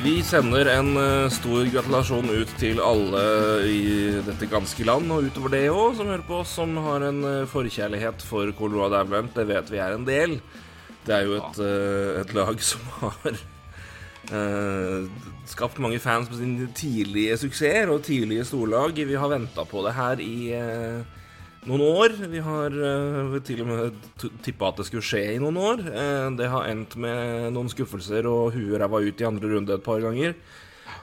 Vi 0.00 0.22
sender 0.24 0.64
en 0.72 0.94
eh, 0.96 1.26
stor 1.28 1.66
gratulasjon 1.68 2.30
ut 2.32 2.52
til 2.56 2.78
alle 2.80 3.20
i 3.68 3.80
dette 4.24 4.46
ganske 4.48 4.86
land, 4.88 5.10
og 5.12 5.26
utover 5.28 5.52
det 5.52 5.66
òg, 5.68 5.98
som 5.98 6.08
hører 6.08 6.24
på 6.24 6.38
oss, 6.40 6.54
som 6.56 6.72
har 6.86 7.04
en 7.04 7.18
eh, 7.28 7.48
forkjærlighet 7.50 8.24
for 8.24 8.48
Colorado 8.56 8.96
Avalanche. 8.96 9.34
Det 9.36 9.44
vet 9.50 9.68
vi 9.68 9.82
er 9.84 9.98
en 9.98 10.06
del. 10.08 10.38
Det 11.04 11.16
er 11.18 11.28
jo 11.28 11.36
et, 11.36 11.60
eh, 11.66 12.20
et 12.22 12.32
lag 12.32 12.62
som 12.70 12.88
har 13.02 13.36
eh, 14.40 15.04
skapt 15.52 15.82
mange 15.84 16.00
fans 16.00 16.32
med 16.32 16.40
sine 16.40 16.70
tidlige 16.80 17.36
suksesser 17.44 17.92
og 17.92 18.00
tidlige 18.08 18.48
storlag. 18.48 18.96
Vi 18.96 19.20
har 19.20 19.34
venta 19.34 19.68
på 19.68 19.84
det 19.84 19.98
her 20.00 20.24
i 20.24 20.36
eh, 20.56 21.19
noen 21.68 21.84
år. 21.84 22.16
Vi 22.32 22.40
har 22.44 22.74
uh, 22.74 23.36
til 23.44 23.62
og 23.64 23.70
med 23.70 24.26
tippa 24.44 24.70
at 24.70 24.80
det 24.80 24.88
skulle 24.88 25.04
skje 25.04 25.22
i 25.34 25.38
noen 25.42 25.60
år. 25.60 25.84
Uh, 25.84 26.26
det 26.38 26.48
har 26.52 26.68
endt 26.70 26.96
med 27.00 27.50
noen 27.56 27.70
skuffelser 27.72 28.28
og 28.30 28.54
huet 28.56 28.80
ræva 28.80 29.02
ut 29.04 29.20
i 29.20 29.28
andre 29.28 29.54
runde 29.54 29.76
et 29.76 29.86
par 29.86 30.02
ganger. 30.04 30.36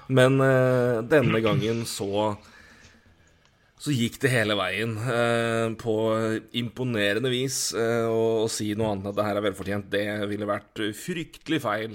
Men 0.07 0.39
uh, 0.41 1.03
denne 1.05 1.43
gangen 1.45 1.85
så 1.89 2.37
så 3.77 3.93
gikk 3.93 4.15
det 4.23 4.31
hele 4.33 4.55
veien 4.57 4.95
på 5.77 5.93
imponerende 6.57 7.29
vis. 7.29 7.75
Å 7.77 8.47
si 8.49 8.71
noe 8.73 8.87
annet 8.89 9.11
at 9.11 9.17
det 9.19 9.25
her 9.27 9.37
er 9.37 9.45
velfortjent, 9.45 9.91
det 9.93 10.01
ville 10.31 10.47
vært 10.49 10.81
fryktelig 10.97 11.59
feil. 11.61 11.93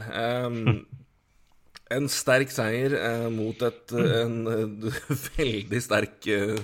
En 1.91 2.07
sterk 2.09 2.55
seier 2.55 2.95
mot 3.35 3.67
et, 3.67 3.97
en 3.99 4.47
veldig 5.41 5.83
sterk 5.83 6.31
eh, 6.31 6.63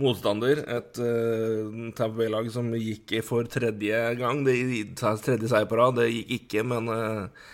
motstander. 0.00 0.62
Et 0.76 1.02
uh, 1.02 1.90
Tampa 1.96 2.16
Bay-lag 2.18 2.48
som 2.52 2.70
gikk 2.78 3.18
for 3.26 3.48
tredje 3.50 4.00
gang. 4.20 4.44
Det, 4.46 4.56
tredje 4.98 5.50
seier 5.50 5.68
på 5.70 5.78
rad. 5.78 6.00
Det 6.00 6.08
gikk 6.10 6.32
ikke, 6.40 6.64
men 6.66 6.90
uh, 6.90 7.50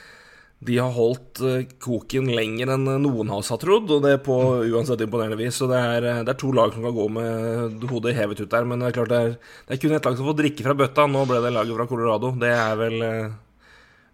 de 0.65 0.77
har 0.81 0.93
holdt 0.97 1.43
uh, 1.45 1.65
koken 1.83 2.31
lenger 2.37 2.73
enn 2.75 2.89
noen 3.05 3.33
av 3.33 3.43
oss 3.43 3.53
har 3.53 3.61
trodd, 3.63 3.91
og 3.93 4.05
det 4.07 4.19
på 4.27 4.39
uansett 4.71 5.05
imponerende 5.05 5.41
vis. 5.41 5.59
Så 5.61 5.69
det 5.71 5.81
er, 5.81 6.09
det 6.25 6.35
er 6.35 6.41
to 6.41 6.53
lag 6.57 6.73
som 6.75 6.87
kan 6.87 6.97
gå 6.97 7.09
med 7.19 7.85
hodet 7.91 8.17
hevet 8.19 8.41
ut 8.43 8.53
der, 8.53 8.69
men 8.69 8.81
det 8.81 8.91
er 8.91 8.99
klart 9.01 9.13
det 9.13 9.21
er, 9.27 9.37
det 9.69 9.77
er 9.77 9.83
kun 9.85 9.99
ett 9.99 10.09
lag 10.09 10.19
som 10.19 10.31
får 10.31 10.41
drikke 10.41 10.67
fra 10.69 10.79
bøtta. 10.85 11.07
Nå 11.11 11.27
ble 11.29 11.43
det 11.45 11.53
laget 11.57 11.77
fra 11.77 11.89
Colorado. 11.91 12.33
Det 12.41 12.55
er 12.57 12.81
vel 12.81 13.07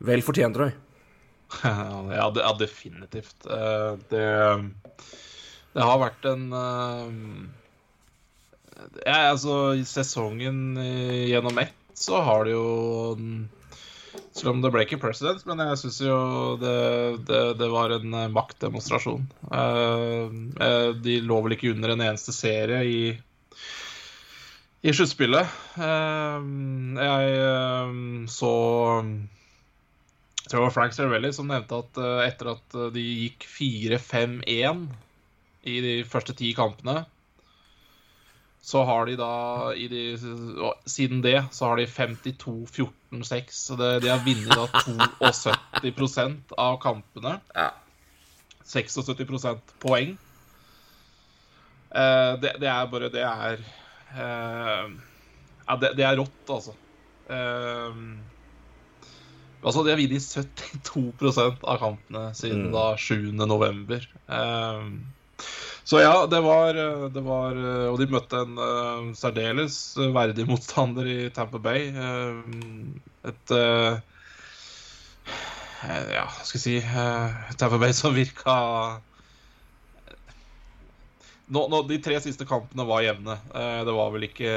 vel 0.06 0.27
fortjent, 0.27 0.58
jeg. 0.60 0.77
Ja, 1.62 2.27
det, 2.34 2.42
ja 2.42 2.50
definitivt. 2.58 3.47
Det, 4.10 4.24
det 5.77 5.84
har 5.86 6.00
vært 6.02 6.27
en 6.27 6.48
ja, 9.05 9.30
altså, 9.30 9.74
I 9.77 9.84
sesongen 9.88 10.77
eh, 10.80 11.27
gjennom 11.30 11.58
ett 11.58 11.74
så 11.96 12.20
har 12.20 12.44
det 12.44 12.52
jo 12.52 13.20
Selv 14.36 14.50
om 14.52 14.60
det 14.60 14.70
ble 14.72 14.82
ikke 14.84 15.00
president, 15.00 15.41
men 15.48 15.62
jeg 15.64 15.78
syns 15.80 16.00
jo 16.05 16.16
det, 16.60 16.74
det, 17.28 17.41
det 17.60 17.69
var 17.72 17.94
en 17.97 18.16
eh, 18.16 18.32
maktdemonstrasjon. 18.32 19.24
Eh, 19.48 20.27
De 21.04 21.14
lå 21.24 21.41
vel 21.44 21.56
ikke 21.56 21.72
under 21.72 21.94
en 21.94 22.04
eneste 22.10 22.36
serie 22.36 22.82
i 22.84 23.00
i 24.86 24.92
sluttspillet. 24.94 25.48
Jeg 25.81 27.31
så 28.31 28.50
jeg 30.47 30.50
tror 30.53 30.60
det 30.60 30.62
var 30.62 30.75
Frank 30.76 30.94
Cervelli 30.94 31.32
som 31.34 31.48
nevnte 31.50 31.81
at 31.81 31.98
etter 32.28 32.53
at 32.53 32.76
de 32.94 33.03
gikk 33.03 33.48
4-5-1 33.50 34.84
i 35.66 35.81
de 35.82 35.94
første 36.06 36.36
ti 36.38 36.53
kampene, 36.54 37.00
så 38.66 38.81
har 38.88 39.06
de 39.06 39.15
da 39.15 39.31
i 39.78 39.84
de, 39.87 40.00
Siden 40.91 41.21
det 41.22 41.37
så 41.54 41.69
har 41.71 41.78
de 41.78 41.84
52-14-6. 41.87 43.53
Så 43.54 43.77
det, 43.78 43.91
de 44.03 44.10
har 44.10 44.25
vunnet 44.27 44.50
da 44.59 44.66
72% 45.31 46.54
av 46.59 46.81
kampene. 46.82 47.37
Ja. 47.54 47.69
76 48.66 49.60
poeng. 49.78 50.16
Eh, 51.94 52.32
det, 52.43 52.56
det 52.60 52.66
er 52.66 52.88
bare 52.91 53.09
Det 53.15 53.22
er 53.22 53.60
eh, 54.19 54.88
Ja, 55.69 55.77
det, 55.81 55.93
det 56.00 56.04
er 56.09 56.19
rått, 56.19 56.50
altså. 56.50 56.75
Eh, 57.31 58.00
altså, 59.62 59.84
de 59.87 59.94
har 59.94 60.00
vunnet 60.03 60.27
72% 60.27 61.62
av 61.62 61.78
kampene 61.84 62.27
siden 62.38 62.66
Mm. 62.66 62.75
da 62.75 62.84
7. 62.98 63.31
november. 63.47 64.10
Eh, 65.86 65.91
så 65.91 66.00
ja, 66.02 66.26
det 66.26 66.41
var, 66.42 66.74
det 67.14 67.22
var 67.22 67.58
Og 67.92 67.98
de 68.00 68.08
møtte 68.10 68.42
en 68.42 68.58
uh, 68.58 69.14
særdeles 69.14 69.78
verdig 70.14 70.48
motstander 70.48 71.06
i 71.06 71.19
Tampa 71.30 71.62
Bay. 71.62 71.92
Uh, 71.94 72.42
et 73.30 73.54
uh, 73.54 73.94
ja, 75.86 76.26
skal 76.42 76.58
jeg 76.58 76.64
si 76.64 76.78
uh, 76.82 77.54
Tampa 77.54 77.78
Bay 77.78 77.94
som 77.94 78.14
virka 78.19 78.56
nå, 81.47 81.69
nå, 81.70 81.82
De 81.86 81.98
tre 82.03 82.18
siste 82.22 82.47
kampene 82.48 82.86
var 82.88 83.04
jevne. 83.06 83.38
Eh, 83.54 83.80
det 83.86 83.94
var 83.94 84.24
ikke 84.28 84.53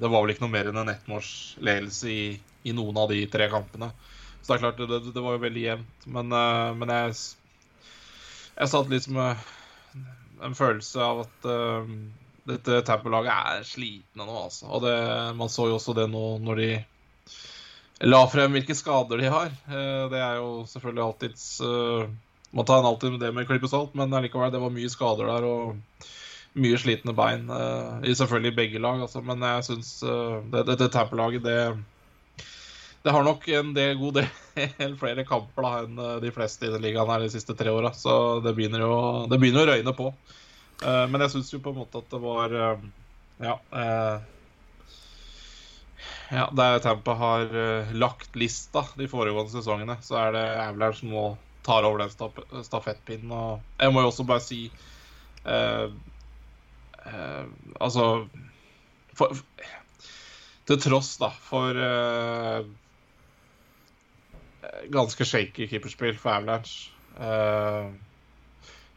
Det 0.00 0.08
var 0.08 0.22
vel 0.22 0.34
ikke 0.34 0.46
noe 0.46 0.54
mer 0.54 0.70
enn 0.70 0.80
en 0.82 0.92
ettmålsledelse 0.94 2.10
i, 2.10 2.24
i 2.64 2.74
noen 2.76 2.96
av 2.98 3.12
de 3.12 3.20
tre 3.30 3.48
kampene. 3.52 3.92
Så 4.40 4.52
det 4.52 4.56
er 4.56 4.62
klart, 4.64 4.80
det, 4.80 5.12
det 5.12 5.22
var 5.22 5.36
jo 5.36 5.44
veldig 5.44 5.64
jevnt. 5.66 6.06
Men, 6.16 6.32
eh, 6.32 6.70
men 6.80 6.94
jeg 6.96 7.16
Jeg 8.52 8.68
satt 8.68 8.90
litt 8.92 9.08
med 9.08 9.36
en 10.46 10.56
følelse 10.58 11.02
av 11.02 11.22
at 11.24 11.46
uh, 11.48 11.88
dette 12.48 12.80
Tamper-laget 12.88 13.32
er 13.32 13.66
slitne 13.66 14.26
nå, 14.26 14.34
altså. 14.48 14.66
Og 14.70 14.82
det, 14.86 14.96
man 15.38 15.52
så 15.52 15.68
jo 15.70 15.76
også 15.78 15.94
det 15.98 16.08
nå 16.10 16.24
når 16.42 16.62
de 16.62 16.70
la 18.10 18.20
frem 18.26 18.56
hvilke 18.56 18.74
skader 18.74 19.22
de 19.22 19.30
har. 19.30 19.52
Uh, 19.68 20.10
Det 20.12 20.18
er 20.18 20.40
jo 20.40 20.48
selvfølgelig 20.70 21.04
alltids 21.04 21.46
uh, 21.62 22.10
Man 22.52 22.66
tar 22.68 22.82
en 22.82 22.90
alltid 22.90 23.20
det 23.22 23.30
med 23.32 23.46
klype 23.48 23.70
salt, 23.70 23.94
men 23.94 24.12
allikevel, 24.12 24.50
det 24.52 24.60
var 24.60 24.74
mye 24.74 24.90
skader 24.92 25.30
der 25.30 25.46
og 25.48 26.08
mye 26.52 26.76
slitne 26.76 27.14
bein. 27.16 27.46
eh, 27.48 28.10
I 28.10 28.12
selvfølgelig 28.12 28.56
begge 28.58 28.80
lag, 28.84 29.00
altså. 29.00 29.22
Men 29.24 29.40
jeg 29.40 29.64
syns 29.64 29.92
det, 30.52 30.66
dette 30.68 30.90
Tamper-laget, 30.92 31.46
det 31.46 31.54
har 33.10 33.24
nok 33.26 33.48
en 33.48 33.74
del, 33.74 33.96
god 33.98 34.14
del 34.20 34.96
flere 35.00 35.24
kamper 35.26 35.64
da, 35.66 35.70
enn 35.82 35.98
eh, 35.98 36.18
de 36.22 36.30
fleste 36.34 36.68
i 36.68 36.70
den 36.70 36.84
ligaen 36.84 37.10
her 37.10 37.24
de 37.24 37.30
siste 37.32 37.56
tre 37.58 37.72
åra. 37.74 37.90
Så 37.98 38.40
det 38.44 38.54
begynner 38.54 38.84
jo 38.84 38.96
det 39.30 39.40
begynner 39.42 39.66
å 39.66 39.72
røyne 39.72 39.94
på. 39.98 40.12
Eh, 40.86 41.06
men 41.10 41.24
jeg 41.24 41.32
syns 41.34 41.50
jo 41.50 41.62
på 41.64 41.72
en 41.72 41.80
måte 41.80 42.02
at 42.02 42.12
det 42.12 42.20
var 42.22 42.54
eh, 42.54 42.84
Ja. 43.42 43.56
ja, 46.30 46.44
Der 46.54 46.78
Tampa 46.84 47.14
har 47.18 47.48
lagt 47.98 48.36
lista 48.38 48.84
de 48.94 49.08
foregående 49.10 49.50
sesongene, 49.50 49.96
så 50.06 50.20
er 50.20 50.36
det 50.36 50.44
Avalanche 50.62 51.00
som 51.00 51.10
nå 51.10 51.24
tar 51.66 51.82
over 51.88 52.04
den 52.04 52.12
staf 52.12 52.38
stafettpinnen. 52.68 53.32
Og 53.34 53.82
jeg 53.82 53.94
må 53.94 54.04
jo 54.04 54.12
også 54.12 54.28
bare 54.28 54.44
si 54.46 54.60
Altså 57.82 58.04
for, 59.18 59.34
Til 60.70 60.78
tross 60.84 61.16
da 61.18 61.32
for 61.34 61.74
eh, 61.74 62.62
ganske 64.88 65.24
shaky 65.24 65.68
keeperspill 65.68 66.18
for 66.18 66.30
Avalanche. 66.30 66.90
Eh, 67.20 67.90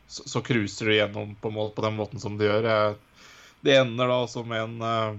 så, 0.07 0.29
så 0.29 0.41
cruiser 0.41 0.85
de 0.85 0.95
gjennom 0.95 1.35
på, 1.35 1.49
mål, 1.49 1.71
på 1.71 1.81
den 1.81 1.95
måten 1.95 2.19
som 2.19 2.37
de 2.37 2.45
gjør. 2.45 2.69
Eh, 2.69 2.93
det 3.65 3.79
ender 3.81 4.09
da 4.09 4.21
også 4.23 4.45
med 4.45 4.61
en, 4.61 4.75
eh, 4.81 5.17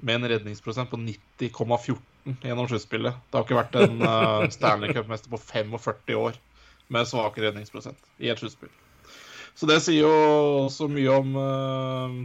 med 0.00 0.14
en 0.18 0.28
redningsprosent 0.34 0.90
på 0.90 1.00
90,14 1.00 1.98
gjennom 2.42 2.68
sluttspillet. 2.68 3.18
Det 3.30 3.38
har 3.38 3.46
ikke 3.46 3.58
vært 3.58 3.80
en 3.82 4.06
Stanley 4.54 4.92
Cup-mester 4.94 5.32
på 5.32 5.40
45 5.40 6.18
år 6.20 6.38
med 6.92 7.08
svak 7.08 7.38
redningsprosent 7.40 7.98
i 8.20 8.30
et 8.30 8.38
sluttspill. 8.38 8.70
Så 9.54 9.68
det 9.68 9.80
sier 9.84 10.06
jo 10.06 10.12
også 10.64 10.86
mye 10.88 11.12
om 11.12 11.34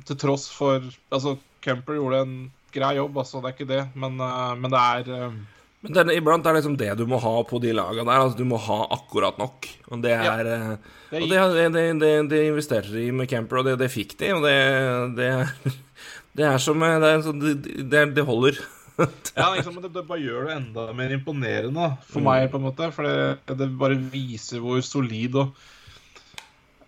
Til 0.07 0.15
tross 0.15 0.45
for 0.47 0.85
Altså, 1.11 1.33
Kemper 1.59 1.97
gjorde 1.97 2.21
en 2.23 2.35
grei 2.71 2.93
jobb, 2.95 3.17
altså, 3.19 3.41
det 3.41 3.49
er 3.49 3.55
ikke 3.57 3.67
det, 3.67 3.81
men, 3.99 4.15
men 4.61 4.71
det 4.71 4.79
er 4.79 5.33
Men 5.85 5.93
er- 6.01 6.15
iblant 6.17 6.45
er 6.45 6.53
det 6.55 6.61
liksom 6.63 6.77
det 6.79 6.89
du 6.97 7.05
må 7.09 7.19
ha 7.21 7.33
på 7.45 7.59
de 7.61 7.71
lagene 7.77 8.05
der. 8.09 8.21
Altså, 8.23 8.37
du 8.39 8.45
må 8.49 8.57
ha 8.57 8.77
akkurat 8.95 9.37
nok. 9.37 9.67
Og 9.91 10.01
det 10.01 10.11
er 10.15 10.23
ja. 10.25 10.37
Det 11.11 11.21
Og 11.21 11.29
det, 11.29 11.67
det, 11.75 11.83
det, 12.01 12.09
det 12.31 12.39
investerte 12.49 12.91
de 12.91 13.05
i 13.07 13.11
med 13.15 13.29
Camper, 13.29 13.61
og 13.61 13.77
det, 13.79 13.91
fikk 13.93 14.17
de. 14.19 14.31
Og 14.35 14.41
det, 14.43 14.55
det, 15.19 15.29
det 16.39 16.47
er 16.49 16.57
som 16.57 16.81
eh, 16.83 16.97
Det, 16.99 17.11
er 17.13 17.21
sånn- 17.27 18.13
det, 18.17 18.25
holder. 18.25 18.57
Ja, 19.37 19.51
liksom, 19.53 19.75
det, 19.83 19.91
bare 20.09 20.17
gjør 20.23 20.47
det 20.49 20.53
enda 20.57 20.87
mer 20.97 21.11
imponerende 21.13 21.91
for 22.09 22.25
meg, 22.25 22.47
på 22.49 22.57
en 22.57 22.63
måte. 22.65 22.87
For 22.95 23.05
det, 23.05 23.57
det 23.59 23.67
bare 23.77 23.93
viser 24.09 24.57
hvor 24.63 24.81
solid 24.81 25.37
og, 25.37 25.51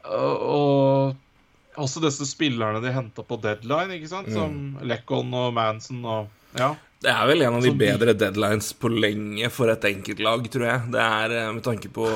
og, 0.09 0.33
og 0.49 1.83
også 1.85 2.01
disse 2.03 2.25
spillerne 2.25 2.81
de 2.81 2.91
henta 2.95 3.21
på 3.23 3.37
deadline, 3.43 3.93
ikke 3.99 4.09
sant? 4.09 4.31
Som 4.33 4.79
Lekkon 4.89 5.29
og 5.37 5.53
Manson 5.53 6.01
og 6.03 6.57
Ja. 6.57 6.71
Det 6.99 7.11
er 7.13 7.27
vel 7.29 7.45
en 7.45 7.55
av 7.55 7.63
de 7.63 7.71
bedre 7.79 8.11
deadlines 8.19 8.73
på 8.75 8.89
lenge 8.91 9.47
for 9.55 9.71
et 9.71 9.85
enkeltlag, 9.87 10.49
tror 10.51 10.65
jeg. 10.67 10.87
Det 10.91 11.03
er 11.03 11.35
eh, 11.37 11.51
med 11.55 11.63
tanke 11.63 11.91
på 11.95 12.07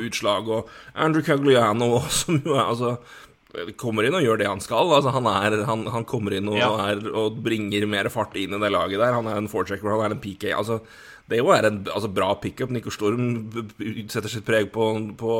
utslag 0.00 0.48
og 0.48 0.70
Andrew 0.94 1.24
Cagliano, 1.26 1.98
som 2.22 2.38
jo 2.40 2.56
er 2.56 2.64
altså 2.70 2.94
kommer 3.76 4.06
inn 4.06 4.14
og 4.14 4.22
gjør 4.22 4.38
det 4.40 4.46
han 4.48 4.60
skal. 4.62 4.92
Altså, 4.94 5.10
han, 5.10 5.26
er, 5.26 5.58
han, 5.66 5.80
han 5.90 6.04
kommer 6.08 6.36
inn 6.36 6.48
og, 6.48 6.56
Ja. 6.60 6.70
er, 6.88 7.00
og 7.10 7.40
bringer 7.44 7.84
mer 7.90 8.08
fart 8.12 8.36
inn 8.38 8.54
i 8.54 8.60
det 8.62 8.70
laget 8.72 9.00
der. 9.02 9.16
Han 9.16 9.26
er 9.26 9.40
en 9.40 9.50
forechecker, 9.50 9.90
han 9.90 10.04
er 10.06 10.14
en 10.16 10.22
PK. 10.22 10.52
Altså, 10.54 10.80
det 11.30 11.38
jo 11.38 11.52
er 11.54 11.68
en 11.68 11.78
altså, 11.86 12.10
bra 12.10 12.32
pickup. 12.42 12.72
Nico 12.74 12.90
Storm 12.90 13.50
setter 14.10 14.30
sitt 14.32 14.46
preg 14.48 14.72
på, 14.74 14.90
på 15.20 15.36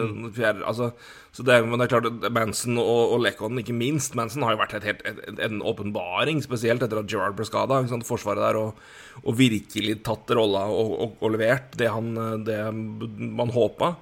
Mm. 0.00 0.30
fjerde 0.36 0.64
altså, 0.68 0.90
så 1.32 1.44
det, 1.46 1.56
Men 1.64 1.78
det 1.78 1.86
er 1.86 1.92
klart 2.00 2.32
Manson 2.32 2.78
og, 2.80 3.14
og 3.14 3.20
Lekon, 3.22 3.58
ikke 3.60 3.76
minst 3.76 4.16
Manson 4.18 4.42
har 4.42 4.54
jo 4.54 4.60
vært 4.60 4.74
et 4.78 4.86
helt, 4.88 5.02
et, 5.06 5.20
en 5.46 5.60
åpenbaring, 5.62 6.42
spesielt 6.42 6.82
etter 6.82 7.00
at 7.00 7.08
Gerard 7.10 7.36
ble 7.38 7.46
skada. 7.48 7.80
Forsvaret 8.06 8.42
der, 8.42 8.58
og, 8.58 8.80
og 9.24 9.38
virkelig 9.38 10.00
tatt 10.06 10.30
rolla 10.36 10.66
og, 10.68 10.92
og, 10.96 11.16
og 11.20 11.34
levert 11.36 11.76
det, 11.78 11.90
han, 11.92 12.12
det 12.44 12.58
man 12.72 13.54
håpa. 13.54 13.94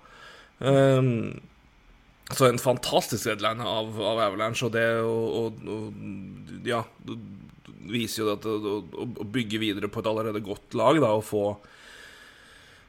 Um, 0.59 1.39
så 2.35 2.49
en 2.49 2.61
fantastisk 2.61 3.25
deadline 3.29 3.65
av, 3.65 3.95
av 4.01 4.23
Avalanche, 4.27 4.67
og 4.67 4.75
det 4.75 4.87
å 5.01 5.13
og, 5.45 5.63
og, 5.69 6.03
Ja, 6.67 6.83
viser 7.87 8.25
jo 8.25 8.33
at 8.35 8.47
å, 8.49 8.79
å, 8.83 9.27
bygge 9.29 9.61
videre 9.63 9.91
på 9.93 10.03
et 10.03 10.09
allerede 10.11 10.43
godt 10.45 10.75
lag, 10.79 10.99
da, 11.03 11.13
og 11.15 11.27
få 11.27 11.45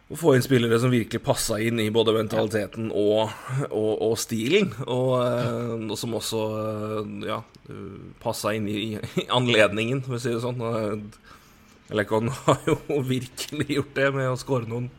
å 0.09 0.18
få 0.18 0.33
inn 0.33 0.41
spillere 0.41 0.80
som 0.81 0.89
virkelig 0.89 1.21
passa 1.21 1.59
inn 1.62 1.77
i 1.83 1.91
både 1.94 2.15
mentaliteten 2.15 2.89
og, 2.97 3.30
og, 3.68 3.91
og 4.07 4.15
stilen. 4.18 4.71
Og, 4.89 5.12
eh, 5.21 5.74
og 5.86 5.97
som 6.01 6.15
også 6.18 6.45
eh, 6.62 7.12
ja, 7.30 7.38
passa 8.24 8.56
inn 8.57 8.65
i, 8.71 8.80
i 8.97 9.27
anledningen, 9.30 10.01
for 10.07 10.18
å 10.18 10.21
si 10.24 10.33
det 10.33 10.41
sånn. 10.41 10.65
Eh, 10.65 11.27
Lekon 11.94 12.30
har 12.45 12.65
jo 12.65 12.80
virkelig 13.06 13.69
gjort 13.69 13.94
det 13.97 14.09
med 14.18 14.31
å 14.31 14.39
skåre 14.42 14.69
noen, 14.69 14.89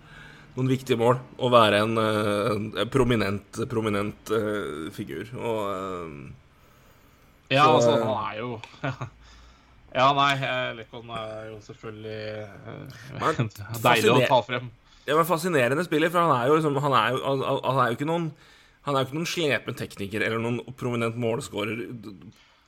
noen 0.55 0.71
viktige 0.71 0.99
mål. 1.03 1.19
Og 1.43 1.55
være 1.55 1.83
en, 1.83 1.99
en 1.99 2.91
prominent, 2.91 3.65
prominent 3.71 4.31
uh, 4.35 4.91
figur. 4.95 5.31
Og 5.39 5.61
uh, 5.71 6.15
Ja, 7.51 7.67
Så, 7.67 7.77
altså, 7.79 7.95
han 8.07 8.31
er 8.31 8.39
jo 8.39 8.51
Ja, 9.91 10.11
nei, 10.15 10.35
Lekon 10.79 11.11
er 11.19 11.49
jo 11.49 11.57
selvfølgelig 11.65 12.19
eh, 12.47 13.81
deilig 13.87 14.13
å 14.13 14.21
ta 14.31 14.39
frem. 14.47 14.71
Ja, 15.09 15.17
men 15.17 15.27
Fascinerende 15.27 15.83
spiller, 15.87 16.13
for 16.13 16.23
han 16.23 16.37
er 16.37 16.51
jo, 16.51 16.61
liksom, 16.61 16.79
han 16.85 16.95
er 16.95 17.17
jo, 17.17 17.21
han, 17.25 17.43
han 17.65 17.83
er 17.83 17.91
jo 17.91 17.99
ikke 17.99 18.09
noen 18.11 18.31
Han 18.87 18.95
er 18.95 19.03
jo 19.03 19.09
ikke 19.09 19.17
noen 19.19 19.29
slepen 19.29 19.77
tekniker 19.77 20.23
eller 20.25 20.41
noen 20.41 20.61
prominent 20.79 21.19
målskårer 21.21 21.83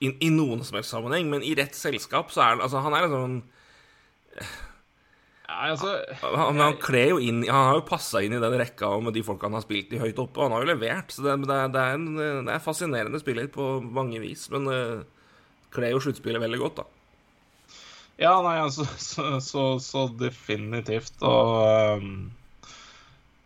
i, 0.03 0.11
i 0.11 0.31
noen 0.35 0.65
som 0.67 0.77
helst 0.79 0.93
sammenheng, 0.93 1.31
men 1.31 1.45
i 1.47 1.55
rett 1.59 1.77
selskap 1.79 2.33
så 2.35 2.43
er 2.43 2.55
han 2.57 2.65
altså, 2.67 2.83
Han 2.83 2.97
er 2.97 3.07
liksom 3.07 3.37
Nei, 5.53 5.69
altså, 5.69 5.93
Han, 6.25 6.61
han 6.65 6.79
kler 6.83 7.13
jo 7.13 7.21
inn 7.23 7.43
Han 7.45 7.69
har 7.69 7.79
jo 7.79 7.87
passa 7.87 8.23
inn 8.25 8.35
i 8.35 8.41
den 8.43 8.57
rekka 8.59 8.91
med 9.05 9.15
de 9.15 9.23
folka 9.27 9.47
han 9.47 9.59
har 9.59 9.65
spilt 9.65 9.93
i 9.93 10.01
høyt 10.01 10.19
oppe, 10.19 10.41
og 10.41 10.49
han 10.49 10.57
har 10.57 10.65
jo 10.65 10.71
levert. 10.73 11.13
Så 11.13 11.25
det, 11.27 11.37
det, 11.45 11.59
er, 11.59 11.71
det, 11.75 11.83
er, 11.83 11.99
en, 11.99 12.47
det 12.49 12.55
er 12.55 12.65
fascinerende 12.65 13.21
spiller 13.21 13.51
på 13.53 13.69
mange 13.85 14.23
vis, 14.23 14.47
men 14.55 14.67
uh, 14.73 15.05
kler 15.75 15.93
jo 15.93 16.01
sluttspillet 16.03 16.41
veldig 16.43 16.61
godt, 16.63 16.81
da. 16.81 17.02
Ja, 18.23 18.37
nei, 18.45 18.57
altså, 18.63 18.87
så, 19.11 19.27
så, 19.43 19.67
så 19.83 20.07
definitivt. 20.21 21.17
Og 21.27 21.99
um, 21.99 22.15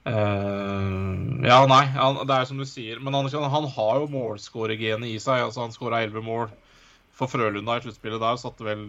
uh, 0.05 1.47
Ja, 1.47 1.63
nei, 1.71 1.83
han, 1.97 2.21
det 2.29 2.37
er 2.37 2.49
som 2.51 2.61
du 2.61 2.67
sier. 2.69 3.01
Men 3.01 3.17
han, 3.17 3.31
han 3.57 3.71
har 3.77 4.03
jo 4.03 4.11
målskåregenet 4.13 5.15
i 5.15 5.19
seg. 5.23 5.47
Altså, 5.49 5.65
han 5.65 5.75
skåra 5.75 6.05
elleve 6.05 6.25
mål 6.27 6.51
for 7.17 7.33
Frølunda 7.33 7.79
i 7.79 7.87
sluttspillet 7.87 8.21
der. 8.21 8.41
Satte 8.41 8.67
vel 8.67 8.83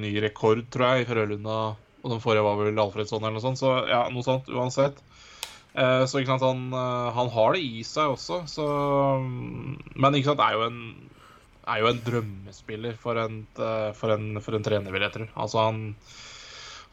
ny 0.00 0.14
rekord, 0.24 0.64
tror 0.72 0.94
jeg, 0.94 1.04
i 1.04 1.10
Frølunda. 1.10 1.58
Og 2.06 2.12
den 2.14 2.22
forrige 2.22 2.46
var 2.46 2.60
vel 2.60 2.80
Alfredsson 2.80 3.24
eller 3.24 3.36
noe 3.36 3.44
sånt. 3.44 3.60
Så 3.60 3.72
ja, 3.90 4.06
noe 4.12 4.24
sånt 4.24 4.48
uansett. 4.52 5.02
Uh, 5.76 6.06
så 6.08 6.22
ikke 6.22 6.32
sant, 6.32 6.44
han, 6.46 6.60
eh, 6.72 7.08
han 7.12 7.28
har 7.34 7.52
det 7.52 7.60
i 7.60 7.82
seg 7.84 8.14
også, 8.14 8.38
så 8.48 8.64
um, 9.20 9.74
Men 9.92 10.14
ikke 10.16 10.30
sant, 10.30 10.38
det 10.40 10.46
er 10.46 10.54
jo 10.56 10.62
en 10.70 10.78
er 11.66 11.82
jo 11.82 11.90
en 11.90 12.00
drømmespiller 12.06 12.96
for 13.00 13.18
en, 13.18 13.40
eh, 13.58 13.90
for 13.98 14.14
en, 14.14 14.40
for 14.44 14.56
en 14.56 14.66
trener, 14.66 14.92
vil 14.94 15.02
jeg 15.06 15.14
tro. 15.16 15.26
Altså, 15.34 15.64
han, 15.66 15.80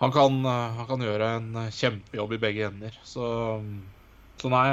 han, 0.02 0.14
kan, 0.16 0.40
eh, 0.50 0.78
han 0.80 0.90
kan 0.90 1.06
gjøre 1.06 1.31
en 1.38 1.50
kjempejobb 1.70 2.34
i 2.38 2.42
begge 2.42 2.68
ender. 2.72 2.98
Så, 3.08 3.28
så 4.42 4.52
nei 4.54 4.68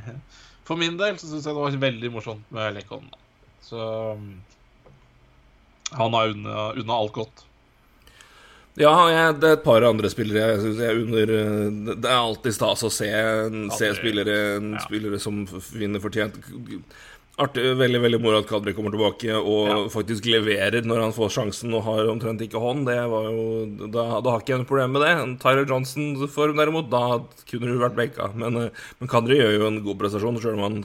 For 0.70 0.78
min 0.78 0.98
del 1.00 1.16
så 1.18 1.26
syns 1.26 1.48
jeg 1.48 1.56
det 1.56 1.58
var 1.64 1.78
veldig 1.82 2.10
morsomt 2.14 2.52
med 2.54 2.76
Lekon. 2.76 3.08
Så 3.64 3.80
han 5.90 6.14
har 6.14 6.28
unna, 6.30 6.72
unna 6.78 6.94
alt 6.94 7.12
godt. 7.16 7.46
Ja, 8.78 8.92
jeg, 9.10 9.40
det 9.42 9.48
er 9.48 9.56
et 9.56 9.64
par 9.64 9.82
andre 9.82 10.08
spillere 10.12 10.52
jeg 10.52 10.60
syns 10.62 10.78
jeg 10.78 11.00
under 11.02 11.30
Det 11.98 12.06
er 12.06 12.14
alltid 12.20 12.54
stas 12.54 12.84
å 12.86 12.90
se, 12.94 13.08
se 13.74 13.88
spillere, 13.98 14.36
Ja. 14.60 14.82
spillere 14.84 15.18
som 15.20 15.42
vinner 15.74 16.00
fortjent. 16.00 16.38
Artig, 17.40 17.62
veldig 17.80 18.00
veldig 18.02 18.18
moro 18.20 18.38
at 18.42 18.48
Kadri 18.50 18.74
kommer 18.76 18.92
tilbake 18.92 19.32
og 19.38 19.68
Ja. 19.70 19.76
faktisk 19.88 20.26
leverer 20.28 20.84
når 20.84 21.00
han 21.06 21.14
får 21.16 21.30
sjansen 21.32 21.72
og 21.72 21.84
har 21.86 22.10
omtrent 22.12 22.42
ikke 22.44 22.60
hånd. 22.60 22.84
Det 22.86 22.98
var 23.08 23.28
jo, 23.32 23.44
da, 23.88 24.20
da 24.20 24.34
har 24.34 24.42
ikke 24.42 24.52
jeg 24.52 24.60
noe 24.60 24.68
problem 24.68 24.92
med 24.92 25.04
det. 25.06 25.40
Tyler 25.40 25.64
Johnson-form 25.70 26.60
derimot, 26.60 26.90
da 26.92 27.20
kunne 27.48 27.70
du 27.70 27.78
vært 27.80 27.96
benka. 27.96 28.28
Men, 28.36 28.56
eh, 28.56 28.70
men 29.00 29.08
Kadri 29.08 29.40
gjør 29.40 29.56
jo 29.56 29.66
en 29.70 29.80
god 29.86 29.98
prestasjon, 30.02 30.40
sjøl 30.42 30.58
om 30.60 30.66
han 30.68 30.80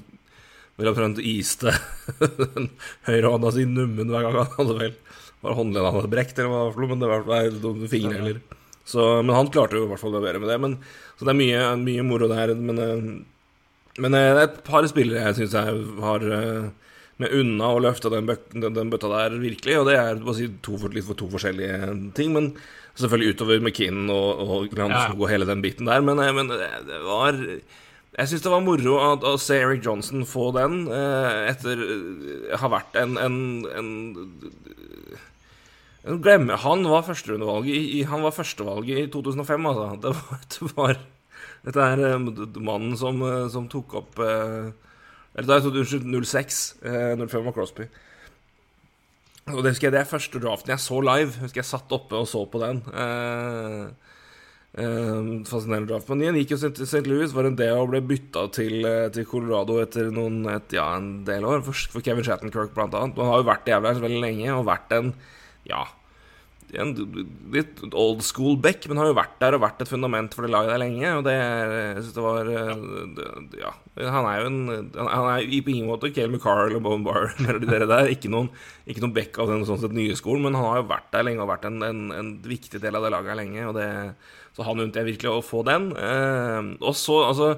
vel 0.79 0.91
omtrent 0.91 1.19
iste 1.23 1.71
den 2.55 2.69
høyrehånda 3.07 3.51
si 3.55 3.63
nummen 3.67 4.11
hver 4.11 4.25
gang 4.27 4.41
han 4.41 4.55
hadde 4.57 4.79
vel 4.79 4.95
Var 5.45 5.55
håndleddet 5.55 5.87
han 5.87 5.99
hadde 6.01 6.11
brekt, 6.11 6.39
eller 6.39 6.71
hva 6.75 6.89
men 6.89 6.99
det 6.99 7.07
var 7.11 7.23
var 7.27 7.87
fingre 7.91 8.17
eller 8.19 8.41
så, 8.85 9.23
Men 9.23 9.35
han 9.35 9.47
klarte 9.53 9.79
jo 9.79 9.85
i 9.85 9.89
hvert 9.89 10.01
fall 10.01 10.13
å 10.13 10.19
levere 10.19 10.39
med 10.39 10.51
det. 10.51 10.59
Men, 10.61 10.75
så 11.17 11.25
det 11.25 11.31
er 11.33 11.39
mye, 11.39 11.61
mye 11.81 12.03
moro 12.05 12.27
der. 12.29 12.53
Men, 12.53 12.79
eh, 12.79 12.99
men 14.01 14.17
eh, 14.17 14.31
det 14.35 14.41
er 14.41 14.49
et 14.49 14.63
par 14.67 14.87
spillere 14.89 15.29
jeg 15.29 15.37
syns 15.39 15.55
jeg 15.55 15.83
har 16.03 16.25
eh, 16.37 16.65
med 17.21 17.31
unna 17.31 17.69
å 17.71 17.79
løfte 17.83 18.11
den, 18.11 18.27
den, 18.27 18.89
bøtta 18.91 19.07
der 19.11 19.37
virkelig, 19.39 19.77
og 19.79 19.87
det 19.87 19.95
er 20.01 20.19
si 20.35 20.49
to, 20.65 20.75
for, 20.81 20.91
litt 20.91 21.07
for 21.07 21.15
to 21.15 21.29
forskjellige 21.31 21.93
ting. 22.17 22.33
Men 22.35 22.49
selvfølgelig 22.99 23.37
utover 23.37 23.61
McKinnon 23.61 24.11
og, 24.11 24.43
og 24.43 24.67
Glanskog 24.73 25.15
Ja. 25.15 25.21
og 25.21 25.31
hele 25.31 25.47
den 25.47 25.63
biten 25.63 25.87
der. 25.87 26.03
Men, 26.03 26.19
eh, 26.19 26.33
men 26.35 26.51
det 26.51 27.01
var 27.05 27.39
Jeg 28.15 28.31
syns 28.31 28.43
det 28.45 28.51
var 28.51 28.63
moro 28.63 28.97
å, 28.99 29.07
å 29.31 29.35
se 29.39 29.57
Eric 29.59 29.83
Johnson 29.83 30.27
få 30.27 30.49
den 30.55 30.85
eh, 30.87 31.49
etter 31.51 31.79
å 32.55 32.59
ha 32.61 32.69
vært 32.71 32.95
en, 32.99 33.17
en, 33.19 33.39
en 33.75 33.89
jeg 36.05 36.21
glemmer, 36.21 36.59
Han 36.61 36.85
var 36.85 37.03
førsterundevalget 37.07 37.73
i, 37.73 37.83
i, 37.99 38.03
Han 38.05 38.21
var 38.23 38.35
førstevalget 38.35 39.07
i 39.07 39.11
2005, 39.11 39.67
altså. 39.71 39.87
Det 40.03 40.13
var, 40.19 40.43
det 40.53 40.71
var 40.75 40.99
Dette 41.65 41.81
er 41.81 42.01
eh, 42.11 42.17
mannen 42.61 42.95
som, 42.99 43.21
eh, 43.25 43.45
som 43.51 43.69
tok 43.71 43.97
opp 44.01 44.19
eh, 44.21 44.71
Eller 45.35 45.49
da 45.49 45.57
er 45.57 45.65
det 45.65 45.81
unnskyld, 45.81 46.05
06. 46.21 46.59
Eh, 46.85 47.13
05 47.25 47.47
var 47.47 47.55
Crosby. 47.55 47.87
Og 49.51 49.61
det 49.61 49.75
husker 49.75 49.89
jeg 49.89 49.93
det 49.93 50.01
er 50.01 50.09
første 50.09 50.41
draften 50.41 50.73
jeg 50.73 50.81
så 50.81 50.99
live. 51.05 51.35
Husker 51.41 51.61
jeg 51.61 51.69
satt 51.69 51.91
oppe 51.93 52.17
og 52.21 52.29
så 52.29 52.45
på 52.49 52.61
den. 52.61 52.79
Eh, 52.93 53.81
eh, 54.81 55.27
fascinerende 55.49 55.91
draft. 55.91 56.09
Men 56.09 56.23
igjen 56.23 56.39
gikk 56.39 56.55
jo 56.55 56.61
til 56.65 56.87
St. 56.87 57.03
Louis, 57.09 57.33
var 57.35 57.49
en 57.49 57.59
del 57.59 57.75
og 57.81 57.91
ble 57.91 58.01
bytta 58.13 58.47
til, 58.55 58.87
til 59.13 59.27
Colorado 59.29 59.77
etter 59.83 60.09
noen, 60.13 60.39
et, 60.53 60.73
ja, 60.77 60.87
en 60.97 61.25
del 61.27 61.45
år. 61.45 61.61
For, 61.67 61.97
for 61.97 62.05
Kevin 62.05 62.25
Shattenkirk, 62.25 62.73
blant 62.77 62.97
annet. 62.97 63.21
Han 63.21 63.33
har 63.33 63.43
jo 63.43 63.49
vært 63.51 63.69
i 63.69 63.77
Avalanche 63.77 64.05
veldig 64.05 64.23
lenge, 64.23 64.49
og 64.55 64.65
vært 64.71 64.97
en 64.97 65.13
ja, 65.69 65.83
en 66.81 66.91
litt 67.53 67.81
old 67.91 68.23
school 68.25 68.57
back, 68.61 68.85
men 68.89 68.99
har 68.99 69.09
jo 69.09 69.17
vært 69.17 69.35
der 69.41 69.57
og 69.57 69.63
vært 69.63 69.83
et 69.83 69.91
fundament 69.91 70.35
for 70.35 70.45
det 70.45 70.51
laget 70.53 70.73
der 70.73 70.81
lenge. 70.81 71.11
Og 71.19 71.23
det 71.27 71.35
jeg 71.35 72.03
synes 72.03 72.15
det 72.17 72.25
var 72.25 72.51
eh, 72.51 72.85
det, 73.17 73.59
Ja, 73.61 73.73
han 74.15 74.29
er 74.29 74.41
jo 74.41 74.49
en 74.49 74.59
Han 74.97 75.29
er 75.31 75.45
på 75.65 75.73
ingen 75.73 75.89
måte 75.89 76.11
Cale 76.15 76.33
McCarl 76.33 76.75
og 76.77 76.83
Bone 76.85 77.05
Bar 77.05 77.31
eller 77.37 77.59
de 77.63 77.69
dere 77.69 77.89
der. 77.89 78.11
Ikke 78.13 78.31
noen, 78.33 78.49
ikke 78.85 79.05
noen 79.05 79.15
back 79.15 79.39
av 79.41 79.51
den 79.51 79.65
sånn 79.67 79.81
sett 79.83 79.95
nye 79.95 80.17
skolen, 80.19 80.47
men 80.47 80.57
han 80.57 80.67
har 80.69 80.81
jo 80.81 80.89
vært 80.91 81.11
der 81.15 81.27
lenge 81.29 81.45
og 81.45 81.51
vært 81.53 81.69
en, 81.69 81.79
en, 81.85 82.03
en 82.15 82.33
viktig 82.45 82.81
del 82.83 82.99
av 82.99 83.05
det 83.05 83.13
laget 83.15 83.33
her 83.33 83.41
lenge. 83.41 83.69
Og 83.69 83.77
det, 83.79 83.89
så 84.55 84.67
han 84.67 84.79
unnet 84.79 84.99
jeg 85.01 85.09
virkelig 85.09 85.33
å 85.33 85.45
få 85.45 85.65
den. 85.67 85.89
Eh, 85.95 86.75
og 86.79 86.95
så, 86.95 87.21
altså 87.29 87.55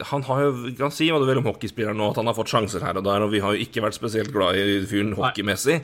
han 0.00 0.24
har 0.26 0.40
jo, 0.42 0.52
kan 0.78 0.92
si 0.94 1.06
hva 1.12 1.20
du 1.20 1.26
vil 1.28 1.40
om 1.40 1.46
hockeyspilleren 1.48 1.98
nå, 2.00 2.08
at 2.10 2.18
han 2.20 2.28
har 2.30 2.36
fått 2.36 2.52
sjanser 2.52 2.84
her 2.84 2.98
og 2.98 3.04
der, 3.06 3.24
og 3.24 3.32
vi 3.32 3.42
har 3.44 3.54
jo 3.54 3.66
ikke 3.66 3.82
vært 3.84 3.96
spesielt 3.96 4.32
glad 4.34 4.58
i 4.58 4.80
fyren 4.88 5.12
hockeymessig. 5.18 5.80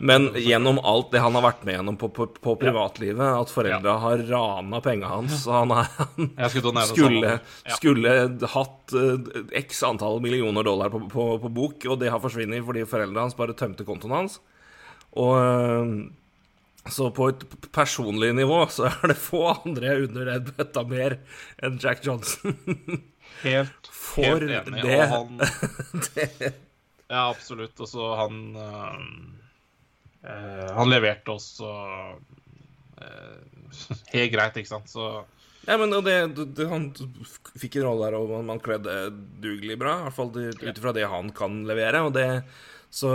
Men 0.00 0.28
gjennom 0.40 0.80
alt 0.82 1.12
det 1.14 1.22
han 1.24 1.36
har 1.38 1.44
vært 1.46 1.64
med 1.66 1.78
gjennom 1.78 1.98
på, 2.00 2.10
på, 2.16 2.28
på 2.42 2.56
privatlivet, 2.60 3.22
at 3.26 3.52
foreldra 3.52 3.96
har 4.02 4.24
rana 4.30 4.82
penga 4.84 5.12
hans 5.12 5.44
så 5.46 5.60
han, 5.60 5.72
er, 5.76 5.88
han 6.18 6.50
skulle 6.50 6.86
skulle. 6.90 7.32
Ja. 7.66 7.76
skulle 7.78 8.12
hatt 8.52 8.94
uh, 8.96 9.40
x 9.56 9.82
antall 9.86 10.20
millioner 10.24 10.66
dollar 10.66 10.92
på, 10.92 11.02
på, 11.12 11.30
på 11.42 11.52
bok, 11.52 11.88
og 11.90 12.00
det 12.02 12.12
har 12.12 12.22
forsvunnet 12.22 12.64
fordi 12.66 12.86
foreldra 12.88 13.26
hans 13.26 13.36
bare 13.38 13.56
tømte 13.56 13.86
kontoen 13.86 14.16
hans. 14.16 14.38
Og 15.16 15.34
uh, 15.36 15.90
så 16.92 17.08
på 17.10 17.28
et 17.32 17.44
personlig 17.74 18.32
nivå 18.36 18.60
så 18.70 18.90
er 18.90 19.10
det 19.12 19.18
få 19.18 19.42
andre 19.54 19.90
jeg 19.90 20.08
unner 20.08 20.30
den 20.30 20.50
bøtta 20.52 20.84
mer 20.86 21.18
enn 21.64 21.78
Jack 21.82 22.04
Johnson. 22.06 22.56
Helt, 23.42 23.90
helt 24.16 24.42
enig. 24.48 24.82
det. 24.82 24.96
Og 24.96 25.08
han, 25.12 25.28
ja, 27.14 27.22
absolutt. 27.30 27.78
Og 27.84 27.88
så 27.90 28.06
han 28.18 28.38
eh, 30.26 30.68
Han 30.76 30.90
leverte 30.90 31.34
også 31.36 31.70
øh, 33.02 33.38
helt 34.14 34.32
greit, 34.34 34.56
ikke 34.62 34.72
sant. 34.72 34.90
Så 34.90 35.24
Ja, 35.66 35.74
men 35.80 35.90
og 35.96 36.04
det, 36.06 36.14
det, 36.54 36.68
han 36.70 36.84
fikk 37.58 37.80
en 37.80 37.88
rolle 37.88 38.06
der, 38.06 38.14
og 38.20 38.44
man 38.46 38.60
kledde 38.62 38.92
dugelig 39.42 39.74
bra. 39.80 39.96
I 39.98 40.02
hvert 40.06 40.14
fall 40.20 40.30
det- 40.36 40.54
ut 40.62 40.78
ifra 40.78 40.92
det 40.94 41.08
han 41.10 41.32
kan 41.34 41.64
levere. 41.66 42.04
Og 42.06 42.12
det 42.14 42.28
Så 42.90 43.10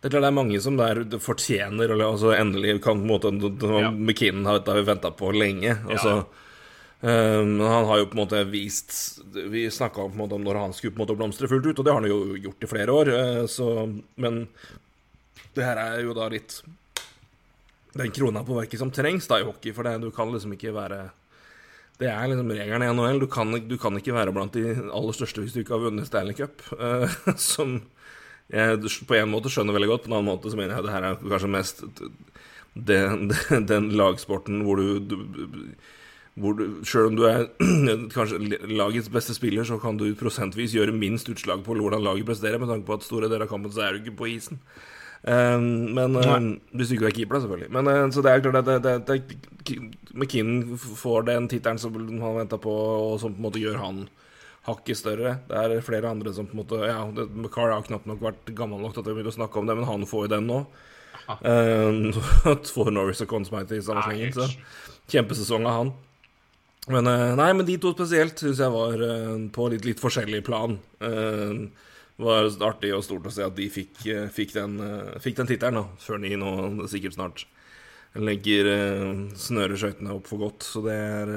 det 0.00 0.08
er 0.08 0.12
klart 0.14 0.22
det 0.22 0.28
er 0.30 0.36
mange 0.36 0.60
som 0.60 0.76
der 0.76 1.00
fortjener 1.18 1.88
eller 1.90 2.04
altså 2.12 2.34
endelig 2.36 2.80
kan 2.84 3.00
på 3.02 3.28
en 3.28 3.40
måte 3.40 3.80
Ja. 3.80 3.90
McKinnon 3.90 4.44
har, 4.46 4.60
har 4.66 4.74
vi 4.76 4.82
venta 4.86 5.10
på 5.10 5.32
lenge. 5.32 5.74
Altså, 5.90 6.26
um, 7.04 7.60
han 7.60 7.88
har 7.88 8.00
jo 8.00 8.06
på 8.10 8.16
en 8.16 8.22
måte 8.24 8.40
vist 8.48 9.20
Vi 9.52 9.66
snakka 9.70 10.06
om 10.08 10.16
når 10.16 10.60
han 10.60 10.72
skulle 10.76 10.94
på 10.94 11.02
en 11.02 11.04
måte 11.06 11.18
blomstre 11.18 11.50
fullt 11.50 11.66
ut, 11.70 11.78
og 11.78 11.84
det 11.84 11.92
har 11.92 12.00
han 12.00 12.10
jo 12.10 12.36
gjort 12.48 12.64
i 12.64 12.70
flere 12.70 12.96
år. 13.00 13.12
eh, 13.14 13.46
Så, 13.46 13.68
men 14.16 14.46
det 15.54 15.64
her 15.66 15.80
er 15.80 16.02
jo 16.04 16.14
da 16.16 16.28
litt 16.32 16.60
den 17.94 18.10
krona 18.10 18.42
på 18.44 18.56
verket 18.56 18.80
som 18.80 18.90
trengs 18.90 19.28
da 19.30 19.38
i 19.40 19.46
hockey, 19.46 19.72
for 19.74 19.86
det, 19.86 19.98
du 20.02 20.10
kan 20.14 20.32
liksom 20.32 20.54
ikke 20.56 20.74
være 20.74 21.02
Det 22.00 22.08
er 22.10 22.28
liksom 22.30 22.50
regelen 22.50 22.82
i 22.82 22.88
NHL. 22.90 23.20
Du 23.22 23.28
kan, 23.30 23.52
du 23.68 23.76
kan 23.78 23.96
ikke 23.98 24.14
være 24.16 24.32
blant 24.34 24.54
de 24.56 24.74
aller 24.90 25.14
største 25.14 25.42
hvis 25.44 25.54
du 25.54 25.60
ikke 25.62 25.76
har 25.76 25.84
vunnet 25.86 26.08
Stanley 26.08 26.34
Cup. 26.34 26.62
eh, 26.78 27.08
som 27.36 27.80
jeg 28.52 28.80
på 29.08 29.16
en 29.18 29.30
måte 29.32 29.50
skjønner 29.52 29.74
veldig 29.76 29.88
godt, 29.92 30.04
på 30.04 30.10
en 30.12 30.18
annen 30.18 30.30
måte 30.32 30.50
så 30.52 30.58
mener 30.58 30.76
jeg 30.76 30.86
det 30.86 30.94
her 30.94 31.06
er 31.08 31.20
kanskje 31.22 31.52
mest 31.54 31.84
den, 32.74 33.28
den, 33.30 33.66
den 33.70 33.90
lagsporten 33.96 34.64
hvor 34.66 34.76
du, 34.80 34.98
du 35.00 35.16
hvor 36.34 36.56
du, 36.58 36.64
Selv 36.84 37.12
om 37.12 37.16
du 37.16 37.24
er 37.28 37.46
kanskje 38.16 38.40
lagets 38.66 39.10
beste 39.12 39.36
spiller, 39.36 39.64
så 39.64 39.78
kan 39.78 39.98
du 40.00 40.08
prosentvis 40.18 40.74
gjøre 40.74 40.94
minst 40.96 41.28
utslag 41.30 41.62
på 41.62 41.76
hvordan 41.78 42.02
laget 42.02 42.26
presterer, 42.26 42.58
med 42.58 42.72
tanke 42.72 42.86
på 42.88 42.98
at 42.98 43.06
store 43.06 43.30
deler 43.30 43.46
av 43.46 43.52
kampen 43.52 43.72
så 43.72 43.86
er 43.86 43.94
du 43.94 44.02
ikke 44.02 44.18
på 44.18 44.32
isen. 44.34 44.58
Um, 45.24 45.94
men 45.96 46.18
um, 46.20 46.48
Hvis 46.76 46.90
du 46.90 46.98
ikke 46.98 47.06
er 47.08 47.16
keeper, 47.16 47.38
da, 47.38 47.44
selvfølgelig. 47.46 47.70
Men 47.72 47.88
uh, 47.88 48.10
Så 48.12 48.20
det 48.20 48.32
er 48.32 48.42
klart 48.44 48.58
at 48.60 48.66
det, 48.66 48.82
det, 48.84 48.96
det, 49.08 49.78
McKinnon 50.12 50.76
får 50.76 51.24
den 51.30 51.48
tittelen 51.48 51.78
som 51.80 51.94
han 51.96 52.36
venta 52.42 52.58
på, 52.60 52.74
og 52.74 53.20
som 53.22 53.32
på 53.32 53.40
en 53.40 53.46
måte 53.46 53.62
gjør 53.62 53.78
han 53.80 54.02
hakket 54.66 54.98
større. 54.98 55.36
Det 55.48 55.60
er 55.60 55.86
flere 55.86 56.10
andre 56.10 56.32
som 56.34 56.48
på 56.48 56.56
en 56.56 56.62
måte 56.64 56.82
Ja, 56.82 56.98
McCarr 57.30 57.72
har 57.72 57.86
knapt 57.86 58.08
nok 58.10 58.20
vært 58.24 58.52
gammel 58.56 58.82
nok 58.82 58.96
til 58.96 59.04
at 59.04 59.08
vi 59.08 59.16
begynner 59.16 59.32
å 59.32 59.38
snakke 59.38 59.60
om 59.60 59.70
det, 59.70 59.78
men 59.78 59.88
han 59.88 60.04
får 60.08 60.26
jo 60.26 60.34
den 60.34 60.50
nå. 60.50 60.64
Um, 61.24 62.10
får 62.68 62.90
Norris 62.92 63.22
og 63.24 63.30
Consmite 63.30 63.78
i 63.78 63.84
samme 63.84 64.02
slengen, 64.04 64.34
så 64.34 64.44
kjempesesong 65.08 65.64
av 65.64 65.78
han. 65.78 65.92
Men 66.92 67.08
uh, 67.08 67.32
nei, 67.38 67.48
men 67.56 67.66
de 67.66 67.78
to 67.80 67.94
spesielt 67.94 68.40
syns 68.40 68.60
jeg 68.60 68.72
var 68.74 69.00
uh, 69.00 69.38
på 69.54 69.70
litt, 69.72 69.86
litt 69.88 70.02
forskjellig 70.02 70.42
plan. 70.44 70.76
Det 71.00 72.22
var 72.22 72.46
artig 72.68 72.92
og 72.94 73.02
stort 73.02 73.26
å 73.26 73.32
se 73.32 73.42
at 73.42 73.56
de 73.56 73.64
fikk, 73.72 74.04
fikk 74.32 74.52
den, 74.54 74.76
fikk 75.22 75.40
den 75.40 75.48
tittelen, 75.50 75.88
før 75.98 76.20
de 76.22 76.36
nå 76.38 76.52
sikkert 76.90 77.16
snart 77.16 77.42
legger 78.22 78.68
uh, 78.70 79.24
snører 79.34 79.80
skøytene 79.80 80.14
opp 80.14 80.28
for 80.30 80.44
godt. 80.44 80.66
Så 80.66 80.84
det 80.84 80.94
er 80.94 81.32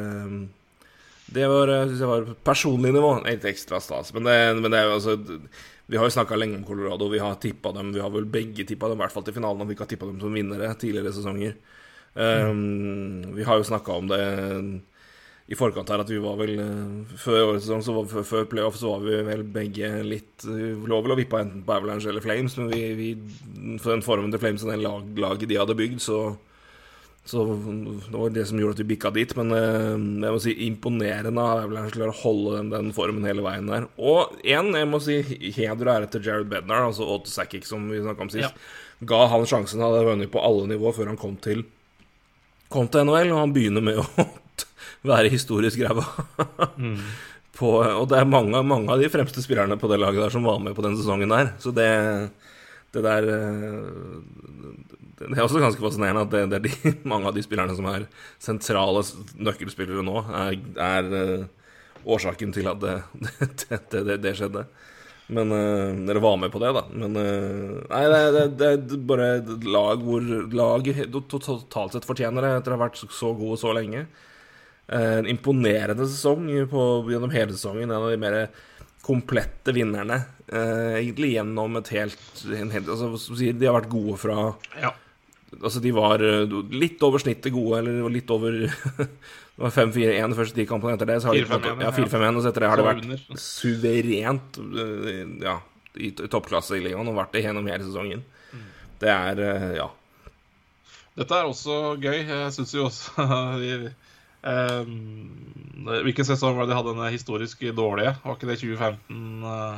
Det 1.28 1.48
var, 1.50 1.72
syns 1.88 2.04
jeg 2.04 2.12
var 2.12 2.28
personlig 2.46 2.94
nivå 2.94 3.16
litt 3.26 3.48
ekstra 3.50 3.80
stas. 3.84 4.14
Men 4.14 4.30
det, 4.30 4.38
men 4.60 4.72
det 4.72 4.80
er 4.80 4.86
jo 4.92 5.00
altså 5.00 5.18
Vi 5.88 5.98
har 5.98 6.06
jo 6.06 6.14
snakka 6.14 6.38
lenge 6.38 6.60
om 6.60 6.68
Colorado, 6.68 7.08
vi 7.10 7.24
har 7.24 7.40
tippa 7.42 7.72
dem. 7.72 7.94
Vi 7.96 8.04
har 8.04 8.12
vel 8.14 8.28
begge 8.30 8.68
tippa 8.68 8.92
dem, 8.92 9.00
i 9.00 9.06
hvert 9.06 9.16
fall 9.16 9.26
til 9.26 9.36
finalen, 9.40 9.64
om 9.64 9.68
vi 9.68 9.76
ikke 9.76 9.88
har 9.88 9.94
tippa 9.96 10.12
dem 10.12 10.20
som 10.22 10.36
vinnere 10.36 10.74
tidligere 10.76 11.16
sesonger. 11.16 11.56
Um, 12.18 13.34
vi 13.38 13.46
har 13.46 13.58
jo 13.60 13.68
snakka 13.68 13.96
om 13.96 14.08
det 14.12 14.22
i 15.48 15.56
forkant 15.56 15.88
her 15.94 16.02
at 16.04 16.10
vi 16.12 16.18
var 16.20 16.36
vel 16.42 16.58
eh, 16.60 17.14
Før 17.22 17.54
årets 17.54 17.64
sesong, 17.68 17.84
så 17.86 17.94
var, 17.96 18.10
før, 18.28 18.48
playoff, 18.52 18.80
så 18.80 18.96
var 18.96 19.06
vi 19.06 19.22
vel 19.30 19.46
begge 19.48 19.92
litt 20.04 20.44
Vi 20.44 20.74
lå 20.92 21.00
vel 21.04 21.16
og 21.16 21.22
vippa 21.22 21.40
enten 21.44 21.64
på 21.64 21.78
Avalanche 21.78 22.12
eller 22.12 22.24
Flames, 22.24 22.58
men 22.60 22.74
vi, 22.74 22.82
vi 22.98 23.78
for 23.80 23.94
den 23.94 24.04
formen 24.04 24.34
til 24.34 24.44
Flames 24.44 24.66
og 24.66 24.74
den 24.74 24.84
lag, 24.84 25.08
laget 25.24 25.48
de 25.48 25.60
hadde 25.62 25.78
bygd, 25.80 26.04
så 26.04 26.20
så 27.28 27.44
det 27.44 28.16
var 28.16 28.30
det 28.32 28.46
som 28.48 28.60
gjorde 28.60 28.78
at 28.78 28.82
vi 28.82 28.88
bikka 28.94 29.10
dit. 29.12 29.34
Men 29.36 29.52
eh, 29.52 29.96
jeg 30.24 30.32
må 30.32 30.38
si 30.40 30.54
imponerende 30.68 31.44
av 31.44 31.66
Avalanche 31.66 31.98
til 31.98 32.06
å 32.08 32.16
holde 32.22 32.54
den, 32.56 32.70
den 32.72 32.94
formen 32.96 33.28
hele 33.28 33.44
veien 33.44 33.68
der. 33.68 33.90
Og 34.00 34.38
én, 34.48 34.72
jeg 34.72 34.88
må 34.88 35.02
si 35.04 35.18
heder 35.58 35.90
og 35.90 35.94
ære 35.98 36.12
til 36.14 36.24
Jared 36.24 36.48
Bednar, 36.52 36.88
altså 36.88 37.04
Otto 37.04 37.32
Sackick, 37.32 37.68
som 37.68 37.90
vi 37.92 38.00
snakka 38.00 38.24
om 38.24 38.32
sist. 38.32 38.56
Ja. 38.56 39.08
Ga 39.12 39.26
han 39.34 39.44
sjansen, 39.50 39.84
hadde 39.84 40.06
vunnet 40.08 40.32
på 40.32 40.40
alle 40.40 40.70
nivåer 40.72 40.96
før 40.96 41.12
han 41.12 41.20
kom 41.20 41.36
til 41.44 41.68
Kom 42.72 42.90
til 42.92 43.06
NHL, 43.08 43.30
og 43.32 43.38
han 43.40 43.52
begynner 43.56 43.84
med 43.84 44.00
å 44.02 44.24
være 45.04 45.30
historisk 45.34 45.80
ræva. 45.86 46.06
mm. 46.78 47.00
Og 47.58 48.04
det 48.10 48.20
er 48.20 48.28
mange, 48.30 48.60
mange 48.62 48.92
av 48.94 49.00
de 49.02 49.08
fremste 49.10 49.42
spillerne 49.42 49.80
på 49.82 49.88
det 49.90 49.98
laget 49.98 50.22
der 50.22 50.30
som 50.30 50.44
var 50.46 50.60
med 50.62 50.76
på 50.78 50.84
den 50.86 50.94
sesongen 51.00 51.32
der. 51.34 51.56
Så 51.58 51.72
det, 51.74 51.88
det 52.94 53.02
der 53.02 53.30
eh, 53.34 54.20
Det 55.18 55.32
er 55.34 55.42
også 55.42 55.58
ganske 55.64 55.82
fascinerende 55.82 56.22
at 56.22 56.30
det, 56.30 56.44
det 56.52 56.60
er 56.60 56.66
de, 56.68 56.92
mange 57.10 57.26
av 57.26 57.34
de 57.34 57.42
spillerne 57.42 57.74
som 57.74 57.88
er 57.90 58.06
sentrale 58.38 59.02
nøkkelspillere 59.42 60.06
nå, 60.06 60.22
er, 60.38 60.60
er 60.78 61.10
eh, 61.18 61.48
årsaken 62.06 62.54
til 62.54 62.70
at 62.70 62.78
det, 62.84 63.00
det, 63.66 63.82
det, 64.06 64.20
det, 64.22 64.36
skjedde. 64.38 64.68
Men 65.34 65.52
øh, 65.52 65.98
Dere 66.08 66.22
var 66.24 66.38
med 66.40 66.54
på 66.54 66.62
det, 66.62 66.70
da. 66.78 66.86
Men 66.94 67.18
øh, 67.18 67.82
Nei, 67.90 68.04
det, 68.54 68.70
er 68.70 69.02
bare 69.10 69.32
et 69.42 69.66
lag 69.66 70.06
hvor 70.06 70.22
laget 70.22 71.08
to- 71.10 71.26
to- 71.26 71.42
totalt 71.42 71.98
sett 71.98 72.06
fortjener 72.08 72.46
det 72.46 72.54
etter 72.62 72.76
å 72.76 72.78
ha 72.78 72.86
vært 72.86 73.02
så 73.02 73.34
gode 73.34 73.58
så 73.60 73.74
lenge. 73.76 74.06
Eh, 74.88 75.18
En 75.20 75.28
imponerende 75.28 76.08
sesong 76.08 76.48
på, 76.72 76.84
gjennom 77.12 77.34
hele 77.34 77.56
sesongen. 77.56 77.90
En 77.90 77.98
av 77.98 78.10
de 78.12 78.18
mer 78.22 78.48
komplette 79.08 79.74
vinnerne. 79.76 80.22
Eh, 80.48 81.00
egentlig 81.02 81.34
gjennom 81.36 81.76
et 81.80 81.90
helt, 81.96 82.22
en 82.56 82.72
helt 82.72 82.88
altså, 82.88 83.36
De 83.36 83.68
har 83.68 83.76
vært 83.76 83.90
gode 83.92 84.16
fra 84.22 84.38
ja. 84.80 84.94
Altså, 85.58 85.82
de 85.84 85.92
var 85.96 86.24
eh, 86.24 86.56
litt 86.72 87.04
over 87.04 87.20
snittet 87.24 87.52
gode, 87.56 87.82
eller 87.82 88.08
litt 88.12 88.32
over 88.32 88.56
Det 88.68 89.64
var 89.64 89.74
5-4-1 89.74 90.32
de 90.32 90.38
første 90.38 90.56
ti 90.60 90.66
kampene. 90.70 90.94
Etter 90.96 91.10
det 91.10 91.22
så 91.24 91.32
har 91.32 91.40
4-5-1, 91.40 91.80
ja, 91.82 91.92
4-5-1, 91.96 92.36
og 92.38 92.44
så 92.44 92.52
etter 92.52 92.64
det 92.64 92.70
har 92.70 92.80
det 92.80 92.88
vært 92.88 93.06
under. 93.08 93.24
suverent 93.42 94.60
eh, 94.62 95.22
ja, 95.48 95.56
i, 95.98 96.12
toppklasse 96.16 96.78
i 96.78 96.84
ligaen, 96.84 97.10
og 97.10 97.18
vært 97.18 97.34
det 97.34 97.42
gjennom 97.48 97.68
hele 97.72 97.88
sesongen. 97.88 98.22
Det 99.02 99.10
er 99.14 99.42
ja. 99.78 99.88
Dette 101.18 101.40
er 101.40 101.50
også 101.50 101.96
gøy. 102.02 102.20
Jeg 102.28 102.54
syns 102.54 102.76
jo 102.78 102.86
også 102.88 103.26
Hvilken 105.88 106.26
sesong 106.28 106.58
var 106.58 106.66
det 106.68 106.74
de 106.74 106.78
hadde 106.80 106.96
den 106.98 107.14
historisk 107.14 107.62
dårlige? 107.78 108.16
Var 108.24 108.36
ikke 108.38 108.50
det 108.50 108.60
2015? 108.60 109.44
eh? 109.52 109.78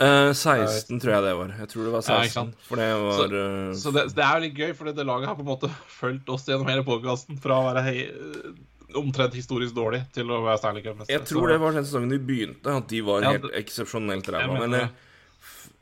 Eh, 0.00 0.30
16 0.32 0.96
tror 1.02 1.12
jeg 1.12 1.24
det 1.26 1.32
var. 1.36 1.50
Jeg 1.60 1.68
tror 1.68 1.84
det 1.84 1.92
var 1.92 2.04
16. 2.06 2.30
sant? 2.32 2.54
for 2.64 2.80
det 2.80 2.86
var 2.96 3.34
eh, 3.36 3.72
Så 3.76 3.90
det, 3.92 4.06
det 4.16 4.24
er 4.24 4.38
jo 4.38 4.44
litt 4.46 4.56
gøy, 4.56 4.70
for 4.78 4.88
det 4.88 5.04
laget 5.04 5.28
har 5.28 5.36
på 5.36 5.44
en 5.44 5.50
måte 5.50 5.68
fulgt 5.92 6.30
oss 6.32 6.46
gjennom 6.48 6.70
hele 6.72 6.84
podkasten. 6.86 7.36
Fra 7.42 7.58
å 7.60 7.66
være 7.68 7.82
hei, 7.84 8.06
omtrent 8.96 9.36
historisk 9.36 9.76
dårlig 9.76 10.00
til 10.16 10.32
å 10.32 10.40
være 10.46 10.56
Stanley 10.62 10.82
Cup-mester. 10.86 11.12
Jeg 11.12 11.28
tror 11.28 11.52
det 11.52 11.60
var 11.60 11.76
den 11.76 11.84
sesongen 11.84 12.14
de 12.14 12.18
begynte, 12.18 12.78
at 12.80 12.88
de 12.88 13.02
var 13.04 13.26
Ja, 13.26 13.34
helt 13.36 13.50
eksepsjonelt 13.60 14.32
ræva. 14.32 14.64
eh, 14.80 14.88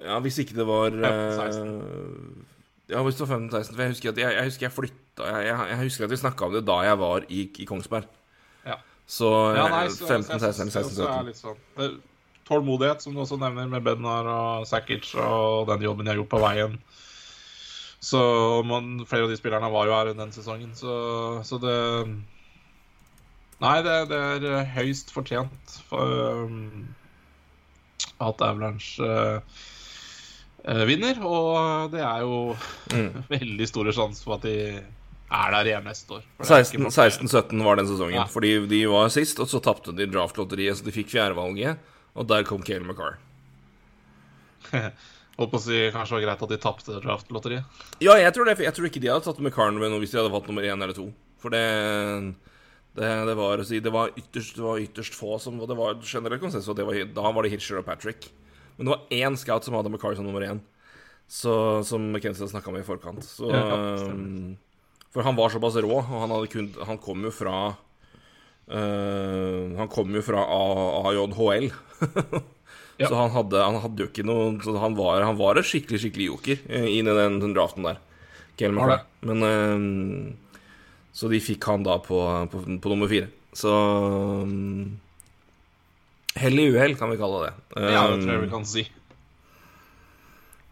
ja, 0.09 0.19
hvis 0.27 0.43
ikke 0.43 0.59
det 0.59 0.67
var 0.67 0.99
eh, 0.99 1.39
15-16. 1.39 2.45
Ja, 2.89 3.03
hvis 3.07 3.21
det 3.21 3.29
var 3.29 3.37
15-16. 3.39 3.75
For 3.77 3.83
jeg 3.87 3.95
husker 3.95 4.11
at 4.17 4.19
jeg, 4.25 4.35
jeg, 4.35 4.45
husker 4.51 4.67
jeg 4.67 4.75
flytta 4.75 5.33
jeg, 5.47 5.57
jeg 5.71 5.79
husker 5.85 6.05
at 6.09 6.11
vi 6.11 6.17
snakka 6.27 6.47
om 6.49 6.59
det 6.59 6.67
da 6.67 6.83
jeg 6.87 6.99
var 7.07 7.27
i, 7.29 7.45
i 7.55 7.67
Kongsberg. 7.71 8.11
Ja. 8.67 8.77
Så, 9.09 9.29
Ja, 9.57 9.67
eh, 9.67 9.71
nei, 9.71 9.87
så- 9.89 10.07
15, 10.07 10.39
så 10.41 10.47
jeg 10.51 10.55
16 10.55 10.71
synes 10.71 10.77
eller 10.77 10.89
det 10.89 10.89
16, 10.89 11.05
også 11.05 11.09
er 11.09 11.13
17. 11.13 11.27
litt 11.27 11.37
sånn 11.37 11.57
det- 11.77 12.01
Tålmodighet, 12.49 13.03
som 13.03 13.13
du 13.15 13.21
også 13.21 13.39
nevner, 13.39 13.69
med 13.69 13.85
Bednar 13.85 14.25
og 14.27 14.67
Sakic 14.67 15.15
og 15.15 15.67
den 15.69 15.83
jobben 15.85 16.05
de 16.07 16.13
har 16.13 16.17
gjort 16.17 16.31
på 16.31 16.41
veien. 16.41 16.79
Så 18.01 18.65
man, 18.65 19.05
flere 19.05 19.25
av 19.25 19.29
de 19.29 19.37
spillerne 19.37 19.71
var 19.71 19.87
jo 19.87 19.93
her 19.93 20.13
den 20.15 20.31
sesongen, 20.33 20.73
så, 20.75 21.43
så 21.45 21.59
det 21.61 21.77
Nei, 23.61 23.83
det, 23.83 24.09
det 24.09 24.19
er 24.19 24.45
eh, 24.61 24.69
høyst 24.77 25.11
fortjent 25.11 25.73
for 25.89 26.45
um, 26.47 26.87
at 28.23 28.39
Avalanche 28.47 29.03
uh, 29.03 29.41
eh, 30.65 30.85
vinner. 30.87 31.19
Og 31.27 31.91
det 31.91 32.01
er 32.01 32.21
jo 32.23 32.55
Mm. 32.95 33.25
veldig 33.35 33.67
store 33.69 33.93
sjanser 33.93 34.25
for 34.25 34.39
at 34.39 34.43
de 34.47 34.85
er 35.31 35.53
der 35.53 35.69
igjen 35.71 35.85
neste 35.85 36.19
år. 36.19 36.23
For 36.39 36.49
det 36.49 36.57
er 36.57 36.65
ikke 36.65 36.91
16 36.91 37.29
for- 37.29 37.43
16-17 37.59 37.65
var 37.65 37.77
den 37.77 37.87
sesongen. 37.91 38.17
Ja. 38.17 38.25
Fordi 38.33 38.53
de 38.71 38.81
var 38.89 39.09
sist, 39.13 39.41
og 39.41 39.49
så 39.51 39.61
tapte 39.63 39.93
de 39.97 40.07
draftlotteriet, 40.09 40.79
så 40.79 40.85
de 40.87 40.95
fikk 40.95 41.11
fjerdevalget. 41.13 41.79
Og 42.17 42.27
der 42.27 42.45
kom 42.49 42.63
Cale 42.65 42.85
McCarr. 42.87 43.19
Holdt 45.39 45.53
på 45.53 45.59
å 45.61 45.63
si 45.63 45.79
kanskje 45.95 46.17
det 46.17 46.19
var 46.19 46.25
greit 46.27 46.43
at 46.43 46.51
de 46.51 46.59
tapte 46.59 47.01
draftlotteriet. 47.05 47.65
Ja, 48.03 48.17
jeg 48.19 48.33
tror, 48.35 48.49
det, 48.49 48.57
jeg 48.65 48.75
tror 48.75 48.89
ikke 48.89 49.03
de 49.05 49.11
hadde 49.13 49.27
tatt 49.29 49.39
McCarr 49.39 49.71
hvis 49.77 50.11
de 50.15 50.19
hadde 50.19 50.33
valgt 50.35 50.49
nummer 50.51 50.67
én 50.67 50.83
eller 50.83 50.97
to. 50.97 51.13
For 51.39 51.55
det 51.55 51.63
det, 52.99 53.11
det, 53.29 53.35
var, 53.39 53.61
si, 53.63 53.79
det, 53.79 53.93
var 53.95 54.11
ytterst, 54.19 54.57
var 54.59 54.81
ytterst 54.83 55.15
få 55.15 55.37
som 55.39 55.61
Det 55.61 55.77
var 55.79 56.01
generell 56.03 56.41
konsensus. 56.43 56.67
og 56.73 56.77
det 56.81 56.87
var, 56.89 56.99
Da 57.15 57.31
var 57.31 57.47
det 57.47 57.53
Hitcher 57.53 57.79
og 57.79 57.87
Patrick. 57.87 58.27
Men 58.77 58.89
det 58.89 58.95
var 58.97 59.15
én 59.15 59.37
scout 59.39 59.65
som 59.67 59.77
hadde 59.79 59.93
McCarr 59.93 60.17
som 60.19 60.27
nummer 60.27 60.43
én. 60.43 60.59
Så, 61.29 61.85
som 61.85 62.09
McKenzie 62.11 62.49
snakka 62.49 62.73
med 62.73 62.83
i 62.83 62.89
forkant. 62.89 63.23
Så, 63.23 63.53
Ja, 63.53 63.63
stemmer. 64.01 64.57
For 65.19 65.27
han 65.27 65.35
var 65.35 65.51
såpass 65.51 65.75
rå, 65.83 65.97
og 65.99 66.21
han, 66.23 66.33
kun, 66.47 66.69
han 66.87 67.01
kom 67.03 67.25
jo 67.27 67.33
fra 67.35 67.57
uh, 68.71 69.65
Han 69.75 69.91
kom 69.91 70.15
jo 70.15 70.23
fra 70.23 70.45
AJHL. 70.47 71.73
Ja. 72.99 73.07
Så 73.07 73.15
han 73.15 73.31
hadde, 73.31 73.61
han 73.63 73.77
hadde 73.79 74.03
jo 74.03 74.09
ikke 74.09 74.25
noe 74.27 74.57
han, 74.83 74.97
var, 74.99 75.21
han 75.23 75.37
var 75.39 75.61
et 75.61 75.69
skikkelig 75.69 76.01
skikkelig 76.03 76.25
joker 76.33 76.65
eh, 76.67 76.87
inn 76.97 77.07
i 77.07 77.13
den, 77.15 77.37
den 77.39 77.53
draften 77.55 77.87
der. 77.87 78.01
Men 79.23 79.45
eh, 79.47 80.57
Så 81.15 81.31
de 81.31 81.39
fikk 81.39 81.69
han 81.71 81.87
da 81.87 82.01
på, 82.03 82.19
på, 82.51 82.65
på 82.83 82.91
nummer 82.91 83.07
fire. 83.07 83.31
Så 83.55 83.71
um, 83.71 84.99
Hell 86.43 86.59
i 86.59 86.67
uhell, 86.75 86.99
kan 86.99 87.15
vi 87.15 87.21
kalle 87.23 87.45
det. 87.47 87.53
Ja, 87.79 88.03
det 88.11 88.19
tror 88.25 88.35
jeg 88.35 88.43
vi 88.49 88.51
kan 88.57 88.67
si. 88.67 88.89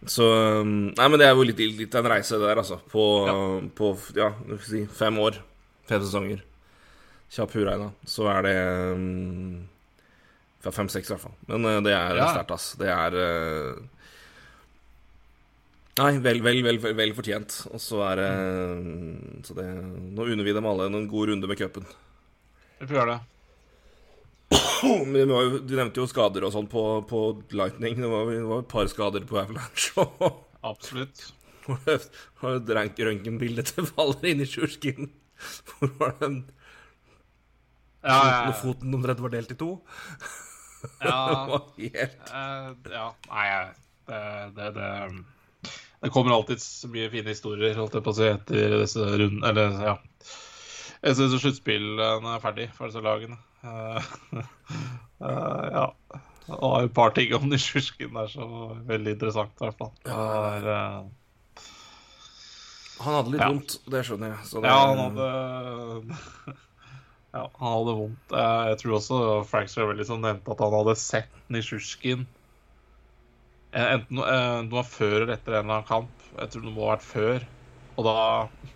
Så 0.06 0.26
um, 0.62 0.92
Nei, 0.94 1.06
men 1.10 1.18
det 1.18 1.26
er 1.26 1.34
jo 1.34 1.42
litt, 1.48 1.58
litt 1.80 1.94
en 1.98 2.06
reise, 2.06 2.38
det 2.38 2.46
der, 2.46 2.60
altså. 2.62 2.78
På 2.92 3.04
Ja. 3.26 3.34
på 3.74 3.92
ja, 4.14 4.28
si, 4.62 4.84
fem 4.86 5.18
år. 5.18 5.40
Fem 5.90 6.02
sesonger. 6.04 6.44
Kjapp 7.34 7.56
huregna. 7.58 7.88
Så 8.06 8.28
er 8.30 8.46
det 8.46 8.54
um, 8.94 9.66
fem-seks, 10.66 11.10
i 11.10 11.14
hvert 11.14 11.24
fall. 11.26 11.34
Men 11.50 11.66
uh, 11.66 11.80
det 11.82 11.94
er 11.94 12.16
Ja. 12.20 12.30
sterkt, 12.32 12.54
ass. 12.54 12.72
Det 12.78 12.90
er 12.90 13.18
uh, 13.18 13.82
Nei, 15.96 16.10
vel, 16.20 16.42
vel, 16.44 16.58
vel, 16.62 16.78
vel, 16.94 17.14
fortjent. 17.16 17.62
Og 17.72 17.80
så 17.80 18.02
er 18.10 18.20
det 18.20 18.30
um, 18.76 19.42
Så 19.46 19.54
det 19.56 19.64
Nå 20.12 20.26
unner 20.28 20.44
vi 20.44 20.52
dem 20.52 20.66
alle 20.68 20.90
en 20.90 21.08
god 21.08 21.30
runde 21.32 21.48
med 21.48 21.58
cupen. 21.58 21.86
Vi 22.78 22.86
får 22.86 22.98
gjøre 23.00 23.14
det. 23.16 23.20
Jo, 24.86 25.58
Du 25.66 25.72
nevnte 25.76 26.00
jo 26.02 26.06
skader 26.10 26.44
og 26.46 26.52
sånn 26.54 26.68
på, 26.70 26.82
på 27.10 27.20
Lightning. 27.56 27.96
Det 28.02 28.10
var, 28.10 28.28
det 28.30 28.42
var 28.46 28.62
et 28.64 28.70
par 28.70 28.90
skader 28.92 29.24
på 29.28 29.38
Avalanche. 29.40 30.06
Absolutt. 30.66 31.24
Har 31.66 31.80
det 31.86 31.96
var 32.42 32.58
et 32.60 32.68
rank- 32.78 33.00
røntgenbilde 33.08 33.64
til 33.66 33.88
faller 33.88 34.28
inn 34.30 34.44
i 34.44 34.46
Sjurskin. 34.46 35.08
Hvor 35.72 35.90
var 35.98 36.14
den 36.20 36.36
Ja, 38.06 38.20
foten, 38.20 38.46
ja, 38.46 38.52
foten 38.60 38.94
omtrent 38.94 39.20
var 39.24 39.32
delt 39.34 39.50
i 39.50 39.58
to? 39.58 39.72
Ja, 41.02 41.56
helt 41.80 42.28
uh, 42.30 42.68
ja. 42.92 43.06
Nei, 43.32 43.46
jeg- 43.48 43.72
det, 44.06 44.20
det, 44.54 44.66
det 44.76 45.24
Det 46.04 46.10
kommer 46.14 46.36
alltid 46.36 46.60
så 46.62 46.86
mye 46.92 47.08
fine 47.10 47.32
historier, 47.32 47.74
holdt 47.74 47.96
jeg 47.98 48.04
på 48.06 48.12
å 48.12 48.18
si, 48.20 48.28
etter 48.30 48.76
disse 48.84 49.02
rundene 49.02 49.48
Eller, 49.50 49.74
ja. 49.82 49.94
Etter 51.00 51.24
disse 51.24 51.40
sluttspillene 51.42 52.36
er 52.36 52.44
ferdig 52.44 52.68
for 52.76 52.86
disse 52.92 53.02
lagene. 53.02 53.40
Eh, 53.66 54.08
eh, 55.26 55.66
ja. 55.76 55.86
Og 56.56 56.74
et 56.84 56.92
par 56.94 57.10
ting 57.16 57.32
om 57.34 57.48
Nisjurskin 57.50 58.12
der 58.14 58.28
som 58.30 58.52
var 58.52 58.76
veldig 58.86 59.16
interessant, 59.16 59.54
i 59.58 59.64
hvert 59.66 59.80
fall. 59.80 59.94
Ja. 60.06 60.20
Eh, 60.56 61.62
Han 63.02 63.12
hadde 63.18 63.32
litt 63.34 63.42
Ja. 63.42 63.48
vondt, 63.52 63.74
det 63.92 64.04
skjønner 64.08 64.30
jeg. 64.32 64.46
Så 64.48 64.62
det, 64.62 64.70
Ja, 64.70 64.78
han 64.86 65.02
hadde 65.02 65.26
Ja, 67.36 67.42
han 67.58 67.72
hadde 67.74 67.96
vondt. 67.98 68.30
Jeg 68.32 68.78
tror 68.80 68.94
også 68.96 69.18
Frank 69.50 69.68
Cervelli 69.68 70.06
som 70.08 70.22
nevnte 70.24 70.54
at 70.54 70.62
han 70.64 70.72
hadde 70.78 70.94
sett 70.96 71.28
Nisjurskin 71.52 72.22
eh, 73.76 73.90
enten 73.98 74.22
det 74.22 74.72
var 74.72 74.86
før 74.88 75.18
eller 75.26 75.34
etter 75.34 75.58
en 75.58 75.66
eller 75.66 75.74
annen 75.82 75.90
kamp. 75.90 76.24
Jeg 76.38 76.48
tror 76.54 76.64
det 76.64 76.72
må 76.72 76.86
ha 76.86 76.94
vært 76.94 77.04
før. 77.10 77.44
Og 77.98 78.08
da 78.08 78.14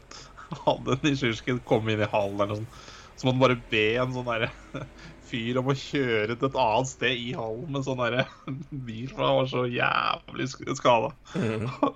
hadde 0.66 0.98
Nisjurskin 1.06 1.62
kommet 1.64 1.94
inn 1.96 2.04
i 2.04 2.10
hallen 2.12 2.36
eller 2.36 2.52
noe 2.52 2.60
sånt. 2.64 2.89
Så 3.20 3.26
måtte 3.28 3.36
han 3.36 3.42
bare 3.42 3.58
be 3.68 3.86
en 4.00 4.12
sånn 4.16 4.28
derre 4.30 4.48
fyr 5.28 5.58
om 5.60 5.68
å 5.68 5.74
kjøre 5.76 6.38
til 6.38 6.48
et 6.48 6.56
annet 6.62 6.88
sted 6.88 7.18
i 7.20 7.34
hallen 7.36 7.68
med 7.74 7.84
sånn 7.84 8.00
derre 8.00 8.24
bil, 8.88 9.10
for 9.12 9.26
han 9.26 9.36
var 9.42 9.50
så 9.50 9.66
jævlig 9.68 10.46
skada. 10.78 11.12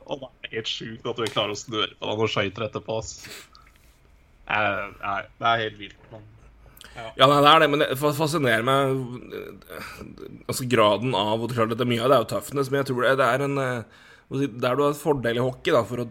Og 0.05 0.21
det 0.21 0.29
er 0.29 0.53
helt 0.59 0.71
sjukt 0.71 1.09
at 1.09 1.17
du 1.17 1.25
klarer 1.33 1.57
å 1.57 1.59
snøre 1.59 1.97
på 1.97 2.11
deg 2.11 2.21
noen 2.21 2.33
skøyter 2.35 2.67
etterpå. 2.69 3.01
Nei, 4.45 5.19
det 5.41 5.49
er 5.49 5.65
helt 5.65 5.81
vilt. 5.81 6.07
Men 6.13 6.31
Ja, 7.17 7.25
nei, 7.25 7.41
det 7.41 7.51
er 7.55 7.65
det, 7.65 7.71
men 7.73 7.81
det 7.83 7.97
fascinerer 7.99 8.63
meg 8.69 8.93
eh, 9.35 9.79
Altså 10.45 10.67
graden 10.71 11.17
av 11.19 11.43
Og 11.43 11.51
klart 11.51 11.73
at 11.73 11.81
det 11.81 11.83
er 11.83 11.91
mye 11.91 12.05
av 12.05 12.13
det 12.13 12.19
er 12.19 12.23
jo 12.23 12.29
toughness, 12.37 12.69
men 12.71 12.83
jeg 12.83 12.91
tror 12.93 13.09
det, 13.09 13.27
er 13.27 13.43
en 13.49 13.57
eh, 13.59 14.03
Der 14.45 14.77
du 14.77 14.85
har 14.85 14.93
en 14.93 15.01
fordel 15.01 15.41
i 15.41 15.43
hockey, 15.43 15.73
da, 15.75 15.81
for 15.89 16.05
å 16.05 16.07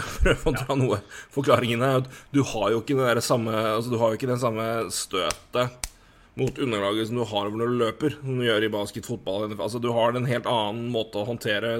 prøve 0.00 0.50
å 0.50 0.54
dra 0.56 0.76
noe 0.80 0.98
Forklaringen 1.34 1.82
er 1.86 2.00
at 2.02 2.08
du 2.34 2.42
har 2.54 2.70
jo 2.74 2.80
ikke 2.82 2.96
det 3.14 3.22
samme 3.24 3.52
Altså 3.54 3.90
du 3.92 3.98
har 4.00 4.10
jo 4.12 4.18
ikke 4.18 4.30
den 4.32 4.40
samme 4.42 4.68
støtet 4.94 5.90
mot 6.34 6.56
underlaget 6.58 7.06
som 7.12 7.20
du 7.20 7.24
har 7.30 7.46
når 7.54 7.68
du 7.70 7.76
løper, 7.84 8.16
som 8.18 8.40
du 8.40 8.46
gjør 8.48 8.64
i 8.66 8.72
basket, 8.74 9.06
fotball 9.06 9.44
Altså 9.54 9.78
du 9.78 9.92
har 9.94 10.16
en 10.18 10.26
helt 10.26 10.48
annen 10.50 10.88
måte 10.90 11.20
å 11.20 11.28
håndtere 11.28 11.76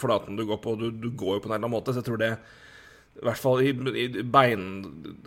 flaten 0.00 0.36
du 0.36 0.42
går 0.48 0.58
på, 0.64 0.74
du, 0.80 0.88
du 0.90 1.10
går 1.16 1.36
jo 1.38 1.42
på 1.44 1.48
en 1.48 1.54
eller 1.54 1.62
annen 1.62 1.72
måte, 1.78 1.94
så 1.94 2.02
jeg 2.02 2.08
tror 2.10 2.18
det 2.20 2.32
i 3.20 3.24
hvert 3.26 3.40
fall 3.42 3.58
i, 3.66 3.70
i 4.06 4.22
bein 4.22 4.62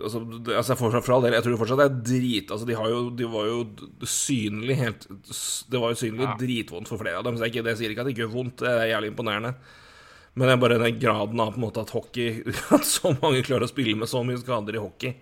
altså, 0.01 0.21
det- 0.45 0.55
altså 0.55 0.75
for, 0.79 0.93
for 1.03 1.15
all 1.17 1.25
del, 1.25 1.35
jeg 1.35 1.43
tror 1.45 1.57
fortsatt 1.59 1.81
det 1.81 1.87
er 1.89 1.97
drit 2.07 2.51
Altså 2.55 2.65
De, 2.69 2.77
har 2.79 2.87
jo, 2.89 3.01
de 3.13 3.27
var 3.29 3.47
jo 3.49 3.57
synlig 4.07 4.77
helt 4.79 5.03
Det 5.69 5.81
var 5.83 5.91
jo 5.93 5.99
synlig 5.99 6.23
Ja. 6.25 6.35
dritvondt 6.39 6.87
for 6.89 7.01
flere 7.01 7.19
av 7.19 7.25
dem. 7.27 7.35
Så 7.37 7.43
jeg, 7.45 7.53
ikke, 7.53 7.65
det 7.67 7.75
sier 7.77 7.91
ikke 7.93 8.05
at 8.05 8.07
det 8.09 8.13
ikke 8.15 8.23
gjør 8.23 8.31
vondt, 8.37 8.63
det 8.63 8.71
er 8.71 8.87
jævlig 8.93 9.11
imponerende. 9.11 9.51
Men 10.33 10.49
det 10.49 10.55
er 10.55 10.61
bare 10.63 10.79
den 10.81 10.97
graden 11.01 11.41
av 11.43 11.53
på 11.53 11.59
en 11.61 11.65
måte 11.67 11.83
at 11.83 11.93
hockey 11.93 12.41
At 12.75 12.87
så 12.89 13.13
mange 13.19 13.43
klarer 13.45 13.67
å 13.67 13.71
spille 13.71 13.93
med 13.99 14.09
så 14.09 14.23
mye 14.25 14.41
skader 14.41 14.79
i 14.79 14.81
hockey. 14.81 15.13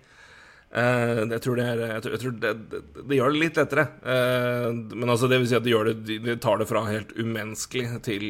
Eh, 0.72 1.18
jeg 1.34 1.42
tror 1.44 1.58
det 1.60 1.66
er 1.68 1.82
Jeg 1.84 2.04
tror, 2.04 2.14
jeg 2.14 2.22
tror 2.22 2.36
det, 2.40 2.52
det, 2.72 2.82
det 3.10 3.18
gjør 3.18 3.34
det 3.34 3.42
litt 3.42 3.60
lettere. 3.60 3.86
Eh, 4.14 4.68
men 4.72 5.12
altså, 5.12 5.28
det 5.28 5.42
vil 5.42 5.50
si 5.50 5.58
at 5.58 5.66
det 5.66 5.74
gjør 5.74 5.90
det 5.90 5.96
De, 6.08 6.18
de 6.30 6.38
tar 6.40 6.62
det 6.62 6.68
fra 6.70 6.86
helt 6.88 7.12
umenneskelig 7.18 8.00
til 8.08 8.26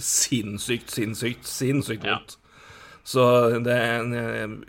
sinnssykt, 0.00 0.94
sinnssykt, 0.94 1.48
sinnssykt 1.48 2.06
Ja. 2.08 2.20
Så 3.10 3.22
det 3.64 3.76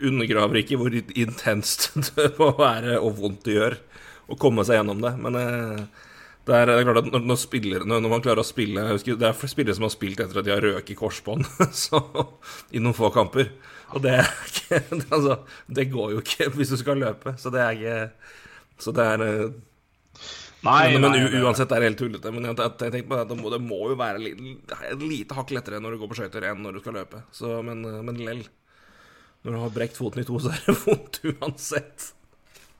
undergraver 0.02 0.58
ikke 0.62 0.78
hvor 0.80 0.94
intenst 0.96 1.92
det 2.16 2.32
må 2.40 2.48
være 2.56 2.96
og 2.98 3.20
vondt 3.20 3.44
det 3.46 3.54
gjør 3.54 3.76
å 4.32 4.38
komme 4.40 4.64
seg 4.66 4.80
gjennom 4.80 5.02
det. 5.04 5.12
Men 5.20 5.38
eh, 5.38 5.82
det 6.46 6.54
er, 6.58 6.66
det 6.66 6.74
er 6.74 6.86
klart 6.88 7.00
at 7.04 7.08
når, 7.12 7.24
når, 7.30 7.38
spiller, 7.38 7.84
når, 7.86 8.06
man 8.10 8.22
klarer 8.24 8.42
å 8.42 8.46
spille 8.46 8.82
jeg 8.82 8.96
husker, 8.96 9.18
Det 9.20 9.28
er 9.28 9.50
spillere 9.52 9.76
som 9.78 9.86
har 9.86 9.92
spilt 9.94 10.22
etter 10.24 10.40
at 10.40 10.46
de 10.48 10.50
har 10.54 10.64
røket 10.64 10.98
korsbånd 10.98 11.46
så, 11.84 12.00
i 12.74 12.82
noen 12.82 12.96
få 12.98 13.12
kamper. 13.14 13.52
Og 13.94 14.02
det 14.02 14.16
ikke 14.48 14.80
altså, 15.14 15.36
Det 15.68 15.84
går 15.92 16.16
jo 16.16 16.22
ikke 16.24 16.48
hvis 16.56 16.72
du 16.74 16.78
skal 16.80 16.98
løpe. 17.02 17.36
Så 17.38 17.52
det 17.54 17.62
er 17.62 17.76
ikke 17.78 17.98
Så 18.82 18.94
det 18.96 19.04
er 19.14 19.26
eh, 19.28 19.44
Nei, 20.62 20.92
men, 20.94 21.02
men 21.02 21.10
nei, 21.10 21.20
u- 21.24 21.30
det- 21.32 21.40
uansett 21.42 21.72
er 21.74 21.82
det 21.82 21.88
helt 21.90 21.98
tullete. 21.98 22.30
Men 22.34 22.44
jeg, 22.46 22.54
jeg, 22.58 22.90
jeg 22.94 23.06
på 23.10 23.16
det 23.26 23.36
må, 23.38 23.50
det 23.50 23.58
må 23.62 23.78
jo 23.90 23.96
være 23.98 24.32
et 24.32 25.00
lite 25.02 25.34
hakk 25.34 25.50
lettere 25.54 25.80
når 25.82 25.94
du 25.96 26.02
går 26.02 26.10
på 26.12 26.18
skøyter 26.20 26.46
enn 26.52 26.60
når 26.62 26.76
du 26.78 26.82
skal 26.84 26.94
løpe. 27.00 27.22
Så, 27.34 27.56
men, 27.66 27.82
men 28.06 28.20
lell. 28.22 28.44
Når 29.42 29.56
du 29.56 29.58
har 29.64 29.72
brekt 29.74 29.98
foten 29.98 30.22
i 30.22 30.26
to, 30.26 30.38
så 30.38 30.52
er 30.54 30.60
det 30.68 30.76
vondt 30.84 31.18
uansett. 31.32 32.12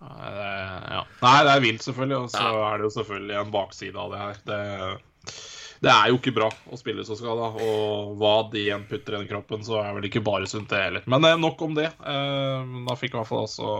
Det, 0.03 0.51
ja. 0.97 1.01
Nei, 1.23 1.39
det 1.47 1.55
er 1.55 1.65
vilt, 1.65 1.87
selvfølgelig. 1.87 2.21
Og 2.27 2.31
så 2.35 2.53
er 2.67 2.79
det 2.79 2.89
jo 2.89 2.95
selvfølgelig 2.99 3.41
en 3.41 3.57
bakside 3.57 4.05
av 4.05 4.15
det 4.15 4.23
her. 4.23 4.41
Det, 4.49 4.61
det 5.83 5.91
er 5.91 6.13
jo 6.13 6.19
ikke 6.21 6.35
bra 6.37 6.47
å 6.47 6.77
spille 6.79 7.03
så 7.07 7.17
skada. 7.19 7.49
Og 7.65 8.13
hva 8.21 8.35
de 8.53 8.61
igjen 8.61 8.85
putter 8.87 9.17
i 9.17 9.23
den 9.23 9.31
kroppen, 9.31 9.65
så 9.67 9.81
er 9.81 9.97
vel 9.97 10.07
ikke 10.07 10.23
bare 10.23 10.47
sunt, 10.51 10.69
det 10.71 10.83
heller. 10.85 11.07
Men 11.11 11.27
eh, 11.27 11.39
nok 11.43 11.65
om 11.67 11.75
det. 11.75 11.89
Eh, 11.91 12.77
da 12.87 12.97
fikk 12.99 13.17
i 13.17 13.19
hvert 13.19 13.31
fall 13.31 13.49
også 13.49 13.73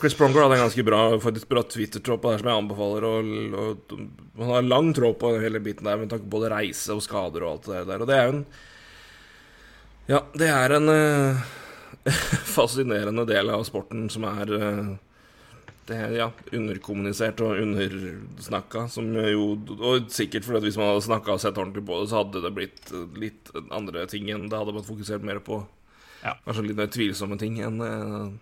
Chris 0.00 0.16
Pronger 0.16 0.46
hadde 0.46 0.56
en 0.56 0.64
ganske 0.64 0.86
bra, 0.86 1.00
faktisk 1.20 1.50
bra 1.52 1.64
Twitter-tråd 1.74 2.22
på 2.22 2.30
det 2.30 2.38
her 2.38 2.44
som 2.44 2.50
jeg 2.52 2.62
anbefaler. 2.62 3.08
Og, 3.10 3.58
og, 3.66 3.92
han 4.40 4.54
har 4.54 4.70
lang 4.70 4.88
tråd 4.96 5.20
på 5.20 5.34
hele 5.42 5.60
biten 5.64 5.88
der 5.88 6.00
med 6.00 6.12
tanke 6.12 6.24
på 6.24 6.38
både 6.38 6.54
reise 6.54 6.96
og 6.96 7.04
skader 7.04 7.44
og 7.44 7.52
alt 7.52 7.68
det 7.68 7.84
der. 7.92 8.00
Og 8.00 8.08
det 8.08 8.16
er 8.16 8.30
jo 8.30 8.38
en 8.38 8.46
Ja, 10.06 10.20
det 10.38 10.48
er 10.54 10.72
en 10.76 10.88
uh, 10.88 11.46
fascinerende 12.56 13.26
del 13.28 13.50
av 13.50 13.64
sporten 13.66 14.06
som 14.12 14.24
er 14.28 14.52
eh, 14.56 14.90
det 15.86 15.98
her, 15.98 16.14
ja, 16.16 16.26
underkommunisert 16.56 17.40
og 17.46 17.60
undersnakka, 17.62 18.86
som 18.90 19.12
jo 19.14 19.52
Og 19.76 20.08
sikkert 20.12 20.46
fordi 20.46 20.60
at 20.60 20.66
hvis 20.66 20.78
man 20.80 20.90
hadde 20.90 21.04
snakka 21.06 21.36
og 21.36 21.42
sett 21.42 21.58
ordentlig 21.58 21.84
på 21.86 22.00
det, 22.00 22.10
så 22.10 22.22
hadde 22.22 22.42
det 22.44 22.52
blitt 22.56 22.92
eh, 22.92 23.06
litt 23.22 23.52
andre 23.70 24.06
ting 24.10 24.30
enn 24.32 24.48
Det 24.50 24.58
hadde 24.58 24.74
man 24.76 24.86
fokusert 24.86 25.26
mer 25.26 25.42
på 25.44 25.62
Ja. 26.24 26.34
kanskje 26.44 26.66
litt 26.66 26.78
mer 26.80 26.90
tvilsomme 26.90 27.38
ting 27.38 27.60
enn 27.62 27.76
uh, 27.78 28.32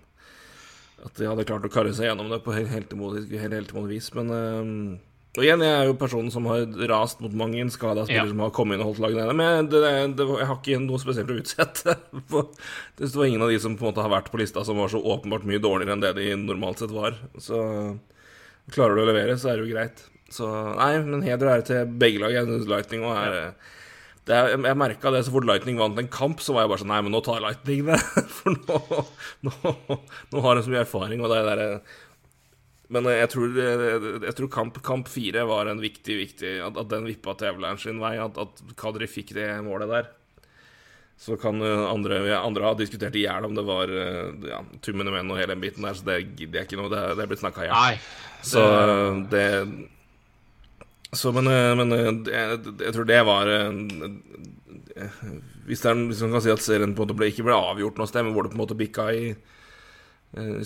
at 1.05 1.19
de 1.19 1.27
hadde 1.29 1.45
klart 1.45 1.67
å 1.67 1.73
karre 1.73 1.93
seg 1.93 2.09
gjennom 2.09 2.31
det 2.33 2.39
på 2.45 2.55
helt 2.55 2.71
heltemodig, 2.73 3.27
helt 3.37 3.73
vis. 3.91 4.07
Men 4.17 4.31
øh, 4.33 4.71
og 5.35 5.43
igjen, 5.43 5.63
jeg 5.67 5.75
er 5.75 5.89
jo 5.89 5.97
personen 5.99 6.31
som 6.31 6.45
har 6.47 6.63
rast 6.91 7.19
mot 7.25 7.33
mange 7.35 7.65
skada 7.75 8.05
spillere 8.07 8.29
Ja. 8.29 8.31
som 8.31 8.43
har 8.45 8.53
kommet 8.55 8.77
inn 8.79 8.85
og 8.85 8.93
holdt 8.93 9.03
laget 9.03 9.19
nede. 9.19 9.35
Men 9.35 9.67
det, 9.73 9.81
det, 10.15 10.27
jeg 10.31 10.47
har 10.47 10.59
ikke 10.61 10.79
noe 10.85 11.03
spesielt 11.03 11.33
å 11.35 11.39
utsette. 11.41 11.97
Det 13.01 13.11
var 13.17 13.27
ingen 13.27 13.43
av 13.43 13.51
de 13.51 13.59
som 13.59 13.75
på 13.75 13.83
en 13.83 13.91
måte 13.91 14.05
har 14.05 14.13
vært 14.13 14.31
på 14.31 14.39
lista 14.39 14.63
som 14.65 14.79
var 14.79 14.93
så 14.93 15.03
åpenbart 15.03 15.47
mye 15.51 15.59
dårligere 15.63 15.97
enn 15.97 16.05
det 16.05 16.13
de 16.21 16.29
normalt 16.39 16.79
sett 16.85 16.95
var. 16.95 17.17
Så 17.43 17.59
klarer 18.71 18.95
du 18.95 19.03
å 19.03 19.09
levere, 19.11 19.35
så 19.39 19.51
er 19.51 19.59
det 19.59 19.67
jo 19.67 19.75
greit. 19.75 20.05
Så 20.35 20.47
nei, 20.79 20.93
men 21.05 21.23
heder 21.27 21.51
og 21.51 21.57
ære 21.59 21.67
til 21.69 21.97
begge 22.01 22.23
lag. 22.23 22.33
Jeg 22.39 22.47
syns 22.49 22.71
Lightning 22.71 23.03
òg 23.07 23.19
er 23.27 23.35
det 24.25 24.33
er, 24.33 24.47
jeg 24.55 24.63
jeg 24.65 24.77
merka 24.81 25.11
det 25.13 25.19
så 25.27 25.33
fort 25.35 25.45
Lightning 25.45 25.77
vant 25.77 25.99
en 26.01 26.07
kamp, 26.09 26.39
så 26.41 26.55
var 26.57 26.65
jeg 26.65 26.71
bare 26.73 26.81
sånn 26.81 26.89
Nei, 26.95 27.01
men 27.05 27.13
nå 27.13 27.21
tar 27.27 27.43
Lightning 27.45 27.83
det. 27.91 27.99
For 28.39 28.55
nå, 28.57 28.79
nå, 29.45 29.99
nå 30.33 30.45
har 30.47 30.57
de 30.57 30.63
så 30.65 30.73
mye 30.73 30.81
erfaring, 30.87 31.21
og 31.21 31.29
det 31.29 31.43
er 31.43 31.51
der, 31.51 31.99
Men 32.93 33.09
jeg 33.09 33.31
tror, 33.33 33.55
jeg 33.57 34.35
tror 34.37 34.51
kamp, 34.53 34.81
kamp 34.85 35.09
fire 35.09 35.47
var 35.49 35.71
en 35.71 35.81
viktig, 35.81 36.19
viktig 36.21 36.51
At, 36.67 36.77
at 36.77 36.91
den 36.91 37.07
vippa 37.09 37.33
Avalanche 37.33 37.89
sin 37.89 38.03
vei. 38.03 38.17
At, 38.21 38.37
at 38.41 38.77
Kadri 38.81 39.09
fikk 39.09 39.33
det 39.39 39.49
målet 39.65 39.89
der. 39.91 40.11
Så 41.17 41.39
kan 41.41 41.63
uh, 41.63 41.87
andre, 41.89 42.21
andre 42.37 42.67
ha 42.67 42.75
diskutert 42.77 43.17
i 43.17 43.23
hjel 43.25 43.47
om 43.47 43.55
det 43.55 43.65
var 43.65 43.91
ja, 44.51 44.61
tummene 44.83 45.15
menn 45.15 45.31
og 45.31 45.39
hele 45.39 45.55
den 45.55 45.63
biten 45.63 45.87
der, 45.87 45.95
så 45.95 46.09
det 46.09 46.17
gidder 46.35 46.61
jeg 46.61 46.69
ikke 46.69 46.81
noe. 46.83 46.91
Det, 46.93 47.03
det 47.15 47.25
er 47.25 47.31
blitt 47.31 47.45
snakka 47.45 47.65
i 47.65 47.69
hjel. 47.71 48.01
Så 48.45 48.65
det 49.33 49.47
Så, 51.15 51.31
men, 51.33 51.47
men 51.79 51.95
jeg, 51.95 52.59
jeg 52.83 52.93
tror 52.97 53.07
det 53.07 53.21
var 53.23 53.47
Hvis 55.65 55.85
det 55.85 55.93
er 55.93 56.01
hvis 56.11 56.23
man 56.27 56.35
kan 56.35 56.43
si 56.43 56.53
at 56.53 56.65
serien 56.65 56.93
på 56.93 57.05
en 57.05 57.07
måte 57.07 57.17
ble, 57.17 57.31
ikke 57.31 57.47
ble 57.47 57.57
avgjort 57.57 58.01
noe 58.01 58.11
sted, 58.11 58.27
men 58.27 58.35
hvor 58.35 58.45
det 58.45 58.53
på 58.53 58.59
en 58.59 58.65
måte 58.67 58.77
bikka 58.77 59.07
eh, 59.15 59.31
i 59.31 59.55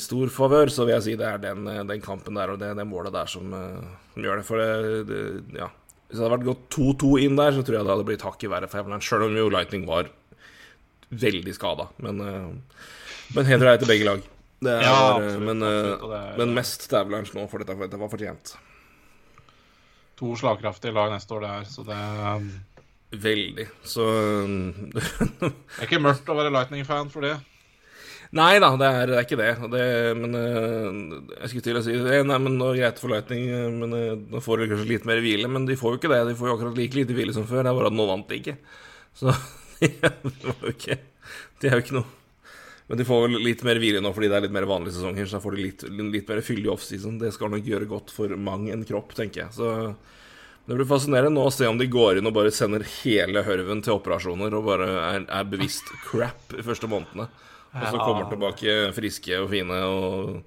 stor 0.00 0.30
favør, 0.32 0.70
så 0.72 0.84
vil 0.86 0.94
jeg 0.96 1.04
si 1.04 1.16
det 1.20 1.26
er 1.28 1.38
den, 1.42 1.66
eh, 1.68 1.82
den 1.84 2.00
kampen 2.04 2.34
der 2.38 2.50
og 2.54 2.58
det, 2.60 2.70
det 2.78 2.86
målet 2.88 3.12
der 3.12 3.26
som, 3.28 3.52
eh, 3.52 3.90
som 4.14 4.22
gjør 4.24 4.40
det. 4.40 4.46
For 4.48 4.56
det, 4.62 5.02
det, 5.10 5.20
ja. 5.58 5.68
Hvis 6.08 6.16
det 6.16 6.24
hadde 6.24 6.36
vært 6.38 6.46
gått 6.48 6.68
2-2 6.72 7.10
inn 7.26 7.36
der, 7.36 7.52
så 7.52 7.60
tror 7.64 7.76
jeg 7.76 7.84
det 7.84 7.92
hadde 7.92 8.06
blitt 8.08 8.24
hakket 8.24 8.48
verre 8.52 8.68
for 8.70 8.80
Avalanche. 8.80 9.04
Sjøl 9.10 9.26
om 9.26 9.36
jo 9.36 9.50
Lightning 9.52 9.84
var 9.88 10.08
veldig 11.12 11.52
skada. 11.56 11.88
Men, 12.04 12.20
eh, 12.24 12.78
men 13.36 13.44
heder 13.50 13.74
ære 13.74 13.82
til 13.84 13.92
begge 13.92 14.08
lag. 14.08 14.22
Det 14.58 14.72
er, 14.72 14.80
Ja, 14.82 14.94
eh, 14.94 15.18
absolutt, 15.18 15.44
men, 15.46 15.62
eh, 15.62 15.68
absolutt, 15.92 16.10
det 16.10 16.22
er- 16.32 16.38
men 16.40 16.54
mest 16.56 16.88
til 16.88 16.98
Avalanche 16.98 17.34
nå, 17.36 17.48
for 17.50 17.58
dette, 17.58 17.76
for 17.76 17.86
dette 17.86 18.00
var 18.00 18.08
fortjent. 18.08 18.56
To 20.18 20.32
slagkraftige 20.34 20.92
lag 20.94 21.12
neste 21.12 21.30
år, 21.36 21.40
det 21.44 21.50
er. 21.50 21.64
Så 21.64 21.84
det 21.86 21.94
um, 21.96 22.48
Veldig. 23.12 23.68
Så 23.84 24.04
det 24.92 25.52
er 25.52 25.86
ikke 25.86 26.00
mørkt 26.02 26.28
å 26.28 26.34
være 26.36 26.50
Lightning-fan 26.52 27.08
for 27.12 27.20
det. 27.24 27.36
Nei 28.36 28.58
da, 28.60 28.74
det 28.76 28.88
er, 28.92 29.08
det 29.08 29.16
er 29.16 29.24
ikke 29.24 29.38
det. 29.40 29.52
Det 29.72 29.84
men 30.18 30.36
eh, 30.36 30.88
jeg 31.38 31.52
skulle 31.52 31.64
til 31.64 31.78
å 31.80 31.84
si 31.84 31.94
det. 31.96 32.18
Nei, 32.28 32.36
men 32.44 32.58
nå 32.60 32.72
er 32.74 32.82
greit 32.82 33.00
for 33.00 33.12
Lightning, 33.12 33.46
eh, 33.48 33.68
men 33.72 33.94
eh, 33.96 34.18
nå 34.34 34.42
får 34.44 34.60
de 34.60 34.68
kanskje 34.74 34.90
litt 34.90 35.08
mer 35.08 35.22
hvile. 35.24 35.48
Men 35.48 35.64
de 35.68 35.78
får 35.80 35.94
jo 35.94 36.00
ikke 36.02 36.12
det. 36.12 36.20
De 36.28 36.36
får 36.36 36.50
jo 36.50 36.56
akkurat 36.58 36.76
like 36.76 36.98
lite 36.98 37.16
hvile 37.16 37.36
som 37.36 37.48
før. 37.48 37.64
Det 37.64 37.72
er 37.72 37.78
bare 37.78 37.88
at 37.92 37.96
nå 37.96 38.08
vant 38.10 38.28
de 38.28 38.40
ikke. 38.42 38.58
Så 39.16 39.32
det 39.80 40.44
var 40.44 40.66
jo 40.66 40.74
ikke 40.74 40.98
Det 41.58 41.68
er 41.68 41.76
jo 41.76 41.82
ikke 41.84 41.94
noe 41.96 42.08
Men 42.90 42.98
de 43.00 43.06
får 43.06 43.20
vel 43.24 43.36
litt 43.42 43.62
mer 43.66 43.78
hvile 43.78 44.00
nå 44.02 44.10
fordi 44.14 44.28
det 44.30 44.36
er 44.36 44.44
litt 44.44 44.54
mer 44.54 44.66
vanlige 44.68 44.96
sesonger, 44.96 45.26
så 45.26 45.38
da 45.38 45.42
får 45.42 45.56
de 45.56 45.64
litt, 45.64 45.84
litt 45.88 46.30
mer 46.30 46.44
fyldig 46.44 46.70
offseason. 46.72 47.18
Det 47.20 47.32
skal 47.34 47.52
nok 47.52 47.66
gjøre 47.72 47.88
godt 47.88 48.12
for 48.12 48.36
mang 48.36 48.68
en 48.72 48.84
kropp, 48.88 49.16
tenker 49.16 49.46
jeg. 49.46 49.56
Så 49.56 49.72
det 50.68 50.76
blir 50.76 50.88
fascinerende 50.88 51.32
nå 51.32 51.48
å 51.48 51.52
se 51.54 51.68
om 51.68 51.80
de 51.80 51.88
går 51.88 52.20
inn 52.20 52.28
og 52.28 52.36
bare 52.36 52.52
sender 52.52 52.84
hele 53.00 53.40
hørven 53.46 53.80
til 53.84 53.96
operasjoner 53.96 54.52
og 54.56 54.66
bare 54.68 54.88
er, 55.14 55.22
er 55.24 55.48
bevisst 55.48 55.88
crap 56.04 56.52
i 56.52 56.64
første 56.66 56.90
månedene. 56.90 57.30
Og 57.74 57.84
så 57.84 57.98
kommer 58.00 58.24
de 58.24 58.32
tilbake 58.32 58.76
friske 58.96 59.42
og 59.42 59.50
fine 59.52 59.78
og, 59.84 60.38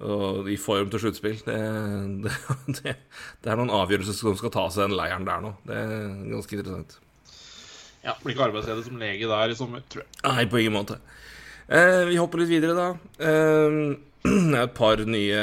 og 0.00 0.48
i 0.50 0.56
form 0.60 0.88
til 0.92 1.02
sluttspill. 1.04 1.38
Det, 1.46 1.58
det, 2.24 2.34
det, 2.80 2.96
det 3.44 3.52
er 3.52 3.60
noen 3.60 3.72
avgjørelser 3.82 4.16
som 4.16 4.38
skal 4.40 4.52
tas 4.54 4.78
i 4.78 4.84
den 4.84 4.96
leiren 4.96 5.28
der 5.28 5.44
nå. 5.44 5.54
Det 5.68 5.76
er 5.76 5.94
ganske 6.32 6.58
interessant. 6.58 6.98
Ja, 8.00 8.14
Blir 8.22 8.32
ikke 8.32 8.46
arbeidsledig 8.48 8.86
som 8.86 9.00
lege 9.00 9.28
der 9.28 9.52
i 9.52 9.56
sommer, 9.58 9.82
tror 9.92 10.06
jeg. 10.06 10.12
Nei, 10.24 10.46
på 10.48 10.62
ingen 10.62 10.78
måte. 10.78 10.96
Eh, 11.68 12.06
vi 12.08 12.16
hopper 12.16 12.40
litt 12.40 12.50
videre, 12.50 12.72
da. 12.78 12.86
Eh, 13.20 13.80
det 14.24 14.56
er 14.56 14.64
et 14.64 14.76
par 14.76 15.00
nye, 15.04 15.42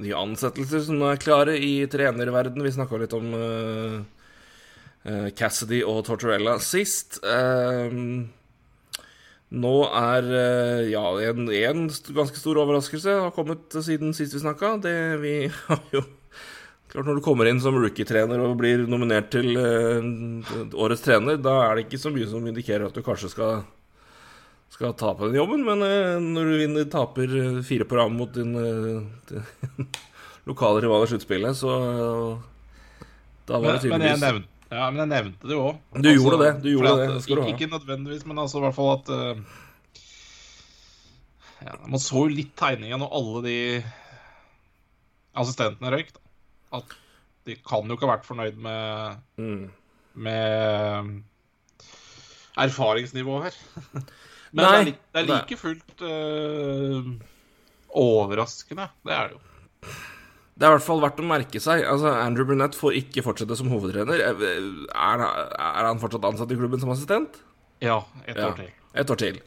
nye 0.00 0.16
ansettelser 0.22 0.86
som 0.88 1.04
er 1.08 1.20
klare 1.20 1.58
i 1.60 1.74
trenerverden. 1.90 2.64
Vi 2.64 2.72
snakka 2.74 3.00
litt 3.00 3.14
om 3.16 3.28
eh, 3.36 3.98
eh, 5.04 5.28
Cassidy 5.36 5.82
og 5.84 6.02
Tortorella 6.08 6.56
sist. 6.64 7.20
Eh, 7.20 8.00
nå 9.48 9.74
er 9.96 10.26
eh, 10.28 10.82
ja, 10.92 11.02
en, 11.24 11.48
en 11.48 11.86
ganske 11.88 12.36
stor 12.36 12.60
overraskelse 12.60 13.14
har 13.24 13.32
kommet 13.32 13.72
siden 13.72 14.12
sist 14.16 14.36
vi 14.36 14.42
snakka. 14.42 14.76
Det 14.84 14.94
vi 15.24 15.34
har 15.70 15.84
jo 15.94 16.04
Klart 16.88 17.04
Når 17.04 17.18
du 17.18 17.20
kommer 17.20 17.44
inn 17.44 17.58
som 17.60 17.76
rookie-trener 17.76 18.40
og 18.40 18.54
blir 18.56 18.86
nominert 18.88 19.26
til 19.34 19.58
eh, 19.60 20.06
årets 20.72 21.02
trener, 21.04 21.36
da 21.36 21.58
er 21.66 21.76
det 21.76 21.82
ikke 21.84 22.00
så 22.00 22.12
mye 22.14 22.28
som 22.30 22.46
indikerer 22.48 22.86
at 22.86 22.96
du 22.96 23.04
kanskje 23.04 23.28
skal 23.34 23.58
skal 24.72 24.94
ta 24.96 25.10
på 25.16 25.28
den 25.28 25.36
jobben, 25.36 25.66
men 25.66 25.84
eh, 25.84 26.16
når 26.20 26.48
du 26.48 26.54
vinner, 26.62 26.88
taper 26.88 27.60
fire 27.64 27.84
på 27.88 27.98
rad 27.98 28.12
mot 28.12 28.32
din 28.32 28.54
din 29.28 29.88
lokale 30.48 30.80
rival 30.84 31.04
i 31.04 31.10
sluttspillet, 31.12 31.60
så 31.60 31.74
da 33.48 33.60
var 33.60 33.76
det 33.76 33.92
Men, 33.92 34.00
men, 34.00 34.08
jeg 34.08 34.16
tydeligvis 34.16 34.24
nevnte, 34.24 34.57
ja, 34.68 34.84
men 34.90 35.00
jeg 35.00 35.10
nevnte 35.10 35.48
det 35.48 35.56
jo 35.56 35.62
òg. 35.70 35.78
Du 35.96 36.10
gjorde 36.10 36.38
det, 36.42 36.50
du 36.64 36.68
gjorde 36.74 36.92
det, 37.00 37.08
det 37.14 37.22
skal 37.24 37.40
du 37.40 37.44
ha. 37.46 37.52
ikke, 37.54 37.70
nødvendigvis, 37.72 38.26
men 38.28 38.42
altså 38.42 38.60
i 38.60 38.64
hvert 38.66 38.76
fall 38.76 38.90
at 38.98 39.12
uh, 39.14 39.40
ja, 41.64 41.74
Man 41.88 42.02
så 42.02 42.24
jo 42.26 42.36
litt 42.36 42.52
tegninga 42.58 42.98
når 43.00 43.14
alle 43.18 43.42
de 43.46 43.58
assistentene 45.38 45.92
røyk. 45.94 46.12
Da. 46.14 46.20
At 46.80 46.92
de 47.48 47.56
kan 47.64 47.88
jo 47.88 47.96
ikke 47.96 48.06
ha 48.06 48.12
vært 48.12 48.28
fornøyd 48.28 48.60
med, 48.60 49.24
mm. 49.40 49.64
med 50.28 51.10
erfaringsnivået 52.58 53.48
her. 53.48 53.58
Men 54.56 54.64
Nei, 54.64 54.68
det 54.72 54.78
er, 54.80 54.92
det 55.12 55.20
er 55.20 55.26
like 55.32 55.58
fullt 55.60 56.04
uh, 56.04 57.10
overraskende. 58.04 58.88
Det 59.04 59.16
er 59.16 59.32
det 59.32 59.36
jo. 59.36 59.42
Det 60.58 60.66
er 60.66 60.72
i 60.72 60.74
hvert 60.74 60.88
fall 60.88 61.02
verdt 61.04 61.20
å 61.22 61.26
merke 61.26 61.60
seg. 61.62 61.84
Altså, 61.86 62.10
Andrew 62.18 62.46
Brunett 62.48 62.74
får 62.74 62.96
ikke 62.98 63.22
fortsette 63.22 63.54
som 63.60 63.70
hovedtrener. 63.70 64.24
Er, 64.26 65.22
er 65.22 65.86
han 65.86 66.00
fortsatt 66.02 66.26
ansatt 66.26 66.50
i 66.50 66.58
klubben 66.58 66.82
som 66.82 66.90
assistent? 66.90 67.38
Ja, 67.84 68.00
et 68.24 68.34
Ja, 68.34 68.48
år 68.50 68.56
til. 68.58 68.72
Et 68.98 69.12
år 69.14 69.20
til. 69.20 69.38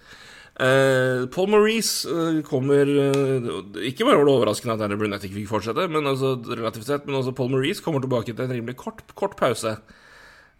Uh, 0.62 1.26
Paul 1.32 1.50
Maurice 1.50 2.06
uh, 2.12 2.42
kommer 2.46 2.86
uh, 2.86 3.46
Ikke 3.88 4.04
bare 4.04 4.20
var 4.20 4.28
det 4.28 4.34
overraskende 4.36 4.76
at 4.76 4.84
Andrew 4.84 5.00
Brunett 5.00 5.24
ikke 5.26 5.40
fikk 5.40 5.50
fortsette, 5.50 5.88
men 5.90 6.06
altså, 6.08 6.36
relativt 6.52 6.88
sett, 6.88 7.08
men 7.08 7.18
også 7.18 7.34
Paul 7.36 7.50
Maurice 7.54 7.84
kommer 7.84 8.04
tilbake 8.04 8.36
til 8.36 8.46
en 8.46 8.54
rimelig 8.54 8.78
kort, 8.80 9.04
kort 9.16 9.36
pause. 9.40 9.76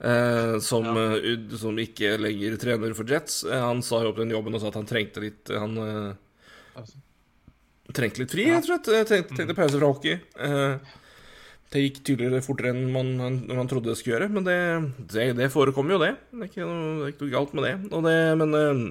som, 0.02 0.88
ja. 0.98 1.58
som 1.62 1.78
ikke 1.78 2.16
lenger 2.18 2.56
trener 2.58 2.96
for 2.98 3.06
Jets. 3.06 3.44
Han 3.46 3.84
sa 3.86 4.00
jo 4.02 4.10
opp 4.10 4.18
den 4.18 4.34
jobben 4.34 4.56
og 4.58 4.64
sa 4.64 4.72
at 4.72 4.80
han 4.80 4.88
trengte 4.90 5.22
litt 5.22 5.52
Han 5.54 5.78
Altså. 6.72 6.98
Trengte 7.96 8.24
litt 8.24 8.34
fri, 8.34 8.48
rett 8.50 8.66
og 8.66 8.72
slett. 8.72 9.08
Tenkte, 9.10 9.38
trengte 9.38 9.58
pause 9.58 9.78
fra 9.78 9.92
hockey. 9.92 10.18
Eh, 10.42 10.98
det 11.72 11.86
gikk 11.86 12.02
tydeligere 12.04 12.44
fortere 12.44 12.74
enn 12.74 12.90
man, 12.92 13.14
man 13.48 13.70
trodde 13.72 13.92
det 13.92 13.98
skulle 14.00 14.18
gjøre, 14.18 14.32
men 14.36 14.44
det, 14.48 14.58
det, 15.14 15.30
det 15.38 15.48
forekommer 15.54 15.96
jo, 15.96 16.02
det. 16.04 16.12
Det 16.34 16.44
er 16.44 16.50
ikke 16.50 16.68
noe, 16.68 16.92
er 17.06 17.14
ikke 17.14 17.24
noe 17.24 17.36
galt 17.38 17.56
med 17.56 17.68
det. 17.68 17.74
Og 17.96 18.04
det 18.08 18.16
men 18.42 18.58
uh, 18.58 18.82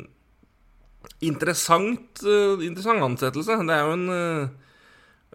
interessant, 1.28 2.24
uh, 2.24 2.56
interessant 2.64 3.04
ansettelse. 3.04 3.58
Det 3.68 3.76
er 3.76 3.84
jo 3.84 3.98
en 3.98 4.06
uh, 4.08 4.56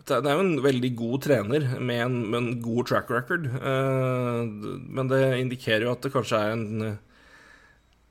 det 0.06 0.18
er 0.18 0.36
jo 0.36 0.44
en 0.44 0.58
veldig 0.62 0.90
god 0.98 1.22
trener 1.24 1.68
med 1.80 2.02
en, 2.04 2.18
med 2.30 2.38
en 2.38 2.58
god 2.62 2.90
track 2.90 3.08
record. 3.10 3.48
men 3.48 5.08
det 5.10 5.22
indikerer 5.40 5.86
jo 5.88 5.94
at 5.96 6.04
det 6.04 6.12
kanskje 6.14 6.42
er 6.44 6.52
en 6.54 6.98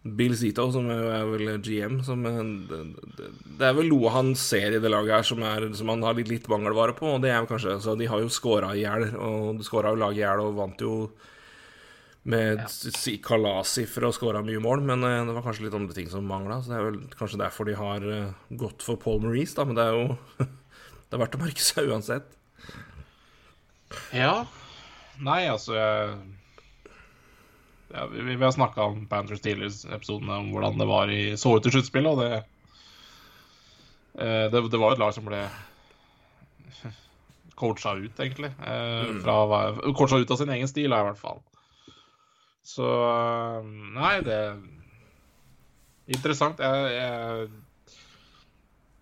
Bill 0.04 0.34
Zito, 0.36 0.66
som 0.68 0.88
er, 0.92 1.22
vel 1.30 1.54
GM, 1.64 2.02
som 2.04 2.20
det, 2.24 2.80
er 3.64 3.76
vel 3.76 3.88
noe 3.88 4.10
han 4.12 4.34
ser 4.36 4.76
i 4.76 4.80
det 4.82 4.90
laget 4.92 5.14
her 5.14 5.28
som, 5.30 5.44
er, 5.48 5.70
som 5.78 5.88
han 5.88 6.04
har 6.04 6.18
litt, 6.18 6.28
litt 6.28 6.48
mangelvare 6.52 6.92
på. 6.98 7.14
Og 7.16 7.22
det 7.24 7.32
er 7.32 7.46
kanskje 7.48 7.78
Så 7.80 7.94
de 7.96 8.10
har 8.10 8.20
jo 8.20 8.32
scora 8.32 8.74
i 8.76 8.82
hjel, 8.82 9.08
og 9.16 9.56
de 9.56 9.64
scora 9.64 9.94
jo 9.94 10.02
laget 10.02 10.20
i 10.20 10.26
hjel 10.26 10.42
og 10.44 10.58
vant 10.58 10.84
jo 10.84 10.98
med 12.28 12.60
ja. 12.60 13.16
kalassifre 13.24 14.08
og 14.08 14.16
scora 14.16 14.44
mye 14.44 14.60
mål, 14.64 14.84
men 14.88 15.04
eh, 15.04 15.22
det 15.28 15.36
var 15.36 15.44
kanskje 15.44 15.66
litt 15.66 15.76
andre 15.76 15.96
ting 15.96 16.12
som 16.12 16.28
mangla. 16.28 16.60
Så 16.60 16.72
det 16.72 16.78
er 16.78 16.86
vel 16.90 17.00
kanskje 17.16 17.40
derfor 17.40 17.68
de 17.68 17.80
har 17.80 18.04
eh, 18.04 18.46
gått 18.60 18.84
for 18.84 19.00
Paul 19.00 19.24
Maurice, 19.24 19.56
da, 19.56 19.64
men 19.68 19.80
det 19.80 19.88
er 19.88 19.96
jo 19.96 20.44
Det 21.04 21.18
er 21.18 21.20
verdt 21.20 21.36
å 21.36 21.44
merke 21.44 21.62
seg 21.62 21.90
uansett. 21.92 22.32
Ja. 24.16 24.48
Nei, 25.22 25.44
altså 25.46 25.76
jeg 25.76 26.16
ja, 27.94 28.07
vi, 28.11 28.24
vi 28.35 28.42
har 28.44 28.52
snakka 28.54 28.83
om 28.90 29.04
Panthers 29.11 29.38
Steelers-episodene 29.42 30.40
om 30.42 30.50
hvordan 30.52 30.78
det 30.80 30.87
var 30.90 31.12
i, 31.14 31.22
så 31.40 31.54
ut 31.57 31.66
i 31.68 31.72
sluttspillet, 31.74 32.11
og 32.11 32.18
det, 32.24 32.42
eh, 34.18 34.46
det 34.52 34.64
Det 34.72 34.80
var 34.83 34.92
et 34.96 35.02
lag 35.02 35.14
som 35.14 35.24
ble 35.28 35.42
coacha 37.61 37.94
ut, 37.94 38.18
egentlig. 38.20 38.50
eh, 38.66 39.11
Fra, 39.22 39.37
coacha 39.94 40.18
ut 40.18 40.30
av 40.30 40.40
sin 40.40 40.50
egen 40.50 40.68
stil, 40.70 40.90
i 40.92 41.04
hvert 41.09 41.20
fall. 41.20 41.40
Så 42.64 42.87
eh, 42.88 43.62
Nei, 43.98 44.16
det 44.26 44.38
er 44.40 44.57
Interessant. 46.04 46.59
Jeg, 46.61 46.88
jeg 46.92 47.48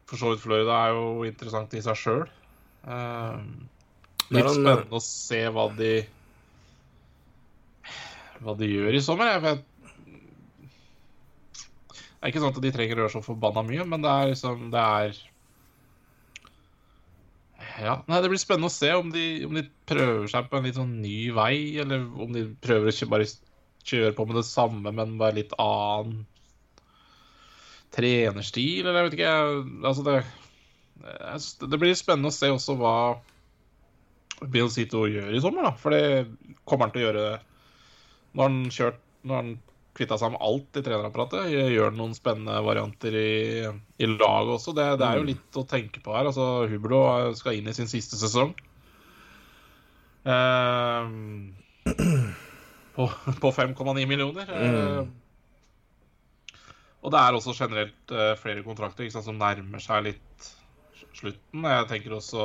For 0.07 0.21
så 0.21 0.29
vidt 0.31 0.43
Florida 0.45 0.77
er 0.85 0.93
jo 0.95 1.25
interessant 1.27 1.73
i 1.75 1.81
seg 1.83 1.97
sjøl. 1.99 2.21
Er 2.87 3.41
Litt 4.31 4.47
spennende 4.55 4.95
å 4.95 5.01
se 5.03 5.41
hva 5.51 5.65
de 5.77 5.89
Hva 8.43 8.57
de 8.59 8.69
gjør 8.71 8.97
i 8.97 9.03
sommer. 9.05 9.35
Jeg 9.35 9.45
vet 9.47 9.69
Det 12.23 12.29
er 12.29 12.33
ikke 12.33 12.43
sånn 12.43 12.55
at 12.55 12.63
de 12.63 12.73
trenger 12.75 12.99
å 12.99 13.05
gjøre 13.05 13.15
så 13.17 13.23
forbanna 13.25 13.65
mye, 13.67 13.85
men 13.89 14.05
det 14.05 14.11
er 14.11 14.33
liksom 14.33 14.67
Det 14.75 14.83
er 14.83 15.21
Ja. 17.83 17.95
Nei, 18.07 18.21
det 18.21 18.29
blir 18.31 18.41
spennende 18.43 18.69
å 18.69 18.75
se 18.75 18.91
om 18.95 19.09
de, 19.15 19.25
om 19.47 19.55
de 19.57 19.63
prøver 19.89 20.29
seg 20.31 20.51
på 20.51 20.59
en 20.59 20.67
litt 20.67 20.77
sånn 20.77 21.01
ny 21.03 21.31
vei, 21.35 21.79
eller 21.83 22.05
om 22.21 22.35
de 22.35 22.45
prøver 22.63 22.93
å 22.93 23.09
bare 23.11 23.27
kjøre 23.89 24.13
på 24.15 24.27
med 24.29 24.39
det 24.39 24.45
samme, 24.47 24.93
men 24.95 25.17
bare 25.19 25.39
litt 25.41 25.55
annen 25.63 26.27
trenerstil, 27.93 28.87
eller 28.87 29.01
jeg 29.01 29.09
vet 29.09 29.19
ikke. 29.19 29.35
Altså, 29.89 30.05
det 30.07 31.69
Det 31.73 31.81
blir 31.81 31.95
spennende 31.99 32.31
å 32.31 32.35
se 32.35 32.51
også 32.53 32.77
hva 32.79 32.97
Bill 34.53 34.71
Zito 34.71 35.07
gjør 35.11 35.35
i 35.35 35.41
sommer, 35.43 35.67
da. 35.67 35.73
For 35.79 35.95
det 35.95 36.29
kommer 36.69 36.87
han 36.87 36.95
til 36.95 37.03
å 37.03 37.07
gjøre 37.09 37.27
Nå 38.33 38.43
har 38.45 38.51
han 38.51 38.73
kjørt 38.73 39.01
Nå 39.23 39.37
har 39.37 39.45
han 39.45 39.55
kvitta 39.95 40.17
seg 40.19 40.33
med 40.33 40.43
alt 40.43 40.79
i 40.81 40.83
trenerapparatet. 40.83 41.51
Gjør 41.53 41.93
noen 41.95 42.15
spennende 42.17 42.57
varianter 42.65 43.15
i, 43.15 43.33
i 44.01 44.09
laget 44.09 44.55
også. 44.57 44.73
Det, 44.75 44.87
det 44.99 45.07
er 45.09 45.19
jo 45.21 45.27
litt 45.29 45.59
å 45.61 45.67
tenke 45.69 46.01
på 46.03 46.15
her. 46.17 46.31
Altså, 46.31 46.47
Hublo 46.71 47.03
skal 47.39 47.59
inn 47.59 47.69
i 47.69 47.75
sin 47.77 47.91
siste 47.91 48.17
sesong. 48.17 48.55
Ehm, 50.25 51.53
på 52.97 53.09
på 53.45 53.53
5,9 53.53 54.07
millioner. 54.09 54.49
Ehm, 54.57 55.13
Og 57.03 57.11
det 57.11 57.19
er 57.19 57.35
også 57.35 57.55
generelt 57.59 58.13
eh, 58.15 58.35
flere 58.39 58.63
kontrakter 58.63 59.09
sant, 59.11 59.27
som 59.27 59.39
nærmer 59.39 59.83
seg 59.83 60.05
litt 60.07 60.51
slutten. 61.19 61.65
Jeg 61.67 61.89
tenker 61.91 62.15
også 62.17 62.45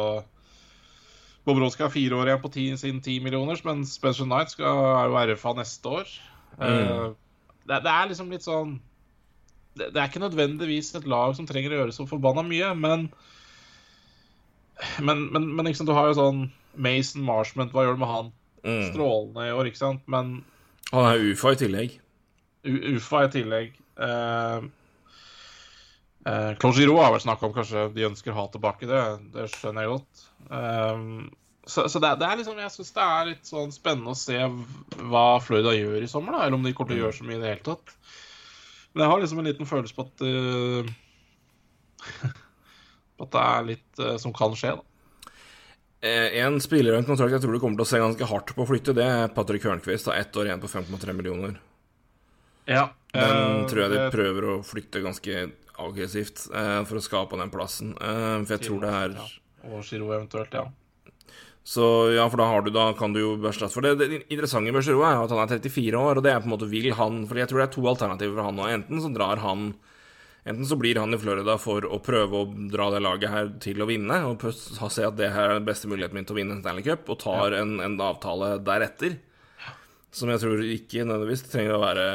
Bobrovskij 1.48 1.86
har 1.88 1.94
fire 1.94 2.18
år 2.20 2.28
igjen 2.32 2.42
på 2.44 2.52
ti, 2.52 2.66
sin 2.78 2.98
ti 3.06 3.18
millioner, 3.24 3.60
men 3.66 3.86
Spencer 3.88 4.28
Knight 4.28 4.52
skal, 4.52 4.68
er 5.00 5.08
jo 5.14 5.22
RFA 5.34 5.54
neste 5.58 5.94
år. 6.02 6.10
Eh, 6.60 7.08
det, 7.68 7.80
det 7.86 7.94
er 7.94 8.10
liksom 8.12 8.30
litt 8.34 8.44
sånn 8.46 8.78
det, 9.78 9.92
det 9.94 10.02
er 10.02 10.08
ikke 10.10 10.24
nødvendigvis 10.24 10.88
et 10.98 11.06
lag 11.08 11.36
som 11.38 11.46
trenger 11.48 11.72
å 11.76 11.80
gjøre 11.82 11.94
så 11.96 12.08
forbanna 12.10 12.42
mye, 12.48 12.72
men 12.76 13.08
Men, 15.02 15.24
men, 15.34 15.48
men 15.58 15.70
sant, 15.74 15.88
du 15.90 15.94
har 15.98 16.12
jo 16.12 16.18
sånn 16.18 16.42
Mason 16.78 17.24
Marshment, 17.26 17.72
hva 17.74 17.86
gjør 17.88 17.96
du 17.98 18.02
med 18.04 18.12
han? 18.12 18.28
Mm. 18.68 18.84
Strålende 18.92 19.48
i 19.48 19.54
år, 19.56 19.70
ikke 19.72 19.80
sant? 19.82 20.04
Men 20.12 20.44
Han 20.92 21.08
er 21.10 21.24
UFA 21.32 21.54
i 21.56 21.60
tillegg. 21.64 21.96
U- 22.68 22.84
Ufa 22.98 23.24
i 23.26 23.32
tillegg. 23.34 23.72
Uh, 23.98 24.68
uh, 26.28 26.52
Claude 26.60 26.78
Giroux 26.78 27.02
har 27.02 27.14
vel 27.16 27.24
snakka 27.24 27.48
om 27.48 27.56
kanskje 27.56 27.88
de 27.96 28.08
ønsker 28.10 28.34
å 28.34 28.40
ha 28.42 28.46
tilbake 28.54 28.90
det. 28.90 29.04
Det 29.34 29.48
skjønner 29.56 29.86
jeg 29.86 29.94
godt. 29.96 30.24
Um, 30.52 31.06
så 31.68 31.88
så 31.92 32.00
det, 32.04 32.14
det 32.22 32.28
er 32.28 32.40
liksom, 32.40 32.60
jeg 32.64 32.72
syns 32.72 32.94
det 32.96 33.04
er 33.04 33.30
litt 33.32 33.50
sånn 33.50 33.74
spennende 33.76 34.14
å 34.14 34.20
se 34.20 34.38
hva 35.12 35.28
Florida 35.44 35.74
gjør 35.76 36.06
i 36.06 36.12
sommer, 36.12 36.38
da, 36.38 36.46
eller 36.46 36.60
om 36.60 36.68
de 36.68 36.76
kommer 36.76 36.94
til 36.94 37.02
å 37.02 37.08
gjøre 37.08 37.20
så 37.20 37.28
mye 37.28 37.40
i 37.40 37.44
det 37.44 37.52
hele 37.52 37.66
tatt. 37.66 37.88
Men 38.94 39.04
jeg 39.04 39.12
har 39.12 39.24
liksom 39.24 39.42
en 39.42 39.50
liten 39.50 39.70
følelse 39.70 39.98
på 39.98 40.08
at 40.08 40.26
uh, 40.28 40.94
at 43.18 43.34
det 43.34 43.44
er 43.44 43.68
litt 43.72 44.04
uh, 44.04 44.16
som 44.22 44.36
kan 44.36 44.56
skje, 44.58 44.76
da. 44.78 44.84
Eh, 46.06 46.38
En 46.46 46.60
spiller 46.62 46.94
og 46.94 47.02
en 47.02 47.08
kontrakt 47.08 47.34
jeg 47.34 47.42
tror 47.42 47.56
du 47.56 47.62
kommer 47.62 47.80
til 47.80 47.88
å 47.88 47.90
se 47.90 48.02
ganske 48.02 48.30
hardt 48.30 48.54
på 48.54 48.64
å 48.64 48.70
flytte, 48.70 48.96
det 48.98 49.06
er 49.06 49.32
Patrick 49.34 49.66
Hørnquist. 49.66 50.10
Har 50.12 50.20
ett 50.22 50.36
år 50.38 50.50
igjen 50.50 50.62
på 50.62 50.70
5,3 50.70 51.16
millioner. 51.18 51.58
Ja. 52.70 52.90
Den 53.16 53.66
tror 53.70 53.86
jeg 53.86 53.94
de 53.96 54.04
prøver 54.14 54.50
å 54.52 54.60
flytte 54.66 55.02
ganske 55.02 55.48
aggressivt 55.84 56.48
eh, 56.54 56.82
for 56.88 57.00
å 57.00 57.04
skape 57.04 57.40
den 57.40 57.54
plassen. 57.54 57.94
Eh, 57.96 58.34
for 58.44 58.56
jeg 58.58 58.66
tror 58.68 58.84
det 58.84 58.92
er 59.00 59.16
ja. 59.18 59.30
Og 59.68 59.82
Giro 59.84 60.14
eventuelt, 60.16 60.54
ja. 60.54 60.68
Så 61.68 61.84
ja, 62.16 62.24
for 62.32 62.40
da, 62.40 62.46
har 62.48 62.64
du, 62.64 62.70
da 62.72 62.86
kan 62.96 63.12
du 63.12 63.20
jo 63.20 63.34
erstatte 63.44 63.76
For 63.76 63.84
det, 63.84 63.98
det 64.00 64.22
interessante 64.32 64.72
med 64.72 64.86
Giro 64.88 65.02
er 65.04 65.20
at 65.20 65.34
han 65.34 65.42
er 65.44 65.58
34 65.58 66.00
år, 66.00 66.20
og 66.20 66.24
det 66.24 66.32
er 66.32 66.40
på 66.40 66.48
en 66.48 66.54
måte 66.54 66.70
vil 66.72 66.94
han 66.96 67.26
For 67.28 67.42
jeg 67.42 67.52
tror 67.52 67.60
det 67.60 67.66
er 67.66 67.74
to 67.74 67.84
alternativer 67.92 68.38
for 68.38 68.48
han 68.48 68.56
nå. 68.56 68.70
Enten 68.72 69.04
så 69.04 69.12
drar 69.12 69.44
han 69.44 69.74
Enten 70.48 70.64
så 70.64 70.78
blir 70.80 70.96
han 70.96 71.12
i 71.12 71.20
Florida 71.20 71.58
for 71.60 71.84
å 71.84 72.00
prøve 72.00 72.40
å 72.40 72.48
dra 72.72 72.86
det 72.94 73.02
laget 73.04 73.34
her 73.34 73.50
til 73.60 73.82
å 73.84 73.88
vinne, 73.90 74.22
og 74.30 74.46
se 74.48 75.04
at 75.04 75.18
det 75.20 75.34
her 75.34 75.50
er 75.50 75.58
den 75.58 75.68
beste 75.68 75.90
muligheten 75.92 76.16
min 76.16 76.28
til 76.28 76.38
å 76.38 76.40
vinne 76.40 76.56
en 76.56 76.62
Stanley 76.62 76.86
Cup, 76.86 77.10
og 77.12 77.20
tar 77.20 77.58
en, 77.58 77.74
en 77.84 77.98
avtale 78.00 78.54
deretter. 78.64 79.18
Som 80.18 80.32
jeg 80.34 80.42
tror 80.42 80.62
ikke 80.66 81.06
nødvendigvis 81.06 81.46
trenger 81.52 81.76
å 81.76 81.84
være 81.84 82.06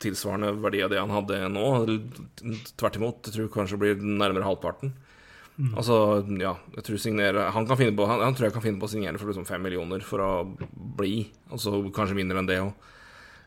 tilsvarende 0.00 0.54
verdi 0.64 0.80
av 0.84 0.92
det 0.92 1.00
han 1.02 1.12
hadde 1.12 1.40
nå. 1.52 1.66
Tvert 2.80 3.00
imot. 3.00 3.26
Jeg 3.28 3.36
tror 3.36 3.50
kanskje 3.52 3.76
det 3.76 3.82
blir 3.82 4.06
nærmere 4.22 4.46
halvparten. 4.48 4.94
Altså, 5.78 5.96
ja, 6.40 6.56
jeg 6.74 6.82
tror 6.82 6.98
signere 6.98 7.44
Han, 7.54 7.66
kan 7.68 7.78
finne 7.78 7.94
på, 7.94 8.06
han, 8.10 8.18
han 8.24 8.34
tror 8.34 8.48
jeg 8.48 8.54
kan 8.56 8.64
finne 8.64 8.80
på 8.82 8.88
å 8.88 8.90
signere 8.90 9.20
for 9.20 9.30
liksom 9.30 9.46
fem 9.46 9.62
millioner 9.62 10.02
for 10.02 10.22
å 10.24 10.30
bli. 10.98 11.28
Altså 11.54 11.78
kanskje 11.94 12.18
mindre 12.18 12.42
enn 12.42 12.48
det 12.50 12.58
òg. 12.64 12.72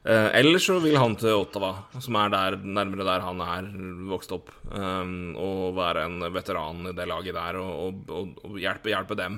Eh, 0.08 0.30
eller 0.40 0.62
så 0.64 0.78
vil 0.80 0.96
han 0.96 1.18
til 1.20 1.36
Ottawa, 1.36 1.74
som 2.00 2.16
er 2.16 2.32
der, 2.32 2.56
nærmere 2.64 3.04
der 3.04 3.26
han 3.26 3.42
er 3.44 3.68
vokst 4.08 4.32
opp, 4.32 4.54
um, 4.72 5.34
og 5.36 5.76
være 5.76 6.06
en 6.08 6.22
veteran 6.32 6.86
i 6.88 6.96
det 6.96 7.10
laget 7.10 7.36
der 7.36 7.60
og, 7.60 7.74
og, 7.76 8.14
og, 8.16 8.40
og 8.48 8.62
hjelpe, 8.62 8.94
hjelpe 8.94 9.18
dem. 9.20 9.36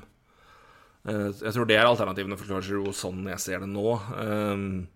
Eh, 1.09 1.27
jeg 1.41 1.55
tror 1.55 1.67
det 1.69 1.77
er 1.79 1.89
alternativene 1.89 2.37
for 2.39 2.49
Closure, 2.49 2.93
sånn 2.95 3.27
jeg 3.31 3.41
ser 3.43 3.63
det 3.63 3.69
nå. 3.71 3.97
Um, 4.15 4.87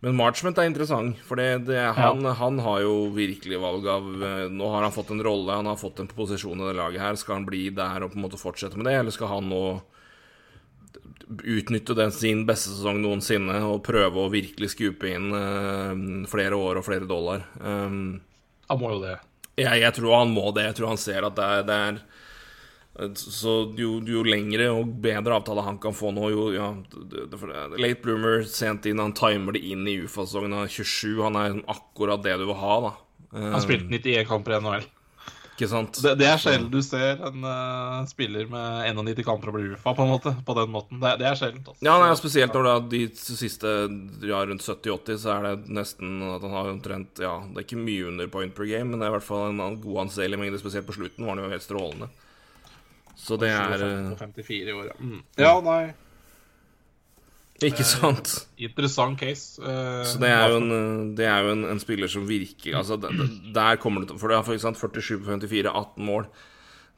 men 0.00 0.16
Marchment 0.16 0.56
er 0.56 0.70
interessant, 0.70 1.18
for 1.28 1.36
det, 1.36 1.66
det, 1.68 1.80
han, 1.98 2.24
han 2.24 2.60
har 2.64 2.80
jo 2.86 2.94
virkelig 3.12 3.58
valg 3.60 3.88
av 3.92 4.06
eh, 4.24 4.46
Nå 4.48 4.70
har 4.72 4.86
han 4.86 4.94
fått 4.94 5.12
en 5.12 5.20
rolle, 5.24 5.58
han 5.60 5.68
har 5.68 5.76
fått 5.80 6.00
en 6.00 6.08
posisjon 6.08 6.62
i 6.62 6.70
det 6.70 6.76
laget 6.78 7.04
her. 7.04 7.18
Skal 7.20 7.40
han 7.40 7.48
bli 7.48 7.66
der 7.76 8.06
og 8.06 8.14
på 8.14 8.20
en 8.20 8.24
måte 8.24 8.40
fortsette 8.40 8.80
med 8.80 8.88
det, 8.88 8.96
eller 9.02 9.14
skal 9.14 9.34
han 9.34 9.50
nå 9.52 9.64
utnytte 11.30 11.94
den 11.94 12.10
sin 12.10 12.40
beste 12.48 12.72
sesong 12.72 12.96
noensinne 13.04 13.60
og 13.62 13.84
prøve 13.86 14.24
å 14.24 14.30
virkelig 14.32 14.72
skupe 14.72 15.12
inn 15.12 15.28
uh, 15.30 15.92
flere 16.32 16.56
år 16.58 16.80
og 16.80 16.86
flere 16.88 17.06
dollar? 17.06 17.44
Um, 17.60 18.16
Han 18.72 18.80
må 18.80 18.96
jo 18.96 19.04
det. 19.04 19.18
jeg, 19.60 19.84
jeg 19.84 19.94
tror 20.00 20.16
han 20.16 20.32
må 20.32 20.48
det. 20.56 20.64
Jeg 20.70 20.80
tror 20.80 20.94
han 20.94 21.04
ser 21.04 21.28
at 21.28 21.36
det 21.36 21.50
er, 21.58 21.68
det 21.68 21.78
er 21.84 22.00
Så 23.16 23.52
jo, 23.78 23.94
jo 24.04 24.22
lengre 24.26 24.66
og 24.74 24.88
bedre 25.00 25.36
avtale 25.38 25.62
han 25.64 25.78
kan 25.80 25.94
få 25.96 26.10
nå, 26.12 26.26
jo 26.34 26.48
ja, 26.52 26.66
Late 27.78 28.00
bloomer 28.02 28.42
sent 28.50 28.88
inn, 28.90 29.00
han 29.00 29.14
timer 29.16 29.56
det 29.56 29.62
inn 29.72 29.86
i 29.88 30.00
UFA-sesongen. 30.02 30.56
Han 30.58 30.66
er 30.66 30.74
27, 30.74 31.20
han 31.22 31.38
er 31.38 31.52
liksom 31.52 31.76
akkurat 31.76 32.24
det 32.26 32.34
du 32.42 32.48
vil 32.50 32.58
ha, 32.60 32.80
da. 32.88 32.96
Han 33.30 33.62
spilte 33.62 33.86
91 33.94 34.26
kamper 34.28 34.56
i 34.56 34.64
NHL. 34.64 34.88
Ikke 35.60 35.68
sant? 35.68 35.98
Det, 36.00 36.14
det 36.16 36.24
er 36.24 36.38
sjelden 36.40 36.70
du 36.72 36.78
ser 36.80 37.18
en 37.28 37.42
uh, 37.44 38.00
spiller 38.08 38.46
med 38.48 38.94
91 38.96 39.26
kamper 39.26 39.50
og 39.50 39.58
blir 39.58 39.74
UFA, 39.74 39.92
på 39.92 40.06
en 40.06 40.12
måte. 40.14 40.32
På 40.46 40.54
den 40.56 40.70
måten. 40.72 41.02
Det, 41.02 41.10
det 41.20 41.26
er 41.28 41.36
sjeldent. 41.36 41.68
Altså. 41.68 41.84
Ja, 41.84 41.98
nei, 42.00 42.14
spesielt 42.16 42.56
når 42.56 42.66
det 42.66 42.72
er 42.72 42.86
de 42.94 43.02
siste 43.20 43.74
ja, 44.24 44.40
rundt 44.48 44.64
70-80, 44.64 45.20
så 45.20 45.34
er 45.34 45.46
det 45.46 45.76
nesten 45.76 46.16
at 46.30 46.46
han 46.46 46.56
har 46.56 46.72
omtrent 46.72 47.20
Ja, 47.20 47.36
det 47.44 47.60
er 47.60 47.68
ikke 47.68 47.82
mye 47.82 48.08
under 48.08 48.32
point 48.32 48.56
per 48.56 48.70
game, 48.70 48.88
men 48.88 48.98
det 48.98 49.06
er 49.08 49.12
i 49.12 49.16
hvert 49.18 49.28
fall 49.28 49.52
en 49.52 49.76
god 49.84 50.06
anselig 50.06 50.40
mengde. 50.40 50.62
Spesielt 50.62 50.88
på 50.88 50.96
slutten 50.96 51.28
var 51.28 51.36
han 51.36 51.44
jo 51.44 51.52
helt 51.52 51.66
strålende. 51.66 52.08
Så 53.16 53.38
det 53.40 53.50
er 53.50 53.82
eh, 53.86 54.14
54 54.18 54.68
i 54.68 54.72
år, 54.72 54.86
ja. 54.90 54.96
Mm. 55.00 55.22
Ja, 55.38 55.54
nei. 55.64 55.92
Ikke 57.60 57.84
sant? 57.84 58.46
Interessant 58.56 59.18
case. 59.20 59.60
eh, 59.60 60.04
Så 60.08 60.16
det 60.22 60.30
er 60.32 60.48
jo 60.48 60.60
en, 60.62 60.70
eh, 60.72 61.14
det 61.18 61.26
er 61.28 61.42
jo 61.44 61.50
en, 61.52 61.64
en 61.74 61.80
spiller 61.82 62.08
som 62.08 62.24
virker 62.28 62.78
Altså, 62.78 62.96
d- 62.96 63.10
d- 63.12 63.52
der 63.52 63.76
kommer 63.76 64.00
det 64.00 64.08
til 64.08 64.18
For 64.22 64.28
det 64.32 64.38
er 64.38 64.46
for 64.46 64.54
eksempel 64.56 64.80
47 64.80 65.18
på 65.20 65.28
54, 65.28 65.68
18 65.68 66.06
mål. 66.08 66.24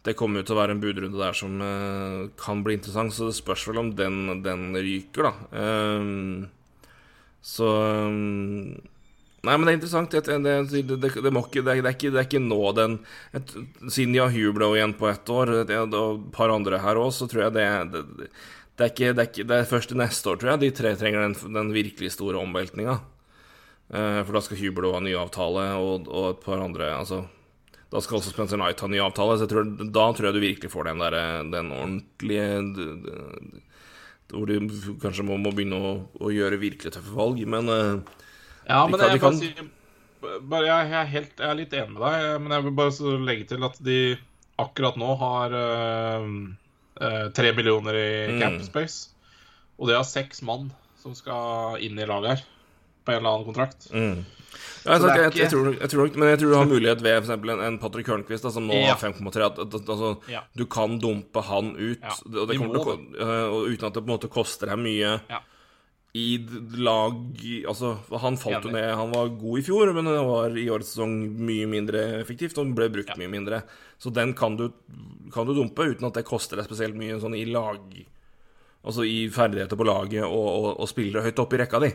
Det 0.07 0.14
kommer 0.18 0.38
jo 0.40 0.46
til 0.46 0.55
å 0.57 0.61
være 0.61 0.70
en 0.77 0.81
budrunde 0.83 1.18
der 1.18 1.33
som 1.35 1.61
eh, 1.62 2.29
kan 2.38 2.62
bli 2.62 2.75
interessant, 2.79 3.12
så 3.14 3.27
det 3.31 3.37
spørs 3.38 3.66
vel 3.68 3.79
om 3.83 3.90
den, 3.98 4.42
den 4.42 4.64
ryker, 4.75 5.29
da. 5.29 5.33
Ehm, 5.62 6.48
så 7.42 7.68
ehm, 7.83 8.79
Nei, 9.42 9.57
men 9.59 9.66
det 9.66 9.72
er 9.72 9.78
interessant. 9.81 10.12
Det, 10.14 10.37
det, 10.44 10.83
det, 11.02 11.09
det, 11.18 11.31
må 11.35 11.40
ikke, 11.48 11.64
er, 11.66 11.81
ikke, 11.90 12.12
det 12.14 12.20
er 12.20 12.26
ikke 12.28 12.42
nå 12.44 12.61
den 12.78 13.00
et, 13.35 13.55
Siden 13.90 14.14
de 14.14 14.20
har 14.22 14.31
Hublo 14.31 14.68
igjen 14.76 14.94
på 14.94 15.09
ett 15.11 15.33
år, 15.35 15.50
og 15.64 15.72
et 15.72 16.28
par 16.37 16.52
andre 16.55 16.78
her 16.85 17.00
òg, 17.00 17.11
så 17.16 17.26
tror 17.31 17.48
jeg 17.48 17.57
det, 17.57 17.64
er 17.66 17.83
ikke, 18.87 19.11
det, 19.11 19.24
er 19.24 19.26
ikke, 19.26 19.48
det 19.50 19.59
er 19.59 19.66
først 19.72 19.90
til 19.90 19.98
neste 19.98 20.31
år, 20.31 20.38
tror 20.38 20.55
jeg, 20.55 20.62
de 20.62 20.70
tre 20.78 20.94
trenger 21.00 21.26
den, 21.26 21.35
den 21.59 21.74
virkelig 21.74 22.12
store 22.14 22.38
omveltninga. 22.38 23.00
Eh, 23.90 24.20
for 24.22 24.38
da 24.38 24.44
skal 24.46 24.62
Hublo 24.62 24.94
ha 24.94 25.02
ny 25.02 25.16
avtale, 25.18 25.66
og, 25.83 26.07
og 26.07 26.31
et 26.31 26.44
par 26.46 26.62
andre 26.62 26.94
Altså 26.96 27.24
Da 27.92 28.00
skal 28.00 28.16
også 28.16 28.31
Spencer 28.33 28.57
Knight 28.57 28.81
ha 28.81 28.88
ny 28.88 29.02
avtale, 29.05 29.35
så 29.37 29.48
tror, 29.50 29.66
da 29.66 30.07
tror 30.14 30.31
jeg 30.31 30.38
du 30.38 30.40
virkelig 30.46 30.70
får 30.72 30.88
den 30.88 31.02
der 31.02 31.16
Den 31.52 31.74
ordentlige 31.76 32.46
Hvor 34.33 34.48
du 34.48 34.55
kanskje 35.02 35.26
må, 35.28 35.37
må 35.37 35.52
begynne 35.52 35.76
å, 35.76 35.92
å 36.24 36.33
gjøre 36.33 36.62
virkelig 36.62 36.94
tøffe 36.94 37.12
valg, 37.12 37.42
men 37.44 37.68
eh, 37.68 38.22
Ja, 38.68 38.87
men 38.87 39.01
jeg, 39.01 39.12
de 39.12 39.18
kan- 39.22 39.38
si, 39.38 39.53
bare, 40.22 40.66
jeg, 40.66 40.90
jeg, 40.90 41.01
er 41.01 41.11
helt, 41.16 41.33
jeg 41.38 41.48
er 41.51 41.59
litt 41.59 41.72
enig 41.72 41.92
med 41.96 42.03
deg, 42.05 42.40
men 42.42 42.53
jeg 42.57 42.64
vil 42.68 42.77
bare 42.79 42.92
så 42.94 43.16
legge 43.18 43.48
til 43.51 43.64
at 43.66 43.81
de 43.83 43.96
akkurat 44.62 44.96
nå 45.01 45.16
har 45.18 45.57
eh, 45.59 46.29
øh, 47.03 47.57
millioner 47.57 47.94
i 47.98 48.33
Mm. 48.33 48.40
cap 48.40 48.61
space. 48.62 49.09
Og 49.79 49.88
de 49.88 49.94
har 49.96 50.05
seks 50.07 50.42
mann 50.42 50.70
som 51.03 51.14
skal 51.14 51.79
inn 51.83 51.98
i 51.98 52.07
laget 52.07 52.29
her 52.38 52.44
på 53.05 53.11
en 53.12 53.18
eller 53.18 53.31
annen 53.35 53.48
kontrakt. 53.48 53.88
mm. 53.92 54.25
Ja, 54.85 54.92
jeg, 54.92 55.01
Så 55.01 55.07
er 55.09 55.16
jeg, 55.22 55.35
jeg, 55.38 55.51
tror, 55.51 55.68
jeg 55.81 55.90
tror, 55.90 56.11
men 56.18 56.29
jeg 56.29 56.38
tror 56.38 56.51
du 56.51 56.57
har 56.59 56.66
mulighet 56.66 57.01
ved 57.03 57.22
f.eks. 57.22 57.31
en, 57.31 57.61
en 57.64 57.79
Patrick 57.79 58.07
Hørnquist, 58.07 58.44
som 58.53 58.66
nå 58.68 58.75
Ja. 58.75 58.94
har 58.94 59.01
5,3. 59.01 59.40
At, 59.46 59.59
at, 59.59 59.75
at, 59.75 59.88
altså, 59.88 60.11
Ja. 60.29 60.40
Du 60.59 60.66
kan 60.66 60.98
dumpe 61.01 61.40
han 61.42 61.75
ut, 61.77 61.98
Ja, 62.03 62.11
og, 62.27 62.48
det 62.48 62.48
de 62.53 62.59
kommer 62.59 62.98
eh, 63.18 63.46
og 63.48 63.70
uten 63.72 63.87
at 63.87 63.94
det 63.94 64.03
på 64.05 64.11
en 64.11 64.14
måte 64.18 64.29
koster 64.31 64.66
deg 64.68 64.79
mye 64.79 65.20
Ja. 65.31 65.38
I 66.12 66.37
lag 66.77 67.14
Altså, 67.68 67.94
han 68.20 68.37
falt 68.37 68.66
jo 68.66 68.72
ned. 68.75 68.90
Han 68.98 69.12
var 69.14 69.31
god 69.40 69.59
i 69.61 69.64
fjor, 69.64 69.92
men 69.96 70.11
han 70.11 70.29
var 70.29 70.57
i 70.61 70.68
årets 70.68 70.92
sesong 70.92 71.14
mye 71.40 71.68
mindre 71.70 72.03
effektivt 72.20 72.59
og 72.61 72.75
ble 72.77 72.90
brukt 72.92 73.14
mye 73.16 73.33
mindre. 73.33 73.62
Så 73.96 74.12
den 74.12 74.35
kan 74.37 74.59
du, 74.61 74.66
kan 75.33 75.48
du 75.48 75.55
dumpe 75.57 75.88
uten 75.88 76.09
at 76.09 76.18
det 76.18 76.27
koster 76.29 76.61
deg 76.61 76.68
spesielt 76.68 76.98
mye 76.98 77.20
sånn 77.22 77.38
i 77.38 77.46
lag 77.48 78.03
Altså 78.83 79.05
i 79.07 79.29
ferdigheter 79.31 79.79
på 79.79 79.85
laget 79.87 80.25
og, 80.27 80.42
og, 80.42 80.64
og 80.83 80.88
spillere 80.90 81.22
høyt 81.22 81.38
oppe 81.38 81.55
i 81.55 81.61
rekka 81.61 81.79
di. 81.85 81.90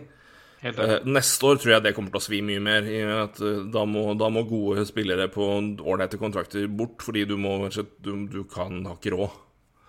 Eh, 0.63 0.93
neste 1.05 1.45
år 1.45 1.59
tror 1.59 1.73
jeg 1.75 1.83
det 1.85 1.91
kommer 1.93 2.13
til 2.13 2.21
å 2.21 2.23
svi 2.23 2.39
mye 2.47 2.61
mer. 2.63 2.87
I 2.87 3.01
at 3.11 3.41
eh, 3.43 3.65
da 3.73 3.83
må, 3.83 4.05
da 4.17 4.29
må 4.31 4.45
gode 4.47 4.85
spillere 4.87 5.27
på 5.33 5.49
ålreite 5.83 6.19
kontrakter 6.21 6.63
bort, 6.71 7.03
fordi 7.03 7.25
du 7.27 7.35
må 7.37 7.57
du, 7.67 8.13
du 8.31 8.39
kan 8.47 8.79
ha 8.87 8.95
ikke 8.95 9.13
råd. 9.17 9.35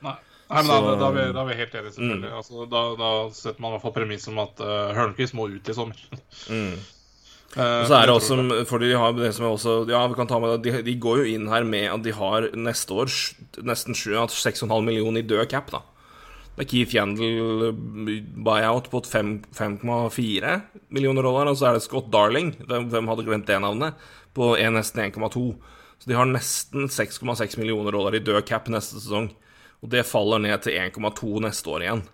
Nei. 0.08 0.16
Nei, 0.48 0.62
men 0.62 0.70
Så- 0.70 0.84
da, 0.84 0.92
da, 0.96 1.08
er 1.08 1.16
vi, 1.16 1.32
da 1.36 1.40
er 1.42 1.48
vi 1.50 1.56
helt 1.58 1.74
enige, 1.76 1.94
selvfølgelig. 1.94 2.30
Altså, 2.38 2.68
da, 2.72 2.82
da 2.96 3.08
setter 3.36 3.60
man 3.60 3.70
i 3.70 3.74
hvert 3.76 3.82
fall 3.84 3.96
premiss 3.98 4.28
om 4.30 4.38
at 4.40 4.62
uh, 4.64 4.94
Hørnquist 4.96 5.34
må 5.36 5.48
ut 5.52 5.68
i 5.68 5.76
sommer. 5.76 5.98
Mm. 6.48 6.78
Uh, 7.56 7.80
så 7.88 7.94
er 7.96 8.04
det 8.06 8.12
også 8.12 8.34
Fordi 8.36 8.64
For 8.68 8.82
de 8.82 8.88
har 8.92 9.14
det 9.16 9.30
som 9.32 9.46
er 9.46 9.54
også 9.54 9.72
Ja, 9.88 10.02
vi 10.06 10.16
kan 10.18 10.28
ta 10.28 10.36
med. 10.38 10.60
De, 10.62 10.82
de 10.84 10.94
går 11.00 11.22
jo 11.22 11.30
inn 11.32 11.46
her 11.48 11.64
med 11.64 11.86
at 11.94 12.02
de 12.04 12.12
har 12.12 12.50
neste 12.52 12.92
år 12.92 13.08
nesten 13.64 13.96
sju- 13.96 14.12
6,5 14.28 14.68
millioner 14.84 15.22
i 15.22 15.26
død 15.26 15.48
cap, 15.48 15.70
da. 15.72 15.80
Det 16.58 16.66
er 16.66 16.70
Keith 16.72 16.94
Yandel 16.96 17.72
buyout 18.44 18.90
på 18.90 19.00
5,4 19.00 20.54
millioner 20.90 21.22
dollar, 21.22 21.48
og 21.48 21.56
så 21.56 21.68
er 21.70 21.76
det 21.78 21.84
Scott 21.86 22.10
Darling, 22.12 22.52
hvem, 22.66 22.88
hvem 22.90 23.08
hadde 23.08 23.24
glemt 23.28 23.46
det 23.46 23.60
navnet, 23.62 23.94
på 24.34 24.52
på 24.52 24.70
nesten 24.74 25.04
1,2. 25.06 25.44
Så 25.98 26.10
de 26.10 26.16
har 26.18 26.26
nesten 26.26 26.88
6,6 26.90 27.58
millioner 27.58 27.94
dollar 27.94 28.14
i 28.14 28.22
død 28.22 28.44
cap 28.46 28.68
neste 28.68 28.98
sesong. 29.00 29.30
Og 29.84 29.90
det 29.92 30.06
faller 30.08 30.42
ned 30.42 30.62
til 30.64 30.78
1,2 30.78 31.42
neste 31.44 31.70
år 31.70 31.84
igjen. 31.84 32.04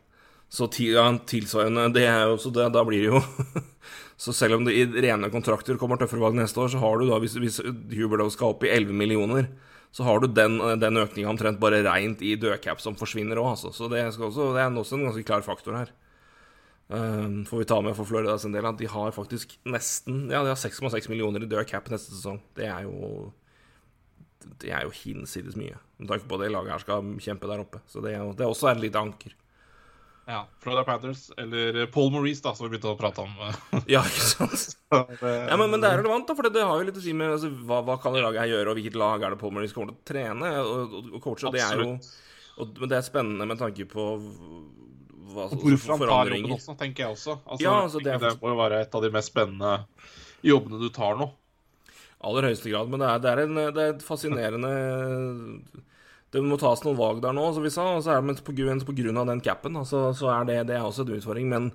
Så 0.54 0.68
tilsvarende 0.70 1.88
det 1.94 2.04
er 2.06 2.28
jo, 2.28 2.36
så 2.38 2.52
det, 2.54 2.68
Da 2.74 2.84
blir 2.86 3.02
det 3.02 3.10
jo 3.10 3.22
Så 4.24 4.32
selv 4.36 4.58
om 4.58 4.66
det 4.66 4.76
i 4.76 4.84
rene 4.86 5.30
kontrakter 5.32 5.78
kommer 5.80 5.98
tøffere 5.98 6.22
valg 6.22 6.36
neste 6.38 6.60
år, 6.62 6.68
så 6.70 6.78
har 6.78 7.00
du 7.00 7.08
da, 7.08 7.18
hvis, 7.18 7.34
hvis 7.40 7.58
Huberlow 7.96 8.28
skal 8.30 8.52
opp 8.54 8.62
i 8.62 8.70
11 8.70 8.94
millioner, 8.94 9.48
så 9.90 10.06
har 10.06 10.22
du 10.22 10.28
den, 10.30 10.60
den 10.78 11.00
økninga 11.02 11.32
omtrent 11.32 11.58
bare 11.62 11.82
reint 11.82 12.22
i 12.22 12.36
dødcap 12.38 12.78
som 12.82 12.94
forsvinner 12.98 13.40
òg, 13.42 13.56
altså. 13.56 13.72
Så 13.74 13.88
det, 13.90 14.04
også, 14.14 14.52
det, 14.54 14.62
er 14.62 14.78
også 14.78 15.00
en 15.00 15.08
ganske 15.08 15.26
klar 15.26 15.42
faktor 15.42 15.74
her. 15.80 15.90
Um, 16.86 17.42
får 17.48 17.64
vi 17.64 17.66
ta 17.66 17.80
med 17.82 17.96
for 17.98 18.06
Florida 18.06 18.36
sin 18.38 18.54
del 18.54 18.66
at 18.68 18.76
de 18.76 18.86
har 18.92 19.14
faktisk 19.16 19.54
nesten 19.64 20.26
Ja, 20.28 20.42
de 20.44 20.50
har 20.52 20.58
6,6 20.60 21.08
millioner 21.08 21.42
i 21.42 21.48
død 21.48 21.74
neste 21.90 22.12
sesong. 22.12 22.38
Det 22.54 22.68
er 22.68 22.84
jo 22.86 23.32
Det 24.60 24.72
er 24.72 24.84
jo 24.86 24.92
hinsides 24.94 25.56
mye, 25.58 25.78
med 26.00 26.10
tanke 26.10 26.28
på 26.28 26.36
at 26.38 26.44
det 26.44 26.52
laget 26.52 26.74
her 26.74 26.84
skal 26.84 27.14
kjempe 27.22 27.50
der 27.50 27.64
oppe. 27.64 27.80
Så 27.90 28.02
det, 28.04 28.14
er, 28.18 28.28
det 28.36 28.46
er 28.46 28.52
også 28.52 28.70
et 28.72 28.82
lite 28.84 29.00
anker. 29.00 29.34
Ja. 30.26 30.46
Florida 30.60 30.84
Panthers, 30.84 31.30
eller 31.36 31.86
Paul 31.92 32.10
Maurice, 32.12 32.40
da, 32.42 32.54
som 32.56 32.64
vi 32.64 32.72
begynte 32.72 32.94
å 32.94 32.96
prate 32.96 33.24
om. 33.24 33.32
ja, 33.94 34.00
ikke 34.00 34.28
sant? 34.30 34.78
ja, 34.88 35.56
men, 35.58 35.66
men, 35.68 35.82
det 35.82 35.90
er 35.90 36.00
relevant, 36.00 36.26
da, 36.28 36.36
for 36.38 36.48
det 36.48 36.64
har 36.64 36.80
jo 36.80 36.86
litt 36.88 37.00
å 37.00 37.04
si 37.04 37.12
med 37.16 37.34
altså, 37.36 37.50
hva, 37.68 37.82
hva 37.84 37.98
kan 38.00 38.16
det 38.16 38.24
laget 38.24 38.44
her 38.44 38.54
gjøre, 38.54 38.70
og 38.70 38.78
hvilket 38.78 38.96
lag 39.00 39.26
er 39.26 39.34
det 39.34 39.40
Paul 39.42 39.52
Maurice 39.56 39.76
kommer 39.76 39.92
til 39.92 40.00
å 40.00 40.08
trene 40.08 40.54
og, 40.62 40.72
og, 41.00 41.12
og 41.12 41.18
coache. 41.26 41.50
Og 41.50 41.56
det 41.56 41.64
er 41.66 41.82
jo 41.82 41.90
og, 42.54 42.76
Men 42.78 42.90
det 42.90 42.98
er 43.00 43.06
spennende 43.06 43.46
med 43.50 43.60
tanke 43.60 43.86
på 43.90 44.08
hva, 45.34 45.48
Hvorfor 45.50 45.96
han 45.96 46.04
tar 46.06 46.30
jobben 46.30 46.52
også, 46.54 46.76
tenker 46.78 47.04
jeg 47.04 47.16
også. 47.16 47.38
Altså, 47.42 47.64
ja, 47.64 47.72
altså, 47.82 48.02
det, 48.04 48.12
er... 48.14 48.22
det, 48.22 48.36
må 48.40 48.52
jo 48.52 48.58
være 48.60 48.84
et 48.84 48.94
av 48.94 49.02
de 49.04 49.10
mest 49.12 49.32
spennende 49.32 49.72
jobbene 50.44 50.80
du 50.80 50.88
tar 50.94 51.18
nå. 51.18 51.28
Aller 52.24 52.48
høyeste 52.48 52.72
grad. 52.72 52.88
Men 52.92 53.02
det 53.02 53.10
er, 53.10 53.24
det 53.24 53.32
er, 53.32 53.42
en, 53.44 53.60
det 53.76 53.82
er 53.84 53.92
et 53.94 54.06
fascinerende 54.06 54.72
det 56.34 56.42
må 56.42 56.56
tas 56.58 56.80
noen 56.82 56.98
valg 56.98 57.20
der 57.22 57.34
nå, 57.36 57.44
som 57.54 57.62
vi 57.62 57.70
sa. 57.70 57.84
Og 57.94 58.02
så 58.02 58.16
er 58.16 58.24
det 58.24 58.54
grunn, 58.58 58.82
på 58.82 58.96
grunn 58.98 59.20
av 59.20 59.28
den 59.30 59.42
capen, 59.44 59.76
altså, 59.78 60.08
så 60.18 60.32
er 60.34 60.48
det, 60.48 60.56
det 60.70 60.78
er 60.78 60.86
også 60.86 61.04
en 61.06 61.14
utfordring. 61.18 61.46
Men 61.52 61.68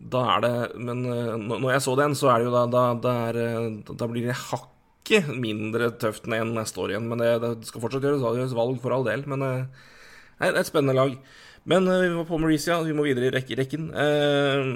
da 0.00 0.22
er 0.36 0.44
det 0.46 0.52
Men 0.80 1.04
eh, 1.04 1.34
når 1.36 1.74
jeg 1.74 1.84
så 1.84 1.96
den, 2.00 2.14
så 2.16 2.30
er 2.32 2.40
det 2.40 2.46
jo 2.48 2.54
da 2.54 2.62
Da, 2.72 2.84
da, 2.96 3.16
er, 3.28 3.38
eh, 3.42 3.66
da 3.90 4.08
blir 4.08 4.30
det 4.30 4.38
hakket 4.46 5.28
mindre 5.36 5.90
tøft 6.00 6.30
enn 6.32 6.54
neste 6.56 6.80
år 6.80 6.94
igjen. 6.94 7.10
Men 7.12 7.20
det, 7.20 7.34
det 7.44 7.68
skal 7.68 7.84
fortsatt 7.84 8.06
gjøres, 8.08 8.24
gjøres, 8.24 8.56
valg, 8.56 8.80
for 8.80 8.96
all 8.96 9.04
del. 9.04 9.26
Men 9.28 9.44
eh, 9.44 9.84
det 10.40 10.48
er 10.48 10.62
et 10.62 10.72
spennende 10.72 10.96
lag. 10.96 11.18
Men 11.70 11.86
vi 11.86 12.08
var 12.08 12.24
på 12.26 12.38
Mauricia, 12.40 12.80
vi 12.82 12.94
må 12.96 13.04
videre 13.06 13.28
i 13.28 13.30
rek 13.30 13.50
rekken. 13.54 13.90
Eh, 13.94 14.70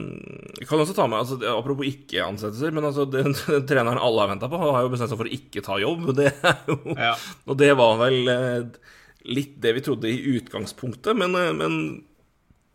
jeg 0.61 0.69
kan 0.71 0.79
også 0.79 0.95
ta 0.95 1.09
med, 1.11 1.25
altså, 1.25 1.41
Apropos 1.51 1.89
ikke-ansettelser, 1.89 2.75
men 2.77 2.87
altså, 2.87 3.07
den, 3.11 3.35
den, 3.49 3.65
treneren 3.67 3.99
alle 3.99 4.23
har 4.23 4.31
venta 4.31 4.51
på, 4.51 4.61
har 4.63 4.85
jo 4.85 4.93
bestemt 4.93 5.11
seg 5.11 5.19
for 5.19 5.31
å 5.31 5.35
ikke 5.35 5.65
ta 5.67 5.81
jobb. 5.83 6.13
Det 6.15 6.31
jo, 6.71 6.79
ja. 6.95 7.17
Og 7.51 7.59
det 7.59 7.73
var 7.81 7.99
vel 8.05 8.31
eh, 8.31 8.93
litt 9.27 9.57
det 9.65 9.75
vi 9.75 9.83
trodde 9.89 10.13
i 10.13 10.37
utgangspunktet, 10.37 11.19
men, 11.19 11.35
eh, 11.41 11.51
men 11.57 11.81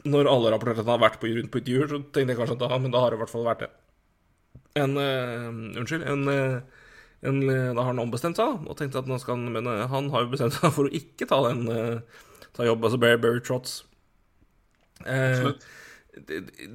når 0.10 0.32
alle 0.32 0.52
rapporterte 0.52 0.84
at 0.84 0.90
han 0.90 0.98
har 0.98 1.06
vært 1.08 1.22
på, 1.22 1.32
rundt 1.32 1.54
på 1.54 1.64
intervjuer, 1.64 1.88
så 1.88 2.04
tenkte 2.04 2.34
jeg 2.34 2.42
kanskje 2.42 2.58
at 2.60 2.66
da, 2.66 2.84
men 2.84 2.96
da 2.96 3.04
har 3.04 3.14
det 3.14 3.20
i 3.20 3.24
hvert 3.24 3.32
fall 3.32 3.48
vært 3.48 3.66
det. 3.66 3.74
En 4.80 4.96
uh, 4.96 5.80
Unnskyld. 5.80 6.06
En, 6.08 6.28
uh, 6.28 6.90
en, 7.28 7.40
da 7.48 7.82
har 7.82 7.90
han 7.90 8.00
ombestemt 8.00 8.40
seg 8.40 8.68
og 8.68 8.78
tenkte 8.80 9.02
at 9.02 9.10
nå 9.10 9.18
skal 9.20 9.36
han 9.36 9.52
Men 9.52 9.68
han 9.92 10.08
har 10.14 10.24
jo 10.24 10.30
bestemt 10.32 10.56
seg 10.56 10.72
for 10.72 10.88
å 10.88 10.94
ikke 10.96 11.28
ta 11.28 11.42
den 11.50 11.66
ta 12.56 12.64
jobb, 12.64 12.86
altså 12.88 13.00
Barry, 13.02 13.20
Barry 13.20 13.42
Trotts. 13.44 13.82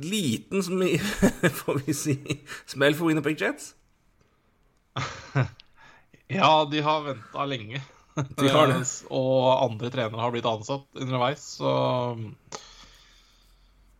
Liten, 0.03 0.63
får 1.61 1.87
vi 1.87 1.95
si, 1.95 2.17
smell 2.67 2.95
for 2.95 3.11
Winnerpick 3.11 3.41
Jets. 3.41 3.75
ja, 6.39 6.65
de 6.71 6.81
har 6.81 7.05
venta 7.05 7.47
lenge. 7.47 7.83
De 8.39 8.47
har 8.47 8.69
det. 8.71 8.85
og 9.11 9.65
andre 9.65 9.89
trenere 9.91 10.23
har 10.23 10.31
blitt 10.31 10.47
ansatt 10.47 11.01
underveis, 11.03 11.43
så 11.59 12.15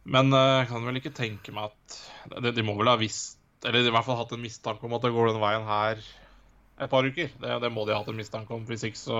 Men 0.07 0.31
eh, 0.31 0.51
jeg 0.61 0.69
kan 0.71 0.87
vel 0.87 1.01
ikke 1.01 1.11
tenke 1.17 1.51
meg 1.51 1.73
at 1.73 1.97
De, 2.45 2.53
de 2.55 2.63
må 2.63 2.77
vel 2.79 2.93
ha 2.93 2.95
visst, 3.01 3.41
eller 3.67 3.83
i 3.83 3.91
hvert 3.91 4.07
fall 4.07 4.21
hatt 4.21 4.37
en 4.37 4.45
mistanke 4.45 4.87
om 4.87 4.95
at 4.95 5.03
det 5.03 5.11
går 5.17 5.33
den 5.33 5.43
veien 5.43 5.67
her 5.67 5.99
et 5.99 6.91
par 6.91 7.03
uker. 7.03 7.35
Det, 7.43 7.59
det 7.65 7.73
må 7.75 7.89
de 7.89 7.97
ha 7.97 8.05
hatt 8.05 8.13
en 8.13 8.21
mistanke 8.21 8.55
om, 8.55 8.63
hvis 8.69 8.87
ikke 8.87 9.03
så 9.03 9.19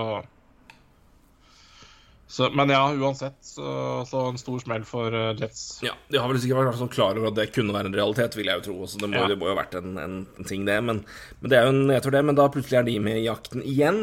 så, 2.27 2.49
men 2.49 2.71
ja, 2.73 2.81
uansett 2.93 3.37
så, 3.41 4.03
så, 4.09 4.23
en 4.29 4.37
stor 4.41 4.59
smell 4.63 4.85
for 4.87 5.13
uh, 5.13 5.35
Jets. 5.37 5.79
Ja, 5.85 5.93
De 6.09 6.17
har 6.17 6.31
vel 6.31 6.39
sikkert 6.41 6.65
vært 6.65 6.79
sånn 6.79 6.93
klar 6.93 7.19
over 7.19 7.29
at 7.29 7.37
det 7.37 7.51
kunne 7.53 7.75
være 7.75 7.91
en 7.91 7.97
realitet, 7.97 8.37
vil 8.37 8.49
jeg 8.49 8.61
jo 8.61 8.65
tro. 8.65 8.77
Så 8.89 9.01
det 9.01 9.11
må, 9.11 9.19
ja. 9.19 9.27
det 9.29 9.37
må 9.37 9.49
jo 9.49 9.53
ha 9.53 9.59
vært 9.59 9.77
en, 9.77 9.93
en, 10.01 10.15
en, 10.33 10.47
ting, 10.49 10.65
det. 10.65 10.79
Men, 10.87 11.03
men, 11.39 11.51
det 11.51 11.59
er 11.59 11.67
jo 11.67 11.75
en 11.75 11.83
nedtur, 11.91 12.15
det. 12.15 12.23
Men 12.25 12.39
da 12.39 12.47
plutselig 12.53 12.81
er 12.81 12.87
de 12.89 12.95
med 13.05 13.21
i 13.21 13.27
jakten 13.27 13.61
igjen. 13.61 14.01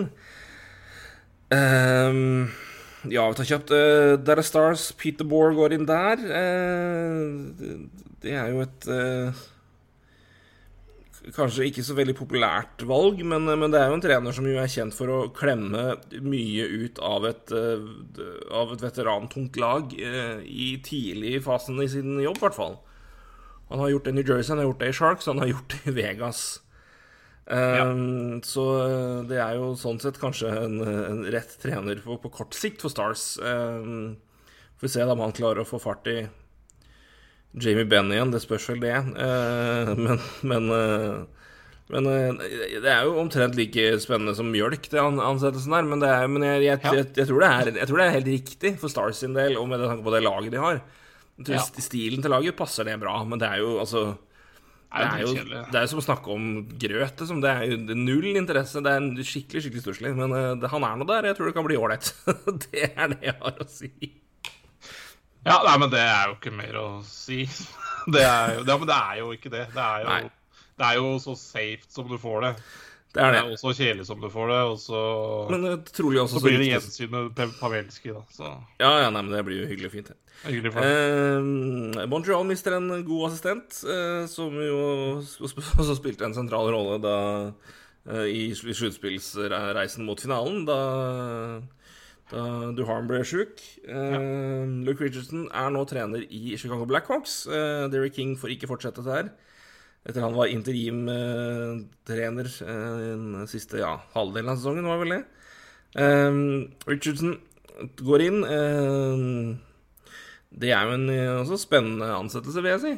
Um, 1.53 2.53
ja, 3.11 3.27
vi 3.27 3.41
tar 3.41 3.51
kjapt. 3.51 3.75
Uh, 3.75 4.15
Der 4.23 4.39
er 4.39 4.47
Stars. 4.47 4.87
Peter 5.03 5.27
Bohr 5.27 5.59
går 5.59 5.75
inn 5.75 5.91
der. 5.91 6.23
Uh, 6.23 8.07
det 8.23 8.39
er 8.39 8.55
jo 8.55 8.63
et 8.63 8.87
uh, 8.87 9.43
Kanskje 11.31 11.69
ikke 11.69 11.85
så 11.87 11.95
veldig 11.95 12.17
populært 12.19 12.83
valg, 12.89 13.21
men, 13.23 13.47
men, 13.47 13.71
det 13.71 13.79
er 13.79 13.93
jo 13.93 13.99
en 13.99 14.03
trener 14.03 14.35
som 14.35 14.47
jo 14.49 14.57
er 14.59 14.71
kjent 14.73 14.97
for 14.97 15.11
å 15.13 15.19
klemme 15.37 15.93
mye 16.19 16.65
ut 16.67 16.99
av 17.05 17.29
et, 17.29 17.53
av 18.51 18.73
et 18.75 18.83
veterantungt 18.83 19.61
lag 19.63 19.95
i 19.95 20.73
tidlig 20.83 21.37
fasen 21.47 21.79
i 21.79 21.87
sin 21.93 22.17
jobb, 22.25 22.41
i 22.41 22.45
hvert 22.47 22.59
fall. 22.59 22.75
Han 23.73 23.81
har 23.81 23.95
gjort 23.95 24.05
det 24.05 24.13
i 24.13 24.19
New 24.19 24.27
Jersey, 24.27 24.51
han 24.53 24.61
har 24.61 24.67
gjort 24.67 24.83
det 24.83 24.91
i 24.91 24.99
Sharks, 24.99 25.31
han 25.31 25.41
har 25.41 25.53
gjort 25.53 25.73
det 25.73 25.81
i 25.89 25.97
Vegas. 25.97 26.43
Ja. 27.47 27.87
Så 28.47 28.65
eh, 28.85 29.23
det 29.29 29.41
er 29.43 29.57
jo 29.59 29.73
sånn 29.79 29.99
sett 30.01 30.21
kanskje 30.21 30.53
en, 30.63 30.77
en 30.85 31.25
rett 31.33 31.57
trener 31.63 31.99
på, 32.05 32.19
på, 32.23 32.31
kort 32.33 32.55
sikt 32.57 32.85
for 32.85 32.93
Stars. 32.93 33.35
Um, 33.43 34.15
får 34.79 34.87
vi 34.87 34.93
se 34.95 35.07
om 35.09 35.25
han 35.25 35.35
klarer 35.37 35.65
å 35.65 35.69
få 35.69 35.81
fart 35.83 36.07
i 36.11 36.21
Jamie 37.53 37.85
Benn 37.89 38.13
igjen. 38.13 38.33
Det 38.33 38.41
spørs 38.43 38.71
vel 38.73 38.83
det. 38.83 38.97
Uh, 39.13 39.93
men, 39.99 40.25
men, 40.49 40.71
uh, 40.73 41.53
men 41.93 42.09
uh, 42.09 42.41
det 42.41 42.89
er 42.89 43.05
jo 43.05 43.21
omtrent 43.21 43.59
like 43.59 43.87
spennende 44.03 44.35
som 44.39 44.51
mjølk, 44.53 44.89
det 44.93 45.03
ansettelsen 45.03 45.77
der. 45.77 45.87
Men, 45.89 46.07
er, 46.09 46.27
men 46.33 46.49
jeg, 46.49 46.65
jeg, 46.69 46.83
jeg, 46.89 47.07
jeg, 47.21 47.29
tror 47.29 47.47
er, 47.49 47.73
jeg, 47.75 47.89
tror 47.91 48.03
det 48.03 48.09
er, 48.09 48.19
helt 48.19 48.33
riktig 48.33 48.75
for 48.81 48.93
Stars 48.93 49.23
sin 49.23 49.37
del, 49.37 49.59
og 49.61 49.69
med 49.71 49.85
tanke 49.85 50.07
på 50.07 50.17
det 50.17 50.25
laget 50.25 50.53
de 50.55 50.63
har. 50.65 50.83
Ja. 51.49 51.63
Stilen 51.81 52.23
til 52.23 52.33
laget 52.33 52.57
passer 52.57 52.87
det 52.87 53.01
bra, 53.01 53.17
men 53.27 53.41
det 53.41 53.49
er 53.49 53.63
jo 53.65 53.79
altså 53.83 54.13
det 54.93 55.07
er 55.09 55.23
jo 55.25 55.61
det 55.73 55.79
er 55.81 55.87
som 55.89 56.03
å 56.03 56.05
snakke 56.05 56.35
om 56.35 56.49
grøt. 56.69 57.23
Liksom. 57.23 57.39
Det 57.41 57.49
er 57.49 57.71
jo 57.71 57.97
null 57.97 58.27
interesse. 58.37 58.83
Det 58.85 58.93
er 58.93 59.25
skikkelig 59.25 59.63
skikkelig 59.65 59.85
stusslig. 59.87 60.13
Men 60.19 60.35
det, 60.61 60.69
han 60.69 60.85
er 60.85 60.99
nå 61.01 61.07
der. 61.09 61.31
Jeg 61.31 61.39
tror 61.39 61.49
det 61.49 61.55
kan 61.57 61.65
bli 61.65 61.79
ålreit. 61.81 62.11
det 62.67 62.91
er 62.91 63.15
det 63.15 63.23
jeg 63.25 63.39
har 63.41 63.63
å 63.65 63.69
si. 63.73 63.89
Ja, 65.43 65.59
nei, 65.67 65.75
men 65.83 65.91
det 65.91 66.03
er 66.03 66.31
jo 66.31 66.37
ikke 66.37 66.55
mer 66.55 66.79
å 66.79 66.87
si. 67.07 67.45
Det 68.03 68.19
er 68.19 68.57
jo, 68.57 68.63
det, 68.67 68.75
men 68.83 68.89
det 68.91 68.95
er 68.99 69.19
jo 69.21 69.27
ikke 69.31 69.51
det. 69.53 69.61
Det 69.71 69.83
er 69.83 70.01
jo, 70.03 70.31
det 70.81 70.87
er 70.89 70.97
jo 70.99 71.11
så 71.23 71.37
safe 71.39 71.87
som 71.87 72.09
du 72.11 72.17
får 72.19 72.41
det. 72.43 72.51
Det 73.13 73.21
er 73.21 73.31
det. 73.31 73.43
det 73.45 73.45
er 73.45 73.53
også 73.53 73.73
kjedelig 73.77 74.07
som 74.09 74.23
du 74.23 74.27
får 74.33 74.49
det, 74.51 74.61
og 74.73 74.79
så 74.81 75.03
Men 75.53 75.67
uh, 75.69 75.75
trolig 75.85 76.19
også 76.23 76.41
Så 76.41 76.47
blir 76.47 76.57
det 76.59 76.67
gjensyn 76.71 77.13
med 77.13 77.43
Pavelski, 77.61 78.11
da. 78.11 78.23
Så. 78.33 78.49
Ja, 78.81 78.91
ja, 79.05 79.11
nei, 79.13 79.21
men 79.21 79.31
det 79.37 79.45
blir 79.47 79.61
jo 79.61 79.69
hyggelig 79.69 79.91
og 79.91 79.95
fint. 79.99 80.11
Hyggelig 80.47 80.73
eh, 80.81 82.09
Montreal 82.11 82.47
mister 82.49 82.75
en 82.79 82.89
god 83.07 83.29
assistent, 83.29 83.83
eh, 83.85 84.25
som 84.33 84.57
jo 84.59 84.81
også 85.45 85.99
spilte 85.99 86.27
en 86.27 86.35
sentral 86.35 86.73
rolle 86.73 86.99
da 87.05 87.19
eh, 88.09 88.27
i 88.33 88.43
sluttspillsreisen 88.57 90.09
mot 90.09 90.25
finalen, 90.25 90.65
da 90.67 90.81
da 92.33 92.73
Duharm 92.77 93.09
ble 93.11 93.23
sjuk. 93.29 93.61
Uh, 93.87 93.93
ja. 93.93 94.21
Luke 94.89 95.05
Richardson 95.05 95.47
er 95.49 95.73
nå 95.73 95.85
trener 95.89 96.25
i 96.25 96.57
Chicago 96.57 96.87
Blackhawks. 96.89 97.43
Uh, 97.51 97.89
Derek 97.93 98.17
King 98.17 98.37
får 98.41 98.55
ikke 98.57 98.71
fortsette 98.71 99.05
der 99.07 99.33
etter 100.03 100.25
han 100.25 100.35
var 100.35 100.51
interimtrener 100.51 102.49
eh, 102.67 102.95
den 103.07 103.45
siste 103.47 103.79
ja, 103.79 103.93
halvdelen 104.17 104.51
av 104.51 104.57
sesongen, 104.59 104.89
var 104.91 104.99
vel 104.99 105.13
det. 105.15 105.21
Richardson 106.89 107.37
går 108.03 108.25
inn. 108.25 108.41
Det 110.51 110.73
er 110.75 110.89
jo 110.89 110.97
en 110.97 111.07
også 111.45 111.61
spennende 111.63 112.11
ansettelse, 112.17 112.65
vil 112.65 112.75
jeg 112.75 112.83
si. 112.83 112.93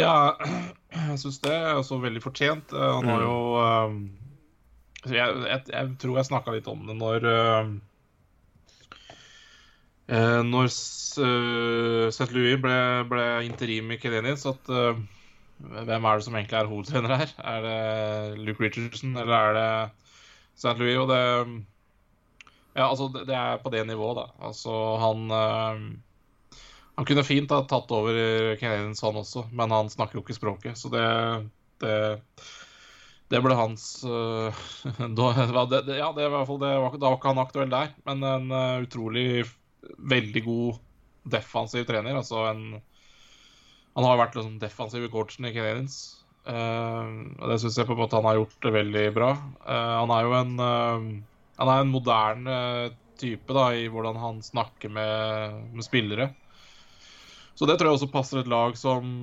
Ja, 0.00 0.34
jeg 1.12 1.22
syns 1.22 1.38
det 1.46 1.54
er 1.54 1.78
også 1.78 2.02
veldig 2.02 2.24
fortjent. 2.24 2.74
Han 2.74 3.06
har 3.14 3.22
mm. 3.22 3.26
jo 3.30 3.36
jeg, 5.12 5.42
jeg, 5.48 5.64
jeg, 5.68 5.90
tror 6.00 6.16
jeg 6.18 6.28
snakka 6.30 6.54
litt 6.54 6.70
om 6.70 6.86
det 6.88 6.96
når 6.96 7.26
uh, 7.28 7.66
Når 10.44 10.70
uh, 10.70 12.06
St. 12.12 12.30
Louis 12.32 12.56
ble, 12.60 12.78
ble 13.08 13.26
interim 13.46 13.92
i 13.92 13.98
Kelenis, 14.00 14.46
at 14.48 14.72
uh, 14.72 14.96
hvem 15.64 16.06
er 16.08 16.18
det 16.18 16.26
som 16.26 16.34
egentlig 16.36 16.58
er 16.58 16.70
hovedtrener 16.70 17.20
her? 17.22 17.30
Er 17.38 17.62
det 17.64 18.42
Luke 18.44 18.62
Richardson, 18.62 19.14
eller 19.16 19.34
er 19.34 19.54
det 19.56 19.68
St. 20.58 20.76
Louis? 20.80 20.98
Og 20.98 21.08
det 21.12 21.22
Ja, 22.74 22.88
altså, 22.88 23.06
det 23.14 23.34
er 23.38 23.62
på 23.62 23.70
det 23.70 23.84
nivået, 23.86 24.18
da. 24.18 24.46
Altså, 24.48 24.72
han 24.98 25.30
øh, 25.30 25.84
Han 26.96 27.06
kunne 27.06 27.24
fint 27.24 27.50
ha 27.50 27.60
tatt 27.66 27.90
over 27.90 28.56
Canadiens, 28.58 29.00
han 29.00 29.16
også, 29.16 29.48
men 29.52 29.70
han 29.70 29.90
snakker 29.90 30.18
jo 30.18 30.22
ikke 30.22 30.34
språket, 30.34 30.78
så 30.78 30.88
det 30.88 31.50
Det, 31.80 32.20
Det 33.34 33.40
ble 33.42 33.54
hans 33.58 33.84
uh, 34.06 34.64
det, 34.94 35.80
det, 35.88 35.98
Ja, 35.98 36.12
det 36.14 36.28
var 36.28 36.30
i 36.30 36.34
hvert 36.36 36.50
fall 36.50 36.62
det 36.62 36.72
var, 36.78 36.98
Da 37.00 37.10
var 37.10 37.18
ikke 37.18 37.32
han 37.32 37.42
aktuell 37.42 37.72
der, 37.72 37.94
men 38.06 38.26
en 38.28 38.50
uh, 38.54 38.82
utrolig 38.84 39.44
veldig 39.98 40.42
god 40.46 40.82
defensiv 41.34 41.86
trener. 41.88 42.16
Altså 42.20 42.44
en 42.50 42.62
Han 43.94 44.06
har 44.06 44.20
vært 44.20 44.36
liksom 44.38 44.60
defensiv 44.62 45.06
i 45.06 45.10
coachen 45.10 45.48
i 45.48 45.54
Canadiens. 45.54 45.98
Uh, 46.44 47.34
og 47.40 47.50
det 47.50 47.58
syns 47.62 47.78
jeg 47.80 47.88
på 47.88 47.96
en 47.96 48.02
måte 48.04 48.18
han 48.20 48.28
har 48.28 48.38
gjort 48.38 48.58
det 48.66 48.74
veldig 48.74 49.04
bra. 49.16 49.30
han 49.66 50.12
er 50.12 50.26
jo 50.26 50.34
en 50.38 50.54
Han 50.60 51.70
er 51.70 51.80
en 51.80 51.92
moderne 51.92 52.56
type 53.18 53.54
da 53.54 53.68
i 53.74 53.86
hvordan 53.88 54.18
han 54.18 54.42
snakker 54.42 54.90
med, 54.90 55.60
med 55.72 55.86
spillere. 55.86 56.32
Så 57.54 57.66
det 57.70 57.78
tror 57.78 57.92
jeg 57.92 58.00
også 58.00 58.10
passer 58.10 58.40
et 58.42 58.50
lag 58.50 58.74
som, 58.76 59.22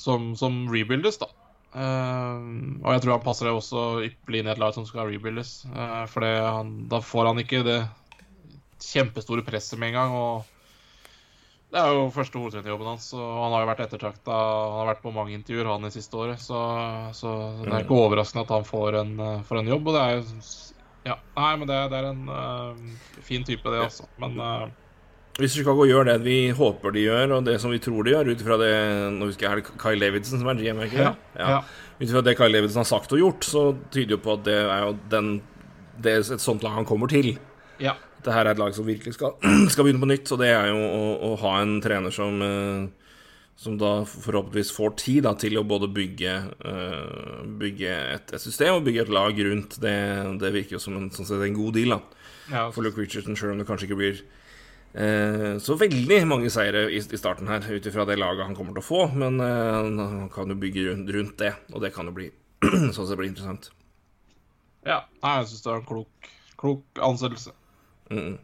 som, 0.00 0.30
som 0.40 0.62
rebuildes, 0.72 1.20
da. 1.20 1.28
Uh, 1.72 2.78
og 2.84 2.90
jeg 2.92 3.02
tror 3.02 3.14
han 3.14 3.24
passer 3.24 3.48
det 3.48 3.54
også 3.56 3.82
ypperlig 4.04 4.42
inn 4.42 4.48
i 4.50 4.52
et 4.52 4.60
lag 4.60 4.74
som 4.76 4.84
skal 4.88 5.08
rebuildes. 5.08 5.62
Uh, 5.72 6.04
for 6.10 6.26
da 6.92 7.00
får 7.04 7.30
han 7.30 7.40
ikke 7.42 7.62
det 7.66 7.78
kjempestore 8.82 9.44
presset 9.46 9.80
med 9.80 9.92
en 9.92 9.98
gang. 10.00 10.16
Og 10.16 11.72
det 11.72 11.80
er 11.80 11.94
jo 11.96 12.10
første 12.12 12.36
hovedtrenerjobben 12.36 12.90
hans, 12.90 13.08
og 13.16 13.24
han 13.44 13.56
har 13.56 13.64
jo 13.64 13.70
vært 13.70 13.86
ettertrakta. 13.86 14.36
Han 14.36 14.76
har 14.82 14.90
vært 14.92 15.02
på 15.06 15.14
mange 15.16 15.36
intervjuer 15.38 15.72
han 15.72 15.88
i 15.88 15.94
siste 15.94 16.20
året, 16.20 16.44
så, 16.44 16.60
så 17.16 17.32
det 17.62 17.72
er 17.72 17.86
ikke 17.86 18.02
overraskende 18.02 18.44
at 18.44 18.52
han 18.58 18.68
får 18.68 19.00
en, 19.00 19.16
får 19.48 19.62
en 19.62 19.72
jobb. 19.72 19.88
Og 19.88 19.96
det 19.96 20.04
er 20.04 20.14
jo 20.18 20.44
Ja, 21.02 21.16
nei, 21.34 21.54
men 21.58 21.66
det, 21.66 21.80
det 21.90 21.98
er 21.98 22.12
en 22.12 22.28
uh, 22.28 23.22
fin 23.24 23.42
type, 23.48 23.64
det, 23.72 23.80
altså. 23.88 24.04
Men 24.20 24.36
hvis 25.40 25.54
Chicago 25.56 25.86
gjør 25.88 26.10
det 26.10 26.18
vi 26.26 26.36
håper 26.52 26.92
de 26.92 27.06
gjør, 27.06 27.38
og 27.38 27.46
det 27.46 27.54
som 27.62 27.72
vi 27.72 27.80
tror 27.80 28.04
de 28.04 28.12
gjør, 28.12 28.32
ut 28.32 28.42
ifra 28.44 28.58
det 28.60 28.72
Nå 29.14 29.30
husker 29.30 29.46
jeg 29.46 29.52
er 29.52 29.62
det 29.62 29.78
Kyle 29.80 30.04
Davidson 30.04 30.42
som 30.42 30.50
er 30.52 30.60
GM, 30.60 30.82
ikke 30.84 30.98
det? 30.98 31.08
ja. 31.38 31.48
ja. 31.56 31.62
Ut 31.96 32.08
ifra 32.08 32.24
det 32.26 32.36
Kyle 32.36 32.58
Davidson 32.58 32.82
har 32.82 32.90
sagt 32.90 33.14
og 33.16 33.22
gjort, 33.22 33.46
så 33.48 33.62
tyder 33.94 34.18
jo 34.18 34.22
på 34.24 34.36
at 34.36 34.44
det 34.48 34.58
er 34.60 34.84
jo 34.84 34.96
den 35.12 35.34
Det 36.02 36.12
er 36.12 36.24
et 36.24 36.42
sånt 36.42 36.64
lag 36.64 36.74
han 36.76 36.88
kommer 36.88 37.08
til. 37.08 37.36
Ja. 37.80 37.94
Dette 38.18 38.34
er 38.34 38.50
et 38.50 38.60
lag 38.60 38.74
som 38.76 38.86
virkelig 38.88 39.14
skal, 39.16 39.36
skal 39.72 39.86
begynne 39.86 40.02
på 40.02 40.10
nytt, 40.10 40.32
og 40.34 40.42
det 40.42 40.50
er 40.52 40.68
jo 40.72 40.82
å, 40.82 41.06
å 41.30 41.32
ha 41.44 41.54
en 41.62 41.78
trener 41.84 42.12
som 42.12 42.42
uh, 42.42 42.90
som 43.62 43.76
da 43.78 44.02
forhåpentligvis 44.08 44.72
får 44.74 44.94
tid 44.98 45.26
da, 45.28 45.36
til 45.38 45.60
å 45.60 45.62
både 45.68 45.86
bygge, 45.94 46.32
uh, 46.64 47.42
bygge 47.60 47.92
et, 48.16 48.32
et, 48.32 48.42
system 48.42 48.80
og 48.80 48.86
bygge 48.88 49.04
et 49.04 49.12
lag 49.12 49.42
rundt. 49.46 49.76
Det, 49.80 49.96
det 50.42 50.52
virker 50.56 50.76
jo 50.76 50.82
som 50.82 50.96
en, 50.98 51.10
sånn 51.14 51.28
sett, 51.28 51.44
en 51.46 51.58
god 51.60 51.76
deal 51.78 51.94
da. 51.94 52.00
Ja, 52.50 52.64
for 52.74 52.82
Luke 52.82 52.98
Richardson, 52.98 53.38
sjøl 53.38 53.54
om 53.54 53.60
det 53.62 53.68
kanskje 53.68 53.86
ikke 53.86 54.00
blir 54.00 54.24
Eh, 54.24 54.41
så 54.92 55.76
veldig 55.80 56.18
mange 56.28 56.50
seire 56.52 56.84
i, 56.92 56.98
i 57.00 57.20
starten 57.20 57.48
her, 57.48 57.64
ut 57.64 57.86
ifra 57.88 58.04
det 58.08 58.18
laget 58.20 58.44
han 58.44 58.56
kommer 58.56 58.76
til 58.76 58.82
å 58.82 58.86
få. 58.86 59.02
Men 59.16 59.40
eh, 59.40 59.78
han 59.78 60.28
kan 60.32 60.52
jo 60.52 60.58
bygge 60.60 60.98
rundt, 61.16 61.38
det, 61.40 61.54
og 61.72 61.80
det 61.84 61.94
kan 61.96 62.10
jo 62.10 62.16
bli 62.16 62.28
sånn 62.94 63.08
det 63.08 63.18
blir 63.18 63.30
interessant. 63.32 63.70
Ja, 64.86 65.04
jeg 65.22 65.48
syns 65.48 65.64
det 65.64 65.70
er 65.72 65.80
en 65.80 65.88
klok, 65.88 66.32
klok 66.60 67.02
ansettelse. 67.08 67.54
Mm. 68.10 68.34
Eh, 68.34 68.40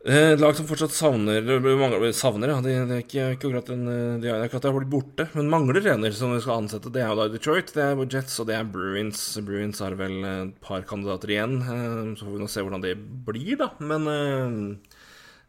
et 0.00 0.40
lag 0.40 0.54
som 0.56 0.64
fortsatt 0.64 0.94
savner 0.96 1.44
mangler, 1.60 2.14
Savner, 2.16 2.54
ja. 2.54 2.60
Det, 2.64 2.72
det 2.88 2.94
er 2.96 3.02
ikke, 3.04 3.24
ikke 3.34 3.50
akkurat 3.50 3.68
en 3.74 3.82
at 3.90 4.54
de 4.56 4.70
har 4.70 4.76
blitt 4.78 4.88
borte, 4.88 5.26
men 5.36 5.50
mangler 5.52 5.82
trener 5.84 6.14
som 6.16 6.32
vi 6.32 6.40
skal 6.40 6.62
ansette. 6.62 6.88
Det 6.94 7.02
er 7.02 7.10
jo 7.10 7.18
da 7.18 7.26
Detroit, 7.28 7.74
det 7.76 7.84
er 7.84 8.00
Jets 8.06 8.38
og 8.40 8.48
det 8.48 8.56
er 8.56 8.64
Bruins. 8.64 9.20
Bruins 9.44 9.82
har 9.84 9.98
vel 10.00 10.16
et 10.24 10.54
par 10.64 10.86
kandidater 10.88 11.34
igjen. 11.34 11.58
Eh, 11.60 12.00
så 12.16 12.24
får 12.24 12.32
vi 12.32 12.40
nå 12.40 12.48
se 12.48 12.64
hvordan 12.64 12.86
det 12.86 12.94
blir, 13.28 13.60
da. 13.60 13.68
Men 13.84 14.08
eh, 14.08 14.96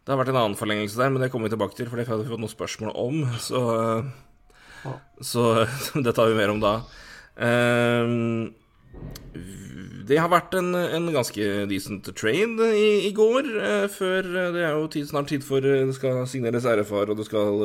det 0.04 0.12
har 0.12 0.20
vært 0.20 0.34
en 0.34 0.42
annen 0.44 0.60
forlengelse 0.60 1.00
der, 1.00 1.16
men 1.16 1.24
det 1.24 1.32
kommer 1.32 1.48
vi 1.48 1.56
tilbake 1.56 1.80
til, 1.80 1.88
for 1.88 2.02
det 2.02 2.10
har 2.12 2.20
vi 2.20 2.28
fått 2.28 2.44
noen 2.44 2.52
spørsmål 2.52 2.92
om. 3.08 3.24
Så, 3.40 3.62
så 5.32 5.48
det 6.04 6.12
tar 6.18 6.28
vi 6.28 6.42
mer 6.42 6.52
om 6.52 6.60
da. 6.60 6.76
Det 10.12 10.20
har 10.20 10.32
vært 10.32 10.56
en, 10.60 10.74
en 10.76 11.10
ganske 11.14 11.48
decent 11.70 12.10
trade 12.18 12.70
i, 12.76 13.08
i 13.08 13.12
går. 13.16 13.48
Eh, 13.62 13.88
før 13.92 14.28
eh, 14.28 14.50
Det 14.56 14.64
er 14.66 14.76
jo 14.76 14.90
tid, 14.92 15.08
snart 15.10 15.30
tid 15.32 15.46
for 15.46 15.64
eh, 15.64 15.86
det 15.88 15.96
skal 15.98 16.24
signeres 16.30 16.68
RFR, 16.68 17.14
og 17.14 17.20
det 17.20 17.28
skal 17.30 17.62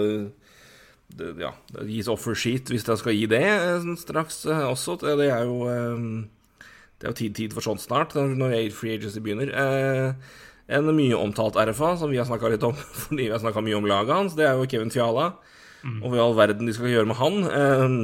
det, 1.16 1.32
ja, 1.40 1.52
det 1.72 1.86
gis 1.88 2.10
offersheet 2.10 2.70
hvis 2.70 2.86
jeg 2.86 3.00
skal 3.02 3.14
gi 3.14 3.28
det 3.30 3.44
straks 4.02 4.44
også. 4.46 4.98
Det 5.02 5.28
er 5.30 5.46
jo 5.46 5.66
Det 5.66 7.06
er 7.06 7.12
jo 7.12 7.18
tid, 7.18 7.34
tid 7.34 7.54
for 7.54 7.64
sånt 7.64 7.82
snart, 7.82 8.14
når 8.14 8.70
Free 8.74 8.96
Agency 8.96 9.20
begynner. 9.20 9.52
En 10.66 10.88
mye 10.96 11.14
omtalt 11.14 11.54
RFA, 11.54 11.94
som 11.96 12.10
vi 12.10 12.18
har 12.18 12.26
snakka 12.26 12.50
litt 12.50 12.64
om 12.66 12.74
fordi 13.06 13.28
vi 13.28 13.34
har 13.34 13.42
snakka 13.42 13.62
mye 13.62 13.78
om 13.78 13.86
laget 13.86 14.14
hans, 14.14 14.38
det 14.38 14.48
er 14.48 14.58
jo 14.58 14.66
Kevin 14.70 14.90
Fiala. 14.90 15.34
Mm. 15.86 16.00
Og 16.02 16.10
hva 16.10 16.18
i 16.18 16.22
all 16.24 16.34
verden 16.34 16.66
de 16.66 16.74
skal 16.74 16.90
gjøre 16.90 17.06
med 17.06 17.20
han. 17.20 17.42
Eh, 17.46 17.98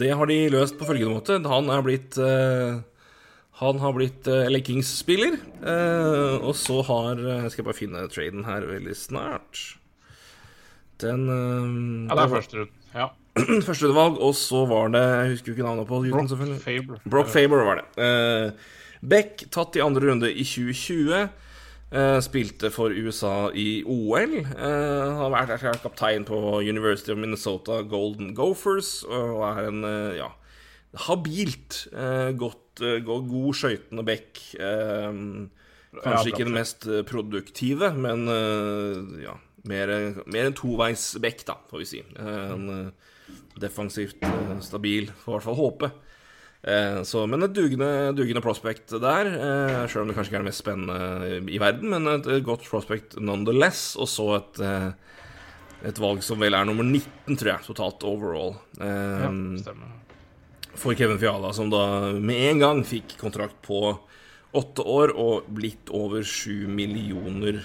det 0.00 0.10
har 0.16 0.26
de 0.30 0.38
løst 0.52 0.76
på 0.78 0.86
følgende 0.88 1.14
måte. 1.16 1.38
Han 1.50 1.70
er 1.72 1.82
blitt 1.86 2.18
uh, 2.20 2.80
Han 3.60 3.80
har 3.82 3.94
blitt 3.96 4.26
uh, 4.30 4.46
LA 4.50 4.60
Kings-spiller. 4.64 5.36
Og 6.44 6.52
så 6.58 6.80
har 6.88 7.20
Jeg 7.22 7.52
skal 7.54 7.66
bare 7.68 7.78
finne 7.78 8.06
traden 8.12 8.44
her 8.48 8.66
veldig 8.68 8.96
snart. 8.98 9.60
Den 11.02 11.26
Ja, 11.28 12.14
det 12.14 12.24
er 12.24 12.32
første 12.32 12.58
runde. 12.62 12.72
ja. 12.94 13.08
Førsterundevalg, 13.66 14.20
og 14.22 14.34
så 14.38 14.60
var 14.70 14.92
det 14.94 15.00
Jeg 15.02 15.30
husker 15.32 15.50
jo 15.50 15.54
ikke 15.56 15.64
navnet 15.66 15.88
på 15.88 15.96
gutten, 16.04 16.28
selvfølgelig. 16.30 16.60
Faber. 16.62 17.00
Brock 17.10 17.32
Faber 17.32 17.64
var 17.66 17.80
det. 17.80 18.04
Beck 19.02 19.42
tatt 19.50 19.74
i 19.74 19.82
andre 19.82 20.06
runde 20.12 20.30
i 20.30 20.44
2020. 20.46 21.24
Uh, 21.94 22.18
spilte 22.18 22.72
for 22.74 22.90
USA 22.90 23.52
i 23.54 23.84
OL. 23.86 24.32
Uh, 24.42 25.12
har 25.20 25.30
vært 25.30 25.62
kaptein 25.78 26.24
på 26.26 26.36
University 26.58 27.12
of 27.14 27.20
Minnesota 27.22 27.84
Golden 27.86 28.32
Gophers 28.34 29.04
og 29.06 29.44
er 29.46 29.68
en 29.68 29.86
uh, 29.86 30.16
ja, 30.18 30.26
habilt, 31.06 31.84
godt, 32.40 32.82
god 33.06 33.54
skøytende 33.54 34.02
back. 34.06 34.40
kanskje 34.58 36.32
ikke 36.32 36.48
den 36.48 36.56
mest 36.56 36.88
produktive, 37.06 37.92
men 37.94 38.26
ja, 39.22 39.36
mer, 39.70 39.92
mer 40.26 40.48
en 40.48 40.56
toveis 40.58 41.12
back, 41.22 41.46
da, 41.46 41.58
får 41.70 41.82
vi 41.82 41.88
si. 41.92 42.02
En 42.18 42.92
defensivt 43.62 44.22
stabil, 44.66 45.10
får 45.22 45.30
i 45.30 45.36
hvert 45.36 45.46
fall 45.46 45.60
håpe. 45.62 45.90
Eh, 46.64 47.02
så, 47.04 47.26
men 47.28 47.44
et 47.44 47.52
dugende, 47.52 47.88
dugende 48.16 48.42
prospect 48.44 48.94
der. 49.02 49.28
Eh, 49.28 49.80
Sjøl 49.90 50.04
om 50.04 50.10
det 50.10 50.16
kanskje 50.16 50.32
ikke 50.32 50.38
er 50.40 50.44
det 50.46 50.50
mest 50.50 50.62
spennende 50.62 51.42
i 51.52 51.60
verden, 51.60 51.90
men 51.92 52.08
et, 52.14 52.28
et 52.38 52.46
godt 52.46 52.64
prospect 52.70 53.18
nonetheless. 53.20 53.90
Og 54.00 54.08
så 54.08 54.28
et, 54.38 54.62
eh, 54.64 54.88
et, 55.90 56.00
valg 56.00 56.24
som 56.24 56.40
vel 56.40 56.56
er 56.56 56.64
nummer 56.68 56.86
19, 56.86 57.36
tror 57.36 57.52
jeg, 57.52 57.68
totalt 57.68 58.08
overall. 58.08 58.56
ja, 58.80 59.28
stemmer. 59.60 60.00
For 60.74 60.96
Kevin 60.98 61.20
Fiala, 61.20 61.52
som 61.54 61.68
da 61.70 62.10
med 62.18 62.48
en 62.48 62.62
gang 62.64 62.80
fikk 62.88 63.14
kontrakt 63.20 63.60
på 63.62 63.92
åtte 64.54 64.82
år 64.86 65.12
og 65.18 65.46
blitt 65.54 65.90
over 65.94 66.24
sju 66.26 66.66
millioner 66.70 67.60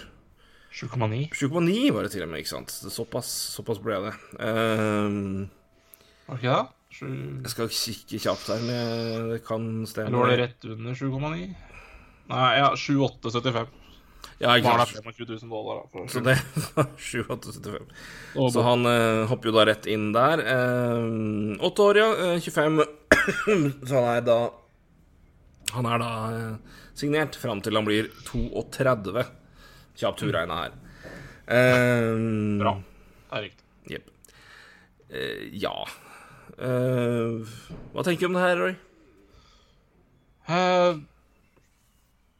7,9 0.70 1.32
7,9 1.34 1.90
var 1.96 2.06
det 2.06 2.12
til 2.14 2.24
og 2.26 2.30
med, 2.30 2.44
ikke 2.44 2.52
sant. 2.52 2.74
Såpass, 2.94 3.30
såpass 3.56 3.82
ble 3.82 3.98
det. 4.04 4.12
Um, 4.38 5.48
var 6.28 6.38
det 6.38 6.44
ikke 6.44 6.54
det? 6.60 6.79
Jeg 7.08 7.54
skal 7.54 7.72
kikke 7.72 8.22
kjapt 8.26 8.50
her, 8.52 8.64
men 8.68 9.30
det 9.34 9.42
kan 9.48 9.68
stemme. 9.90 10.12
Eller 10.12 10.24
var 10.24 10.34
det 10.34 10.40
rett 10.44 10.70
under 10.74 10.98
7,9? 10.98 11.50
Nei, 12.30 12.50
ja, 12.60 12.74
7875. 12.78 13.70
Ja, 14.40 14.54
ikke 14.56 14.72
sant. 14.72 15.04
25 15.04 15.26
000 15.28 15.52
dollar, 15.52 15.82
da, 15.92 16.04
så 16.08 16.22
det 16.24 16.36
7875. 16.96 17.90
Så 18.54 18.64
han 18.64 18.88
eh, 18.88 19.24
hopper 19.28 19.52
jo 19.52 19.56
da 19.58 19.66
rett 19.68 19.88
inn 19.92 20.14
der. 20.16 20.44
Åtte 21.60 21.88
år, 21.90 22.00
ja. 22.00 22.10
Uh, 22.16 22.40
25. 22.40 22.80
så 23.90 24.00
han 24.00 24.10
er 24.14 24.24
da 24.24 24.38
Han 25.74 25.86
er 25.90 26.00
da 26.02 26.12
eh, 26.34 26.78
signert 26.98 27.36
fram 27.38 27.60
til 27.66 27.76
han 27.76 27.88
blir 27.88 28.08
32. 28.30 29.26
Kjapt 30.00 30.24
urregna 30.24 30.62
her. 30.64 30.78
Bra. 32.62 32.78
Det 32.80 33.40
er 33.40 33.46
riktig. 33.50 33.66
Jepp. 33.90 34.08
ja. 35.60 35.76
Uh, 36.60 37.48
hva 37.94 38.04
tenker 38.04 38.28
du 38.28 38.34
om 38.34 38.36
det 38.36 38.44
her, 38.44 38.60
Roy? 38.60 38.74
Uh, 40.50 41.00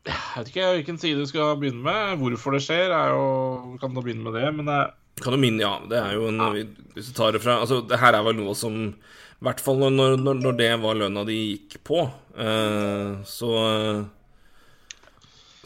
jeg 0.10 0.16
vet 0.36 0.50
ikke 0.52 0.72
hvilken 0.80 1.00
side 1.00 1.22
du 1.22 1.30
skal 1.30 1.56
begynne 1.62 1.84
med. 1.86 2.18
Hvorfor 2.20 2.56
det 2.56 2.64
skjer, 2.66 2.92
er 2.96 3.14
jo 3.14 3.78
Kan 3.80 3.94
du 3.96 4.02
begynne 4.02 4.26
med 4.26 4.36
det, 4.40 4.50
men 4.56 4.68
det 4.68 4.80
Kan 5.24 5.36
du 5.36 5.40
minne, 5.42 5.64
ja. 5.64 5.78
Det 5.88 6.00
er 6.00 6.18
jo 6.18 6.28
en 6.32 6.42
ja. 6.42 6.66
Hvis 6.96 7.12
du 7.12 7.16
tar 7.16 7.36
det 7.36 7.44
fra 7.44 7.60
Altså, 7.62 7.82
det 7.86 8.00
her 8.02 8.18
er 8.18 8.26
vel 8.26 8.40
noe 8.40 8.56
som 8.58 8.78
I 8.90 9.44
hvert 9.48 9.64
fall 9.64 9.80
når, 9.80 10.18
når, 10.20 10.40
når 10.44 10.60
det 10.60 10.72
var 10.84 11.00
lønna 11.00 11.24
de 11.28 11.36
gikk 11.38 11.78
på, 11.88 12.04
uh, 12.36 13.20
så 13.24 13.52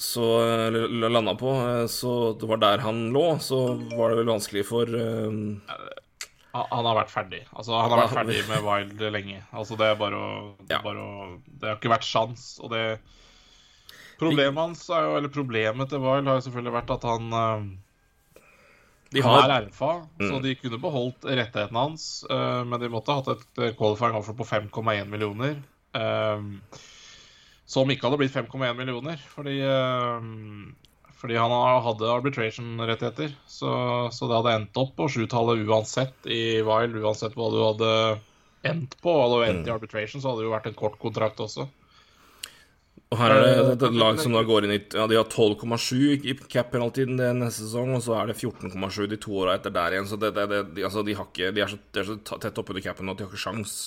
så 0.03 0.25
landa 0.91 1.31
på, 1.39 1.51
så 1.89 2.11
det 2.37 2.47
var 2.49 2.59
der 2.59 2.81
han 2.83 2.97
lå, 3.15 3.37
så 3.39 3.59
var 3.95 4.11
det 4.11 4.17
vel 4.19 4.29
vanskelig 4.33 4.65
for 4.67 4.89
uh, 4.93 5.31
han 6.53 6.85
har 6.85 6.95
vært 6.99 7.11
ferdig. 7.13 7.41
Altså, 7.51 7.73
han 7.81 7.91
har 7.91 8.03
vært 8.03 8.13
ferdig 8.13 8.41
med 8.49 8.61
Wild 8.65 9.01
lenge. 9.15 9.39
Altså, 9.51 9.77
det 9.79 9.87
er 9.89 9.95
bare 9.97 10.19
å 10.21 10.31
Det, 10.59 10.75
ja. 10.75 10.81
bare 10.85 11.01
å, 11.01 11.27
det 11.47 11.69
har 11.71 11.79
ikke 11.79 11.93
vært 11.95 12.05
sjans, 12.07 12.59
og 12.61 12.73
det 12.75 12.83
Problemet 14.21 14.61
hans 14.61 14.83
er 14.93 15.07
jo, 15.07 15.15
eller 15.17 15.31
problemet 15.33 15.89
til 15.89 15.99
Wild 16.03 16.29
har 16.29 16.37
jo 16.37 16.43
selvfølgelig 16.45 16.75
vært 16.77 16.91
at 16.93 17.07
han 17.09 17.31
de 17.33 19.17
De 19.17 19.21
Han 19.25 19.33
har 19.41 19.49
er 19.49 19.65
RFA, 19.67 19.89
så 20.21 20.37
Mm. 20.37 20.41
de 20.43 20.55
kunne 20.55 20.79
beholdt 20.81 21.25
rettighetene 21.25 21.79
hans, 21.79 22.05
Uh, 22.29 22.63
men 22.65 22.79
de 22.79 22.89
måtte 22.89 23.13
hatt 23.13 23.27
et 23.33 23.59
eh, 23.61 23.73
qualifying 23.77 24.15
offer 24.17 24.33
på 24.33 24.45
5,1 24.47 25.05
millioner. 25.09 25.59
Uh, 25.93 26.41
som 27.65 27.89
ikke 27.89 28.07
hadde 28.07 28.17
blitt 28.17 28.33
5,1 28.33 28.73
millioner, 28.77 29.17
fordi 29.33 29.59
eh, 29.61 30.25
fordi 31.23 31.37
han 31.39 31.53
hadde 31.85 32.09
arbitration-rettigheter. 32.11 33.31
Så, 33.47 33.69
så 34.11 34.27
det 34.27 34.35
hadde 34.35 34.55
endt 34.57 34.79
opp 34.81 34.89
på 34.97 35.07
sjutallet 35.07 35.61
uansett 35.63 36.27
i 36.27 36.59
Wild, 36.67 36.97
uansett 36.99 37.37
hva 37.39 37.47
du 37.53 37.61
hadde 37.63 37.91
endt 38.67 38.97
på. 38.99 39.13
Hadde 39.21 39.37
du 39.39 39.45
endt 39.47 39.69
i 39.69 39.71
arbitration, 39.71 40.19
så 40.19 40.33
hadde 40.33 40.43
det 40.43 40.49
jo 40.49 40.57
vært 40.57 40.67
en 40.67 40.75
kort 40.81 40.99
kontrakt 40.99 41.39
også. 41.39 41.69
Og 43.13 43.19
her 43.21 43.31
er 43.31 43.43
det 43.45 43.53
et, 43.61 43.85
et 43.87 43.95
lag 44.01 44.19
som 44.19 44.35
da 44.35 44.41
går 44.43 44.65
inn 44.65 44.75
i 44.75 44.81
Ja, 44.97 45.05
de 45.07 45.19
har 45.19 45.29
12,7 45.29 46.27
i 46.27 46.35
cap 46.51 46.75
den 46.97 47.15
neste 47.39 47.61
sesong, 47.61 47.93
og 47.95 48.03
så 48.03 48.17
er 48.19 48.31
det 48.33 48.39
14,7 48.41 49.07
de 49.07 49.19
to 49.21 49.37
åra 49.45 49.55
etter 49.55 49.71
der 49.71 49.95
igjen. 49.95 50.09
Så 50.09 50.19
det, 50.19 50.33
det, 50.35 50.49
det, 50.51 50.63
de, 50.75 50.83
altså, 50.89 51.05
de, 51.07 51.15
har 51.15 51.29
ikke, 51.29 51.53
de, 51.55 51.63
er 51.63 51.71
så, 51.71 51.79
de 51.93 52.03
er 52.03 52.09
så 52.09 52.17
tett 52.33 52.59
oppunder 52.59 52.83
capen 52.83 53.13
at 53.13 53.21
de 53.21 53.27
har 53.27 53.31
ikke 53.31 53.45
sjans. 53.45 53.77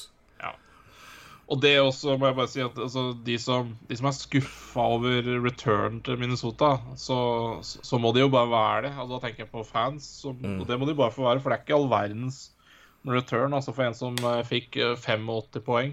Og 1.46 1.60
det 1.62 1.76
også 1.78 2.16
må 2.18 2.26
jeg 2.26 2.36
bare 2.40 2.50
si 2.50 2.62
at 2.64 2.78
altså, 2.82 3.04
de, 3.26 3.36
som, 3.38 3.68
de 3.86 3.96
som 3.98 4.08
er 4.10 4.16
skuffa 4.16 4.86
over 4.96 5.28
return 5.44 6.00
til 6.06 6.18
Minnesota, 6.18 6.72
så, 6.98 7.18
så 7.62 8.00
må 8.02 8.10
de 8.14 8.24
jo 8.24 8.32
bare 8.32 8.50
være 8.50 8.80
det. 8.88 8.92
Altså, 8.96 9.12
da 9.12 9.20
tenker 9.22 9.44
jeg 9.44 9.52
på 9.52 9.62
fans. 9.68 10.08
Så, 10.24 10.34
og 10.34 10.64
det 10.66 10.78
må 10.80 10.88
de 10.88 10.96
bare 10.98 11.14
få 11.14 11.28
være, 11.28 11.42
for 11.44 11.54
det 11.54 11.60
er 11.60 11.66
ikke 11.66 11.78
all 11.78 11.90
verdens 11.92 12.40
return 13.06 13.54
altså 13.54 13.70
for 13.70 13.86
en 13.86 13.94
som 13.94 14.16
eh, 14.18 14.42
fikk 14.42 14.80
eh, 14.82 14.96
85 14.98 15.62
poeng. 15.62 15.92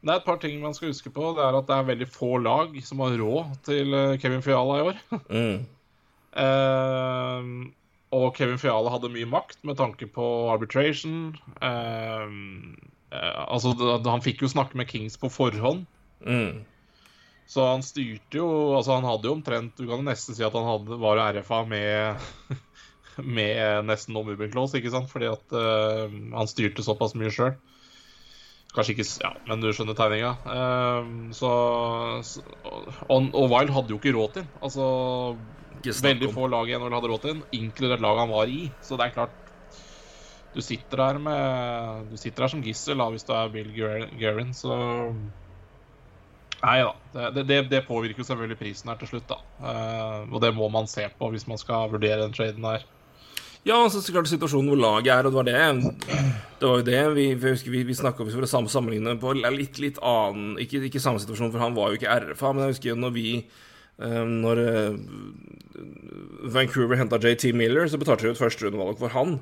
Men 0.00 0.08
det 0.08 0.14
er 0.14 0.22
et 0.22 0.26
par 0.26 0.40
ting 0.42 0.56
man 0.58 0.74
skal 0.74 0.90
huske 0.90 1.12
på. 1.14 1.32
Det 1.36 1.44
er 1.44 1.58
at 1.58 1.68
det 1.68 1.76
er 1.76 1.90
veldig 1.92 2.08
få 2.10 2.32
lag 2.42 2.74
som 2.82 3.02
har 3.04 3.14
råd 3.20 3.58
til 3.68 3.94
eh, 3.94 4.16
Kevin 4.18 4.42
Fiala 4.42 4.80
i 4.80 4.88
år. 4.90 5.04
Mm. 5.30 5.60
uh, 6.38 7.70
og 8.14 8.34
Kevin 8.36 8.58
Fiala 8.58 8.90
hadde 8.90 9.10
mye 9.12 9.26
makt 9.28 9.62
med 9.66 9.78
tanke 9.78 10.06
på 10.10 10.24
arbitration. 10.50 11.36
Eh, 11.62 11.70
eh, 11.70 12.34
altså, 13.10 13.74
han 14.06 14.22
fikk 14.24 14.44
jo 14.44 14.52
snakke 14.52 14.78
med 14.78 14.88
Kings 14.90 15.18
på 15.20 15.30
forhånd. 15.32 15.86
Mm. 16.26 16.62
Så 17.50 17.64
han 17.66 17.82
styrte 17.82 18.38
jo 18.38 18.46
Altså, 18.76 18.98
han 18.98 19.06
hadde 19.08 19.26
jo 19.26 19.32
omtrent 19.32 19.78
Du 19.80 19.86
kan 19.88 20.04
nesten 20.06 20.36
si 20.36 20.44
at 20.44 20.54
han 20.54 20.66
hadde, 20.68 20.98
var 21.00 21.18
RFA 21.32 21.64
med 21.66 22.20
Med 23.38 23.88
nesten 23.88 24.16
om 24.16 24.28
clause, 24.52 24.78
ikke 24.78 24.92
sant? 24.92 25.10
Fordi 25.10 25.28
at 25.28 25.56
uh, 25.56 26.06
han 26.08 26.48
styrte 26.48 26.84
såpass 26.86 27.16
mye 27.18 27.32
sjøl. 27.34 27.56
Kanskje 28.72 28.94
ikke 28.94 29.06
Ja, 29.20 29.32
men 29.50 29.60
du 29.60 29.68
skjønner 29.74 29.98
tegninga. 29.98 30.30
Uh, 30.46 31.32
så, 31.36 31.50
så 32.24 32.40
og, 33.10 33.28
og 33.34 33.50
Wild 33.50 33.74
hadde 33.74 33.92
jo 33.92 33.98
ikke 33.98 34.14
råd 34.16 34.38
til. 34.38 34.46
Altså 34.62 34.86
Veldig 35.84 36.30
få 36.32 36.48
lag 36.52 36.70
i 36.70 36.78
NHL 36.78 36.96
hadde 36.96 37.10
råd 37.12 37.22
til 37.26 37.34
den, 37.34 37.44
inkludert 37.56 38.04
laget 38.04 38.24
han 38.24 38.32
var 38.32 38.54
i. 38.54 38.62
Så 38.86 38.96
det 38.96 39.10
er 39.10 39.16
klart 39.18 39.49
Du 40.54 40.60
sitter 40.64 41.04
der 41.04 41.18
med 41.22 42.10
Du 42.10 42.16
sitter 42.18 42.44
der 42.44 42.52
som 42.54 42.64
gissel 42.64 43.02
hvis 43.12 43.26
du 43.26 43.32
er 43.36 43.52
Bill 43.52 43.70
Guerin, 43.74 44.54
så 44.54 44.78
Nei 46.60 46.80
da. 46.84 47.30
Det, 47.32 47.46
det, 47.48 47.60
det 47.70 47.86
påvirker 47.86 48.26
selvfølgelig 48.26 48.58
prisen 48.60 48.90
her 48.92 48.98
til 49.00 49.08
slutt, 49.14 49.30
da. 49.30 49.38
Uh, 49.64 50.26
og 50.28 50.42
det 50.44 50.50
må 50.52 50.68
man 50.68 50.88
se 50.90 51.06
på 51.16 51.30
hvis 51.32 51.46
man 51.48 51.56
skal 51.60 51.88
vurdere 51.88 52.20
den 52.20 52.34
traden 52.36 52.66
her. 52.68 52.84
Ja, 53.64 53.76
altså, 53.76 54.00
så 54.00 54.12
klart 54.12 54.28
situasjonen 54.28 54.70
hvor 54.72 54.80
laget 54.80 55.12
er, 55.12 55.26
og 55.26 55.32
det 55.32 55.36
var 55.36 55.48
det 55.48 55.56
Det 56.60 56.68
var 56.68 56.78
jo 56.78 56.84
det 56.84 57.00
vi 57.16 57.26
husker 57.50 57.70
vi, 57.70 57.82
vi 57.84 57.96
snakka 57.96 58.24
om 58.24 58.30
for 58.32 58.44
å 58.44 58.48
samme 58.48 58.72
sammenligne 58.72 59.18
på 59.20 59.34
litt, 59.36 59.80
litt 59.80 60.00
annen 60.00 60.54
ikke, 60.60 60.80
ikke 60.88 61.02
samme 61.02 61.20
situasjon, 61.20 61.52
for 61.52 61.60
han 61.60 61.76
var 61.76 61.90
jo 61.90 62.00
ikke 62.00 62.14
RFA, 62.24 62.52
men 62.52 62.64
jeg 62.64 62.74
husker 62.74 62.96
når 62.96 63.12
vi 63.16 63.26
eh, 63.36 64.24
Når 64.24 64.62
eh, 64.64 64.96
Vancouver 66.56 66.96
henta 66.96 67.20
JT 67.20 67.52
Miller, 67.52 67.84
så 67.88 68.00
betalte 68.00 68.24
de 68.24 68.32
jo 68.32 68.36
et 68.36 68.40
førsterundevalg 68.40 69.00
for 69.00 69.12
han. 69.12 69.36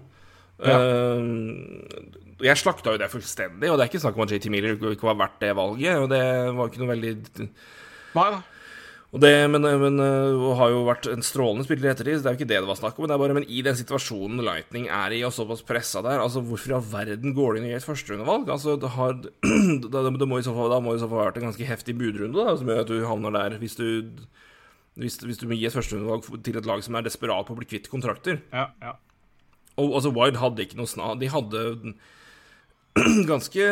Eh, 0.58 2.48
jeg 2.48 2.60
slakta 2.60 2.94
jo 2.94 3.00
det 3.00 3.10
fullstendig, 3.12 3.70
og 3.70 3.78
det 3.78 3.84
er 3.84 3.90
ikke 3.90 4.02
snakk 4.02 4.18
om 4.18 4.26
at 4.26 4.34
JT 4.34 4.50
Miller 4.52 4.78
ikke 4.92 5.08
var 5.08 5.18
verdt 5.24 5.40
det 5.42 5.56
valget. 5.58 5.98
Og 6.02 6.06
det 6.12 6.22
var 6.54 6.70
ikke 6.70 6.82
noe 6.82 6.94
veldig 6.94 7.12
Nei 8.18 8.28
da. 8.32 8.38
og 9.12 9.20
det, 9.20 9.32
men, 9.52 9.66
men 9.82 10.00
uh, 10.00 10.46
har 10.56 10.70
jo 10.72 10.78
vært 10.86 11.10
en 11.12 11.22
strålende 11.22 11.66
spiller 11.66 11.90
i 11.90 11.92
ettertid, 11.92 12.16
så 12.18 12.24
det 12.24 12.30
er 12.30 12.36
jo 12.36 12.40
ikke 12.40 12.50
det 12.50 12.60
det 12.62 12.70
var 12.70 12.78
snakk 12.80 12.96
om. 12.96 13.04
Men 13.04 13.12
det 13.12 13.16
er 13.16 13.22
bare, 13.24 13.36
men 13.36 13.46
i 13.46 13.60
den 13.66 13.78
situasjonen 13.78 14.42
Lightning 14.46 14.88
er 14.88 15.14
i, 15.14 15.20
og 15.28 15.34
såpass 15.36 15.62
pressa 15.66 16.02
der, 16.06 16.22
altså 16.22 16.42
hvorfor 16.46 16.72
i 16.72 16.76
all 16.78 16.88
verden 16.88 17.36
går 17.36 17.54
de 17.54 17.62
inn 17.62 17.68
i 17.68 17.76
et 17.76 17.86
førsterundevalg? 17.86 18.48
Altså, 18.54 18.78
det, 18.80 18.92
har, 18.96 19.18
det, 19.92 20.04
det 20.22 20.30
må 20.30 20.40
i 20.40 20.46
så 20.46 20.56
fall, 20.56 20.72
da 20.72 20.80
må 20.82 20.96
i 20.96 21.02
så 21.02 21.10
fall 21.10 21.22
ha 21.22 21.28
vært 21.28 21.42
en 21.42 21.50
ganske 21.50 21.70
heftig 21.70 21.98
budrunde, 22.00 22.38
da, 22.38 22.56
som 22.58 22.70
gjør 22.70 22.84
at 22.86 22.92
du 22.94 23.02
havner 23.06 23.38
der 23.38 23.58
hvis 23.62 23.78
du 23.78 23.88
hvis, 24.98 25.20
hvis 25.22 25.38
du 25.38 25.46
må 25.46 25.54
gi 25.54 25.68
et 25.68 25.74
førsterundevalg 25.74 26.42
til 26.42 26.56
et 26.58 26.66
lag 26.66 26.80
som 26.82 26.96
er 26.98 27.04
desperat 27.06 27.46
på 27.46 27.54
å 27.54 27.58
bli 27.60 27.68
kvitt 27.70 27.86
kontrakter. 27.92 28.40
Ja, 28.50 28.70
ja. 28.82 28.96
Og 29.78 29.98
altså, 29.98 30.12
Wild 30.14 30.40
hadde 30.42 30.64
ikke 30.64 30.78
noe 30.80 30.90
sna... 30.90 31.12
De 31.18 31.30
hadde 31.30 31.64
ganske 33.30 33.68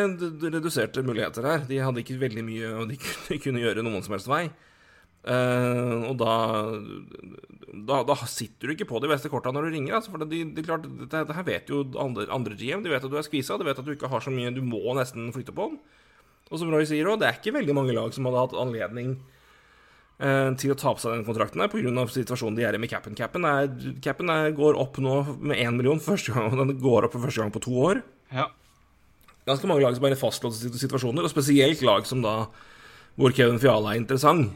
reduserte 0.55 1.03
muligheter 1.05 1.47
her. 1.47 1.67
De 1.67 1.81
hadde 1.83 2.03
ikke 2.03 2.19
veldig 2.21 2.45
mye, 2.47 2.71
og 2.81 2.93
de 2.93 2.99
kunne, 3.43 3.63
gjøre 3.63 3.83
noen 3.85 4.03
som 4.05 4.15
helst 4.15 4.31
vei. 4.31 4.45
Uh, 5.27 6.07
og 6.07 6.13
da, 6.21 6.33
da 7.89 7.97
Da 8.07 8.15
sitter 8.31 8.69
du 8.69 8.75
ikke 8.77 8.87
på 8.87 9.01
de 9.03 9.09
beste 9.11 9.31
korta 9.33 9.51
når 9.51 9.67
du 9.67 9.75
ringer. 9.75 9.97
Altså, 9.97 10.13
for 10.13 10.23
det, 10.23 10.43
de, 10.55 10.65
klart, 10.65 10.87
dette, 10.87 11.25
det 11.27 11.37
her 11.37 11.47
vet 11.47 11.71
jo 11.73 11.83
andre, 11.99 12.29
andre 12.33 12.55
GM. 12.55 12.85
De 12.85 12.93
vet 12.93 13.03
at 13.03 13.11
du 13.11 13.17
er 13.19 13.27
skvisa, 13.27 13.59
de 13.59 13.67
vet 13.67 13.79
at 13.81 13.87
du 13.87 13.95
ikke 13.95 14.11
har 14.11 14.23
så 14.23 14.33
mye 14.33 14.53
Du 14.55 14.63
må 14.63 14.83
nesten 14.97 15.31
flytte 15.35 15.55
på 15.55 15.71
den. 15.71 15.81
Og 16.47 16.61
som 16.61 16.71
Roy 16.71 16.87
sier 16.87 17.09
òg, 17.11 17.19
det 17.19 17.27
er 17.27 17.41
ikke 17.41 17.57
veldig 17.57 17.75
mange 17.75 17.95
lag 17.97 18.13
som 18.15 18.29
hadde 18.29 18.45
hatt 18.45 18.55
anledning 18.55 19.17
til 20.17 20.71
å 20.73 20.77
ta 20.77 20.95
på 20.95 21.01
seg 21.03 21.13
den 21.13 21.25
kontrakten 21.27 21.61
her 21.61 21.69
pga. 21.69 22.05
situasjonen 22.09 22.55
de 22.57 22.63
er 22.65 22.73
i 22.73 22.79
med 22.81 22.89
capen. 22.89 23.13
Capen, 23.13 23.43
er, 23.45 23.67
capen 24.01 24.31
er, 24.33 24.49
går 24.57 24.79
opp 24.81 24.97
nå 24.97 25.19
med 25.37 25.59
én 25.61 25.75
million 25.77 26.01
første 26.01 26.33
gang, 26.33 26.49
og 26.49 26.57
den 26.57 26.79
går 26.81 27.05
opp 27.05 27.13
for 27.13 27.27
første 27.27 27.43
gang 27.43 27.53
på 27.53 27.61
to 27.67 27.75
år. 27.91 28.01
ja. 28.33 28.47
Ganske 29.47 29.67
mange 29.69 29.79
lag 29.85 29.95
som 29.95 30.03
er 30.03 30.11
i 30.11 30.19
fastlåste 30.19 30.69
situasjoner, 30.75 31.23
og 31.23 31.31
spesielt 31.31 31.83
lag 31.87 32.07
som 32.07 32.19
da 32.23 32.49
hvor 33.17 33.33
Kevin 33.33 33.61
Fiala 33.61 33.93
er 33.93 34.01
interessant. 34.01 34.51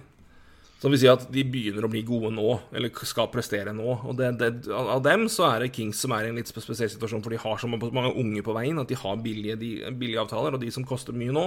Som 0.81 0.91
vil 0.91 0.99
si 0.99 1.07
at 1.09 1.27
de 1.29 1.43
begynner 1.45 1.85
å 1.85 1.89
bli 1.93 2.01
gode 2.05 2.31
nå, 2.33 2.55
eller 2.73 2.89
skal 3.05 3.29
prestere 3.31 3.71
nå. 3.77 3.85
Og 4.09 4.17
det, 4.17 4.31
det, 4.41 4.49
av 4.73 5.03
dem 5.05 5.27
så 5.29 5.45
er 5.47 5.63
det 5.63 5.75
Kings 5.75 6.01
som 6.01 6.13
er 6.15 6.25
i 6.25 6.31
en 6.31 6.39
litt 6.41 6.49
spesiell 6.49 6.89
situasjon, 6.89 7.21
for 7.21 7.33
de 7.33 7.39
har 7.39 7.61
så 7.61 7.69
mange 7.69 8.11
unge 8.17 8.41
på 8.43 8.55
veien 8.57 8.81
at 8.81 8.89
de 8.89 8.97
har 8.97 9.21
billige, 9.21 9.59
de, 9.61 9.71
billige 9.93 10.23
avtaler, 10.25 10.57
og 10.57 10.63
de 10.63 10.73
som 10.73 10.85
koster 10.87 11.15
mye 11.15 11.33
nå, 11.37 11.45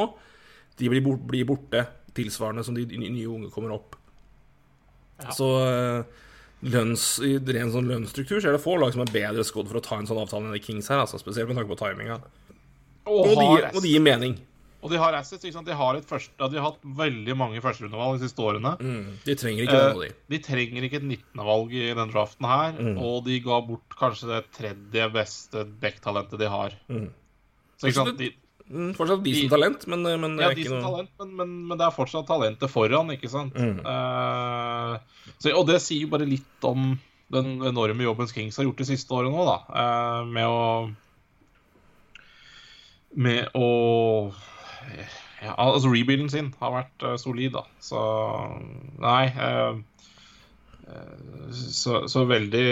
de 0.78 0.90
blir, 0.90 1.02
bort, 1.04 1.26
blir 1.26 1.44
borte 1.46 1.82
tilsvarende 2.14 2.64
som 2.66 2.78
de, 2.78 2.86
de 2.88 3.02
nye 3.02 3.28
unge 3.28 3.50
kommer 3.54 3.74
opp. 3.74 3.98
Så 5.36 5.48
eh, 5.68 6.04
lønns, 6.74 7.04
i 7.24 7.36
ren 7.38 7.70
sånn 7.74 7.86
lønnsstruktur 7.90 8.40
så 8.40 8.48
er 8.50 8.56
det 8.56 8.62
få 8.64 8.78
lag 8.80 8.94
som 8.94 9.02
er 9.04 9.12
bedre 9.14 9.44
skodd 9.46 9.68
for 9.70 9.78
å 9.78 9.84
ta 9.84 9.98
en 10.00 10.08
sånn 10.08 10.18
avtale 10.22 10.48
enn 10.50 10.62
Kings 10.64 10.88
her, 10.90 11.02
altså, 11.04 11.20
spesielt 11.20 11.48
med 11.50 11.58
tanke 11.60 11.70
på 11.74 11.78
timinga. 11.82 12.20
Og, 13.04 13.20
Og, 13.28 13.34
de, 13.36 13.46
og 13.76 13.80
de 13.84 13.90
gir 13.92 14.00
mening. 14.04 14.38
Og 14.84 14.90
de 14.92 14.98
har 15.00 15.14
assets. 15.16 15.40
ikke 15.44 15.54
sant? 15.56 15.68
De 15.68 15.72
har, 15.76 15.96
første, 16.04 16.32
de 16.52 16.58
har 16.60 16.66
hatt 16.70 16.82
veldig 16.98 17.34
mange 17.40 17.60
førsterundevalg 17.64 18.18
de 18.20 18.26
siste 18.26 18.42
årene. 18.44 18.74
Mm, 18.84 19.14
de 19.24 19.36
trenger 19.40 19.64
ikke 19.64 19.78
eh, 19.80 20.00
de. 20.02 20.08
De 20.34 20.40
trenger 20.44 20.84
ikke 20.88 20.98
et 21.00 21.06
19.-valg 21.08 21.72
i 21.72 21.86
den 21.96 22.12
draften 22.12 22.48
her, 22.50 22.72
Mm. 22.80 22.98
og 23.00 23.22
de 23.24 23.38
ga 23.44 23.60
bort 23.64 23.96
kanskje 24.00 24.28
det 24.28 24.40
tredje 24.56 25.06
beste 25.14 25.64
backtalentet 25.80 26.40
de 26.42 26.50
har. 26.52 26.76
Mm. 26.92 27.06
Så 27.80 27.88
ikke 27.88 27.96
sant? 28.02 28.18
De, 28.20 28.28
fortsatt 28.70 29.22
decent 29.24 29.44
de- 29.44 29.52
talent, 29.52 29.86
men, 29.92 30.06
eh, 30.08 30.16
men 30.20 30.38
ja, 30.40 30.48
de 30.54 30.62
ikke 30.62 30.72
som 30.72 30.80
noe 30.80 30.90
talent, 30.90 31.10
men, 31.20 31.34
men, 31.36 31.50
men 31.68 31.78
det 31.80 31.86
er 31.86 31.94
fortsatt 31.94 32.26
talentet 32.28 32.72
foran, 32.72 33.12
ikke 33.12 33.28
sant? 33.28 33.54
Mm. 33.54 33.82
Uh, 33.84 34.96
så, 35.36 35.52
og 35.52 35.66
det 35.68 35.80
sier 35.84 36.06
jo 36.06 36.12
bare 36.14 36.28
litt 36.28 36.64
om 36.64 36.94
den 37.34 37.54
enorme 37.66 38.04
jobben 38.04 38.28
Kings 38.30 38.56
har 38.60 38.64
gjort 38.68 38.80
de 38.80 38.88
siste 38.88 39.12
årene 39.16 39.34
nå, 39.34 39.44
da. 39.48 39.58
Uh, 39.68 40.22
med 40.28 40.48
å 40.48 40.60
Med 43.14 43.52
å 43.54 43.68
ja, 45.44 45.54
Altså, 45.54 45.90
rebuilden 45.92 46.30
sin 46.32 46.52
har 46.60 46.72
vært 46.74 47.04
uh, 47.04 47.16
solid, 47.20 47.52
da. 47.54 47.64
Så 47.84 48.00
Nei. 49.02 49.28
så, 51.52 52.04
så 52.08 52.24
veldig 52.28 52.64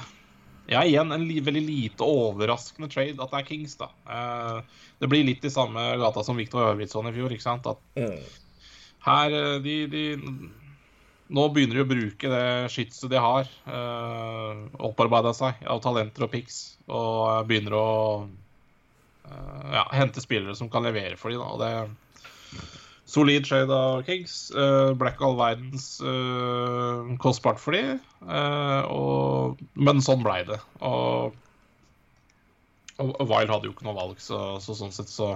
Ja, 0.70 0.84
igjen 0.86 1.10
en 1.12 1.24
li, 1.26 1.40
veldig 1.42 1.62
lite 1.66 2.06
overraskende 2.06 2.88
trade 2.92 3.18
at 3.18 3.32
det 3.32 3.40
er 3.40 3.46
Kings, 3.48 3.74
da. 3.80 3.90
Eh, 4.06 4.82
det 5.02 5.10
blir 5.10 5.26
litt 5.26 5.44
i 5.44 5.50
samme 5.50 5.82
gata 5.98 6.22
som 6.24 6.38
Viktor 6.38 6.68
Ørvidsson 6.70 7.10
i 7.10 7.14
fjor, 7.16 7.34
ikke 7.34 7.44
sant. 7.44 7.66
At 7.66 7.80
mm. 7.98 8.18
her 9.08 9.38
eh, 9.38 9.56
de, 9.64 9.78
de 9.90 10.04
Nå 11.32 11.46
begynner 11.48 11.78
de 11.78 11.84
å 11.86 11.88
bruke 11.88 12.28
det 12.28 12.46
skytset 12.74 13.08
de 13.08 13.20
har, 13.22 13.46
uh, 13.64 14.66
opparbeida 14.84 15.30
seg 15.32 15.62
av 15.64 15.78
talenter 15.80 16.26
og 16.26 16.32
pics, 16.34 16.58
og 16.92 17.20
eh, 17.30 17.38
begynner 17.48 17.76
å 17.78 17.86
eh, 19.30 19.70
ja, 19.78 19.86
hente 19.96 20.20
spillere 20.20 20.52
som 20.58 20.68
kan 20.68 20.84
levere 20.84 21.16
for 21.16 21.32
dem. 21.32 21.40
Da. 21.40 21.48
Og 21.54 21.62
det 21.62 22.81
Solid 23.12 23.44
trade 23.44 23.76
av 23.76 24.02
Kings. 24.06 24.50
Uh, 24.56 24.94
Black 24.96 25.20
all 25.20 25.36
verdens 25.36 26.00
uh, 26.00 27.04
kostbart 27.20 27.60
for 27.60 27.76
dem. 27.76 28.00
og, 28.88 29.60
men 29.74 30.00
sånn 30.04 30.22
blei 30.24 30.40
det. 30.48 30.56
Og, 30.80 31.34
og 33.02 33.24
Wild 33.26 33.52
hadde 33.52 33.68
jo 33.68 33.74
ikke 33.74 33.84
noe 33.88 33.98
valg, 33.98 34.20
så, 34.22 34.60
så 34.62 34.76
sånn 34.78 34.94
sett 34.94 35.10
så 35.12 35.34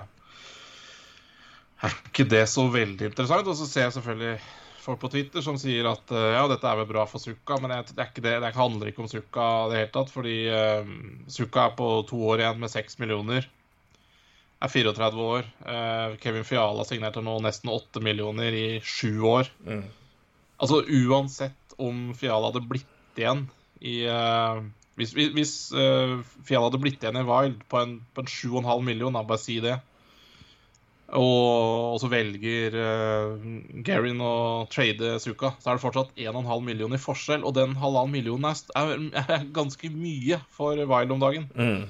er 1.84 1.92
ikke 2.08 2.24
det 2.30 2.46
så 2.48 2.64
veldig 2.72 3.10
interessant. 3.10 3.50
Og 3.50 3.58
så 3.58 3.68
ser 3.68 3.88
jeg 3.88 3.96
selvfølgelig 3.98 4.38
folk 4.86 5.02
på 5.02 5.10
Twitter 5.12 5.44
som 5.44 5.58
sier 5.60 5.88
at 5.90 6.14
ja, 6.14 6.46
dette 6.48 6.70
er 6.70 6.78
vel 6.78 6.88
bra 6.88 7.04
for 7.10 7.20
Sukka, 7.20 7.58
men 7.60 7.74
det, 7.74 7.98
ikke 8.06 8.22
det, 8.24 8.38
det 8.44 8.54
handler 8.56 8.92
ikke 8.92 9.02
om 9.04 9.10
Sukka 9.10 9.50
i 9.66 9.72
det 9.72 9.82
hele 9.82 9.92
tatt. 9.98 10.14
Fordi 10.14 10.38
uh, 10.48 10.96
Sukka 11.28 11.68
er 11.68 11.76
på 11.76 11.92
to 12.08 12.22
år 12.30 12.44
igjen 12.44 12.62
med 12.62 12.72
seks 12.72 12.96
millioner. 13.02 13.50
Er 14.62 14.72
34 14.72 15.20
år. 15.20 15.46
Uh, 15.66 16.16
Kevin 16.22 16.46
Fiala 16.48 16.86
signerte 16.88 17.20
nå 17.24 17.36
nesten 17.44 17.72
8 17.72 18.00
millioner 18.04 18.56
i 18.56 18.66
sju 18.80 19.20
år. 19.28 19.50
Mm. 19.66 19.84
Altså 20.56 20.80
uansett 20.88 21.76
om 21.76 22.14
Fiala 22.16 22.48
hadde 22.48 22.64
blitt 22.64 23.20
igjen 23.20 23.44
i 23.84 23.98
uh, 24.08 24.62
Hvis, 24.96 25.12
hvis 25.12 25.52
Fiala 25.76 26.70
hadde 26.70 26.80
blitt 26.80 27.02
igjen 27.04 27.18
i 27.20 27.26
Wild 27.28 27.60
på 27.68 27.82
en, 27.82 27.98
på 28.16 28.24
en 28.24 28.30
7,5 28.32 28.86
million, 28.86 29.12
da, 29.12 29.26
bare 29.28 29.42
si 29.42 29.58
det 29.60 29.76
og, 31.14 31.94
og 31.94 31.98
så 32.02 32.08
velger 32.10 32.74
uh, 32.74 33.44
Garin 33.86 34.22
å 34.22 34.66
trade 34.72 35.16
Suka, 35.22 35.52
så 35.60 35.70
er 35.70 35.78
det 35.78 35.84
fortsatt 35.84 36.16
1,5 36.18 36.64
million 36.66 36.96
i 36.96 37.00
forskjell. 37.00 37.44
Og 37.46 37.54
den 37.54 37.76
halvannen 37.78 38.14
millionen 38.16 38.48
er, 38.50 39.04
er, 39.22 39.46
ganske 39.54 39.90
mye 39.94 40.40
for 40.56 40.80
Wild 40.80 41.14
om 41.14 41.22
dagen. 41.22 41.46
Mm. 41.54 41.86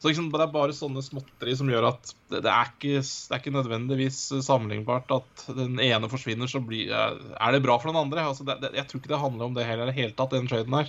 Så 0.00 0.08
liksom, 0.08 0.30
det 0.32 0.40
er 0.40 0.52
bare 0.52 0.72
sånne 0.72 1.02
småtteri 1.04 1.52
som 1.58 1.68
gjør 1.68 1.90
at 1.90 2.14
det, 2.32 2.38
det, 2.46 2.48
er 2.48 2.70
ikke, 2.70 3.02
det, 3.02 3.34
er 3.34 3.40
ikke, 3.42 3.52
nødvendigvis 3.52 4.20
sammenlignbart 4.46 5.12
at 5.12 5.42
den 5.52 5.76
ene 5.84 6.08
forsvinner, 6.08 6.48
så 6.48 6.62
blir, 6.64 6.88
er 6.88 7.52
det 7.52 7.60
bra 7.66 7.76
for 7.76 7.92
den 7.92 8.00
andre. 8.00 8.24
Altså, 8.30 8.46
det, 8.48 8.72
jeg 8.78 8.88
tror 8.88 9.02
ikke 9.02 9.12
det 9.12 9.20
handler 9.20 9.50
om 9.50 9.58
det 9.58 9.66
heller 9.68 9.90
i 9.90 9.92
det 9.92 9.98
hele 9.98 10.16
tatt, 10.16 10.32
den 10.32 10.48
traden 10.48 10.78
her. 10.78 10.88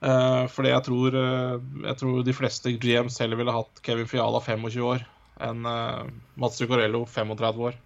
Uh, 0.00 0.46
fordi 0.48 0.70
jeg 0.72 0.84
tror, 0.86 1.12
uh, 1.12 1.82
jeg 1.84 2.00
tror 2.00 2.22
de 2.24 2.32
fleste 2.32 2.72
GMs 2.80 3.20
heller 3.20 3.36
ville 3.36 3.52
hatt 3.52 3.82
Kevin 3.84 4.08
Fiala 4.08 4.40
25 4.40 4.80
år 4.80 5.04
enn 5.44 5.66
uh, 5.68 6.08
Mats 6.40 6.56
Zuccarello 6.56 7.02
35 7.04 7.66
år. 7.68 7.76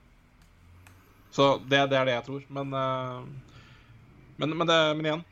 Så 1.35 1.57
det, 1.67 1.89
det, 1.91 1.99
er 1.99 2.07
det 2.07 2.15
jeg 2.15 2.27
tror. 2.29 2.45
Men, 2.55 2.71
men, 4.39 4.53
men, 4.55 4.71
men 4.71 5.09
igjen 5.09 5.25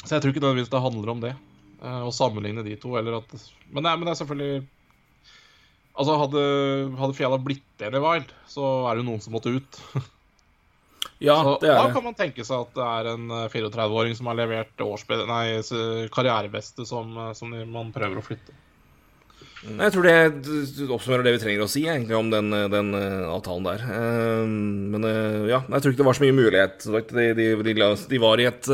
Så 0.00 0.14
jeg 0.14 0.22
tror 0.22 0.32
ikke 0.32 0.40
nødvendigvis 0.40 0.72
det 0.72 0.80
handler 0.80 1.12
om 1.12 1.20
det, 1.20 1.34
å 1.82 2.12
sammenligne 2.14 2.64
de 2.66 2.76
to. 2.80 2.94
Eller 2.98 3.18
at, 3.18 3.36
men, 3.70 3.82
det, 3.84 3.92
men 3.92 4.08
det 4.08 4.14
er 4.14 4.22
selvfølgelig 4.22 4.64
Altså, 5.96 6.12
hadde, 6.20 6.40
hadde 7.00 7.16
Fjella 7.16 7.38
blitt 7.40 7.80
i 7.80 7.88
Wild, 7.88 8.28
så 8.52 8.66
er 8.84 8.96
det 8.96 9.00
jo 9.00 9.08
noen 9.08 9.22
som 9.24 9.32
måtte 9.36 9.54
ut. 9.54 9.80
Ja, 11.22 11.36
så, 11.40 11.52
det 11.62 11.70
er 11.70 11.78
da 11.80 11.92
kan 11.94 12.04
man 12.04 12.16
tenke 12.18 12.44
seg 12.44 12.66
at 12.66 12.74
det 12.76 12.84
er 12.84 13.06
en 13.14 13.30
34-åring 13.48 14.12
som 14.18 14.26
har 14.28 14.36
levert 14.36 14.82
nei, 15.30 15.62
karrierebeste 16.12 16.84
som, 16.84 17.14
som 17.32 17.54
man 17.72 17.88
prøver 17.94 18.20
å 18.20 18.24
flytte. 18.26 18.52
Jeg 19.64 19.94
tror 19.94 20.04
det 20.04 20.90
oppsummerer 20.92 21.24
det 21.24 21.32
vi 21.38 21.40
trenger 21.40 21.64
å 21.64 21.70
si 21.72 21.86
egentlig 21.88 22.18
om 22.18 22.28
den, 22.30 22.52
den 22.72 22.92
avtalen 22.98 23.64
der. 23.64 23.86
Men 24.92 25.08
ja, 25.48 25.62
jeg 25.62 25.80
tror 25.80 25.94
ikke 25.94 26.02
det 26.02 26.08
var 26.10 26.18
så 26.20 26.26
mye 26.26 26.36
mulighet. 26.36 26.84
De, 26.84 27.26
de, 27.40 27.76
de 28.12 28.20
var 28.20 28.42
i 28.42 28.50
et 28.50 28.70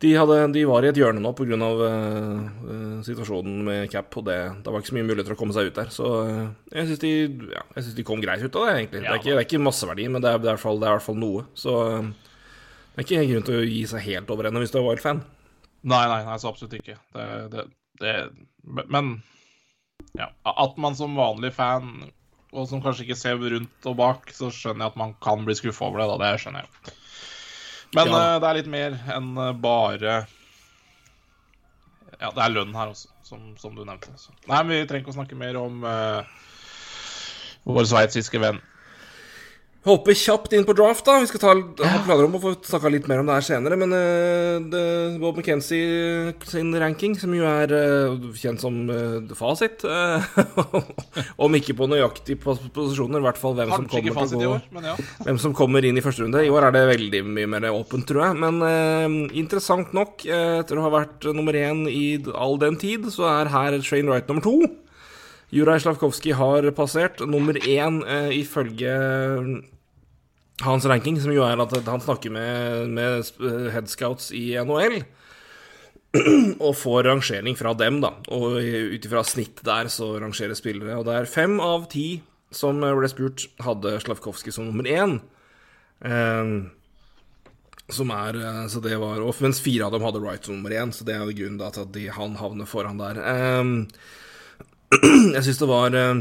de, 0.00 0.10
hadde, 0.16 0.36
de, 0.54 0.62
var 0.64 0.84
i 0.84 0.88
et 0.88 0.96
hjørne 0.96 1.20
nå 1.20 1.32
pga. 1.36 1.56
Uh, 1.60 3.00
situasjonen 3.04 3.60
med 3.66 3.90
cap, 3.92 4.08
og 4.16 4.24
det, 4.26 4.38
det 4.64 4.72
var 4.72 4.82
ikke 4.82 4.92
så 4.92 4.96
mye 4.96 5.08
muligheter 5.08 5.34
å 5.34 5.38
komme 5.40 5.56
seg 5.56 5.70
ut 5.70 5.76
der. 5.76 5.90
Så 5.92 6.08
uh, 6.24 6.46
jeg 6.72 6.88
syns 6.88 7.02
de, 7.02 7.12
ja, 7.52 7.64
de, 7.98 8.06
kom 8.06 8.22
greit 8.24 8.44
ut 8.44 8.56
av 8.60 8.68
det, 8.68 8.76
egentlig. 8.78 9.02
Ja, 9.04 9.10
det, 9.10 9.12
er 9.12 9.20
ikke, 9.22 9.34
det 9.34 9.42
er 9.42 9.48
ikke 9.48 9.62
masseverdi, 9.66 10.06
men 10.12 10.24
det 10.24 10.32
er, 10.32 10.42
det, 10.44 10.56
fall, 10.62 10.80
det 10.80 10.88
i 10.88 10.94
hvert 10.96 11.06
fall 11.06 11.20
noe. 11.20 11.44
Så 11.58 11.76
uh, 11.84 12.30
det 12.94 13.02
er 13.02 13.06
ikke 13.06 13.26
grunn 13.32 13.48
til 13.48 13.60
å 13.60 13.66
gi 13.68 13.82
seg 13.92 14.06
helt 14.08 14.32
over 14.32 14.48
ennå 14.48 14.64
hvis 14.64 14.72
du 14.72 14.80
er 14.80 14.86
Wild-fan. 14.88 15.20
Nei, 15.90 16.04
nei, 16.12 16.22
nei, 16.26 16.38
så 16.40 16.50
absolutt 16.52 16.76
ikke. 16.76 16.96
Det, 18.00 18.16
men 18.92 19.14
ja, 20.16 20.30
at 20.48 20.80
man 20.80 20.96
som 20.96 21.16
vanlig 21.16 21.52
fan, 21.56 22.08
og 22.50 22.66
som 22.68 22.82
kanskje 22.84 23.06
ikke 23.06 23.18
ser 23.20 23.40
rundt 23.40 23.88
og 23.88 23.96
bak, 24.00 24.32
så 24.34 24.50
skjønner 24.52 24.86
jeg 24.86 24.94
at 24.94 25.00
man 25.00 25.14
kan 25.22 25.44
bli 25.46 25.56
skuffa 25.56 25.88
over 25.88 26.02
det. 26.02 26.08
da, 26.10 26.18
Det 26.24 26.42
skjønner 26.42 26.64
jeg. 26.66 26.96
Men 27.96 28.10
ja. 28.10 28.18
uh, 28.18 28.36
det 28.42 28.48
er 28.48 28.58
litt 28.60 28.70
mer 28.70 28.96
enn 29.10 29.32
uh, 29.38 29.50
bare 29.58 30.20
Ja, 32.20 32.30
det 32.30 32.44
er 32.44 32.52
lønn 32.52 32.74
her 32.76 32.92
også, 32.92 33.10
som, 33.26 33.52
som 33.58 33.74
du 33.74 33.82
nevnte. 33.82 34.12
Så. 34.20 34.34
Nei, 34.46 34.60
men 34.60 34.74
vi 34.74 34.82
trenger 34.86 35.06
ikke 35.06 35.14
å 35.14 35.18
snakke 35.18 35.38
mer 35.40 35.58
om 35.58 35.82
uh, 35.86 36.20
vår 37.66 37.88
sveitsiske 37.90 38.42
venn. 38.42 38.60
Hopper 39.80 40.12
kjapt 40.12 40.52
inn 40.52 40.66
på 40.68 40.74
draft, 40.76 41.06
da. 41.06 41.14
Vi 41.22 41.28
skal 41.30 41.40
ta, 41.40 41.52
ha 41.88 42.00
planer 42.04 42.26
om 42.26 42.34
å 42.36 42.40
få 42.42 42.50
snakka 42.68 42.90
litt 42.92 43.06
mer 43.08 43.22
om 43.22 43.30
det 43.30 43.36
her 43.38 43.46
senere. 43.46 43.78
Men 43.80 43.94
uh, 43.96 44.58
det, 44.68 44.82
Bob 45.22 45.38
McKenzie 45.40 46.34
sin 46.50 46.74
ranking, 46.76 47.14
som 47.16 47.32
jo 47.32 47.46
er 47.48 47.72
uh, 47.72 48.26
kjent 48.36 48.60
som 48.60 48.76
uh, 48.92 49.32
fasit 49.38 49.80
Om 51.46 51.56
ikke 51.56 51.78
på 51.78 51.88
nøyaktig 51.88 52.36
posisjoner, 52.44 53.22
i 53.22 53.24
hvert 53.24 53.40
fall 53.40 53.56
hvem 53.56 53.72
som, 53.72 53.88
kommer 53.88 54.28
til 54.28 54.44
å 54.44 54.52
gå, 54.52 54.84
ja. 54.84 54.98
hvem 55.24 55.40
som 55.40 55.56
kommer 55.56 55.88
inn 55.88 55.96
i 55.96 56.04
første 56.04 56.26
runde. 56.26 56.44
I 56.44 56.52
år 56.52 56.68
er 56.68 56.76
det 56.76 56.84
veldig 56.92 57.24
mye 57.30 57.52
mer 57.56 57.70
åpent, 57.72 58.04
tror 58.10 58.26
jeg. 58.26 58.36
Men 58.44 58.60
interessant 59.32 59.96
nok, 59.96 60.26
etter 60.28 60.76
å 60.76 60.84
ha 60.84 60.92
vært 60.92 61.24
nummer 61.32 61.56
én 61.56 61.86
i 61.88 62.04
all 62.36 62.60
den 62.60 62.76
tid, 62.80 63.08
så 63.14 63.30
er 63.32 63.54
her 63.56 63.80
Shane 63.80 64.12
Wright 64.12 64.28
nummer 64.28 64.44
to. 64.44 64.60
Juraj 65.50 65.82
Slavkovskij 65.82 66.36
har 66.38 66.68
passert 66.78 67.22
nummer 67.26 67.56
én 67.58 68.02
eh, 68.06 68.30
ifølge 68.38 68.92
hans 70.62 70.86
ranking, 70.86 71.16
som 71.18 71.32
jo 71.34 71.42
er 71.42 71.58
at 71.58 71.74
han 71.88 72.02
snakker 72.04 72.30
med, 72.30 72.92
med 72.94 73.72
headscouts 73.74 74.30
i 74.36 74.52
NHL. 74.62 75.00
Og 76.66 76.74
får 76.78 77.06
rangering 77.06 77.58
fra 77.58 77.74
dem, 77.74 77.98
da. 78.04 78.12
Og 78.34 78.60
ut 78.62 79.06
ifra 79.06 79.24
snitt 79.26 79.62
der 79.66 79.90
så 79.90 80.12
rangerer 80.22 80.58
spillere. 80.58 80.98
Og 81.00 81.06
det 81.08 81.18
er 81.18 81.30
fem 81.30 81.58
av 81.62 81.88
ti 81.90 82.20
som 82.54 82.78
ble 82.82 83.10
spurt, 83.10 83.48
hadde 83.62 83.98
Slavkovskij 84.04 84.54
som 84.54 84.70
nummer 84.70 84.86
én. 84.86 85.18
Eh, 86.06 86.54
som 87.90 88.10
er 88.14 88.68
Så 88.70 88.78
det 88.78 88.94
var 89.02 89.18
Mens 89.42 89.58
fire 89.60 89.86
av 89.86 89.92
dem 89.92 90.06
hadde 90.06 90.22
Wright 90.22 90.44
som 90.44 90.54
nummer 90.54 90.70
én, 90.70 90.94
så 90.94 91.02
det 91.02 91.18
er 91.18 91.26
grunnen 91.26 91.58
til 91.58 91.82
at 91.82 91.92
de, 91.92 92.06
han 92.06 92.38
havner 92.38 92.70
foran 92.70 93.02
der. 93.02 93.18
Eh, 93.18 93.64
jeg 95.36 95.42
syns 95.46 95.60
det 95.60 95.70
var 95.70 95.94
uh, 95.94 96.20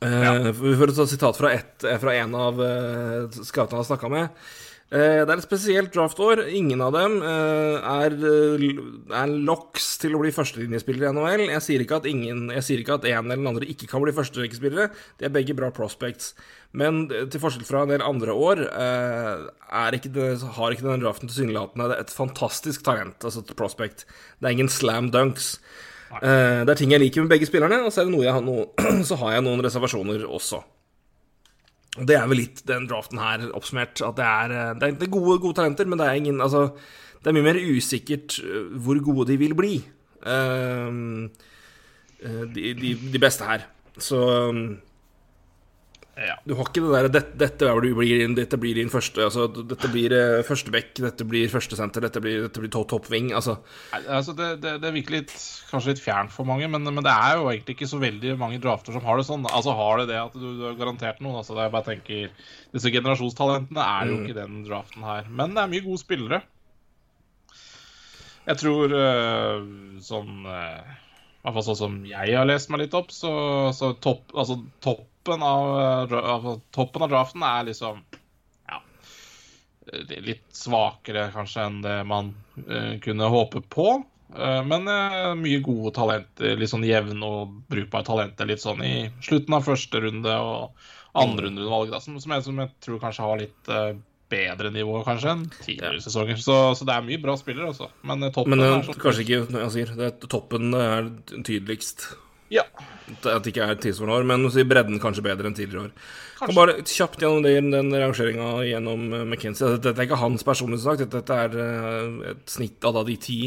ja. 0.00 0.32
For 0.56 0.88
å 0.88 0.96
ta 0.96 1.04
et 1.04 1.12
sitat 1.12 1.36
fra, 1.36 1.52
et, 1.52 1.86
fra 2.00 2.16
en 2.22 2.34
av 2.38 2.60
uh, 2.60 3.40
scoutene 3.44 3.82
jeg 3.82 3.90
snakka 3.90 4.10
med. 4.12 4.44
Uh, 4.90 5.22
det 5.22 5.28
er 5.28 5.34
et 5.36 5.44
spesielt 5.44 5.92
draftår. 5.94 6.46
Ingen 6.56 6.80
av 6.82 6.94
dem 6.96 7.18
uh, 7.20 7.76
er, 8.00 8.16
er 8.16 9.34
locks 9.44 9.90
til 10.00 10.16
å 10.16 10.22
bli 10.22 10.32
førstelinjespillere 10.34 11.10
i 11.10 11.18
NHL. 11.18 11.44
Jeg 11.52 11.66
sier 11.66 11.84
ikke 11.84 12.00
at 12.00 12.08
ingen, 12.08 12.46
jeg 12.56 12.64
sier 12.66 12.80
ikke 12.80 12.96
at 12.96 13.04
en 13.10 13.20
eller 13.26 13.42
den 13.42 13.50
andre 13.52 13.68
ikke 13.74 13.90
kan 13.90 14.00
bli 14.06 14.16
førstelinjespillere. 14.16 14.88
De 15.20 15.28
er 15.28 15.36
begge 15.36 15.58
bra 15.58 15.68
prospects. 15.74 16.32
Men 16.72 17.04
til 17.10 17.42
forskjell 17.42 17.66
fra 17.66 17.84
en 17.84 17.92
del 17.92 18.06
andre 18.06 18.30
år 18.30 18.60
ikke 19.98 20.12
det, 20.14 20.26
har 20.54 20.70
ikke 20.70 20.86
denne 20.86 21.02
draften 21.02 21.26
tilsynelatende 21.26 21.96
et 21.98 22.12
fantastisk 22.14 22.84
talent, 22.86 23.18
altså 23.26 23.42
et 23.42 23.56
prospect. 23.58 24.06
Det 24.38 24.46
er 24.46 24.54
ingen 24.54 24.70
slam 24.70 25.10
dunks. 25.10 25.56
Uh, 26.10 26.66
det 26.66 26.72
er 26.72 26.78
ting 26.80 26.90
jeg 26.90 27.02
liker 27.04 27.22
med 27.22 27.30
begge 27.30 27.46
spillerne, 27.46 27.84
og 27.86 27.92
så, 27.94 28.02
har, 28.02 28.42
noe, 28.42 28.66
så 29.08 29.18
har 29.20 29.36
jeg 29.36 29.46
noen 29.46 29.62
reservasjoner 29.62 30.26
også. 30.26 30.62
Og 31.98 32.06
Det 32.06 32.16
er 32.16 32.26
vel 32.30 32.42
litt 32.44 32.62
den 32.68 32.86
draften 32.90 33.20
her 33.20 33.48
oppsummert. 33.56 34.00
At 34.06 34.18
det 34.18 34.26
er, 34.26 34.54
eh, 34.54 34.74
det 34.78 35.06
er 35.06 35.12
gode, 35.12 35.40
gode, 35.42 35.56
talenter, 35.58 35.88
men 35.90 35.98
det 35.98 36.06
er 36.06 36.18
ingen 36.18 36.40
Altså, 36.40 36.70
det 37.20 37.30
er 37.30 37.36
mye 37.36 37.48
mer 37.50 37.58
usikkert 37.58 38.38
eh, 38.42 38.76
hvor 38.78 39.00
gode 39.04 39.28
de 39.32 39.38
vil 39.40 39.54
bli. 39.58 39.80
Uh, 40.20 41.28
de, 42.20 42.74
de, 42.76 42.94
de, 43.12 43.18
beste 43.18 43.44
her. 43.44 43.64
Så 43.96 44.20
ja. 46.20 46.34
Du 46.44 46.52
har 46.58 46.68
ikke 46.68 46.82
det 46.84 46.90
derre 46.92 47.10
dette, 47.12 47.36
dette, 47.40 47.68
blir, 47.80 48.22
dette 48.36 48.58
blir 48.60 48.76
din 48.76 48.92
første 48.92 49.22
altså, 49.24 49.46
Dette 49.48 49.88
blir 49.92 50.12
uh, 50.12 50.42
første 50.44 50.72
back, 50.74 50.92
dette 51.00 51.26
blir 51.28 51.48
førstesenter, 51.52 52.04
dette 52.04 52.22
blir, 52.22 52.42
dette 52.44 52.60
blir 52.60 52.72
toppving. 52.72 53.30
Altså. 53.36 53.56
altså 53.96 54.34
det, 54.36 54.50
det, 54.64 54.76
det, 54.82 54.92
virker 54.96 55.16
litt, 55.16 55.34
kanskje 55.70 55.94
litt 55.94 56.04
fjernt 56.04 56.34
for 56.34 56.48
mange, 56.48 56.68
men, 56.68 56.84
men, 56.86 57.02
det 57.06 57.14
er 57.14 57.40
jo 57.40 57.48
egentlig 57.52 57.78
ikke 57.78 57.90
så 57.90 58.00
veldig 58.02 58.36
mange 58.40 58.60
drafter 58.62 58.96
som 58.96 59.04
har 59.06 59.20
det 59.20 59.26
sånn. 59.28 59.48
Altså 59.48 59.76
Har 59.78 60.02
det 60.02 60.08
det 60.12 60.20
at 60.20 60.36
du, 60.36 60.46
du 60.60 60.64
har 60.68 60.78
garantert 60.80 61.22
noen? 61.24 61.40
Altså, 61.40 61.56
er 61.56 61.72
bare 61.72 61.88
tenker 61.92 62.32
Disse 62.74 62.92
generasjonstalentene 62.92 63.84
er 63.84 64.10
jo 64.10 64.16
mm. 64.18 64.24
ikke 64.24 64.40
den 64.40 64.64
draften 64.68 65.06
her. 65.06 65.28
Men 65.28 65.56
det 65.56 65.64
er 65.64 65.72
mye 65.72 65.86
gode 65.86 66.02
spillere. 66.02 66.42
Jeg 68.46 68.60
tror 68.60 68.92
øh, 68.96 69.64
sånn 70.04 70.44
øh, 70.48 70.98
i 71.40 71.46
hvert 71.46 71.56
fall 71.56 71.64
sånn 71.70 71.78
som 71.78 71.94
jeg 72.04 72.36
har 72.36 72.44
lest 72.48 72.68
meg 72.68 72.82
litt 72.82 72.94
opp, 72.96 73.12
så, 73.16 73.32
så 73.72 73.94
topp, 74.04 74.34
altså, 74.36 74.58
toppen, 75.24 75.42
av, 75.42 76.14
av, 76.14 76.60
toppen 76.70 77.02
av 77.02 77.08
draften 77.08 77.42
er 77.42 77.64
liksom 77.68 78.00
ja, 78.68 78.80
litt 80.08 80.46
svakere 80.52 81.30
kanskje 81.34 81.66
enn 81.66 81.82
det 81.82 81.98
man 82.04 82.34
uh, 82.66 82.98
kunne 83.02 83.28
håpe 83.28 83.60
på. 83.60 84.02
Uh, 84.30 84.62
men 84.64 84.88
uh, 84.88 85.34
mye 85.36 85.60
gode 85.60 85.92
talenter, 85.96 86.56
litt 86.56 86.70
sånn 86.70 86.86
jevne 86.86 87.26
og 87.26 87.58
brukbare 87.70 88.06
talenter 88.06 88.48
litt 88.48 88.62
sånn 88.62 88.82
i 88.86 89.10
slutten 89.20 89.58
av 89.58 89.66
første 89.66 90.00
runde 90.00 90.36
og 90.36 90.70
andre 91.12 91.48
mm. 91.48 91.48
rundevalg, 91.48 91.96
som, 92.00 92.20
som, 92.22 92.36
jeg, 92.36 92.46
som 92.46 92.62
jeg 92.62 92.72
tror 92.80 93.02
kanskje 93.02 93.26
har 93.26 93.42
litt 93.42 93.74
bedre 94.30 94.70
nivå 94.70 95.02
kanskje 95.06 95.32
enn 95.34 95.44
tidligere 95.58 95.98
ja. 95.98 96.04
sesonger. 96.04 96.40
Så, 96.40 96.56
så, 96.78 96.86
det 96.88 96.96
er 96.96 97.06
mye 97.06 97.20
bra 97.22 97.36
spillere, 97.38 97.72
altså. 97.72 97.90
Men 98.06 98.22
eh, 98.22 98.32
toppen 98.34 98.54
Men, 98.54 98.66
er 98.66 98.84
sånn 98.86 99.00
Kanskje 99.02 99.26
ikke, 99.26 99.40
når 99.50 99.64
jeg 99.64 99.72
sier 99.76 99.94
det, 99.98 100.10
toppen 100.30 100.74
er 100.78 101.10
tydeligst. 101.34 102.10
Ja. 102.50 102.66
At 103.10 103.42
det 103.44 103.52
ikke 103.52 103.66
er 103.66 103.78
tilsvarende 103.78 104.18
år, 104.20 104.26
men 104.26 104.46
i 104.46 104.66
bredden 104.66 105.00
kanskje 105.02 105.24
bedre 105.26 105.50
enn 105.50 105.56
tidligere 105.58 105.88
år. 105.88 105.94
Kan 106.40 106.56
bare 106.56 106.76
kjapt 106.88 107.20
gjennom 107.20 107.44
det, 107.44 107.56
den 107.74 107.90
rangeringa 107.94 108.52
gjennom 108.64 109.02
eh, 109.12 109.26
McKenzie. 109.26 109.74
Dette 109.78 109.96
er 109.96 110.08
ikke 110.08 110.22
hans 110.22 110.46
personlige 110.46 110.84
sak, 110.84 111.02
dette, 111.02 111.36
er 111.36 111.58
eh, 111.64 112.30
et 112.32 112.46
snitt 112.50 112.86
av 112.86 113.02
de 113.06 113.18
ti 113.20 113.40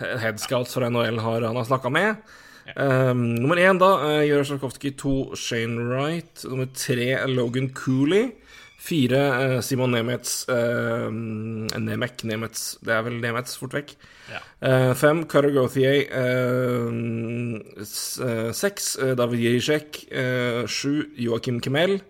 headscouts 0.00 0.72
fra 0.74 0.88
NHL 0.88 1.20
har, 1.20 1.44
han 1.44 1.58
har 1.58 1.68
snakka 1.68 1.92
med. 1.92 2.32
Um, 2.76 3.34
nummer 3.34 3.58
én, 3.58 3.78
da, 3.80 3.90
uh, 4.00 4.22
Jørgen 4.22 4.48
Sjarkovskij. 4.52 4.94
To, 5.02 5.14
Shane 5.36 5.82
Wright. 5.88 6.44
Nummer 6.48 6.70
tre, 6.74 7.08
Logan 7.28 7.70
Cooley. 7.76 8.30
Fire, 8.82 9.18
eh, 9.38 9.60
Simon 9.62 9.92
Nemets 9.94 10.40
uh, 10.50 11.06
Nemek, 11.78 12.24
Nemets 12.26 12.64
Det 12.82 12.90
er 12.90 13.04
vel 13.06 13.20
Nemets, 13.22 13.54
fort 13.60 13.76
vekk. 13.76 13.92
Ja. 14.32 14.40
Eh, 14.66 14.92
fem, 14.98 15.22
Cutter 15.30 15.52
Gauthier. 15.54 16.00
eh, 16.10 16.88
eh, 17.78 18.50
seks, 18.52 18.96
eh, 18.98 19.14
David 19.18 19.44
Jizek. 19.44 20.00
Uh, 20.10 20.66
sju, 20.66 21.12
Joakim 21.14 21.60
Kemel. 21.62 22.00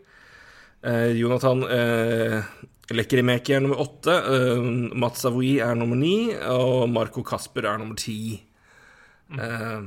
Eh, 0.82 1.12
Jonathan 1.18 1.60
Lekkerimeki 2.92 3.54
er 3.54 3.60
nummer 3.62 3.78
åtte. 3.84 4.16
Mats 4.98 5.22
Savoy 5.22 5.58
er 5.60 5.76
nummer 5.78 5.96
ni. 5.96 6.32
Og 6.34 6.88
Marco 6.90 7.22
Kasper 7.22 7.68
er 7.68 7.78
nummer 7.78 7.96
ti. 8.00 8.40
Eh, 9.32 9.80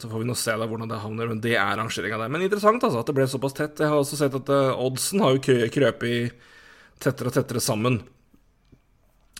så 0.00 0.10
får 0.10 0.22
vi 0.22 0.28
nå 0.28 0.36
se 0.38 0.56
da 0.60 0.68
hvordan 0.68 0.90
det 0.90 1.00
havner, 1.02 1.30
men 1.32 1.42
det 1.44 1.56
er 1.56 1.78
rangeringa 1.80 2.20
der. 2.20 2.32
Men 2.32 2.46
interessant 2.46 2.84
altså 2.84 3.02
at 3.02 3.10
det 3.10 3.16
ble 3.18 3.28
såpass 3.30 3.56
tett. 3.56 3.80
Jeg 3.80 3.92
har 3.92 4.00
også 4.00 4.20
sett 4.20 4.36
at 4.36 4.54
eh, 4.54 4.84
oddsen 4.86 5.24
har 5.24 5.36
jo 5.36 5.58
krøpet 5.72 6.48
tettere 7.00 7.32
og 7.32 7.36
tettere 7.36 7.64
sammen 7.64 8.02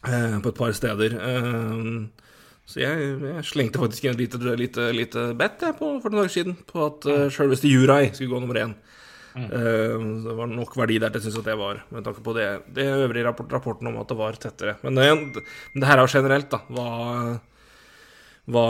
eh, 0.07 0.39
på 0.41 0.53
et 0.53 0.61
par 0.61 0.73
steder. 0.77 1.19
Eh, 1.21 2.31
så 2.71 2.85
jeg, 2.85 3.15
jeg 3.27 3.49
slengte 3.49 3.81
faktisk 3.83 4.07
en 4.07 4.19
lite, 4.21 4.39
lite, 4.55 4.91
lite 4.95 5.27
bet 5.39 5.65
jeg, 5.65 5.75
på, 5.81 5.97
for 6.03 6.13
noen 6.13 6.23
dager 6.23 6.35
siden 6.37 6.55
på 6.69 6.85
at 6.85 7.09
uh, 7.11 7.25
sjølveste 7.33 7.67
Jurai 7.67 8.13
skulle 8.13 8.31
gå 8.31 8.43
nummer 8.45 8.61
én. 8.61 8.77
Eh, 9.35 9.97
det 10.25 10.35
var 10.39 10.51
nok 10.51 10.77
verdi 10.79 10.99
der 11.03 11.11
til 11.11 11.21
jeg 11.21 11.29
syns 11.29 11.41
at 11.43 11.49
det 11.51 11.57
var, 11.59 11.83
med 11.95 12.07
tanke 12.07 12.23
på 12.27 12.35
det, 12.35 12.47
det 12.75 12.87
øvrige 12.95 13.27
rapport, 13.27 13.51
rapporten 13.55 13.91
om 13.91 13.99
at 13.99 14.11
det 14.11 14.19
var 14.19 14.39
tettere. 14.39 14.77
Men 14.85 14.99
det, 14.99 15.43
det 15.75 15.87
her 15.89 15.99
er 15.99 16.07
jo 16.07 16.15
generelt, 16.15 16.51
da. 16.53 16.63
Hva, 16.71 16.87
hva, 18.51 18.67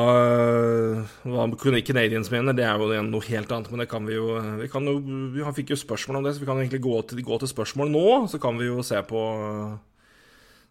hva 1.24 1.46
Canadians 1.86 2.30
mener, 2.32 2.56
det 2.56 2.66
er 2.66 2.80
jo 2.80 2.90
igjen 2.92 3.10
noe 3.12 3.24
helt 3.26 3.52
annet. 3.54 3.70
Men 3.72 3.82
det 3.82 3.88
kan 3.90 4.04
vi 4.06 4.18
jo 4.18 4.36
Vi, 4.60 4.68
kan 4.72 4.86
jo, 4.86 4.98
vi 5.34 5.46
fikk 5.56 5.72
jo 5.74 5.80
spørsmål 5.80 6.20
om 6.20 6.26
det, 6.26 6.34
så 6.36 6.42
vi 6.42 6.48
kan 6.50 6.60
egentlig 6.60 6.82
gå 6.84 7.00
til, 7.08 7.22
gå 7.24 7.38
til 7.40 7.50
spørsmål 7.50 7.92
nå. 7.92 8.04
Så 8.32 8.40
kan 8.42 8.60
vi 8.60 8.68
jo 8.68 8.84
se 8.86 9.00
på 9.08 9.22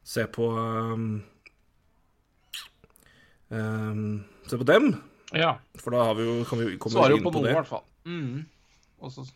Se 0.09 0.25
på 0.31 0.45
um, 0.49 1.21
um, 3.49 4.23
Se 4.47 4.57
på 4.57 4.69
dem. 4.69 4.93
ja. 5.33 5.57
For 5.77 5.93
da 5.93 6.05
har 6.09 6.15
vi 6.17 6.25
jo, 6.25 6.39
kan 6.49 6.61
vi 6.61 6.77
komme 6.77 6.95
Svarer 6.97 7.13
jo 7.13 7.19
inn 7.19 7.25
på 7.27 7.33
på, 7.33 7.43
noe, 7.43 7.51
i 7.51 7.57
hvert 7.57 7.69
fall. 7.69 7.85
Mm. 8.05 8.45
Og 9.03 9.13
så 9.13 9.27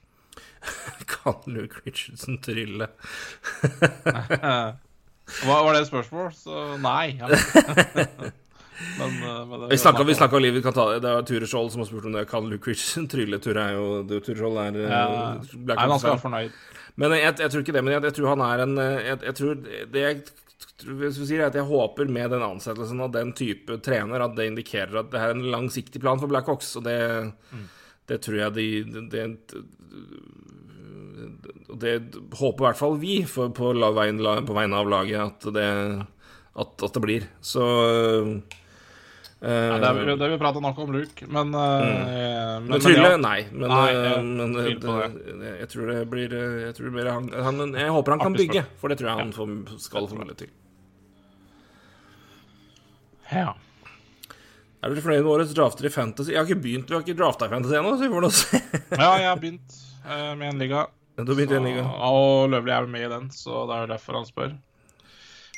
Kan 1.11 1.53
Luke 1.53 1.83
Richardson 1.85 2.39
trylle? 2.41 2.87
Hva 5.43 5.59
Var 5.65 5.75
det 5.75 5.83
et 5.83 5.89
spørsmål? 5.91 6.31
Så 6.35 6.63
nei. 6.83 7.17
Ja. 7.19 8.31
men, 8.99 9.15
eh, 9.23 9.45
men 9.45 9.59
det- 9.61 9.69
Vi 9.71 9.77
snakka 9.77 10.03
vi 10.05 10.13
snakka 10.13 10.39
liv, 10.41 10.53
det. 10.93 11.01
er 11.01 11.13
var 11.15 11.21
Ture 11.29 11.47
Skjold 11.47 11.71
som 11.71 11.81
har 11.81 11.87
spurt 11.89 12.05
om 12.05 12.13
det. 12.13 12.27
Kan 12.29 12.49
Luke 12.49 12.67
Richardson 12.69 13.07
trylle? 13.13 13.39
Ture 13.41 13.59
er 13.69 13.73
jo 13.77 14.03
det- 14.03 14.23
Ture 14.25 14.35
Skjold 14.35 14.57
er 14.61 14.79
Ja. 14.89 15.03
eh, 15.33 15.57
Nei, 15.65 15.75
han 15.77 15.99
skal 15.99 16.15
være 16.17 16.23
fornøyd. 16.27 16.51
Men 16.95 17.11
jeg, 17.17 17.35
jeg 17.39 17.49
tror 17.49 17.61
ikke 17.63 17.73
det. 17.73 17.83
Men 17.83 17.93
jeg, 17.95 18.03
jeg 18.03 18.13
tror 18.19 18.27
han 18.35 18.41
er 18.45 18.63
en 18.67 18.77
eh, 18.77 19.03
Jeg, 19.09 19.19
jeg 19.23 19.35
tror 19.35 19.55
det 19.91 20.01
jeg 20.07 20.23
jeg 21.55 21.63
håper 21.65 22.09
med 22.09 22.29
den 22.31 22.41
ansettelsen 22.41 22.99
av 23.01 23.11
den 23.13 23.31
type 23.33 23.77
trener 23.81 24.21
at 24.25 24.35
det 24.35 24.47
indikerer 24.51 24.99
at 24.99 25.11
det 25.11 25.19
er 25.21 25.31
en 25.31 25.43
langsiktig 25.53 26.01
plan 26.01 26.19
for 26.19 26.27
Blackhawks. 26.27 26.75
Og 26.77 26.83
det, 26.83 27.33
det 28.07 28.21
tror 28.21 28.35
jeg 28.41 28.53
de 28.53 28.67
det, 28.83 29.09
det, 29.09 29.23
det 31.79 31.93
håper 32.37 32.63
i 32.63 32.67
hvert 32.67 32.79
fall 32.79 32.97
vi 33.01 33.15
på, 33.25 33.47
la- 34.23 34.41
på 34.45 34.55
vegne 34.57 34.75
av 34.81 34.89
laget 34.91 35.21
at 35.23 35.47
det, 35.55 35.67
at, 36.55 36.83
at 36.83 36.93
det 36.97 37.01
blir. 37.05 37.27
Så 37.41 37.63
eh, 39.43 39.67
Nei, 39.73 39.79
det, 39.83 39.89
er, 39.89 40.11
det 40.15 40.27
er 40.27 40.31
vi 40.33 40.39
prata 40.41 40.61
nok 40.63 40.79
om 40.83 40.93
Luke, 40.95 41.27
men 41.27 41.51
mm. 41.51 42.69
Men 42.69 42.83
trylle? 42.83 43.11
ja. 43.13 43.19
Nei. 43.19 43.39
Men, 43.51 43.67
Nei, 43.69 43.89
eh, 43.91 44.07
jeg 44.07 44.23
men 44.29 44.55
eh, 44.63 45.17
det, 45.41 45.53
jeg 45.59 45.69
tror 45.73 45.91
det 45.91 45.99
blir 46.11 46.37
eh, 46.39 46.57
Jeg, 46.67 46.77
tror 46.77 46.89
det 46.89 46.95
blir 46.95 47.11
han, 47.11 47.29
han, 47.49 47.75
jeg 47.75 47.93
håper 47.97 48.15
han 48.15 48.23
kan 48.23 48.37
Artig 48.37 48.47
bygge, 48.47 48.65
for 48.81 48.93
det 48.93 48.99
tror 49.01 49.11
jeg 49.11 49.21
han 49.21 49.35
får, 49.35 49.53
skal 49.83 50.09
få 50.09 50.19
mulighet 50.21 50.45
til. 50.45 50.55
Ja. 53.33 53.53
Er 54.83 54.91
dere 54.91 55.03
fornøyd 55.05 55.21
med 55.23 55.31
årets 55.31 55.53
drafter 55.55 55.87
i 55.87 55.93
Fantasy? 55.93 56.33
Jeg 56.33 56.41
har 56.41 56.49
ikke 56.49 56.63
begynt, 56.65 56.89
Vi 56.89 56.97
har 56.97 57.05
ikke 57.05 57.15
drafta 57.15 57.47
i 57.47 57.53
Fantasy 57.53 57.77
ennå, 57.79 57.95
så 57.95 58.03
vi 58.03 58.11
får 58.11 58.25
nå 58.25 58.31
se. 58.35 58.59
ja, 59.03 59.11
jeg 59.21 59.29
har 59.29 59.39
begynt 59.39 59.79
eh, 60.03 60.33
med 60.35 60.49
en 60.49 60.59
liga. 60.59 60.81
Du 61.15 61.23
har 61.23 61.37
begynt 61.37 61.53
i 61.53 61.59
en 61.61 61.67
liga. 61.69 61.85
Og 62.09 62.49
Løvli 62.51 62.73
er 62.75 62.89
med 62.91 63.05
i 63.05 63.11
den, 63.11 63.29
så 63.31 63.63
det 63.69 63.77
er 63.77 63.93
derfor 63.93 64.19
han 64.19 64.27
spør. 64.27 64.55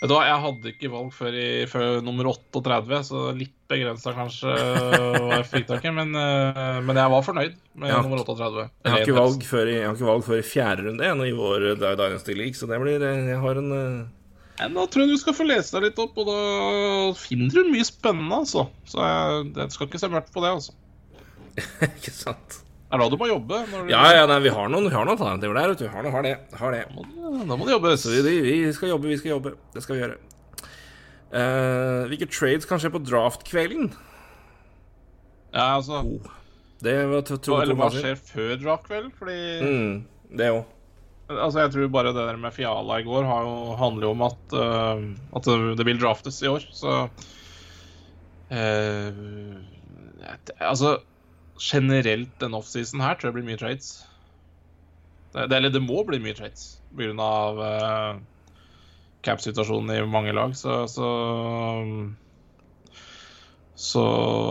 Vet 0.05 0.11
du 0.11 0.15
hva, 0.15 0.23
Jeg 0.29 0.41
hadde 0.45 0.71
ikke 0.75 0.89
valg 0.93 1.11
før, 1.17 1.35
i, 1.41 1.47
før 1.71 1.95
nummer 2.05 2.27
38, 2.29 2.99
så 3.09 3.21
litt 3.33 3.53
begrensa 3.71 4.11
kanskje 4.13 4.51
hva 4.53 5.39
jeg 5.39 5.47
fikk 5.49 5.65
tak 5.71 5.85
i. 5.89 5.93
Men, 5.97 6.11
eh, 6.13 6.75
men 6.85 6.99
jeg 7.01 7.11
var 7.15 7.23
fornøyd 7.25 7.55
med 7.81 7.89
Ja. 7.89 8.01
nummer 8.05 8.21
38. 8.21 8.67
Jeg 8.85 8.93
har 8.93 9.01
ikke 9.01 9.17
valg 9.17 9.47
før 9.49 9.71
i, 9.71 9.79
jeg 9.79 9.87
har 9.89 9.95
ikke 9.97 10.11
valg 10.11 10.27
før 10.27 10.37
i 10.37 10.45
fjerde 10.45 10.85
runde 10.85 11.07
enn 11.09 11.23
i 11.25 11.31
vår 11.33 11.65
Dynasty 11.81 12.35
League, 12.37 12.53
så 12.59 12.69
det 12.69 12.77
blir 12.83 13.01
eh, 13.01 13.31
Jeg 13.33 13.41
har 13.41 13.61
en 13.63 13.73
Ja, 14.59 14.67
Nå 14.71 14.85
tror 14.87 15.03
jeg 15.03 15.15
du 15.15 15.17
skal 15.19 15.35
få 15.35 15.47
lese 15.49 15.73
deg 15.75 15.89
litt 15.89 15.97
opp, 15.99 16.15
og 16.21 16.29
da 16.29 16.37
finner 17.19 17.51
du 17.51 17.71
mye 17.73 17.83
spennende, 17.89 18.37
altså. 18.45 18.67
Så 18.87 19.01
jeg, 19.01 19.49
jeg 19.57 19.73
skal 19.75 19.89
ikke 19.89 19.99
se 20.05 20.11
mørkt 20.13 20.31
på 20.31 20.45
det, 20.45 20.53
altså. 20.59 20.77
Ikke 21.89 22.13
sant? 22.13 22.61
Det 22.85 22.93
er 22.93 23.01
da 23.01 23.07
du 23.09 23.17
må 23.17 23.27
jobbe. 23.27 23.57
Du, 23.65 23.89
Ja, 23.89 24.03
ja, 24.13 24.25
nei, 24.29 24.37
vi 24.45 24.51
har 24.53 24.69
noen, 24.69 24.85
vi 24.87 24.93
har 24.93 25.05
noen 25.07 25.15
alternativer 25.17 25.57
der, 25.57 25.71
vet 25.73 25.79
du. 25.81 25.87
Har, 25.89 26.03
noe, 26.05 26.11
har 26.13 26.21
det. 26.23 26.35
Har 26.59 26.71
det. 26.75 26.83
Da 27.49 27.55
må 27.57 27.65
det 27.65 27.73
jobbes. 27.73 28.03
Så 28.05 28.13
vi, 28.13 28.35
vi 28.45 28.73
skal 28.77 28.91
jobbe, 28.93 29.09
vi 29.09 29.17
skal 29.17 29.31
jobbe. 29.33 29.55
Det 29.73 29.81
skal 29.83 29.95
vi 29.97 30.03
gjøre. 30.03 30.17
Uh, 31.35 32.05
hvilke 32.11 32.27
trades 32.31 32.67
kan 32.69 32.79
skje 32.79 32.91
på 32.93 33.01
draftkvelden? 33.03 33.89
Ja, 35.55 35.65
altså 35.79 36.03
Det 36.83 36.93
var 37.09 37.21
to, 37.25 37.37
to, 37.41 37.57
Eller 37.63 37.75
hva 37.79 37.89
skjer 37.91 38.15
før 38.21 38.53
draftkvelden? 38.61 39.11
Fordi 39.17 39.39
Mm, 39.65 40.05
det 40.37 40.51
òg. 40.53 40.63
Altså, 41.33 41.63
jeg 41.65 41.71
tror 41.73 41.89
bare 41.89 42.11
det 42.13 42.21
der 42.29 42.37
med 42.37 42.53
Fiala 42.53 42.99
i 43.01 43.03
går 43.07 43.25
har 43.25 43.41
jo, 43.47 43.55
handler 43.81 44.05
jo 44.05 44.11
om 44.13 44.21
at, 44.27 44.53
uh, 44.53 45.01
at 45.35 45.43
det- 45.49 45.77
det 45.81 45.85
vil 45.89 45.97
draftes 45.99 46.37
i 46.45 46.47
år, 46.53 46.61
så 46.71 47.09
uh, 48.51 49.55
Altså, 50.61 50.99
generelt 51.61 52.33
denne 52.41 52.57
offseason 52.59 53.01
her 53.03 53.15
tror 53.15 53.29
jeg 53.31 53.37
blir 53.39 53.47
mye 53.49 53.59
trades. 53.61 53.91
Det, 55.35 55.49
eller 55.51 55.69
det 55.73 55.81
må 55.83 56.03
bli 56.07 56.19
mye 56.23 56.35
trades 56.37 56.77
pga. 56.95 57.11
Uh, 57.59 58.21
cap-situasjonen 59.25 59.89
i 59.95 60.03
mange 60.07 60.31
lag, 60.37 60.51
så, 60.55 60.83
så 60.91 61.07
Så 63.75 64.03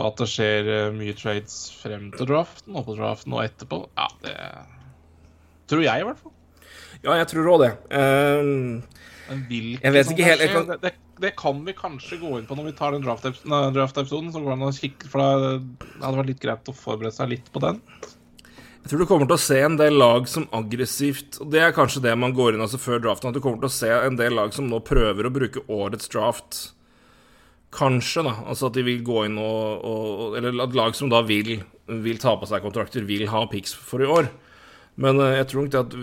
at 0.04 0.18
det 0.20 0.26
skjer 0.28 0.66
øh, 0.68 0.96
mye 0.98 1.14
trades 1.16 1.54
frem 1.80 2.10
til 2.12 2.26
draften, 2.28 2.74
og 2.76 2.84
på 2.88 2.96
draften 2.98 3.32
og 3.32 3.44
etterpå, 3.46 3.78
ja, 3.96 4.08
det 4.24 4.34
tror 5.70 5.80
jeg 5.86 6.02
i 6.02 6.04
hvert 6.04 6.20
fall. 6.20 6.34
Ja, 7.04 7.14
jeg 7.20 7.28
tror 7.30 7.48
òg 7.54 7.62
det. 7.62 7.70
Ehm, 7.96 8.82
Men 9.30 9.46
hvilke 9.48 9.80
Jeg 9.86 9.92
vet 9.94 10.10
ikke 10.12 10.26
helt, 10.28 10.44
kan- 10.52 10.68
det, 10.68 10.76
det, 10.82 10.92
det 11.20 11.34
kan 11.38 11.60
vi 11.64 11.74
kanskje 11.76 12.18
gå 12.18 12.32
inn 12.38 12.46
på 12.48 12.56
når 12.58 12.70
vi 12.70 12.74
tar 12.78 12.94
den 12.94 13.04
draft-episoden. 13.04 14.32
så 14.32 14.42
går 14.42 14.58
det 14.58 14.68
å 14.68 14.74
kikke, 14.74 15.08
for 15.10 15.22
det 15.22 16.02
hadde 16.02 16.18
vært 16.18 16.30
litt 16.32 16.42
greit 16.42 16.70
å 16.70 16.76
forberede 16.76 17.14
seg 17.14 17.30
litt 17.30 17.50
på 17.54 17.62
den. 17.62 17.80
jeg 18.82 18.90
tror 18.90 19.02
du 19.02 19.06
kommer 19.08 19.30
til 19.30 19.38
å 19.38 19.44
se 19.44 19.60
en 19.62 19.78
del 19.80 19.98
lag 20.00 20.26
som 20.28 20.48
aggressivt 20.52 21.38
Og 21.40 21.50
det 21.54 21.62
er 21.62 21.76
kanskje 21.76 22.02
det 22.04 22.16
man 22.18 22.34
går 22.36 22.54
inn 22.54 22.64
altså 22.64 22.80
før 22.82 23.02
draften, 23.06 23.30
at 23.30 23.38
du 23.38 23.42
kommer 23.44 23.62
til 23.62 23.70
å 23.70 23.78
se 23.78 23.90
en 23.94 24.18
del 24.18 24.34
lag 24.34 24.54
som 24.56 24.68
nå 24.68 24.82
prøver 24.84 25.26
å 25.26 25.34
bruke 25.34 25.64
årets 25.68 26.10
draft. 26.12 26.62
Kanskje, 27.74 28.26
da. 28.26 28.34
Altså 28.46 28.68
at 28.68 28.76
de 28.76 28.86
vil 28.86 29.02
gå 29.06 29.24
inn 29.26 29.38
og, 29.38 29.86
og 29.86 30.36
Eller 30.38 30.66
at 30.66 30.76
lag 30.76 30.94
som 30.94 31.10
da 31.10 31.22
vil, 31.26 31.56
vil 31.86 32.18
ta 32.22 32.36
på 32.38 32.46
seg 32.50 32.62
kontrakter, 32.62 33.06
vil 33.06 33.28
ha 33.30 33.46
picks 33.50 33.74
for 33.74 34.02
i 34.02 34.10
år. 34.10 34.30
Men 34.96 35.18
eh, 35.18 35.36
jeg 35.40 35.46
tror 35.50 35.64
nok 35.64 35.72
det 35.74 35.80
at 35.80 35.94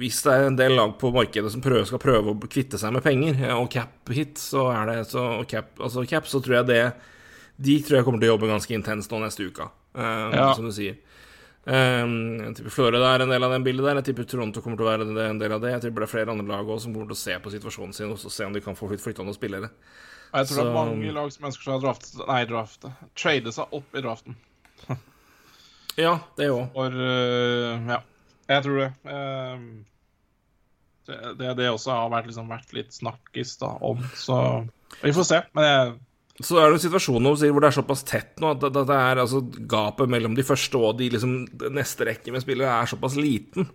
hvis 0.00 0.22
det 0.24 0.32
er 0.32 0.46
en 0.48 0.56
del 0.56 0.72
lag 0.78 0.94
på 1.00 1.10
markedet 1.12 1.50
som 1.52 1.60
prøver, 1.60 1.84
skal 1.84 2.00
prøve 2.00 2.32
å 2.32 2.48
kvitte 2.48 2.78
seg 2.80 2.94
med 2.94 3.04
penger, 3.04 3.36
eh, 3.44 3.52
og 3.58 3.68
cap 3.74 4.08
hit, 4.14 4.38
så 4.40 4.70
er 4.72 4.86
det 4.88 5.02
så, 5.10 5.24
og 5.42 5.48
cap, 5.50 5.74
altså 5.84 6.06
cap, 6.08 6.24
så 6.30 6.40
tror 6.40 6.60
jeg 6.62 6.66
det 6.70 6.82
De 7.58 7.74
tror 7.82 7.98
jeg 7.98 8.04
kommer 8.06 8.22
til 8.22 8.30
å 8.30 8.36
jobbe 8.36 8.48
ganske 8.48 8.72
intenst 8.76 9.10
nå 9.12 9.18
neste 9.20 9.44
uke, 9.50 9.66
um, 9.98 10.32
Ja. 10.32 10.52
som 10.54 10.64
du 10.64 10.72
sier. 10.72 10.96
Um, 11.68 12.38
jeg 12.40 12.54
tipper 12.56 12.70
Florida 12.72 13.10
er 13.16 13.24
en 13.26 13.28
del 13.34 13.44
av 13.44 13.50
den 13.52 13.64
bildet 13.66 13.84
der. 13.84 13.98
Jeg 13.98 14.06
tipper 14.14 14.24
Toronto 14.30 14.62
kommer 14.64 14.78
til 14.78 14.86
å 14.86 14.88
være 14.88 15.26
en 15.28 15.38
del 15.42 15.52
av 15.52 15.60
det. 15.60 15.72
Jeg 15.74 15.82
tipper 15.82 16.00
det 16.00 16.08
er 16.08 16.12
flere 16.14 16.30
andre 16.32 16.46
lag 16.48 16.64
også 16.70 16.86
som 16.86 16.94
kommer 16.94 17.10
til 17.10 17.18
å 17.18 17.20
se 17.20 17.34
på 17.44 17.50
situasjonen 17.52 17.92
sin 17.98 18.12
og 18.14 18.16
se 18.22 18.46
om 18.46 18.54
de 18.54 18.62
kan 18.64 18.78
få 18.78 18.88
flytt- 18.88 19.02
flytta 19.04 19.26
noen 19.26 19.36
spillere. 19.36 19.68
Jeg 20.32 20.46
tror 20.48 20.56
det 20.62 20.66
er 20.70 20.78
mange 20.78 21.12
lag 21.18 21.32
som 21.34 21.44
ønsker 21.50 21.66
seg 21.66 21.74
å 21.76 21.82
drafte 21.82 22.26
Nei, 22.30 22.44
drafte. 22.48 22.92
Trade 23.18 23.52
seg 23.58 23.74
opp 23.76 23.98
i 23.98 24.04
draften. 24.06 24.36
Ja, 25.98 26.14
det 26.38 26.48
òg. 26.54 26.68
For 26.78 26.94
uh, 26.94 27.90
Ja, 27.90 28.00
jeg 28.48 28.64
tror 28.64 28.80
det. 28.80 28.90
Ehm, 29.12 29.70
det, 31.08 31.16
det, 31.38 31.54
det 31.60 31.70
også 31.70 31.94
har 31.94 32.12
vært, 32.12 32.28
liksom, 32.28 32.50
vært 32.52 32.76
litt 32.76 32.92
snakkis 32.96 33.56
da, 33.62 33.72
om, 33.84 34.02
så 34.16 34.38
Vi 35.02 35.14
får 35.16 35.26
se. 35.28 35.40
Men 35.56 35.68
jeg, 35.68 35.94
Så 36.44 36.58
er 36.60 36.68
det 36.68 36.78
en 36.78 36.84
situasjon 36.84 37.28
hvor 37.28 37.60
det 37.64 37.70
er 37.70 37.76
såpass 37.78 38.04
tett 38.08 38.40
nå 38.42 38.52
at 38.54 38.62
det, 38.64 38.84
det 38.88 38.96
er, 38.96 39.22
altså, 39.24 39.42
gapet 39.70 40.12
mellom 40.12 40.36
de 40.36 40.46
første 40.46 40.80
og 40.80 41.00
de 41.00 41.10
liksom, 41.16 41.38
neste 41.76 42.08
rekke 42.08 42.34
med 42.34 42.44
spillere 42.44 42.76
er 42.76 42.90
såpass 42.92 43.18
liten, 43.20 43.68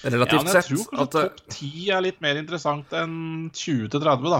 Relativt 0.00 0.48
sett. 0.48 0.70
Ja, 0.70 0.72
men 0.72 0.78
jeg 0.80 0.86
tror 0.88 1.02
At, 1.02 1.12
kanskje 1.12 1.28
topp 1.28 1.56
10 1.58 1.88
er 1.92 2.04
litt 2.06 2.22
mer 2.24 2.38
interessant 2.40 2.94
enn 2.96 3.16
20-30, 3.52 4.30
da. 4.32 4.38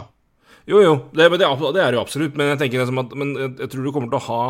jo, 0.70 0.78
jo, 0.80 0.94
det, 1.12 1.26
det, 1.34 1.50
det 1.76 1.82
er 1.84 1.96
jo 1.98 2.00
absolutt, 2.00 2.38
men 2.38 2.54
jeg 2.54 2.62
tenker 2.62 2.80
liksom 2.80 3.02
at 3.02 3.12
men 3.12 3.34
jeg, 3.36 3.50
jeg 3.58 3.72
tror 3.74 3.84
du 3.84 3.92
kommer 3.92 4.08
til 4.14 4.20
å 4.22 4.26
ha 4.30 4.44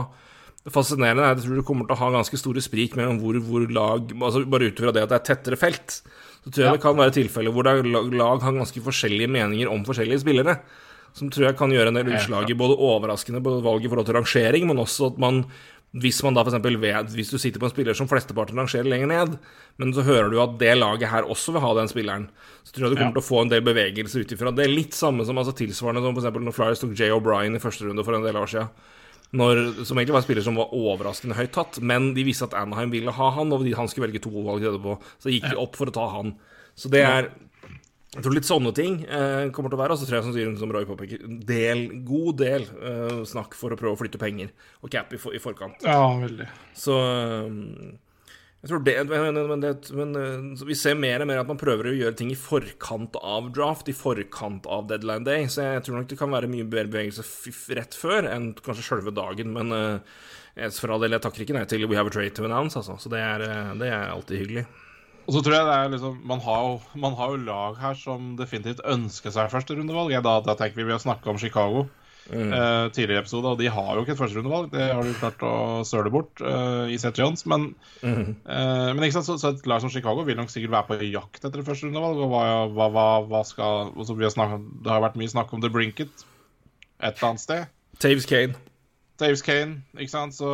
det 0.65 0.73
fascinerende 0.75 1.25
er 1.25 1.33
at 1.33 1.39
jeg 1.41 1.47
tror 1.49 1.57
du 1.57 1.67
kommer 1.67 1.87
til 1.89 1.97
å 1.97 2.01
ha 2.03 2.11
ganske 2.19 2.37
store 2.37 2.61
sprik 2.61 2.95
mellom 2.99 3.19
hvor, 3.23 3.39
hvor 3.41 3.65
lag 3.73 4.11
altså 4.13 4.43
Bare 4.45 4.69
ut 4.69 4.79
fra 4.83 4.93
det 4.93 5.03
at 5.07 5.09
det 5.15 5.19
er 5.21 5.27
tettere 5.35 5.57
felt, 5.57 6.01
så 6.45 6.51
tror 6.53 6.61
jeg 6.65 6.69
Ja. 6.69 6.73
det 6.77 6.83
kan 6.85 6.97
være 7.01 7.17
tilfeller 7.17 7.53
hvor 7.53 7.65
lag, 7.65 8.13
lag 8.13 8.41
har 8.45 8.53
ganske 8.53 8.83
forskjellige 8.85 9.31
meninger 9.33 9.71
om 9.73 9.85
forskjellige 9.85 10.21
spillere. 10.21 10.59
Som 11.17 11.31
tror 11.33 11.49
jeg 11.49 11.57
kan 11.59 11.73
gjøre 11.73 11.89
en 11.89 11.95
del 11.99 12.13
utslag 12.13 12.51
i 12.51 12.55
både 12.55 12.77
overraskende 12.79 13.41
på 13.43 13.57
valg 13.65 13.83
i 13.85 13.89
forhold 13.91 14.07
til 14.07 14.15
rangering, 14.21 14.67
men 14.69 14.79
også 14.79 15.11
at 15.15 15.19
man 15.19 15.45
hvis 15.91 16.21
man 16.23 16.37
da 16.37 16.45
for 16.45 16.53
eksempel 16.53 16.77
vet, 16.79 17.09
Hvis 17.11 17.31
du 17.33 17.39
sitter 17.39 17.59
på 17.59 17.67
en 17.67 17.71
spiller 17.73 17.95
som 17.99 18.07
flesteparten 18.07 18.55
rangerer 18.55 18.87
lenger 18.87 19.09
ned, 19.11 19.39
men 19.77 19.91
så 19.93 20.05
hører 20.07 20.31
du 20.31 20.39
at 20.41 20.57
det 20.61 20.77
laget 20.79 21.09
her 21.11 21.25
også 21.27 21.51
vil 21.57 21.61
ha 21.65 21.75
den 21.75 21.89
spilleren, 21.91 22.29
så 22.63 22.71
tror 22.77 22.85
jeg 22.87 22.91
du 22.93 22.97
kommer 23.01 23.11
Ja. 23.17 23.19
til 23.19 23.25
å 23.25 23.27
få 23.27 23.43
en 23.43 23.49
del 23.51 23.61
bevegelser 23.67 24.21
ut 24.23 24.31
ifra. 24.31 24.55
Det 24.55 24.67
er 24.67 24.71
litt 24.71 24.93
samme 24.95 25.27
som 25.27 25.35
altså 25.37 25.51
tilsvarende 25.51 25.99
som 26.05 26.15
for 26.15 26.23
eksempel 26.23 26.45
når 26.47 26.55
Flyers 26.55 26.79
tok 26.79 26.95
Jay 26.95 27.11
O'Brien 27.11 27.57
i 27.57 27.59
første 27.59 27.89
runde 27.89 28.05
for 28.05 28.15
en 28.15 28.23
del 28.23 28.37
år 28.39 28.47
siden. 28.47 28.69
Når, 29.37 29.85
som 29.87 29.99
egentlig 29.99 30.15
var 30.17 30.23
en 30.25 30.27
spiller 30.27 30.43
som 30.43 30.57
var 30.59 30.73
overraskende 30.75 31.37
høyt 31.39 31.53
tatt, 31.55 31.79
men 31.87 32.09
de 32.17 32.25
visste 32.27 32.49
at 32.49 32.57
Anaheim 32.59 32.91
ville 32.91 33.15
ha 33.15 33.29
han, 33.37 33.53
og 33.55 33.63
han 33.79 33.91
skulle 33.91 34.09
velge 34.09 34.25
to 34.25 34.33
valg 34.35 34.65
etterpå. 34.67 34.97
Så 35.23 35.31
gikk 35.31 35.47
de 35.53 35.61
opp 35.61 35.79
for 35.79 35.91
å 35.91 35.95
ta 35.95 36.09
han. 36.17 36.35
Så 36.75 36.91
det 36.91 37.05
er 37.07 37.31
Jeg 38.11 38.25
tror 38.25 38.35
litt 38.35 38.49
sånne 38.49 38.71
ting 38.75 39.05
eh, 39.07 39.53
kommer 39.55 39.71
til 39.71 39.79
å 39.79 39.83
være. 39.85 39.95
Og 39.95 40.01
så 40.01 40.07
tror 40.09 40.17
jeg 40.19 40.25
som, 40.27 40.33
sier, 40.35 40.55
som 40.59 40.73
Roy 40.75 40.83
påpeker, 40.89 41.23
del, 41.47 41.85
god 42.03 42.41
del 42.41 42.67
eh, 42.67 43.21
snakk 43.31 43.55
for 43.55 43.71
å 43.71 43.79
prøve 43.79 43.95
å 43.95 44.01
flytte 44.01 44.19
penger 44.19 44.51
og 44.83 44.91
cap 44.91 45.15
i, 45.15 45.21
for, 45.23 45.31
i 45.31 45.39
forkant. 45.39 45.79
Ja, 45.87 46.09
veldig. 46.19 46.49
Så 46.75 46.97
tror 46.99 48.10
det 48.61 49.05
Men, 49.09 49.61
det, 49.61 49.91
men 49.97 50.17
øh, 50.17 50.67
vi 50.69 50.75
ser 50.77 50.95
mer 50.95 51.23
og 51.23 51.29
mer 51.31 51.41
at 51.41 51.49
man 51.49 51.61
prøver 51.61 51.89
å 51.89 51.95
gjøre 51.97 52.17
ting 52.19 52.33
i 52.33 52.37
forkant 52.37 53.17
av 53.17 53.49
draft, 53.57 53.89
i 53.89 53.97
forkant 53.97 54.67
av 54.69 54.87
deadline 54.91 55.25
day. 55.25 55.47
Så 55.49 55.65
jeg 55.65 55.87
tror 55.87 55.97
nok 55.97 56.11
det 56.11 56.19
kan 56.21 56.33
være 56.35 56.51
mye 56.51 56.69
bedre 56.69 56.93
bevegelse 56.93 57.25
rett 57.79 57.97
før 57.97 58.29
enn 58.29 58.53
kanskje 58.61 58.85
sjølve 58.85 59.15
dagen. 59.17 59.55
Men 59.57 59.73
uh, 59.73 60.69
for 60.77 60.93
all 60.93 61.01
del, 61.01 61.17
jeg 61.17 61.25
takker 61.25 61.47
ikke 61.47 61.57
nei 61.57 61.65
til 61.71 61.89
We 61.89 61.97
have 61.97 62.13
a 62.13 62.13
trade 62.13 62.37
to 62.37 62.45
announce, 62.45 62.77
altså. 62.77 62.99
Så 63.01 63.09
det 63.09 63.23
er, 63.25 63.47
øh, 63.49 63.73
det 63.81 63.89
er 63.89 64.13
alltid 64.13 64.45
hyggelig. 64.45 64.67
Og 65.25 65.37
så 65.37 65.45
tror 65.47 65.55
jeg 65.55 65.67
det 65.69 65.75
er 65.79 65.91
liksom 65.93 66.21
Man 66.27 66.41
har 66.43 66.63
jo, 66.67 66.77
man 67.01 67.17
har 67.17 67.33
jo 67.33 67.43
lag 67.47 67.81
her 67.81 67.97
som 67.97 68.35
definitivt 68.37 68.85
ønsker 68.85 69.33
seg 69.33 69.49
førsterundevalg. 69.55 70.13
Jeg 70.13 70.27
da, 70.27 70.37
da 70.45 70.59
tenker 70.59 70.83
vi 70.83 70.89
ved 70.91 70.99
å 70.99 71.05
snakke 71.09 71.33
om 71.33 71.41
Chicago 71.41 71.87
eh, 72.31 72.85
tidligere 72.95 73.25
episode, 73.25 73.51
og 73.53 73.59
de 73.61 73.69
har 73.73 73.91
jo 73.97 74.05
ikke 74.05 74.15
et 74.15 74.21
førsterundevalg. 74.21 74.71
Det 74.73 74.87
har 74.93 75.03
de 75.07 75.15
klart 75.19 75.43
å 75.47 75.53
søle 75.87 76.13
bort 76.15 76.41
uh, 76.45 76.87
i 76.91 76.99
Seth 77.01 77.21
Jones. 77.21 77.45
Men, 77.51 77.75
Mhm. 78.03 78.37
uh, 78.47 78.91
men 78.97 79.13
så, 79.13 79.23
så 79.37 79.53
et 79.53 79.67
lag 79.67 79.83
som 79.83 79.91
Chicago 79.91 80.25
vil 80.25 80.39
nok 80.39 80.51
sikkert 80.53 80.75
være 80.77 80.89
på 80.89 81.11
jakt 81.11 81.45
etter 81.45 81.61
et 81.61 81.69
førsterundevalg. 81.69 82.23
Og 82.25 82.33
hva, 82.33 82.43
hva, 82.71 82.89
hva, 82.95 83.07
hva 83.29 83.45
skal 83.47 83.93
og 83.95 84.09
har 84.09 84.35
snakket, 84.35 84.67
Det 84.85 84.91
har 84.93 85.05
vært 85.05 85.21
mye 85.21 85.33
snakk 85.33 85.53
om 85.53 85.63
The 85.63 85.71
Brinket 85.71 86.27
et 87.01 87.17
eller 87.17 87.29
annet 87.31 87.41
sted. 87.41 87.71
Taves 88.01 88.27
Kane. 88.29 88.55
Taves 89.21 89.43
Kane, 89.45 89.83
ikke 89.99 90.13
sant? 90.13 90.35
Så, 90.37 90.49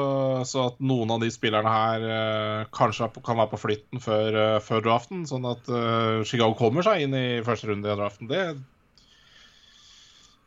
så 0.47 0.69
at 0.73 0.81
noen 0.83 1.11
av 1.15 1.21
de 1.23 1.31
spillerne 1.31 1.71
her 1.71 2.67
kanskje 2.75 3.07
kan 3.23 3.39
være 3.39 3.53
på 3.53 3.61
flytten 3.63 4.03
før, 4.03 4.59
før 4.63 4.83
draften, 4.83 5.23
sånn 5.27 5.47
at 5.47 5.71
Chicago 6.27 6.57
kommer 6.59 6.83
seg 6.83 7.05
inn 7.07 7.15
i 7.15 7.27
første 7.47 7.71
runde 7.71 7.93
i 7.93 7.99
draften, 7.99 8.31
det 8.31 8.43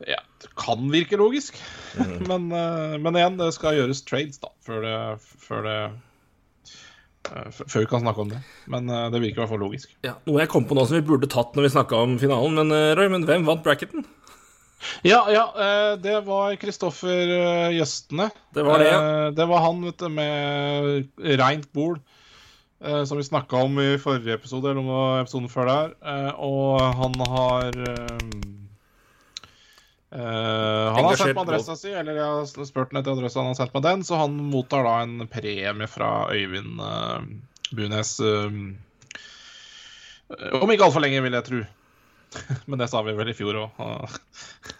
ja, 0.08 0.20
det 0.40 0.52
kan 0.56 0.86
virke 0.92 1.18
logisk. 1.20 1.58
men, 2.30 2.52
eh, 2.52 2.94
men 3.00 3.18
igjen, 3.18 3.40
det 3.40 3.50
skal 3.56 3.76
gjøres 3.76 4.04
trades 4.08 4.40
da, 4.40 4.52
før 4.64 4.86
det, 4.86 4.94
før 5.42 5.66
det 5.66 5.74
eh, 7.28 7.50
før 7.50 7.82
vi 7.82 7.90
kan 7.90 8.04
snakke 8.04 8.24
om 8.24 8.32
det. 8.32 8.40
Men 8.72 8.88
eh, 8.88 9.08
det 9.12 9.20
virker 9.20 9.40
i 9.40 9.42
hvert 9.42 9.52
fall 9.52 9.64
logisk. 9.66 9.92
Ja, 10.06 10.16
noe 10.28 10.40
jeg 10.40 10.52
kom 10.52 10.68
på 10.68 10.78
nå 10.78 10.86
som 10.88 10.96
vi 10.96 11.04
burde 11.10 11.28
tatt 11.30 11.52
når 11.56 11.68
vi 11.68 11.74
snakka 11.76 12.00
om 12.06 12.16
finalen. 12.22 12.56
Men 12.56 12.96
Roy, 12.96 13.10
men 13.12 13.28
hvem 13.28 13.44
vant 13.48 13.64
bracketen? 13.66 14.06
Ja, 15.04 15.26
ja, 15.28 15.42
det 16.00 16.22
var 16.24 16.54
Kristoffer 16.56 17.18
Gjøstene. 17.20 17.74
Jøstene. 17.76 18.30
Det 18.56 18.62
var 18.64 18.80
det, 18.80 18.86
ja. 18.88 19.02
Det 19.36 19.44
var 19.50 19.60
han, 19.66 19.82
vet 19.84 20.00
du, 20.00 20.06
med 20.08 21.26
reint 21.36 21.68
bol. 21.76 21.98
Som 22.80 23.20
vi 23.20 23.26
snakka 23.26 23.60
om 23.60 23.76
i 23.76 23.90
forrige 24.00 24.38
episode, 24.40 24.70
eller 24.70 24.80
om 24.80 25.18
episoden 25.20 25.52
før 25.52 25.68
der. 25.68 25.92
Og 26.40 26.80
han 26.96 27.18
har 27.28 27.76
eh, 30.12 30.86
Han 30.96 31.04
har 31.06 31.16
sendt 31.20 31.36
meg 31.36 31.44
adressa 31.48 31.76
si, 31.78 31.90
eller 31.94 32.14
jeg 32.18 32.26
har 32.26 32.68
spurt 32.68 32.92
han 32.92 33.00
etter 33.02 33.16
adressa, 33.16 33.40
han 33.42 33.52
har 33.52 33.58
sendt 33.60 33.74
meg 33.76 33.86
den, 33.86 34.04
så 34.06 34.20
han 34.22 34.36
mottar 34.52 34.86
da 34.86 34.94
en 35.04 35.26
premie 35.30 35.90
fra 35.90 36.10
Øyvind 36.34 36.80
uh, 36.82 37.20
Bunes. 37.76 38.16
eh, 38.20 38.50
Om 40.60 40.70
ikke 40.70 40.86
altfor 40.88 41.02
lenge, 41.04 41.22
vil 41.24 41.36
jeg 41.38 41.46
tro. 41.48 41.60
Men 42.70 42.78
det 42.78 42.86
sa 42.92 43.00
vi 43.02 43.10
vel 43.18 43.32
i 43.32 43.34
fjor 43.34 43.56
òg. 43.58 43.78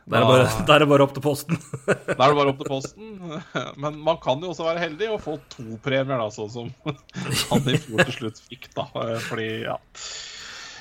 Da 0.07 0.21
er 0.21 0.79
det 0.79 0.87
bare, 0.87 1.03
opp 1.03 1.15
til 1.17 1.25
posten. 1.25 1.59
Da 1.89 2.15
er 2.15 2.31
det 2.31 2.39
bare 2.39 2.53
opp 2.53 2.61
til 2.63 2.71
posten. 2.71 3.09
Men 3.83 3.99
man 4.07 4.21
kan 4.23 4.39
jo 4.43 4.53
også 4.53 4.69
være 4.69 4.85
heldig 4.85 5.09
og 5.17 5.23
få 5.25 5.35
to 5.51 5.67
premier, 5.83 6.19
da, 6.23 6.29
sånn 6.35 6.53
som 6.53 6.71
han 6.85 7.71
i 7.71 7.79
fjor 7.83 8.05
til 8.07 8.17
slutt 8.21 8.43
fikk, 8.47 8.71
da. 8.79 8.87
Fordi, 9.27 9.49
ja 9.67 9.77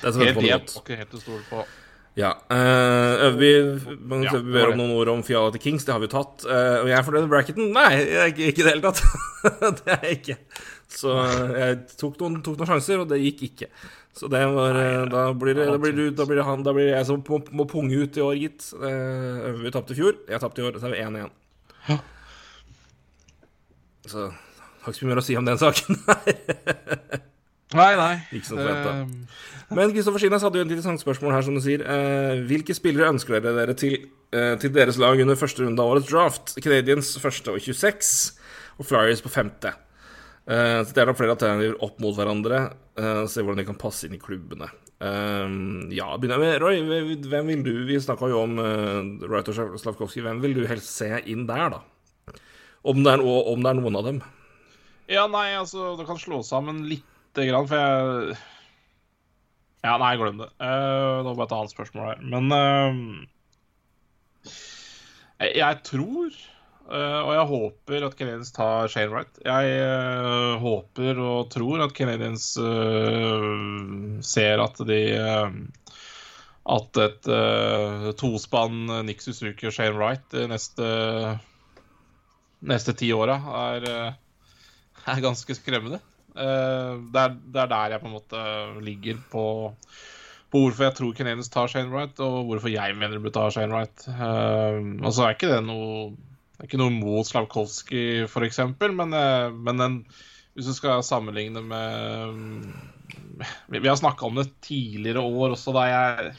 Det 0.00 0.12
er 0.14 0.30
Helt 0.30 0.38
det 0.40 0.52
godt. 0.52 0.76
ikke 0.84 1.00
helt 1.02 1.18
å 1.18 1.22
stole 1.24 1.42
på. 1.50 1.64
Ja. 2.18 2.32
Uh, 2.50 3.30
vi 3.38 3.50
man 4.02 4.24
Ja, 4.26 4.34
ber 4.42 4.72
om 4.72 4.80
noen 4.80 4.96
ord 4.96 5.12
om 5.12 5.22
Fiala 5.26 5.52
til 5.54 5.62
Kings, 5.62 5.86
det 5.86 5.94
har 5.94 6.02
vi 6.02 6.10
tatt. 6.10 6.42
Eh, 6.44 6.80
og 6.82 6.90
jeg 6.90 6.98
er 6.98 7.06
fornøyd 7.06 7.26
med 7.26 7.32
bracketen? 7.32 7.70
Nei, 7.76 8.02
ikke, 8.30 8.50
ikke 8.50 8.62
i 8.62 8.66
det 8.66 8.74
hele 8.74 8.90
tatt. 8.90 9.02
det 9.78 9.94
er 9.94 10.04
jeg 10.08 10.18
ikke. 10.18 10.36
Så 10.90 11.14
jeg 11.54 11.78
tok 11.94 12.18
noen, 12.20 12.40
tok 12.44 12.58
noen 12.58 12.72
sjanser, 12.72 13.04
og 13.04 13.08
det 13.12 13.20
gikk 13.22 13.44
ikke. 13.50 13.70
Så 14.18 14.26
det 14.32 14.42
var 14.50 14.74
Nei, 14.74 15.06
Da 15.12 15.28
blir 15.38 15.54
det, 15.54 15.68
da 15.70 15.78
blir 15.78 15.94
du, 15.94 16.04
da 16.18 16.24
blir 16.26 16.40
det 16.40 16.44
han 16.48 16.64
Da 16.66 16.72
blir 16.74 16.88
det 16.88 16.96
jeg 16.96 17.06
som 17.06 17.20
må, 17.22 17.38
må 17.54 17.66
punge 17.70 17.94
ut 17.94 18.18
i 18.18 18.24
år, 18.26 18.34
gitt. 18.42 18.72
Eh, 18.74 19.50
vi 19.62 19.74
tapte 19.74 19.94
i 19.94 20.00
fjor. 20.02 20.18
Jeg 20.28 20.42
tapte 20.42 20.64
i 20.64 20.66
år, 20.66 20.80
så 20.82 20.90
er 20.90 20.96
vi 20.96 21.04
1-1. 21.06 21.30
Ja. 21.86 22.00
Så 24.10 24.26
har 24.26 24.90
ikke 24.90 24.98
så 24.98 25.06
mye 25.06 25.14
mer 25.14 25.22
å 25.22 25.28
si 25.30 25.38
om 25.38 25.46
den 25.46 25.60
saken. 25.60 26.00
Nei, 27.76 27.90
nei. 27.94 28.14
Ikke 28.34 28.48
som 28.48 28.58
forventet. 28.58 28.94
Eh, 28.96 29.74
Men 29.78 29.92
Kristoffer 29.94 30.18
Skinnes 30.18 30.42
hadde 30.42 30.58
jo 30.58 30.64
et 30.64 30.70
interessant 30.72 30.98
spørsmål 31.02 31.36
her, 31.36 31.44
som 31.46 31.54
du 31.54 31.60
sier. 31.62 31.84
Eh, 31.86 32.40
hvilke 32.48 32.74
spillere 32.74 33.12
ønsker 33.12 33.36
dere 33.38 33.52
dere 33.54 33.74
til, 33.78 34.08
eh, 34.34 34.56
til 34.58 34.72
deres 34.74 34.98
lag 34.98 35.20
under 35.22 35.38
første 35.38 35.62
runde 35.62 35.78
av 35.78 35.92
årets 35.94 36.10
draft? 36.10 36.54
Canadiens 36.64 37.12
første 37.22 37.52
og 37.54 37.60
26, 37.62 38.32
og 38.80 38.86
Flyers 38.88 39.22
på 39.22 39.30
femte. 39.30 39.70
Eh, 40.50 40.80
så 40.82 40.90
det 40.92 40.98
er 40.98 41.06
da 41.06 41.14
flere 41.14 41.36
alternativer 41.36 41.76
opp 41.86 42.00
mot 42.02 42.16
hverandre. 42.16 42.72
Eh, 42.98 43.26
se 43.30 43.44
hvordan 43.44 43.60
de 43.62 43.64
kan 43.68 43.78
passe 43.78 44.08
inn 44.08 44.16
i 44.18 44.18
klubbene. 44.18 44.66
Eh, 45.00 45.46
ja, 45.94 46.10
begynner 46.18 46.40
jeg 46.40 46.42
med 46.42 46.60
Roy. 46.60 46.82
Hvem 47.30 47.46
vil 47.52 47.62
du 47.62 47.72
Vi 47.86 48.00
snakka 48.02 48.28
jo 48.28 48.42
om 48.42 48.56
Wright 48.58 49.48
og 49.48 49.78
Slavkovskij. 49.78 50.22
Hvem 50.26 50.40
vil 50.42 50.54
du 50.58 50.66
helst 50.66 50.90
se 50.98 51.22
inn 51.30 51.46
der, 51.46 51.70
da? 51.70 51.80
Om 52.82 53.04
det 53.04 53.12
er, 53.14 53.22
om 53.22 53.62
det 53.62 53.70
er 53.70 53.78
noen 53.78 53.96
av 53.96 54.04
dem. 54.10 54.20
ja, 55.08 55.26
nei, 55.28 55.54
altså, 55.54 55.96
det 55.98 56.06
kan 56.06 56.16
slå 56.18 56.42
sammen 56.42 56.82
lite 57.40 57.50
grann, 57.50 57.68
for 57.68 57.80
jeg 57.80 58.38
Ja, 59.80 59.96
nei, 59.96 60.12
glem 60.20 60.40
det. 60.42 60.50
Uh, 60.60 61.24
nå 61.24 61.32
må 61.32 61.40
jeg 61.44 61.50
ta 61.50 61.58
annet 61.62 61.72
spørsmål 61.72 62.08
her. 62.10 62.18
Men 62.20 62.52
uh, 62.52 62.92
jeg, 65.40 65.54
jeg 65.56 65.78
tror 65.88 66.28
uh, 66.28 67.20
og 67.24 67.32
jeg 67.32 67.46
håper 67.54 68.06
at 68.10 68.16
Canadians 68.18 68.52
tar 68.56 68.92
Shane 68.92 69.12
Wright. 69.14 69.40
Jeg 69.46 69.74
eh, 69.80 70.54
håper 70.60 71.20
og 71.24 71.50
tror 71.54 71.84
at 71.86 71.94
Canadians 71.96 72.50
ser 74.26 74.64
at 74.64 74.82
de 74.88 75.00
At 76.70 77.00
et 77.00 77.30
tospann 78.20 79.06
Nick 79.06 79.24
Suzuki 79.24 79.70
og 79.70 79.72
Shane 79.72 79.96
Wright 79.96 80.26
de 80.34 80.44
neste 80.50 80.90
neste 82.60 82.92
ti 82.92 83.08
åra 83.16 83.38
er, 83.70 83.86
er 85.08 85.22
ganske 85.24 85.56
skremmende. 85.56 86.02
Eh, 86.36 86.94
det, 87.12 87.26
er, 87.26 87.36
er 87.64 87.70
der 87.74 87.94
jeg 87.94 88.02
på 88.02 88.10
en 88.10 88.16
måte 88.16 88.46
ligger 88.86 89.20
på, 89.32 89.44
på 90.50 90.64
hvorfor 90.64 90.86
jeg 90.86 90.96
tror 90.98 91.14
Canadiens 91.18 91.52
tar 91.52 91.70
Shane 91.70 91.92
Wright, 91.92 92.20
og 92.22 92.50
hvorfor 92.50 92.72
jeg 92.72 92.96
mener 92.96 93.18
de 93.18 93.24
bør 93.26 93.36
ta 93.36 93.46
Shane 93.54 93.74
Wright. 93.74 94.08
Eh, 94.10 94.80
og 95.00 95.14
så 95.14 95.26
er 95.26 95.38
ikke 95.38 95.52
det 95.54 95.62
noe 95.66 96.10
det 96.60 96.66
er 96.66 96.68
ikke 96.68 96.82
noe 96.82 96.92
mot 96.92 97.24
Slavkovskij, 97.24 98.26
f.eks., 98.28 98.58
men, 98.92 99.14
eh, 99.16 99.46
men 99.48 99.80
den, 99.80 99.94
hvis 100.52 100.68
du 100.68 100.74
skal 100.76 101.00
sammenligne 101.06 101.62
med 101.64 102.66
vi 103.72 103.88
har 103.88 103.96
snakka 103.96 104.26
om 104.26 104.36
det 104.36 104.50
tidligere 104.60 105.22
år 105.24 105.54
også, 105.54 105.72
da 105.72 105.86
jeg 105.88 106.34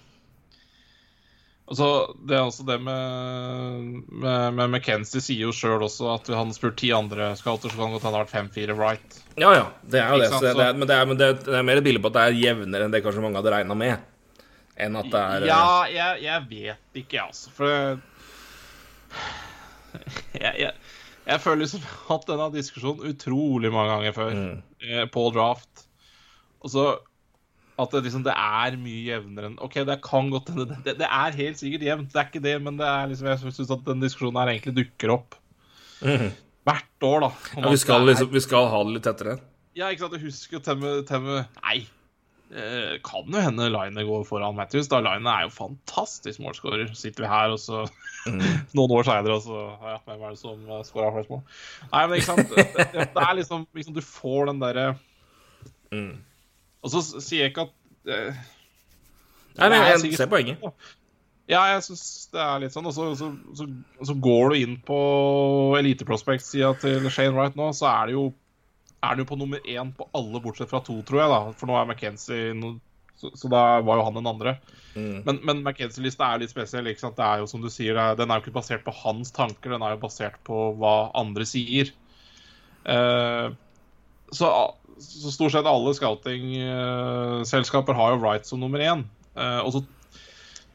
Altså, 1.71 2.11
det 2.27 2.35
er 2.35 2.41
også 2.43 2.65
det 2.67 2.75
med, 2.83 4.03
med, 4.11 4.55
med 4.57 4.73
McKenzie 4.73 5.21
sier 5.23 5.45
jo 5.45 5.53
sjøl 5.55 5.79
også 5.85 6.09
at 6.17 6.27
han 6.35 6.49
spurt 6.51 6.75
ti 6.81 6.89
andre 6.91 7.29
scouter, 7.39 7.71
så 7.71 7.79
kan 7.79 7.87
det 7.87 7.95
godt 7.95 8.03
hende 8.03 8.11
det 8.11 8.19
har 8.19 8.25
vært 8.25 8.51
5-4 8.51 8.75
right. 8.75 9.07
Ja, 9.39 9.53
ja. 9.55 9.71
Det 9.87 10.01
er 10.01 10.11
jo 10.11 10.17
det. 10.19 10.27
Så 10.33 10.41
det, 10.43 10.65
er, 10.65 10.75
men 10.75 10.83
det 10.89 10.95
er, 10.97 11.05
men 11.07 11.15
det, 11.21 11.29
det 11.45 11.55
er 11.55 11.63
mer 11.69 11.79
et 11.79 11.85
bilde 11.85 12.01
på 12.03 12.09
at 12.11 12.17
det 12.17 12.23
er 12.25 12.39
jevnere 12.41 12.83
enn 12.89 12.91
det 12.91 12.99
kanskje 13.05 13.23
mange 13.23 13.39
hadde 13.39 13.53
regna 13.55 13.75
med. 13.79 13.95
Enn 14.75 14.99
at 14.99 15.07
det 15.13 15.21
er 15.21 15.45
eh, 15.45 15.47
Ja, 15.47 15.87
jeg, 15.93 16.19
jeg 16.25 16.39
vet 16.49 16.99
ikke, 17.05 17.23
altså. 17.29 17.47
For 17.55 17.67
jeg, 20.43 20.53
jeg, 20.65 20.73
jeg 21.23 21.37
føler 21.45 21.61
liksom 21.63 21.79
jeg 21.85 21.91
har 21.93 22.03
hatt 22.09 22.27
denne 22.33 22.49
diskusjonen 22.57 23.07
utrolig 23.13 23.71
mange 23.71 23.95
ganger 23.95 24.11
før 24.19 24.35
mm. 24.35 24.59
på 25.15 25.23
draft. 25.39 25.87
Og 26.59 26.67
så 26.75 26.83
at 27.79 27.93
det 27.95 28.01
liksom 28.05 28.25
det 28.25 28.33
er 28.35 28.75
mye 28.81 29.05
jevnere 29.07 29.51
enn 29.51 29.59
OK, 29.63 29.79
det 29.87 29.95
kan 30.05 30.27
godt 30.33 30.51
hende 30.51 30.79
det, 30.85 30.97
det 30.99 31.07
er 31.07 31.37
helt 31.39 31.61
sikkert 31.61 31.85
jevnt, 31.87 32.11
det 32.11 32.19
er 32.19 32.27
ikke 32.27 32.43
det, 32.43 32.57
men 32.65 32.77
det 32.79 32.89
er 32.89 33.07
liksom 33.09 33.29
jeg 33.31 33.41
syns 33.41 33.71
at 33.77 33.87
den 33.87 34.03
diskusjonen 34.03 34.41
her 34.41 34.51
egentlig 34.53 34.75
dukker 34.81 35.15
opp 35.15 35.39
hvert 36.01 37.07
år, 37.07 37.23
da. 37.25 37.31
Ja, 37.57 37.71
vi, 37.71 37.79
skal, 37.81 38.05
liksom, 38.09 38.29
vi 38.33 38.43
skal 38.43 38.69
ha 38.69 38.83
det 38.85 38.95
litt 38.97 39.07
tettere. 39.07 39.39
Ja, 39.77 39.89
ikke 39.89 40.05
sant. 40.05 40.15
Jeg 40.17 40.27
husker 40.27 40.61
Temme, 40.65 41.01
temme 41.07 41.43
Nei. 41.61 41.81
Eh, 42.51 42.97
kan 43.05 43.29
jo 43.31 43.39
hende 43.39 43.69
Line 43.71 44.03
går 44.03 44.25
foran 44.27 44.57
Matthews. 44.57 44.89
da 44.91 44.99
Line 44.99 45.31
er 45.31 45.45
jo 45.45 45.53
fantastisk 45.55 46.41
målskårer. 46.43 46.91
Sitter 46.97 47.23
vi 47.23 47.29
her, 47.31 47.53
og 47.55 47.61
så 47.61 47.85
noen 48.77 48.95
år 48.97 49.07
seinere, 49.07 49.37
og 49.37 49.45
så 49.45 49.61
ja, 49.79 49.95
Hvem 50.05 50.25
er 50.25 50.35
det 50.35 50.41
som 50.41 50.65
uh, 50.67 50.81
skåra 50.85 51.13
flest 51.15 51.31
mål? 51.31 51.45
Nei, 51.93 52.03
men 52.03 52.17
ikke 52.19 52.27
sant. 52.27 52.51
Det, 52.51 52.67
det, 52.75 53.07
det 53.15 53.23
er 53.23 53.39
liksom, 53.39 53.63
liksom 53.77 53.95
Du 53.95 54.03
får 54.05 54.51
den 54.51 54.61
derre 54.65 54.91
Mm. 55.91 56.21
Og 56.81 56.93
så 56.93 57.03
sier 57.21 57.45
jeg 57.45 57.53
ikke 57.53 57.67
at 57.67 58.11
eh, 58.11 58.41
Nei, 59.59 59.67
men 59.67 59.77
er 59.77 59.93
jeg 59.93 60.17
ser 60.17 60.29
poenget. 60.31 60.61
Ja, 61.51 61.65
jeg 61.73 61.83
syns 61.83 62.03
det 62.31 62.39
er 62.39 62.61
litt 62.63 62.73
sånn. 62.73 62.87
Og 62.87 62.95
så, 62.95 63.09
så, 63.19 63.31
så, 63.57 63.67
så 64.07 64.15
går 64.23 64.53
du 64.53 64.61
inn 64.61 64.77
på 64.87 64.99
Elite 65.79 66.07
Prospect-sida 66.07 66.71
til 66.81 67.09
Shane 67.11 67.35
Wright 67.35 67.57
nå, 67.59 67.71
så 67.75 67.89
er 67.91 68.09
det 68.09 68.15
jo 68.15 68.29
er 69.01 69.17
det 69.17 69.23
jo 69.23 69.31
på 69.31 69.37
nummer 69.39 69.61
én 69.65 69.89
på 69.97 70.05
alle 70.17 70.39
bortsett 70.43 70.69
fra 70.69 70.81
to, 70.85 70.99
tror 71.05 71.23
jeg. 71.23 71.29
da 71.31 71.39
For 71.57 71.69
nå 71.69 71.77
er 71.77 71.87
McKenzie 71.89 72.51
no, 72.57 72.75
så, 73.17 73.31
så 73.37 73.49
da 73.51 73.63
var 73.85 73.97
jo 73.99 74.05
han 74.05 74.17
den 74.17 74.29
andre. 74.29 74.55
Mm. 74.93 75.23
Men, 75.25 75.39
men 75.47 75.63
McKenzie-lista 75.63 76.27
er 76.27 76.43
litt 76.43 76.53
spesiell. 76.53 76.89
ikke 76.89 77.03
sant? 77.03 77.17
Det 77.17 77.25
er 77.25 77.41
jo 77.41 77.49
som 77.49 77.63
du 77.65 77.69
sier, 77.73 77.97
er, 77.97 78.17
Den 78.19 78.29
er 78.29 78.39
jo 78.39 78.45
ikke 78.45 78.59
basert 78.59 78.85
på 78.85 78.93
hans 79.01 79.33
tanker, 79.35 79.73
den 79.73 79.85
er 79.85 79.95
jo 79.95 80.03
basert 80.05 80.37
på 80.47 80.69
hva 80.81 80.95
andre 81.17 81.47
sier. 81.49 81.91
Uh, 82.85 83.53
så, 84.33 84.49
så 85.01 85.31
stort 85.33 85.53
sett 85.53 85.69
alle 85.69 85.93
scouting-selskaper 85.97 87.97
har 87.97 88.13
jo 88.13 88.21
Wright 88.21 88.47
som 88.47 88.61
nummer 88.61 88.83
én. 88.83 89.03
Eh, 89.35 89.59
og 89.63 89.73
så 89.75 89.81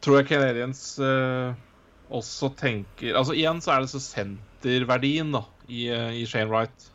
tror 0.03 0.19
jeg 0.19 0.29
Canadiens 0.31 0.81
eh, 1.03 1.53
også 2.07 2.49
tenker 2.57 3.17
Altså 3.19 3.35
igjen 3.37 3.59
så 3.61 3.75
er 3.75 3.83
det 3.83 3.91
så 3.91 4.01
senterverdien 4.01 5.33
da 5.35 5.43
i, 5.67 5.87
eh, 5.93 6.21
i 6.21 6.25
Shane 6.29 6.49
Wright. 6.51 6.91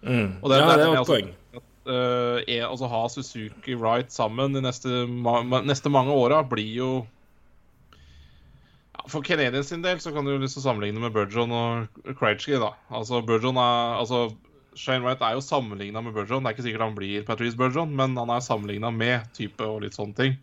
Mm. 0.00 0.38
Og 0.40 0.50
det, 0.50 0.60
ja, 0.60 0.76
det 0.76 0.86
er 0.86 1.00
et 1.00 1.10
poeng. 1.10 1.32
At, 1.56 1.66
er, 1.90 2.66
altså 2.68 2.90
ha 2.92 3.00
Suzuki 3.10 3.74
Wright 3.74 4.12
sammen 4.14 4.54
de 4.54 4.62
neste, 4.62 5.06
ma 5.08 5.40
neste 5.64 5.90
mange 5.92 6.14
åra 6.14 6.42
blir 6.46 6.76
jo 6.76 6.90
ja, 8.94 9.06
For 9.08 9.24
Canadiens 9.26 9.72
sin 9.72 9.82
del 9.82 9.98
så 10.00 10.12
kan 10.14 10.28
du 10.28 10.36
liksom 10.38 10.62
sammenligne 10.62 11.02
med 11.02 11.16
Burgeon 11.16 11.56
og 11.56 12.14
Krejci. 12.20 12.54
da. 12.60 12.74
Altså 12.92 13.24
Burgeon 13.26 13.58
er 13.58 13.98
altså 13.98 14.28
Shane 14.80 15.04
Wright 15.04 15.20
er 15.24 15.36
jo 15.36 15.44
sammenligna 15.44 16.00
med 16.04 16.14
Burgeon. 16.16 16.42
Det 16.42 16.50
er 16.50 16.56
ikke 16.56 16.66
sikkert 16.68 16.86
han 16.86 16.96
blir 16.96 17.26
Patrice 17.28 17.58
Burgeon, 17.58 17.92
men 17.96 18.16
han 18.16 18.32
er 18.32 18.44
sammenligna 18.44 18.92
med 18.94 19.28
type 19.36 19.66
og 19.66 19.82
litt 19.84 19.98
sånne 19.98 20.16
ting. 20.16 20.38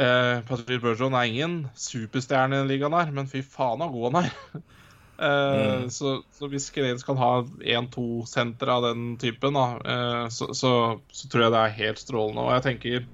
Eh, 0.00 0.36
Patrice 0.48 0.82
Burgeon 0.82 1.16
er 1.16 1.30
ingen 1.30 1.56
superstjerne 1.74 2.58
i 2.58 2.62
den 2.62 2.70
ligaen 2.70 2.94
her, 2.96 3.10
men 3.16 3.30
fy 3.30 3.42
faen 3.42 3.82
så 3.82 3.90
god 3.94 4.10
han 4.10 4.22
er. 4.24 4.36
Eh, 5.20 5.88
så, 5.92 6.22
så 6.32 6.48
hvis 6.48 6.70
Canadiens 6.72 7.04
kan 7.04 7.18
ha 7.20 7.42
én-to 7.60 8.22
sentre 8.24 8.72
av 8.72 8.86
den 8.86 9.18
typen, 9.20 9.52
da, 9.52 9.64
eh, 9.84 10.28
så, 10.32 10.46
så, 10.56 10.70
så 11.12 11.28
tror 11.28 11.44
jeg 11.44 11.52
det 11.52 11.58
er 11.60 11.74
helt 11.76 12.00
strålende. 12.00 12.46
Og 12.46 12.54
jeg 12.54 12.64
tenker 12.64 13.04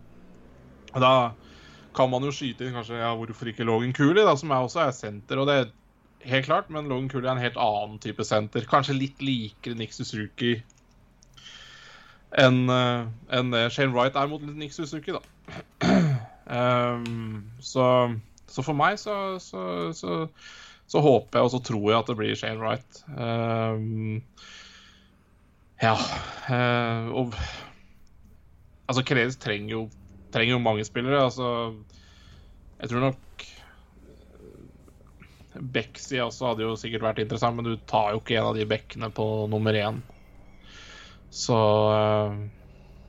Da 0.94 1.10
kan 1.98 2.12
man 2.12 2.22
jo 2.22 2.30
skyte 2.30 2.62
inn 2.62 2.76
kanskje 2.76 3.00
ja, 3.00 3.10
hvorfor 3.18 3.50
ikke 3.50 3.66
Logan 3.66 3.96
Cooley, 3.96 4.22
da, 4.22 4.36
som 4.38 4.54
er 4.54 4.68
også 4.68 4.84
er 4.84 4.94
senter. 4.94 5.42
Og 5.42 5.50
det 5.50 5.56
helt 6.30 6.48
klart, 6.48 6.70
men 6.70 6.88
Logan 6.90 7.10
Cooley 7.10 7.28
er 7.28 7.36
en 7.36 7.42
helt 7.42 7.60
annen 7.60 8.00
type 8.02 8.24
senter. 8.26 8.66
Kanskje 8.68 8.96
litt 8.98 9.22
likere 9.24 9.78
Nick 9.78 9.94
Suzuki 9.96 10.58
enn 12.36 12.66
en 12.68 13.54
Shane 13.72 13.94
Wright 13.94 14.16
er 14.18 14.28
mot 14.28 14.42
Nick 14.42 14.74
Suzuki, 14.74 15.14
da. 15.14 15.22
Um, 16.46 17.46
så, 17.72 17.86
så 18.50 18.64
for 18.66 18.76
meg 18.76 18.98
så, 19.00 19.38
så, 19.40 19.62
så, 19.94 21.00
håper 21.00 21.38
jeg 21.38 21.48
og 21.48 21.54
så 21.54 21.62
tror 21.70 21.86
jeg 21.90 21.98
at 21.98 22.10
det 22.10 22.18
blir 22.18 22.38
Shane 22.38 22.60
Wright. 22.62 23.04
Um, 23.16 24.22
ja 25.82 25.96
Uh, 26.46 27.10
Og 27.10 27.34
Altså, 28.86 29.02
Canadiens 29.02 29.36
trenger 29.36 29.70
jo, 29.70 29.80
trenger 30.32 30.52
jo 30.54 30.58
mange 30.62 30.84
spillere. 30.84 31.24
Altså 31.24 31.74
Jeg 32.80 32.88
tror 32.88 33.00
nok 33.00 33.16
Bexy 35.60 36.20
også 36.22 36.50
hadde 36.52 36.66
jo 36.66 36.76
sikkert 36.78 37.04
vært 37.06 37.22
interessant, 37.24 37.56
men 37.58 37.68
du 37.68 37.76
tar 37.88 38.14
jo 38.14 38.22
ikke 38.22 38.38
en 38.40 38.50
av 38.50 38.58
de 38.58 38.66
bekkene 38.68 39.10
på 39.14 39.26
nummer 39.52 39.76
én. 39.76 40.02
Så 41.32 41.56
eh, 41.92 42.36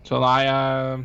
Så 0.08 0.20
nei, 0.24 0.40
jeg, 0.48 1.02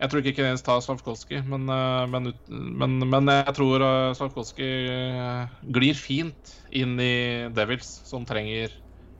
jeg 0.00 0.10
tror 0.10 0.22
ikke 0.22 0.34
Canadiens 0.38 0.64
tar 0.66 0.82
Slavkovskij, 0.84 1.42
men, 1.46 1.66
eh, 1.70 2.04
men, 2.10 2.32
men, 2.50 2.98
men 3.12 3.32
jeg 3.32 3.56
tror 3.58 3.84
Slavkovskij 4.18 4.90
eh, 4.90 5.56
glir 5.78 5.98
fint 5.98 6.54
inn 6.70 6.98
i 7.00 7.14
Devils, 7.54 7.90
som 8.08 8.26
trenger 8.28 8.74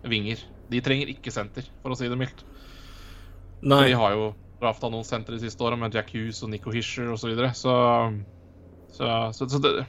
vinger. 0.06 0.42
De 0.70 0.82
trenger 0.84 1.10
ikke 1.12 1.34
senter, 1.34 1.66
for 1.82 1.94
å 1.94 1.98
si 1.98 2.10
det 2.10 2.18
mildt. 2.18 2.44
Nei. 3.60 3.86
De 3.90 3.98
har 3.98 4.14
jo 4.16 4.30
drafta 4.60 4.90
noen 4.92 5.06
sentre 5.08 5.36
de 5.36 5.42
siste 5.44 5.64
åra, 5.64 5.76
med 5.80 5.94
Jack 5.96 6.12
Hughes 6.14 6.42
og 6.44 6.52
Nico 6.52 6.72
Hischer 6.74 7.10
osv. 7.12 7.22
Så, 7.22 7.32
videre. 7.32 7.54
så 7.56 7.74
Så, 8.90 9.06
så, 9.36 9.46
så, 9.48 9.58
det, 9.62 9.86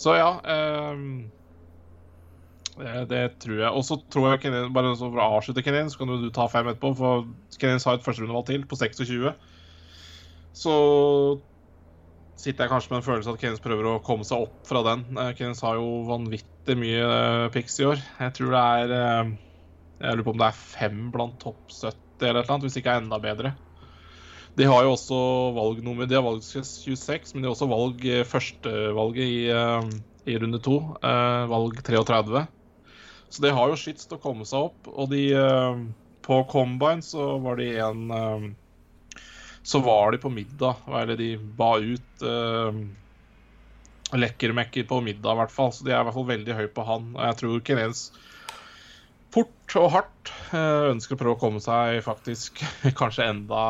så 0.00 0.16
ja 0.18 0.28
ehm, 0.50 1.08
det, 2.74 2.92
det 3.10 3.22
tror 3.42 3.58
jeg. 3.60 3.70
Og 3.70 3.84
så 3.86 3.98
tror 4.10 4.32
jeg 4.32 4.44
Kenin, 4.44 4.72
Bare 4.74 4.94
for 4.98 5.14
å 5.14 5.30
avslutte 5.38 5.62
Kenin, 5.62 5.90
så 5.92 6.00
kan 6.00 6.10
du 6.10 6.30
ta 6.34 6.48
fem 6.50 6.66
etterpå. 6.72 6.90
For 6.98 7.26
Kenin 7.60 7.82
har 7.84 7.98
et 7.98 8.06
førsterundevalg 8.06 8.48
til, 8.50 8.64
på 8.66 8.78
26. 8.80 9.30
Så 10.54 10.74
sitter 12.38 12.66
jeg 12.66 12.72
kanskje 12.72 12.92
med 12.92 13.00
en 13.00 13.06
følelse 13.06 13.34
at 13.34 13.40
Kenin 13.42 13.62
prøver 13.62 13.88
å 13.88 14.00
komme 14.04 14.26
seg 14.26 14.46
opp 14.48 14.66
fra 14.68 14.82
den. 14.86 15.06
Eh, 15.14 15.32
Canadiens 15.38 15.62
har 15.64 15.78
jo 15.78 16.02
vanvittig 16.08 16.76
mye 16.80 17.04
eh, 17.04 17.50
picks 17.54 17.78
i 17.80 17.88
år. 17.92 18.02
Jeg 18.20 18.36
tror 18.38 18.54
det 18.54 18.64
er 18.80 18.96
eh, 18.98 19.34
Jeg 20.00 20.18
lurer 20.18 20.26
på 20.26 20.34
om 20.34 20.42
det 20.42 20.50
er 20.50 20.64
fem 20.74 21.04
blant 21.14 21.38
topp 21.42 21.62
70 21.70 21.94
eller 22.24 22.40
et 22.40 22.44
eller 22.44 22.54
annet, 22.54 22.66
hvis 22.66 22.80
ikke 22.80 22.98
enda 22.98 23.18
bedre. 23.22 23.54
De 24.54 24.66
har 24.70 24.84
jo 24.86 24.94
også 24.94 25.20
valgnummer 25.56 26.06
De 26.06 26.14
har 26.14 26.24
valg 26.24 26.42
26, 26.46 27.34
men 27.34 27.42
de 27.42 27.48
har 27.48 27.54
også 27.56 27.70
valg 27.70 28.04
eh, 28.06 28.26
førstevalget 28.28 29.24
i, 29.26 29.38
eh, 29.50 29.88
i 30.30 30.36
runde 30.38 30.60
to. 30.62 30.76
eh, 31.02 31.46
valg 31.50 31.80
33. 31.82 32.44
Så 33.34 33.42
de 33.42 33.50
har 33.50 33.70
jo 33.70 33.78
skyts 33.78 34.06
til 34.06 34.18
å 34.18 34.22
komme 34.22 34.46
seg 34.46 34.68
opp. 34.70 34.90
Og 34.94 35.10
de 35.10 35.24
På 36.24 36.44
Combine 36.48 37.02
så 37.02 37.34
var 37.42 37.58
de 37.58 37.66
en 37.82 38.54
Så 39.64 39.80
var 39.82 40.12
de 40.12 40.20
på 40.22 40.30
middag, 40.30 40.76
eller 40.86 41.16
de 41.18 41.36
ba 41.36 41.74
ut 41.80 42.24
Lekkermekker 44.14 44.86
på 44.86 45.00
middag, 45.02 45.32
i 45.32 45.40
hvert 45.40 45.50
fall. 45.50 45.72
Så 45.72 45.82
de 45.84 45.90
er 45.90 45.98
i 45.98 46.06
hvert 46.06 46.14
fall 46.14 46.30
veldig 46.30 46.54
høy 46.54 46.68
på 46.70 46.84
han. 46.86 47.10
Jeg 47.18 47.40
tror 47.40 47.64
Kenens 47.66 48.04
fort 49.34 49.76
og 49.80 49.90
hardt 49.90 50.30
eh, 50.54 50.90
ønsker 50.92 51.16
å 51.16 51.20
prøve 51.20 51.36
å 51.36 51.40
komme 51.40 51.62
seg 51.62 51.98
faktisk 52.06 52.62
kanskje 53.00 53.28
enda 53.32 53.64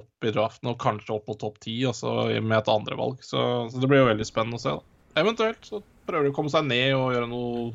opp 0.00 0.26
i 0.26 0.32
draften, 0.34 0.72
og 0.72 0.80
kanskje 0.82 1.14
opp 1.16 1.28
på 1.28 1.38
topp 1.40 1.60
ti, 1.62 1.76
med 1.84 2.56
et 2.58 2.72
andre 2.72 2.98
valg. 2.98 3.22
Så, 3.22 3.40
så 3.70 3.82
det 3.82 3.90
blir 3.90 4.02
jo 4.02 4.10
veldig 4.10 4.26
spennende 4.28 4.58
å 4.58 4.64
se. 4.64 4.74
da. 4.74 5.22
Eventuelt 5.22 5.68
så 5.68 5.82
prøver 6.08 6.26
de 6.26 6.34
å 6.34 6.36
komme 6.36 6.52
seg 6.52 6.66
ned 6.66 6.96
og 6.98 7.14
gjøre 7.14 7.30
noe, 7.30 7.68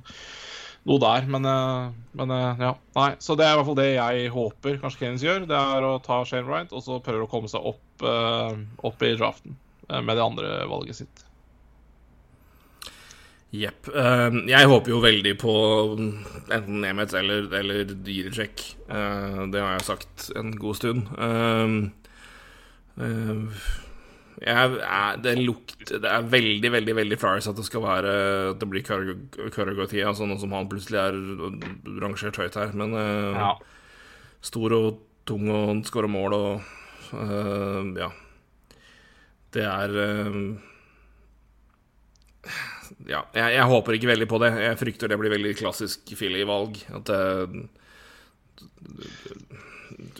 noe 0.89 1.03
der, 1.05 1.29
men, 1.31 1.47
eh, 1.53 1.95
men 2.19 2.35
eh, 2.35 2.65
ja. 2.67 2.73
Nei, 2.99 3.09
så 3.23 3.39
det 3.39 3.47
er 3.47 3.55
i 3.55 3.61
hvert 3.61 3.71
fall 3.71 3.79
det 3.79 3.89
jeg 3.93 4.35
håper 4.35 4.83
kanskje 4.83 5.05
Keynes 5.05 5.25
gjør. 5.25 5.47
Det 5.49 5.63
er 5.79 5.87
å 5.87 5.95
ta 6.03 6.21
Shane 6.27 6.47
Wright, 6.49 6.75
og 6.75 6.85
så 6.85 6.99
prøver 7.05 7.25
å 7.25 7.31
komme 7.31 7.51
seg 7.51 7.63
opp, 7.73 8.05
opp 8.05 9.03
i 9.07 9.15
draften 9.19 9.57
med 9.89 10.15
det 10.15 10.23
andre 10.23 10.53
valget 10.69 10.99
sitt. 10.99 11.28
Jepp. 13.49 13.87
Uh, 13.89 14.45
jeg 14.45 14.69
håper 14.69 14.91
jo 14.93 15.01
veldig 15.01 15.33
på 15.41 15.53
enten 15.97 16.81
Nemeth 16.83 17.17
eller, 17.17 17.47
eller 17.59 17.93
Dyretsjekk. 18.05 18.65
Uh, 18.85 19.47
det 19.49 19.63
har 19.63 19.77
jeg 19.77 19.87
sagt 19.87 20.29
en 20.37 20.51
god 20.59 20.77
stund. 20.77 21.09
Uh, 21.17 21.89
eh, 23.01 23.63
jeg, 24.39 24.75
det, 25.23 25.33
lukt, 25.43 25.81
det 25.89 26.07
er 26.07 26.29
veldig, 26.31 26.71
veldig 26.71 26.95
veldig 26.95 27.17
flyers 27.19 27.49
at 27.51 27.57
det 27.59 27.65
skal 27.67 27.83
være 27.83 28.13
At 28.53 28.61
det 28.61 28.69
blir 28.71 28.85
Karagotia, 28.85 30.07
altså 30.07 30.27
noe 30.29 30.39
som 30.39 30.53
han 30.55 30.69
plutselig 30.71 30.99
er 31.01 31.17
rangert 31.99 32.39
høyt 32.39 32.55
her. 32.55 32.71
Men 32.77 32.95
eh, 32.95 33.35
Ja. 33.35 33.51
stor 34.41 34.75
og 34.77 35.01
tung 35.27 35.49
og 35.51 35.83
skårer 35.89 36.11
mål 36.11 36.33
og 36.37 36.61
eh, 37.17 37.99
Ja. 37.99 38.09
Det 39.51 39.65
er 39.65 39.89
eh, 40.05 40.39
ja, 43.09 43.23
jeg, 43.35 43.55
jeg 43.55 43.69
håper 43.69 43.97
ikke 43.97 44.11
veldig 44.11 44.27
på 44.29 44.39
det. 44.43 44.51
Jeg 44.63 44.79
frykter 44.79 45.11
det 45.11 45.17
blir 45.21 45.33
veldig 45.33 45.55
klassisk 45.59 46.13
Philly-valg. 46.17 46.79
At 46.99 47.09
det 47.09 47.19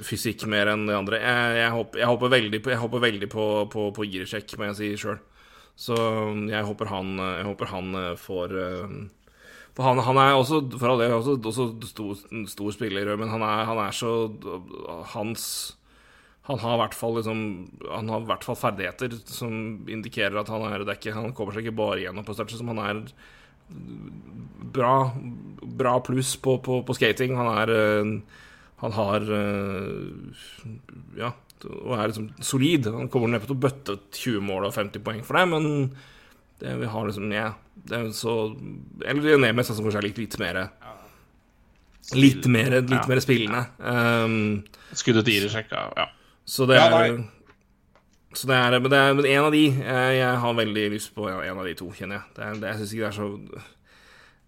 Fysikk 0.04 0.46
mer 0.50 0.72
enn 0.72 0.88
det 0.90 0.96
andre. 0.98 1.20
Jeg, 1.22 1.56
jeg, 1.60 1.72
håper, 1.76 2.02
jeg 2.02 2.10
håper 2.10 2.32
veldig 2.34 2.60
på, 2.64 2.72
jeg 2.74 2.82
håper 2.82 3.04
veldig 3.04 3.30
på, 3.32 3.46
på, 3.72 3.86
på 3.96 4.08
Jirisek, 4.08 4.56
må 4.58 4.70
jeg 4.70 4.78
si 4.80 4.90
sjøl. 5.00 5.20
Så 5.80 5.96
jeg 6.50 6.68
håper 6.68 6.92
han, 6.92 7.14
jeg 7.20 7.48
håper 7.48 7.72
han 7.72 7.98
får, 8.20 8.56
eh, 8.60 8.96
For 9.78 9.88
han, 9.88 10.02
han 10.04 10.20
er 10.20 10.36
også 10.36 10.60
For 10.74 10.92
all 10.92 11.00
del 11.00 11.16
også, 11.16 11.38
også 11.40 11.68
stor, 11.88 12.24
stor 12.52 12.74
spiller, 12.76 13.14
men 13.20 13.32
han 13.32 13.46
er, 13.46 13.64
han 13.70 13.80
er 13.86 13.96
så 13.96 14.12
Hans 15.14 15.46
Han 16.50 16.60
har 16.64 16.76
i 16.76 16.82
hvert 16.82 16.96
fall 16.98 17.18
liksom 17.20 17.42
Han 17.86 18.10
har 18.10 18.24
i 18.24 18.30
hvert 18.32 18.46
fall 18.48 18.58
ferdigheter 18.58 19.14
som 19.30 19.84
indikerer 19.90 20.40
at 20.42 20.50
han 20.50 20.66
er 20.66 20.82
det 20.82 20.98
ikke, 20.98 21.14
Han 21.14 21.34
kommer 21.38 21.54
seg 21.56 21.68
ikke 21.68 21.78
bare 21.78 22.02
gjennom 22.02 22.26
på 22.26 22.34
størrelse, 22.38 22.62
som 22.62 22.72
han 22.74 22.82
er 22.82 23.04
bra, 24.74 25.12
bra 25.62 26.00
pluss 26.02 26.34
på, 26.42 26.56
på, 26.66 26.80
på 26.86 26.96
skating. 26.98 27.36
Han 27.38 27.52
er 27.54 27.74
eh, 27.76 28.42
Han 28.82 28.98
har 28.98 29.30
eh, 29.38 30.44
Ja, 31.20 31.34
og 31.70 31.94
er 31.94 32.10
liksom 32.10 32.30
solid. 32.42 32.90
Han 32.90 33.12
kommer 33.14 33.30
neppe 33.30 33.50
til 33.50 33.58
å 33.58 33.64
bøtte 33.68 34.00
20 34.16 34.46
mål 34.50 34.70
og 34.70 34.78
50 34.78 35.06
poeng 35.06 35.22
for 35.28 35.38
det, 35.38 35.46
men 35.54 35.66
det 36.60 36.78
vi 36.82 36.92
har 36.92 37.08
liksom 37.08 37.32
Ja, 37.36 37.52
det 37.90 37.98
er 38.00 38.14
så 38.16 38.40
Eller 39.06 39.38
Nemes 39.40 39.70
som 39.70 39.84
kanskje 39.86 40.02
er 40.02 40.10
litt, 40.10 40.22
litt 40.22 40.40
mer 40.42 40.64
Litt 42.18 42.48
mer, 42.50 42.80
litt 42.82 43.06
mer 43.06 43.20
spillende. 43.22 43.68
Um, 43.78 44.64
Skuddet 44.98 45.28
til 45.28 45.44
Irisek, 45.44 45.70
ja. 45.70 46.08
Så 46.50 46.66
det 46.70 46.80
er 46.82 46.96
ja, 46.96 47.18
så 48.34 48.46
det 48.50 48.56
er, 48.56 48.76
men, 48.78 48.92
det 48.94 48.98
er, 49.00 49.16
men 49.18 49.26
en 49.26 49.48
av 49.48 49.54
de 49.56 49.64
eh, 49.74 50.12
Jeg 50.20 50.42
har 50.44 50.58
veldig 50.58 50.84
lyst 50.94 51.16
på 51.16 51.26
en 51.32 51.58
av 51.58 51.66
de 51.66 51.74
to, 51.78 51.88
kjenner 51.98 52.20
jeg. 52.20 52.34
Det 52.36 52.44
er, 52.46 52.60
det, 52.62 52.68
jeg 52.70 52.80
syns 52.80 52.94
ikke 52.94 53.06
det 53.06 53.10
er 53.10 53.18
så 53.18 53.30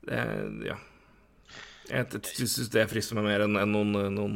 det 0.06 0.20
er, 0.22 0.34
Ja. 0.70 0.80
Jeg, 1.92 2.08
jeg 2.14 2.48
syns 2.48 2.70
det 2.72 2.86
frister 2.88 3.18
meg 3.18 3.26
mer 3.26 3.44
enn 3.44 3.58
enn 3.60 3.74
noen, 3.74 4.14
noen 4.16 4.36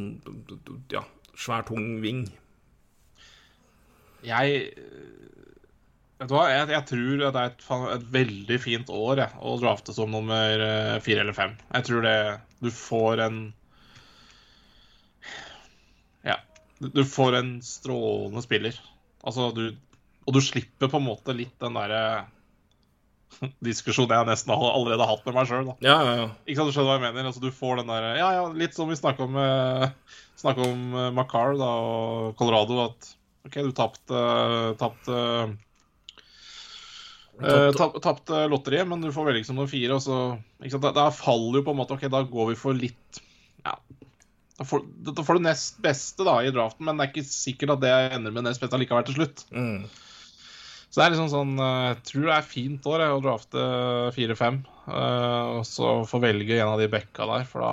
ja, 0.92 1.04
svær, 1.38 1.62
tung 1.68 1.94
ving. 2.02 2.26
Jeg 4.26 4.66
Vet 6.16 6.30
du 6.30 6.32
hva, 6.32 6.46
jeg, 6.48 6.68
jeg 6.72 6.84
tror 6.88 7.18
det 7.20 7.28
er 7.28 7.50
et, 7.50 7.64
et 7.92 8.04
veldig 8.14 8.56
fint 8.62 8.90
år 8.92 9.20
jeg, 9.20 9.36
å 9.36 9.54
drafte 9.60 9.92
som 9.92 10.12
nummer 10.12 10.62
eh, 10.64 10.96
fire 11.04 11.20
eller 11.24 11.36
fem. 11.36 11.52
Jeg 11.74 11.88
tror 11.88 12.04
det 12.06 12.16
Du 12.64 12.70
får 12.72 13.22
en 13.26 13.40
Ja. 16.24 16.38
Du, 16.78 17.04
får 17.08 17.38
en 17.38 17.50
strålende 17.64 18.42
spiller. 18.44 18.78
Altså, 19.24 19.50
du 19.56 19.70
Og 20.26 20.34
du 20.34 20.40
slipper 20.42 20.90
på 20.90 20.98
en 20.98 21.06
måte 21.06 21.34
litt 21.36 21.54
den 21.62 21.76
derre 21.78 22.00
diskusjonen 23.66 24.14
jeg 24.14 24.28
nesten 24.28 24.52
allerede 24.54 25.02
har 25.02 25.12
hatt 25.12 25.26
med 25.26 25.36
meg 25.36 25.50
sjøl. 25.50 25.68
Ja, 25.84 25.96
ja, 26.06 26.14
ja. 26.20 26.26
Ikke 26.46 26.60
sant, 26.60 26.70
du 26.70 26.76
skjønner 26.76 26.90
hva 26.92 26.96
jeg 26.98 27.04
mener? 27.06 27.28
Altså, 27.30 27.42
du 27.42 27.52
får 27.54 27.80
den 27.80 27.92
der 27.92 28.08
Ja, 28.20 28.30
ja, 28.38 28.48
litt 28.54 28.76
som 28.76 28.90
vi 28.90 28.98
snakka 28.98 29.26
om, 29.26 29.36
eh, 29.40 29.86
om 30.54 30.82
eh, 30.96 31.12
Macar 31.16 31.54
da, 31.58 31.70
og 31.84 32.34
Colorado, 32.38 32.80
at 32.88 33.12
OK, 33.46 33.60
du 33.62 33.72
tapte 33.76 34.22
Tapte 34.80 35.20
eh, 37.42 37.70
Tapte 37.76 38.02
Tapte 38.02 38.46
lotteriet, 38.50 38.88
men 38.88 39.04
du 39.04 39.12
får 39.14 39.30
velge 39.30 39.46
som 39.46 39.58
nummer 39.58 39.70
fire, 39.70 39.98
og 39.98 40.02
så 40.02 40.18
ikke 40.62 40.74
sant, 40.76 40.88
da, 40.88 40.94
da 40.96 41.10
faller 41.14 41.60
jo 41.60 41.66
på 41.66 41.76
en 41.76 41.80
måte 41.82 41.98
OK, 41.98 42.08
da 42.12 42.24
går 42.26 42.52
vi 42.52 42.58
for 42.58 42.78
litt 42.78 43.22
Ja. 43.66 43.76
Da 44.56 44.64
får, 44.64 44.86
da 45.04 45.22
får 45.24 45.36
du 45.36 45.44
nest 45.44 45.78
beste 45.84 46.24
da 46.24 46.38
i 46.40 46.52
draften, 46.54 46.86
men 46.88 46.96
det 46.96 47.04
er 47.04 47.12
ikke 47.12 47.28
sikkert 47.28 47.74
at 47.74 47.82
det 47.82 47.94
ender 48.16 48.32
med 48.32 48.46
nest 48.46 48.62
beste 48.62 48.78
likevel 48.80 49.04
til 49.04 49.18
slutt. 49.18 49.44
Mm. 49.52 49.84
Så 50.86 51.00
det 51.02 51.04
er 51.04 51.12
liksom 51.12 51.28
sånn 51.28 51.58
eh, 51.60 51.86
Jeg 51.90 51.96
tror 52.08 52.22
det 52.24 52.34
er 52.36 52.46
fint 52.48 52.86
år 52.88 53.02
jeg, 53.04 53.12
å 53.12 53.22
drafte 53.24 53.62
fire-fem. 54.16 54.62
eh, 54.88 55.46
og 55.58 55.64
så 55.68 55.90
få 56.08 56.20
velge 56.22 56.56
en 56.56 56.72
av 56.72 56.80
de 56.80 56.88
bekka 56.88 57.26
der, 57.28 57.44
for 57.50 57.60
da 57.60 57.72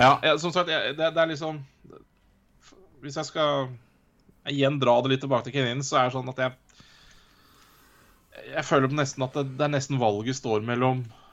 Ja, 0.00 0.12
jeg, 0.24 0.40
som 0.40 0.54
sagt, 0.54 0.70
jeg, 0.72 0.94
det, 0.96 1.10
det 1.12 1.20
er 1.20 1.28
liksom 1.34 1.60
Hvis 3.04 3.18
jeg 3.20 3.28
skal 3.28 3.50
igjen 4.48 4.80
dra 4.80 4.94
det 5.00 5.10
litt 5.12 5.22
tilbake 5.24 5.46
til 5.46 5.54
Kenin, 5.58 5.84
så 5.84 5.98
er 5.98 6.08
det 6.08 6.16
sånn 6.16 6.32
at 6.32 6.40
jeg 6.40 6.52
Jeg 8.54 8.64
føler 8.70 8.96
nesten 8.96 9.26
at 9.28 9.36
det, 9.36 9.44
det 9.58 9.68
er 9.68 9.74
nesten 9.76 10.00
valget 10.00 10.40
står 10.40 10.64
mellom 10.64 11.04
eh, 11.04 11.23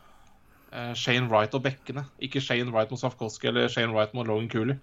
Shane 0.95 1.27
Wright 1.31 1.53
og 1.57 1.63
bekkene. 1.65 2.05
Ikke 2.23 2.41
Shane 2.43 2.71
Wright 2.71 2.91
mot 2.93 2.99
Safkoski 3.01 3.49
eller 3.51 3.67
Shane 3.71 3.91
Wright 3.95 4.13
mot 4.17 4.27
Logan 4.27 4.49
Cooley. 4.51 4.77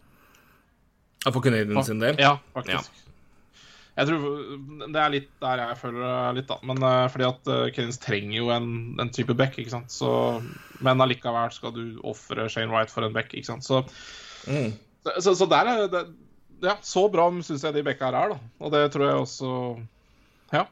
Ja, 1.24 1.32
For 1.34 1.42
Canadian 1.42 1.84
sin 1.84 1.98
del? 2.02 2.18
Ja, 2.20 2.36
faktisk. 2.54 3.04
Jeg 3.98 4.06
tror 4.06 4.26
Det 4.92 5.00
er 5.02 5.10
litt 5.10 5.30
der 5.42 5.58
jeg 5.64 5.78
føler 5.80 6.36
litt, 6.36 6.46
da. 6.46 6.58
Men 6.62 6.78
eh, 6.86 7.08
fordi 7.10 7.26
at 7.26 7.48
uh, 7.50 7.64
Kennings 7.74 7.98
trenger 7.98 8.36
jo 8.36 8.50
en, 8.54 8.68
en 9.02 9.10
type 9.10 9.34
back, 9.34 9.56
ikke 9.58 9.72
sant. 9.72 9.90
Så, 9.90 10.10
men 10.86 11.02
allikevel 11.02 11.50
skal 11.56 11.74
du 11.74 11.98
ofre 12.06 12.46
Shane 12.52 12.70
Wright 12.70 12.92
for 12.94 13.02
en 13.08 13.16
back, 13.16 13.34
ikke 13.34 13.50
sant. 13.50 13.66
Så, 13.66 13.82
Mm. 14.48 14.70
så, 15.18 15.34
så, 15.34 15.44
der 15.50 15.66
er 15.68 15.88
det 15.92 16.00
Ja, 16.62 16.76
så 16.80 17.02
bra 17.10 17.26
syns 17.42 17.64
jeg 17.66 17.74
de 17.74 17.82
backa 17.84 18.06
her 18.08 18.14
er, 18.16 18.30
da. 18.36 18.38
Og 18.64 18.70
det 18.72 18.84
tror 18.94 19.04
jeg 19.08 19.18
også 19.24 19.50
Ja. 20.54 20.62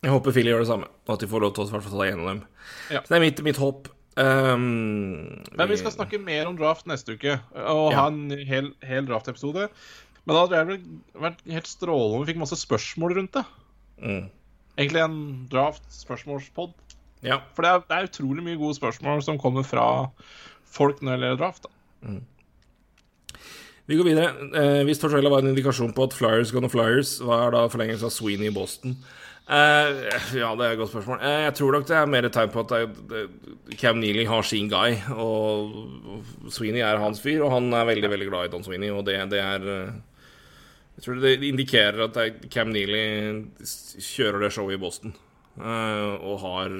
Jeg 0.00 0.14
håper 0.14 0.32
Philly 0.32 0.52
gjør 0.54 0.62
det 0.62 0.70
samme, 0.70 0.86
og 1.06 1.12
at 1.12 1.20
de 1.20 1.28
får 1.28 1.42
lov 1.44 1.52
til 1.54 1.66
å 1.66 1.80
ta 1.82 2.06
gjennom 2.06 2.28
dem. 2.30 2.40
Ja. 2.94 3.02
Så 3.02 3.10
det 3.10 3.18
er 3.18 3.24
mitt, 3.26 3.42
mitt 3.44 3.58
håp. 3.60 3.90
Um, 4.18 5.42
Men 5.56 5.68
vi 5.70 5.76
skal 5.78 5.92
snakke 5.94 6.18
mer 6.20 6.48
om 6.50 6.56
draft 6.58 6.86
neste 6.90 7.14
uke, 7.14 7.38
og 7.54 7.92
Ja. 7.92 8.00
ha 8.00 8.06
en 8.08 8.30
hel, 8.46 8.72
hel 8.82 9.06
draft-episode. 9.06 9.68
Men 10.26 10.34
da 10.36 10.46
hadde 10.46 10.66
det 10.66 10.80
vært 11.14 11.38
helt 11.48 11.66
strålende 11.70 12.18
om 12.18 12.24
vi 12.24 12.32
fikk 12.32 12.40
masse 12.42 12.58
spørsmål 12.58 13.14
rundt 13.16 13.32
det. 13.38 13.44
Mm. 14.02 14.30
Egentlig 14.78 15.02
en 15.04 15.46
draft-spørsmålspod. 15.50 16.72
Ja. 17.22 17.40
For 17.54 17.62
det 17.62 17.70
er, 17.70 17.80
det 17.88 17.96
er 17.96 18.08
utrolig 18.10 18.42
mye 18.44 18.58
gode 18.60 18.76
spørsmål 18.78 19.22
som 19.22 19.38
kommer 19.38 19.62
fra 19.66 20.10
folk 20.64 21.00
når 21.02 21.16
det 21.16 21.20
gjelder 21.28 21.40
draft. 21.40 21.66
Da. 21.66 22.20
Vi 23.90 23.96
går 23.98 24.06
videre. 24.06 24.28
Eh, 24.54 24.84
hvis 24.86 25.00
Tortorella 25.02 25.30
var 25.32 25.42
en 25.42 25.50
indikasjon 25.50 25.92
på 25.96 26.04
at 26.06 26.14
Flyers 26.14 26.52
gonna 26.54 26.68
Flyers, 26.70 27.16
hva 27.24 27.46
er 27.46 27.56
da 27.56 27.64
forlengelse 27.72 28.06
av 28.06 28.14
Sweeney 28.14 28.46
i 28.48 28.54
Boston? 28.54 28.94
Eh, 29.50 29.88
ja, 30.38 30.50
det 30.54 30.66
er 30.66 30.74
et 30.76 30.78
godt 30.78 30.92
spørsmål. 30.92 31.18
Uh, 31.18 31.40
jeg 31.48 31.54
tror 31.58 31.74
nok 31.74 31.86
det 31.88 31.96
er 31.98 32.10
mer 32.10 32.26
et 32.28 32.34
tegn 32.36 32.52
på 32.54 32.62
at 32.62 32.74
det, 33.10 33.22
Cam 33.80 33.98
Neely 33.98 34.22
har 34.30 34.46
sin 34.46 34.68
guy, 34.70 34.94
og 35.10 36.52
Sweeney 36.54 36.84
er 36.86 37.00
hans 37.02 37.22
fyr, 37.22 37.42
og 37.42 37.56
han 37.56 37.66
er 37.74 37.88
veldig 37.88 38.10
veldig 38.12 38.28
glad 38.28 38.46
i 38.46 38.52
Don 38.52 38.62
Sweeney, 38.62 38.92
og 38.94 39.02
det, 39.08 39.16
det 39.32 39.40
er 39.42 39.66
uh, 39.66 39.96
Jeg 40.94 41.02
tror 41.02 41.18
det 41.24 41.32
indikerer 41.48 42.04
at 42.04 42.46
Cam 42.52 42.70
Neely 42.70 43.02
kjører 43.98 44.44
det 44.44 44.52
showet 44.54 44.76
i 44.76 44.82
Boston, 44.82 45.14
og 45.56 46.36
har 46.44 46.76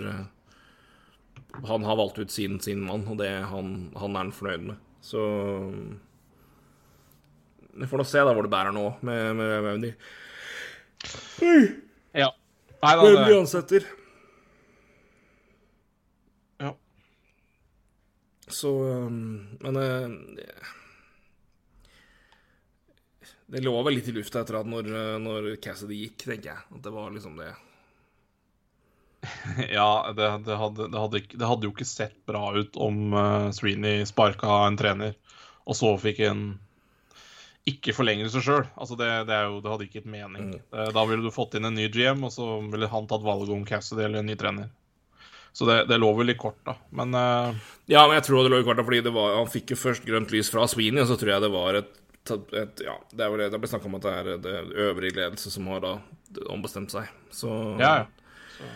Han 1.66 1.84
har 1.84 1.96
valgt 1.96 2.18
ut 2.18 2.30
sin, 2.30 2.60
sin 2.60 2.84
mann, 2.86 3.08
og 3.08 3.18
det 3.18 3.30
han, 3.50 3.90
han 3.96 4.14
er 4.14 4.18
han 4.18 4.32
fornøyd 4.32 4.66
med. 4.68 4.76
Så 5.02 5.24
vi 7.74 7.88
får 7.88 7.98
nå 7.98 8.06
se 8.06 8.22
da 8.22 8.34
hvor 8.36 8.46
det 8.46 8.52
bærer 8.52 8.76
nå, 8.76 8.92
med, 9.00 9.34
med, 9.40 9.90
Ja. 12.14 12.30
Nei, 12.80 12.92
da, 12.96 13.04
hvem 13.04 13.24
de 13.28 13.38
ansetter. 13.38 13.86
ja. 16.58 16.74
Så 18.48 18.70
um, 18.84 19.58
Men 19.60 19.76
eh, 19.76 20.68
Det 23.50 23.64
lå 23.64 23.74
vel 23.82 23.98
litt 23.98 24.08
i 24.08 24.14
lufta 24.14 24.44
etter 24.44 24.60
at 24.60 24.70
når, 24.70 24.88
eh, 24.94 25.16
når 25.20 25.50
Cassidy 25.62 26.04
gikk, 26.04 26.22
tenker 26.22 26.52
jeg. 26.54 26.64
At 26.70 26.84
det 26.86 26.94
var 26.94 27.10
liksom 27.12 27.36
det. 27.40 27.50
ja 29.76 30.12
det, 30.16 30.28
det, 30.46 30.56
hadde, 30.56 30.88
det, 30.88 30.98
hadde, 30.98 31.22
det 31.34 31.48
hadde 31.50 31.68
jo 31.68 31.74
ikke 31.74 31.88
sett 31.88 32.16
bra 32.28 32.54
ut 32.56 32.78
om 32.80 33.12
uh, 33.12 33.50
Sweeney 33.52 34.06
sparka 34.08 34.62
en 34.64 34.78
trener, 34.80 35.18
og 35.68 35.76
så 35.76 35.92
fikk 36.00 36.22
en 36.24 36.44
ikke 37.70 37.94
forlenger 37.96 38.28
seg 38.32 38.42
sjøl. 38.46 38.66
Altså 38.76 38.96
det, 38.98 39.08
det, 39.30 39.38
jo- 39.46 39.60
det 39.64 39.70
hadde 39.72 39.86
ikke 39.86 40.00
gitt 40.00 40.10
mening. 40.12 40.50
Mm. 40.54 40.92
Da 40.94 41.04
ville 41.08 41.22
du 41.24 41.30
fått 41.34 41.54
inn 41.58 41.64
en 41.68 41.74
ny 41.78 41.88
GM, 41.92 42.22
og 42.28 42.32
så 42.34 42.46
ville 42.70 42.88
han 42.92 43.08
tatt 43.10 43.24
valget 43.26 43.54
om 43.54 43.64
Cassidy 43.68 44.04
eller 44.06 44.20
en 44.22 44.30
ny 44.30 44.36
trener. 44.40 44.68
Så 45.52 45.66
det, 45.66 45.80
det 45.90 45.96
lå 45.98 46.12
vel 46.14 46.30
i 46.30 46.36
korta. 46.38 46.76
Men 46.94 47.14
uh... 47.14 47.50
Ja, 47.90 48.04
men 48.06 48.14
jeg 48.20 48.26
tror 48.28 48.44
det 48.46 48.52
lå 48.52 48.60
i 48.62 48.66
korta 48.68 48.84
fordi 48.86 49.00
det 49.02 49.10
var, 49.16 49.32
han 49.40 49.48
fikk 49.50 49.72
jo 49.74 49.80
først 49.80 50.04
grønt 50.06 50.30
lys 50.30 50.50
fra 50.52 50.66
Sweeney, 50.70 51.02
og 51.02 51.08
så 51.10 51.16
tror 51.18 51.32
jeg 51.32 51.42
det 51.42 51.50
var 51.56 51.78
et, 51.80 51.90
et 52.54 52.82
Ja, 52.86 52.94
det 53.10 53.24
er 53.26 53.32
vel 53.34 53.42
det 53.50 53.58
ble 53.58 53.70
snakka 53.72 53.90
om 53.90 53.96
at 53.98 54.06
det 54.06 54.12
er 54.20 54.30
det 54.44 54.54
øvrige 54.86 55.16
ledelse 55.18 55.50
som 55.50 55.66
har 55.72 55.82
da 55.82 55.96
ombestemt 56.54 56.94
seg. 56.94 57.08
Så 57.34 57.50
ja, 57.82 58.04
ja. 58.04 58.36
Så, 58.54 58.68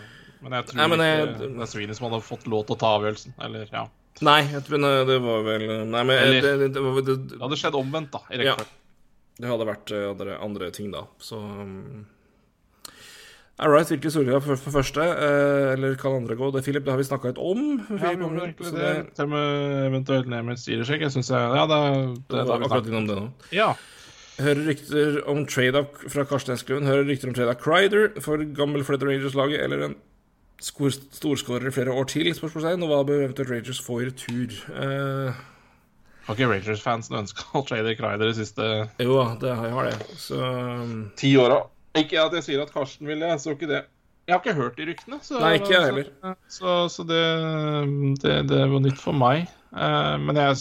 men 0.42 0.56
jeg 0.58 0.66
tror 0.72 0.80
Nei, 0.80 0.88
men 0.90 1.04
jeg- 1.06 1.28
ikke 1.28 1.38
det 1.44 1.62
er 1.62 1.70
Sweeney 1.70 1.94
som 1.96 2.08
hadde 2.10 2.24
fått 2.26 2.48
lov 2.50 2.66
til 2.66 2.74
å 2.74 2.80
ta 2.82 2.90
avgjørelsen. 2.98 3.36
Eller, 3.46 3.70
ja. 3.70 3.84
Nei, 4.26 4.40
jeg 4.50 4.62
tror 4.66 4.82
det- 5.08 5.20
var 5.22 5.46
vel 5.46 5.64
Nei, 5.94 6.02
men 6.02 6.10
Eller- 6.18 6.42
det, 6.42 6.70
det, 6.74 6.82
det, 7.06 7.14
det, 7.30 7.38
hadde 7.40 7.56
skjedd 7.62 7.78
omvendt, 7.78 8.10
da. 8.18 8.20
I 8.34 8.42
Ja. 8.50 8.56
Det 9.38 9.50
hadde 9.50 9.66
vært 9.66 9.92
eh, 9.94 10.10
andre, 10.12 10.36
andre 10.42 10.74
ting 10.74 10.92
da, 10.94 11.06
så 11.22 11.40
um... 11.40 12.04
All 13.54 13.70
right, 13.70 13.86
hvilke 13.86 14.10
solide 14.10 14.40
for, 14.42 14.58
for 14.58 14.74
første, 14.74 15.02
eh, 15.02 15.72
eller 15.76 15.92
kan 15.98 16.16
andre 16.16 16.34
gå? 16.34 16.48
Det, 16.50 16.64
Philip, 16.66 16.82
det 16.82 16.90
har 16.90 16.98
vi 16.98 17.06
snakka 17.06 17.30
litt 17.30 17.38
om. 17.38 17.60
Ja, 17.78 17.98
Philip, 18.00 18.18
vi 18.18 18.24
gjorde 18.24 18.40
det, 18.40 18.46
egentlig 18.48 18.72
det. 18.72 18.80
det, 18.80 19.12
Til 19.14 19.28
og 19.28 19.30
med 19.30 19.74
eventuelt 19.90 20.30
ned 20.32 20.48
med 20.48 20.58
styresjekk. 20.58 21.04
Jeg 21.06 21.14
syns 21.14 21.30
jeg 21.30 21.52
Ja, 21.54 21.66
det, 21.70 21.78
det, 22.16 22.24
det 22.32 22.46
var 22.48 22.58
vi 22.58 22.66
akkurat 22.66 22.90
innom 22.90 23.06
det 23.06 23.18
nå. 23.20 23.28
Ja. 23.54 23.68
Hører 24.42 24.64
rykter 24.66 25.20
om 25.30 25.44
trade 25.46 25.84
up 25.84 26.02
fra 26.10 26.26
Karsten 26.26 26.56
Eskelund. 26.56 26.90
Hører 26.90 27.06
rykter 27.06 27.30
om 27.30 27.38
trade 27.38 27.54
up 27.54 27.62
Crider 27.62 28.10
for 28.24 28.42
gammel 28.58 28.82
Fred 28.86 29.06
Rangers-laget, 29.06 29.62
eller 29.62 29.86
en 29.86 29.96
storskårer 30.58 31.70
i 31.70 31.74
flere 31.74 31.94
år 31.94 32.10
til, 32.10 32.34
spørsmålstegn, 32.34 32.82
og 32.82 32.90
hva 32.90 33.02
bør 33.06 33.22
eventuelt 33.28 33.54
Rangers 33.54 33.82
få 33.86 34.00
i 34.02 34.08
retur? 34.08 34.58
Eh, 34.74 35.42
Har 36.24 36.36
ikke 36.38 36.48
Rangers-fansen 36.48 37.18
ønska 37.20 37.44
å 37.58 37.64
trade 37.68 37.92
Kreider 37.98 38.30
de 38.30 38.36
siste 38.38 38.68
jo 39.02 39.18
da, 39.18 39.26
det 39.42 39.50
har 39.58 39.66
jeg 39.68 39.74
har 39.76 39.88
det, 39.90 40.18
så 40.20 40.38
um, 40.40 40.94
ti 41.20 41.34
åra? 41.40 41.58
Ikke 42.00 42.22
at 42.24 42.32
jeg 42.38 42.46
sier 42.46 42.62
at 42.64 42.72
Karsten 42.74 43.06
vil 43.06 43.20
det, 43.20 43.28
jeg 43.34 43.42
så 43.42 43.52
ikke 43.54 43.68
det. 43.70 43.82
Jeg 44.24 44.32
har 44.34 44.40
ikke 44.40 44.56
hørt 44.56 44.78
de 44.80 44.86
ryktene. 44.88 45.18
Så, 45.22 45.36
Nei, 45.38 45.52
ikke 45.60 45.74
jeg 45.74 45.84
heller. 45.84 46.08
Så, 46.24 46.32
så, 46.56 46.76
så 46.90 47.04
det, 47.06 47.20
det, 48.24 48.38
det 48.48 48.62
var 48.72 48.82
nytt 48.82 49.02
for 49.02 49.14
meg. 49.14 49.44
Uh, 49.74 50.16
men 50.22 50.40
jeg 50.40 50.56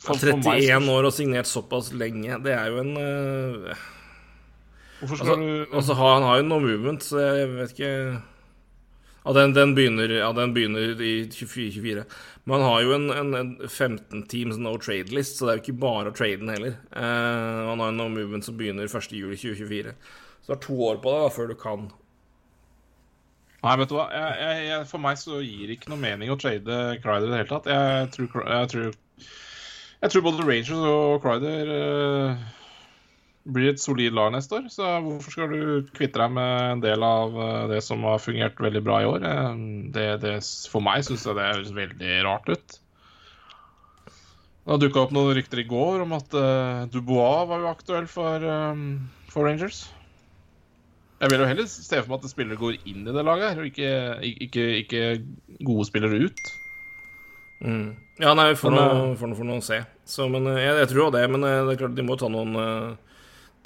for, 0.00 0.14
for 0.20 0.36
meg 0.36 0.60
31 0.66 0.84
så- 0.84 0.92
år 0.94 1.08
og 1.08 1.16
signert 1.16 1.48
såpass 1.48 1.90
lenge, 1.96 2.38
det 2.44 2.52
er 2.56 2.68
jo 2.70 2.84
en 2.84 2.92
uh, 3.00 3.86
Hvorfor 5.00 5.16
Altså, 5.16 5.24
skal 5.24 5.40
du 5.40 5.76
altså 5.80 5.96
han 5.96 6.26
har 6.28 6.38
jo 6.42 6.46
noe 6.50 6.60
movement, 6.60 7.04
så 7.08 7.22
jeg 7.24 7.48
vet 7.56 7.70
ikke 7.72 7.92
Ja, 9.24 9.32
den, 9.36 9.52
den, 9.52 9.74
begynner, 9.76 10.08
ja, 10.08 10.32
den 10.32 10.54
begynner 10.56 11.02
i 11.04 11.28
24-24. 11.28 12.04
Men 12.44 12.54
han 12.56 12.66
har 12.70 12.82
jo 12.82 12.94
en, 12.96 13.10
en, 13.12 13.34
en 13.36 13.50
15 13.68 14.22
teams 14.32 14.56
no 14.58 14.78
trade-list, 14.80 15.36
så 15.36 15.46
det 15.46 15.52
er 15.52 15.58
jo 15.58 15.64
ikke 15.66 15.82
bare 15.82 16.12
å 16.12 16.16
trade 16.16 16.40
den 16.40 16.52
heller. 16.54 16.78
Eh, 16.96 17.58
han 17.68 17.82
har 17.82 17.92
en 17.92 18.00
no 18.00 18.08
movement 18.08 18.48
som 18.48 18.56
begynner 18.56 18.88
1.7.2024. 18.88 19.92
Så 20.40 20.48
du 20.48 20.54
har 20.54 20.62
to 20.64 20.78
år 20.88 21.02
på 21.04 21.12
deg 21.12 21.34
før 21.36 21.50
du 21.52 21.56
kan. 21.60 21.90
Nei, 23.60 23.74
vet 23.76 23.90
du 23.90 23.98
hva. 23.98 24.06
Jeg, 24.08 24.38
jeg, 24.40 24.64
jeg, 24.70 24.88
for 24.88 25.04
meg 25.04 25.20
så 25.20 25.42
gir 25.44 25.66
det 25.68 25.76
ikke 25.76 25.92
noe 25.92 26.00
mening 26.00 26.32
å 26.32 26.38
trade 26.40 26.78
Crider 27.04 27.28
i 27.28 27.34
det 27.34 27.42
hele 27.42 27.50
tatt. 27.50 27.68
Jeg 27.68 28.08
tror, 28.14 28.48
tror, 28.72 28.96
tror 30.08 30.24
både 30.24 30.46
Rangers 30.48 30.88
og 30.94 31.20
Crider 31.26 31.74
eh, 31.76 32.48
blir 33.54 33.72
et 33.72 33.82
solid 33.82 34.14
lag 34.16 34.32
neste 34.34 34.58
år. 34.58 34.68
Så 34.72 34.86
hvorfor 35.04 35.34
skal 35.34 35.54
du 35.54 35.88
kvitte 35.96 36.20
deg 36.20 36.34
med 36.36 36.74
en 36.76 36.84
del 36.84 37.06
av 37.06 37.34
eh, 37.34 37.64
det 37.74 37.80
som 37.86 38.04
har 38.08 38.22
fungert 38.22 38.60
veldig 38.60 38.82
bra 38.86 39.00
i 39.02 39.08
år? 39.10 39.26
Eh, 39.26 39.64
Det, 39.94 40.06
det, 40.22 40.36
for 40.70 40.84
meg 40.84 41.04
syns 41.06 41.26
jeg 41.26 41.38
det 41.38 41.48
høres 41.50 41.74
veldig 41.76 42.20
rart 42.26 42.50
ut. 42.50 42.80
Det 44.70 44.76
dukka 44.84 45.06
opp 45.06 45.14
noen 45.16 45.34
rykter 45.34 45.62
i 45.62 45.66
går 45.66 46.04
om 46.04 46.12
at 46.14 46.34
uh, 46.36 46.84
Dubois 46.92 47.48
var 47.48 47.62
jo 47.64 47.70
aktuell 47.72 48.04
for, 48.06 48.44
um, 48.44 49.08
for 49.32 49.48
Rangers. 49.48 49.88
Jeg 51.18 51.32
vil 51.32 51.42
jo 51.42 51.48
heller 51.48 51.66
se 51.66 51.98
for 51.98 52.12
meg 52.12 52.20
at 52.20 52.30
spillere 52.30 52.60
går 52.60 52.76
inn 52.88 53.02
i 53.02 53.14
det 53.16 53.24
laget 53.26 53.58
og 53.58 53.66
ikke, 53.66 53.90
ikke, 54.46 54.66
ikke 54.84 55.02
gode 55.66 55.88
spillere 55.88 56.22
ut. 56.28 56.52
Mm. 57.60 57.96
Ja, 58.22 58.32
nei, 58.36 58.50
vi 58.52 58.60
får 58.60 58.72
Men, 58.72 58.80
noe, 58.80 59.16
får 59.20 59.32
noe, 59.32 59.36
får 59.36 59.48
noe 59.50 59.60
å 59.60 59.64
se. 59.64 59.80
Så, 60.08 60.28
men 60.32 60.48
jeg, 60.54 60.76
jeg 60.80 60.88
tror 60.92 61.02
jo 61.02 61.10
det. 61.18 61.24
Men 61.32 61.44
det 61.44 61.52
er 61.58 61.80
klart 61.82 61.96
de 61.98 62.06
må 62.06 62.16
ta 62.20 62.30
noen 62.32 62.56
eh, 62.56 63.09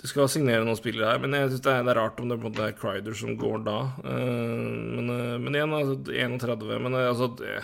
De 0.04 0.08
skal 0.10 0.28
signere 0.28 0.66
noen 0.66 0.76
spillere 0.76 1.14
her. 1.14 1.20
Men 1.22 1.32
jeg 1.32 1.48
synes 1.48 1.62
det, 1.64 1.74
det 1.86 1.92
er 1.94 1.96
rart 1.96 2.18
om 2.20 2.28
det 2.28 2.36
er 2.60 2.74
Crider 2.76 3.14
som 3.16 3.38
går 3.40 3.62
da. 3.64 3.76
Eh, 4.04 4.66
men, 4.98 5.06
eh, 5.08 5.38
men 5.40 5.56
igjen, 5.56 5.72
altså 5.72 5.94
31. 6.12 6.74
Men 6.84 6.98
eh, 6.98 7.06
altså 7.08 7.30
det, 7.38 7.54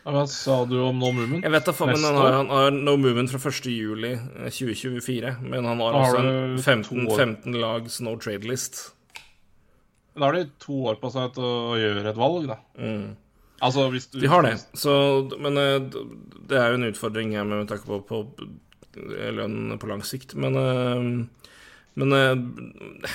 Ja, 0.00 0.14
Hva 0.16 0.24
sa 0.32 0.56
du 0.66 0.74
om 0.82 0.98
No 0.98 1.12
Movement? 1.14 1.44
Jeg 1.46 1.54
vet 1.54 1.68
da 1.68 1.74
faen, 1.76 1.92
men 1.92 2.02
han 2.08 2.18
har, 2.18 2.34
han 2.40 2.50
har 2.50 2.74
no 2.74 2.96
movement 2.98 3.30
fra 3.30 3.52
1. 3.52 3.68
juli 3.70 4.16
eh, 4.16 4.48
2024. 4.50 5.36
Men 5.44 5.68
han 5.70 5.84
har 5.84 5.94
har 5.94 6.08
også 6.08 6.24
en 6.24 6.58
15, 6.58 7.04
år. 7.04 7.22
15 7.22 7.60
lags 7.62 8.00
no 8.02 8.16
trade 8.18 8.50
list. 8.50 8.80
Da 10.16 10.26
har 10.26 10.40
de 10.40 10.48
to 10.58 10.80
år 10.90 10.98
på 10.98 11.12
seg 11.14 11.36
til 11.36 11.46
å 11.46 11.76
gjøre 11.78 12.02
et 12.10 12.18
valg, 12.18 12.50
da. 12.50 12.58
Mm. 12.82 13.12
Altså, 13.62 13.86
hvis 13.94 14.10
du 14.10 14.18
De 14.24 14.32
har 14.32 14.42
det. 14.42 14.56
Så, 14.74 14.96
men 15.38 15.54
det 15.54 16.58
er 16.58 16.72
jo 16.72 16.80
en 16.80 16.90
utfordring 16.90 17.36
her 17.38 17.46
med 17.46 17.70
tanke 17.70 17.86
på, 17.86 18.02
på 18.08 18.24
lønn 19.38 19.76
på 19.78 19.86
lang 19.86 20.02
sikt. 20.02 20.34
Men, 20.34 20.58
eh, 20.58 21.49
men 21.98 22.14
eh, 22.16 23.14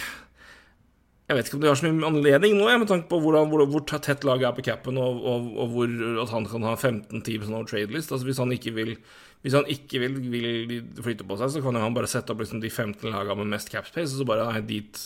jeg 1.26 1.38
vet 1.38 1.47
ikke 1.47 1.57
om 1.57 1.64
de 1.64 1.69
har 1.72 1.80
så 1.80 1.89
mye 1.89 2.10
anledning 2.10 2.53
nå, 2.53 2.68
jeg, 2.69 2.80
med 2.84 2.89
tanke 2.91 3.10
på 3.10 3.18
hvordan, 3.23 3.49
hvor, 3.49 3.64
hvor 3.72 3.84
tett 3.89 4.26
laget 4.27 4.45
er 4.49 4.57
på 4.57 4.65
capen, 4.68 4.99
og, 5.02 5.23
og, 5.26 5.47
og 5.64 5.72
hvor 5.73 5.93
at 6.22 6.34
han 6.35 6.45
kan 6.52 6.68
ha 6.68 6.76
15 6.76 7.23
teams 7.26 7.49
no 7.49 7.64
trade 7.65 7.89
list. 7.95 8.14
Altså 8.14 8.27
Hvis 8.27 8.41
han 8.41 8.53
ikke 8.53 8.76
vil 8.76 8.95
Hvis 9.41 9.57
han 9.57 9.68
ikke 9.69 10.02
vil, 10.02 10.19
vil 10.30 10.84
flytte 11.02 11.26
på 11.26 11.38
seg, 11.38 11.52
så 11.53 11.61
kan 11.61 11.77
han 11.77 11.93
bare 11.97 12.10
sette 12.10 12.34
opp 12.34 12.41
liksom 12.41 12.61
de 12.61 12.69
15 12.69 13.10
lagene 13.10 13.38
med 13.41 13.56
mest 13.56 13.69
cap 13.73 13.85
space, 13.89 14.14
og 14.14 14.22
så 14.22 14.27
bare 14.30 14.49
Nei, 14.52 14.61
dit 14.69 15.02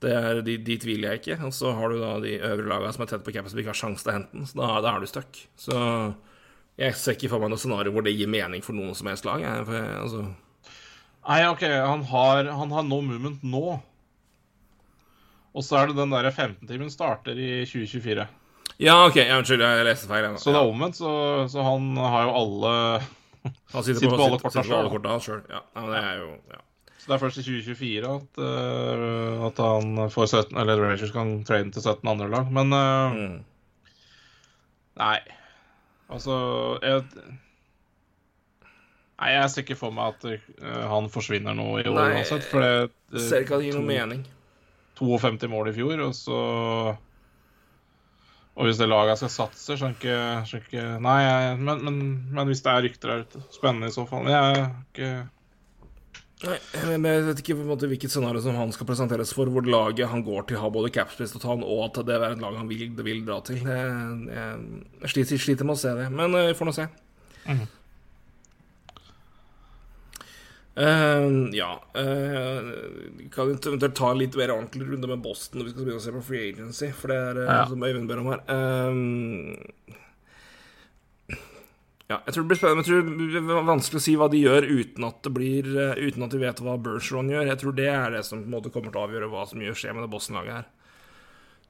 det 0.00 0.12
er, 0.16 0.38
de, 0.40 0.54
dit 0.64 0.84
vil 0.88 1.04
jeg 1.04 1.20
ikke. 1.20 1.36
Og 1.44 1.52
så 1.52 1.74
har 1.76 1.92
du 1.92 2.00
da 2.00 2.14
de 2.22 2.38
øvre 2.38 2.68
lagene 2.70 2.92
som 2.96 3.04
er 3.04 3.10
tett 3.10 3.24
på 3.24 3.34
capen, 3.34 3.52
som 3.52 3.60
ikke 3.60 3.74
har 3.74 3.80
sjanse 3.82 4.04
til 4.04 4.12
å 4.12 4.14
hente 4.16 4.36
den. 4.36 4.46
Så 4.48 4.56
da, 4.56 4.68
da 4.80 4.94
er 4.94 5.02
du 5.04 5.10
stuck. 5.10 5.42
Så 5.60 5.80
jeg 6.80 6.96
ser 6.96 7.18
ikke 7.18 7.28
for 7.34 7.42
meg 7.42 7.52
noe 7.52 7.60
scenario 7.60 7.92
hvor 7.92 8.06
det 8.06 8.14
gir 8.16 8.30
mening 8.32 8.64
for 8.64 8.76
noen 8.76 8.96
som 8.96 9.10
helst 9.12 9.28
lag. 9.28 9.44
Jeg, 9.44 9.66
for, 9.68 9.76
jeg, 9.76 9.98
altså, 10.00 10.22
Nei, 11.28 11.40
OK, 11.50 11.62
han 11.68 12.02
har, 12.08 12.48
han 12.56 12.70
har 12.72 12.84
No 12.88 13.00
Movement 13.04 13.42
nå. 13.44 13.64
Og 15.50 15.64
så 15.66 15.80
er 15.80 15.90
det 15.90 15.98
den 15.98 16.12
derre 16.14 16.30
15-timen 16.32 16.90
starter 16.92 17.36
i 17.38 17.50
2024. 17.68 18.26
ja, 18.80 18.94
OK, 19.04 19.18
ja, 19.18 19.36
unnskyld, 19.40 19.60
jeg 19.66 19.86
leste 19.88 20.08
feil. 20.08 20.24
jeg, 20.28 20.40
Så 20.40 20.54
det 20.54 20.60
er 20.62 20.70
omvendt, 20.70 20.96
så, 20.96 21.10
så 21.50 21.64
han 21.66 21.90
har 21.98 22.28
jo 22.28 22.34
alle 22.40 22.72
Han 23.74 23.84
sitter, 23.84 24.06
på, 24.06 24.16
på 24.16 24.26
alle 24.28 24.40
korta 24.92 25.18
sjøl. 25.20 25.42
Ja, 25.50 25.60
ja, 25.74 25.80
men 25.82 25.90
det 25.94 26.00
er 26.04 26.18
jo 26.22 26.30
ja. 26.54 26.62
Så 27.00 27.08
det 27.08 27.14
er 27.16 27.20
først 27.22 27.38
i 27.40 27.44
2024 27.46 28.08
at, 28.12 28.40
uh, 28.44 29.44
at 29.48 29.60
han 29.64 29.94
får 30.12 30.26
17 30.42 30.58
Eller 30.60 30.82
Rangers 30.84 31.12
kan 31.14 31.30
trade 31.48 31.70
til 31.72 31.80
17 31.80 32.10
andre 32.12 32.26
lag. 32.28 32.50
Men 32.52 32.74
uh, 32.76 33.14
Mm. 33.16 33.38
Nei. 35.00 35.16
Altså 36.12 36.34
jeg, 36.84 37.04
Nei, 39.20 39.30
jeg 39.36 39.50
ser 39.52 39.64
ikke 39.66 39.76
for 39.76 39.92
meg 39.92 40.14
at 40.14 40.26
uh, 40.64 40.82
han 40.88 41.08
forsvinner 41.12 41.52
nå 41.56 41.66
i 41.82 41.84
år 41.84 41.96
Nei, 41.98 42.08
uansett. 42.22 42.46
For 42.48 42.64
det, 42.64 42.90
det 43.12 43.24
Ser 43.26 43.44
ikke 43.44 43.58
at 43.58 43.64
det 43.64 43.68
gir 43.70 43.76
noe 43.76 43.84
to- 43.84 43.92
mening. 43.92 44.22
52 45.00 45.48
mål 45.48 45.68
i 45.70 45.72
fjor, 45.76 46.00
og 46.04 46.14
så 46.16 46.38
Og 48.56 48.66
hvis 48.66 48.80
det 48.80 48.88
laget 48.90 49.16
skal 49.20 49.30
satse, 49.32 49.76
skjønner 49.80 49.96
ikke, 49.96 50.60
ikke 50.60 50.86
Nei, 51.04 51.18
jeg, 51.24 51.58
men, 51.60 51.84
men, 51.86 52.00
men 52.36 52.50
hvis 52.50 52.60
det 52.64 52.72
er 52.72 52.82
rykter 52.84 53.12
der 53.14 53.22
ute 53.24 53.42
Spennende 53.54 53.88
i 53.88 53.94
så 53.94 54.04
fall. 54.08 54.28
Jeg 54.28 54.66
ikke 54.90 55.12
Nei, 56.40 56.56
men 56.96 57.04
jeg 57.04 57.24
vet 57.26 57.40
ikke 57.42 57.54
på 57.58 57.64
en 57.66 57.68
måte 57.68 57.88
hvilket 57.90 58.12
scenario 58.12 58.40
som 58.40 58.56
han 58.56 58.70
skal 58.72 58.88
presenteres 58.88 59.32
for, 59.36 59.50
hvor 59.52 59.66
laget 59.68 60.08
han 60.08 60.22
går 60.24 60.46
til, 60.48 60.56
har 60.56 60.70
både 60.72 60.88
capspace 60.94 61.36
og 61.36 61.42
tann, 61.42 61.64
og 61.66 61.82
at 61.90 61.98
det 62.08 62.14
er 62.16 62.24
et 62.30 62.40
lag 62.40 62.54
han 62.56 62.70
vil, 62.70 62.86
vil 63.04 63.20
dra 63.26 63.42
til. 63.44 63.58
Jeg, 63.60 63.90
jeg, 64.32 65.10
sliter, 65.12 65.42
sliter 65.44 65.68
med 65.68 65.76
å 65.76 65.82
se 65.82 65.92
det, 65.98 66.06
men 66.08 66.38
eh, 66.38 66.46
vi 66.48 66.54
får 66.56 66.70
nå 66.70 66.74
se. 66.78 66.86
Mhm. 67.44 67.66
Eh, 70.80 71.24
ja 71.52 71.74
uh, 71.76 72.60
kan 73.34 73.50
eventuelt 73.52 73.96
ta 73.98 74.12
litt 74.16 74.36
mer 74.38 74.52
ordentlig 74.54 74.86
runde 74.88 75.10
med 75.10 75.20
Boston 75.20 75.60
når 75.60 75.66
vi 75.66 75.72
skal 75.74 75.84
begynne 75.84 76.00
å 76.00 76.04
se 76.06 76.14
på 76.14 76.22
Free 76.24 76.46
Agency, 76.54 76.88
for 76.96 77.12
det 77.12 77.18
er 77.20 77.40
uh, 77.42 77.50
Ja. 77.50 77.64
som 77.68 77.84
Øyvind 77.84 78.08
ber 78.08 78.22
om 78.22 78.30
her. 78.32 78.40
Uh, 78.48 79.58
ja, 82.10 82.16
jeg 82.24 82.32
tror 82.34 82.42
det 82.42 82.50
blir 82.50 82.58
spennende. 82.58 82.82
Jeg 82.82 82.88
tror 82.88 83.02
det 83.36 83.42
er 83.58 83.68
vanskelig 83.68 84.00
å 84.00 84.06
si 84.08 84.16
hva 84.18 84.26
de 84.32 84.40
gjør 84.40 84.66
uten 84.66 85.04
at 85.06 85.20
det 85.22 85.30
blir 85.36 85.68
Uten 86.00 86.24
at 86.26 86.32
de 86.34 86.40
vet 86.42 86.62
hva 86.64 86.74
Bergeron 86.82 87.30
gjør. 87.30 87.46
Jeg 87.52 87.60
tror 87.60 87.76
det 87.78 87.86
er 87.92 88.16
det 88.16 88.24
som 88.26 88.40
på 88.40 88.48
en 88.48 88.56
måte 88.56 88.72
kommer 88.74 88.90
til 88.90 88.98
å 88.98 89.04
avgjøre 89.06 89.28
hva 89.30 89.44
som 89.46 89.62
gjør 89.62 89.78
skje 89.78 89.94
med 89.94 90.02
det 90.02 90.10
Boston-laget 90.16 90.56
her. 90.56 90.66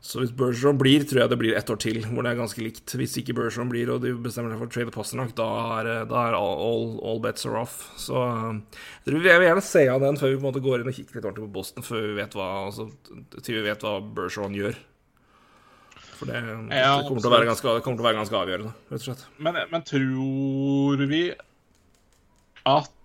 Så 0.01 0.23
hvis 0.23 0.31
Bergeron 0.33 0.79
blir, 0.81 1.03
tror 1.05 1.21
jeg 1.21 1.29
det 1.29 1.37
blir 1.43 1.57
ett 1.59 1.71
år 1.71 1.79
til 1.83 1.99
hvor 2.07 2.25
det 2.25 2.31
er 2.31 2.39
ganske 2.39 2.63
likt. 2.65 2.95
Hvis 2.97 3.19
ikke 3.21 3.35
Bergeron 3.37 3.69
blir, 3.69 3.91
og 3.93 4.01
de 4.01 4.15
bestemmer 4.17 4.55
seg 4.55 4.63
for 4.63 4.71
å 4.71 4.73
trade 4.73 4.95
Pasternak, 4.95 5.35
da 5.37 5.49
er, 5.77 5.91
eh, 5.93 6.07
da 6.09 6.23
er 6.25 6.37
all, 6.39 6.95
all, 7.05 7.21
bets 7.21 7.45
are 7.45 7.61
off. 7.61 7.83
Så 8.01 8.17
eh, 8.17 8.79
jeg, 9.05 9.19
vil 9.21 9.29
gjerne 9.29 9.65
se 9.65 9.85
av 9.93 10.01
den 10.01 10.17
før 10.21 10.33
vi 10.33 10.39
på 10.39 10.41
en 10.41 10.49
måte 10.49 10.63
går 10.65 10.81
inn 10.81 10.89
og 10.89 10.97
kikker 10.97 11.19
litt 11.19 11.27
ordentlig 11.29 11.51
på 11.51 11.57
Boston, 11.59 11.85
før 11.85 12.07
vi 12.07 12.15
vet 12.17 12.37
hva, 12.39 12.49
altså, 12.71 12.89
til 13.37 13.59
vi 13.59 13.67
vet 13.69 13.85
hva 13.85 13.99
Bergeron 14.01 14.57
gjør. 14.57 14.81
For 16.21 16.29
det, 16.29 16.41
det, 16.73 16.81
kommer 17.09 17.21
til 17.21 17.31
å 17.31 17.35
være 17.35 17.49
ganske, 17.49 17.77
det 17.77 17.85
kommer 17.85 18.01
til 18.01 18.05
å 18.05 18.09
være 18.09 18.21
ganske 18.21 18.41
avgjørende, 18.41 18.73
rett 18.89 19.03
og 19.03 19.07
slett. 19.07 19.29
Men, 19.41 19.61
men 19.69 19.85
tror 19.89 21.05
vi 21.13 21.23
at 22.69 22.97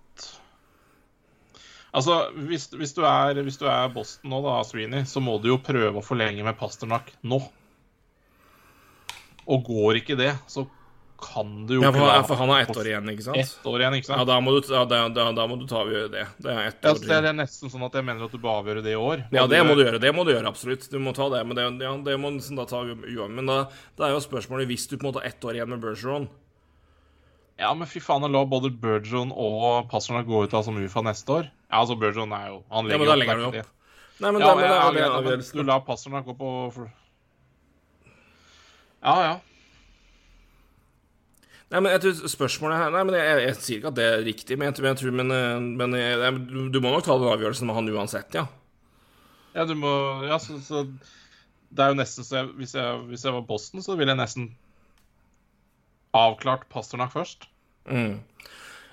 Altså, 1.96 2.16
hvis, 2.48 2.66
hvis, 2.76 2.92
du 2.92 3.02
er, 3.08 3.38
hvis 3.46 3.56
du 3.56 3.64
er 3.72 3.88
Boston 3.94 4.28
nå, 4.34 4.42
da, 4.44 4.58
Sweeney, 4.68 5.06
så 5.08 5.22
må 5.24 5.38
du 5.40 5.48
jo 5.54 5.56
prøve 5.64 5.96
å 5.96 6.04
forlenge 6.04 6.44
med 6.44 6.58
Pasternak 6.60 7.08
nå. 7.24 7.38
Og 9.46 9.62
går 9.68 10.00
ikke 10.02 10.16
det, 10.18 10.32
så 10.50 10.66
kan 11.22 11.62
du 11.64 11.76
jo 11.78 11.82
Ja, 11.86 11.92
for, 11.94 12.04
la- 12.04 12.22
for 12.28 12.36
han 12.36 12.50
har 12.52 12.64
ett 12.66 12.76
år 12.76 12.88
igjen, 12.90 13.06
ikke 13.14 13.24
sant? 13.24 13.38
Ett 13.40 13.64
år 13.70 13.80
igjen, 13.80 13.94
ikke 13.96 14.10
Ja, 14.10 14.16
sant? 14.18 14.28
da 14.28 14.36
må 14.44 14.52
du, 14.52 14.58
ja, 14.74 14.82
da, 14.84 14.98
da, 15.08 15.30
da 15.32 15.46
må 15.48 15.56
du 15.56 15.64
ta 15.70 15.78
og 15.86 15.92
gjøre 15.94 16.10
det. 16.12 16.24
Det 16.44 16.50
er 16.52 16.66
ett 16.66 16.82
Ja, 16.84 16.90
år 16.92 16.98
igjen. 17.00 17.08
det 17.24 17.30
er 17.30 17.36
nesten 17.38 17.70
sånn 17.72 17.86
at 17.86 17.94
jeg 17.96 18.04
mener 18.04 18.26
at 18.26 18.34
du 18.34 18.38
bør 18.42 18.58
avgjøre 18.60 18.82
det 18.84 18.92
i 18.92 18.98
år. 19.00 19.22
Ja, 19.32 19.46
det 19.46 19.56
det 19.56 19.62
må 19.64 19.76
du 19.78 19.84
gjøre. 19.86 20.00
Det 20.02 20.12
må 20.14 20.26
du 20.28 20.32
gjøre, 20.34 20.50
absolutt. 20.50 20.84
Du 20.92 20.98
må 21.00 21.14
ta 21.16 21.30
det. 21.32 21.40
Men 21.46 21.56
det, 21.56 21.64
ja, 21.86 21.94
det 21.96 22.18
må 22.20 22.28
du 22.34 22.36
liksom 22.42 22.56
da 22.60 22.66
ta 22.68 22.82
uavhengig. 22.84 23.30
Men 23.38 23.46
da, 23.48 23.58
det 23.96 24.04
er 24.04 24.12
jo 24.12 24.20
spørsmålet 24.26 24.68
hvis 24.68 24.84
du 24.90 24.98
på 24.98 25.06
en 25.06 25.12
måte 25.14 25.22
har 25.24 25.30
ett 25.32 25.40
år 25.48 25.54
igjen 25.56 25.72
med 25.72 25.80
Bergeron 25.80 26.28
Ja, 27.58 27.72
men 27.72 27.88
fy 27.88 28.00
faen, 28.04 28.20
å 28.20 28.28
la 28.28 28.44
både 28.44 28.68
Bergeron 28.68 29.32
og 29.32 29.88
Pasternak 29.88 30.26
gå 30.28 30.42
ut 30.44 30.52
av 30.52 30.66
som 30.66 30.76
UFA 30.76 31.00
neste 31.06 31.32
år 31.32 31.48
Ja, 31.70 31.80
altså, 31.82 31.96
Burgeon 31.98 32.32
er 32.32 32.46
jo 32.52 32.60
Han 32.70 32.86
Ja, 32.90 32.98
men 32.98 33.06
da 33.10 33.14
legger 33.18 33.34
han 33.34 33.42
jo 33.42 33.48
opp. 33.50 33.72
Nei, 34.20 34.30
men 34.32 34.40
Ja, 34.40 34.46
da, 34.46 34.54
men 34.54 34.64
ja, 34.64 34.70
ja, 34.70 34.88
er 34.88 34.94
det 34.94 35.06
avgjørelsen. 35.18 35.56
du 35.58 35.62
lar 35.68 35.80
Pasternak 35.84 36.24
gå 36.24 36.34
på 36.38 36.50
Ja, 39.02 39.16
ja. 39.22 39.34
Nei, 41.70 41.80
men 41.82 41.90
jeg 41.96 42.00
tror 42.04 42.28
spørsmålet 42.30 42.78
her 42.78 42.92
Nei, 42.94 43.02
men 43.08 43.16
jeg, 43.18 43.26
jeg, 43.26 43.42
jeg 43.48 43.56
sier 43.64 43.80
ikke 43.80 43.90
at 43.90 43.98
det 43.98 44.06
er 44.06 44.22
riktig, 44.26 44.58
men 44.60 44.68
jeg 44.70 44.76
tror, 45.00 45.10
men, 45.18 45.32
eh, 45.34 45.58
men 45.82 45.96
jeg, 45.98 46.18
jeg, 46.22 46.38
du- 46.52 46.68
du 46.70 46.78
må 46.84 46.92
nok 46.94 47.04
ta 47.06 47.16
den 47.18 47.26
avgjørelsen 47.32 47.66
med 47.66 47.74
han 47.80 47.90
uansett, 47.90 48.34
ja. 48.38 48.46
Ja, 49.56 49.64
du 49.66 49.74
må 49.74 49.90
Ja, 50.28 50.38
så, 50.38 50.58
så 50.62 50.84
Det 50.86 51.82
er 51.82 51.88
jo 51.90 51.98
nesten 51.98 52.24
så 52.24 52.36
jeg, 52.44 52.52
hvis, 52.60 52.74
jeg, 52.78 53.00
hvis 53.10 53.24
jeg 53.26 53.34
var 53.34 53.42
Boston, 53.48 53.82
så 53.82 53.96
ville 53.98 54.12
jeg 54.14 54.20
nesten 54.20 54.46
avklart 56.16 56.68
Pasternak 56.72 57.10
først. 57.12 57.48
Mm. 57.90 58.20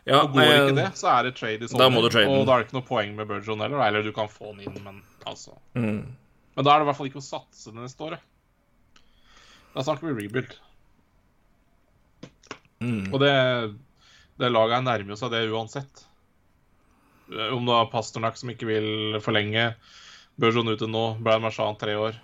Ja, 0.05 0.23
Og 0.25 0.33
går 0.35 0.43
ikke 0.43 0.75
det, 0.75 0.89
så 0.99 1.07
er 1.13 1.23
det 1.29 1.35
trade 1.37 1.63
i 1.63 1.67
sommer. 1.71 1.93
Du 1.95 2.07
og 2.19 2.45
da 2.47 2.57
er 2.57 2.59
det 2.59 2.67
ikke 2.67 2.75
noe 2.75 2.87
poeng 2.87 3.13
med 3.15 3.29
Burgeon 3.29 3.61
heller. 3.63 3.79
Eller 3.85 4.03
du 4.03 4.11
kan 4.15 4.27
få 4.31 4.51
den 4.51 4.65
inn, 4.67 4.83
men 4.83 5.01
altså 5.25 5.55
Mm. 5.79 6.03
Men 6.55 6.65
da 6.67 6.73
er 6.73 6.79
det 6.81 6.85
i 6.85 6.87
hvert 6.91 6.97
fall 6.99 7.07
ikke 7.09 7.21
å 7.21 7.25
satse 7.25 7.71
det 7.71 7.81
neste 7.81 8.03
året. 8.05 8.19
Da 9.73 9.81
snakker 9.81 10.05
vi 10.11 10.27
rebuild. 10.27 10.51
Og 12.83 13.19
det, 13.23 13.31
det 14.41 14.51
laget 14.51 14.75
er 14.77 14.85
nærmer 14.85 15.17
seg 15.17 15.31
det 15.33 15.47
uansett. 15.49 16.03
Eh, 17.31 17.55
Om 17.55 17.65
det 17.65 17.77
er 17.79 17.89
Pasternak 17.93 18.37
som 18.37 18.51
ikke 18.53 18.67
vil 18.69 19.17
forlenge, 19.23 19.71
Burgeon 20.37 20.69
ute 20.73 20.89
nå, 20.89 21.05
Brian 21.23 21.41
Marchand 21.41 21.79
tre 21.81 21.95
år. 21.97 22.19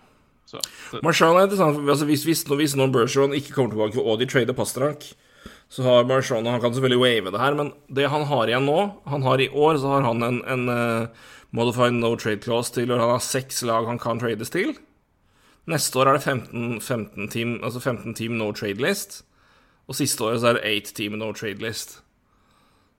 Så, 0.49 0.59
det, 0.91 1.01
Marchand 1.05 1.37
er 1.37 1.47
interessant. 1.47 1.81
Altså, 1.87 2.05
hvis, 2.09 2.23
hvis, 2.27 2.43
hvis 2.43 2.75
noen 2.77 2.93
Bergeron 2.93 3.35
ikke 3.37 3.53
kommer 3.55 3.73
tilbake, 3.75 4.01
og 4.01 4.19
de 4.21 4.27
trader 4.29 4.57
Pasternak, 4.57 5.05
så 5.69 5.85
har 5.85 6.07
Marchand 6.09 6.47
Han 6.49 6.61
kan 6.61 6.73
selvfølgelig 6.73 7.01
wave 7.01 7.31
det 7.31 7.41
her, 7.41 7.53
men 7.53 7.71
det 7.93 8.09
han 8.09 8.25
har 8.25 8.49
igjen 8.49 8.65
nå 8.65 8.79
Han 9.05 9.21
har 9.21 9.41
i 9.41 9.49
år 9.53 9.77
så 9.77 9.93
har 9.93 10.07
han 10.07 10.23
en, 10.25 10.41
en 10.49 10.69
uh, 10.69 11.27
modified 11.53 11.93
no 11.93 12.15
trade 12.15 12.41
clause 12.41 12.73
til, 12.73 12.91
og 12.91 12.99
han 12.99 13.13
har 13.13 13.23
seks 13.23 13.61
lag 13.65 13.85
han 13.85 14.01
kan 14.01 14.19
trades 14.21 14.49
til. 14.53 14.75
Neste 15.69 16.01
år 16.01 16.09
er 16.09 16.17
det 16.17 16.25
15, 16.25 16.81
15 16.81 17.29
team, 17.29 17.55
altså 17.63 17.79
15 17.79 18.13
team 18.17 18.37
no 18.37 18.51
trade 18.51 18.81
list. 18.81 19.23
Og 19.89 19.97
siste 19.97 20.25
året 20.25 20.41
så 20.41 20.51
er 20.51 20.59
det 20.59 20.75
8 20.83 20.93
team 20.97 21.17
no 21.17 21.31
trade 21.33 21.61
list. 21.61 21.99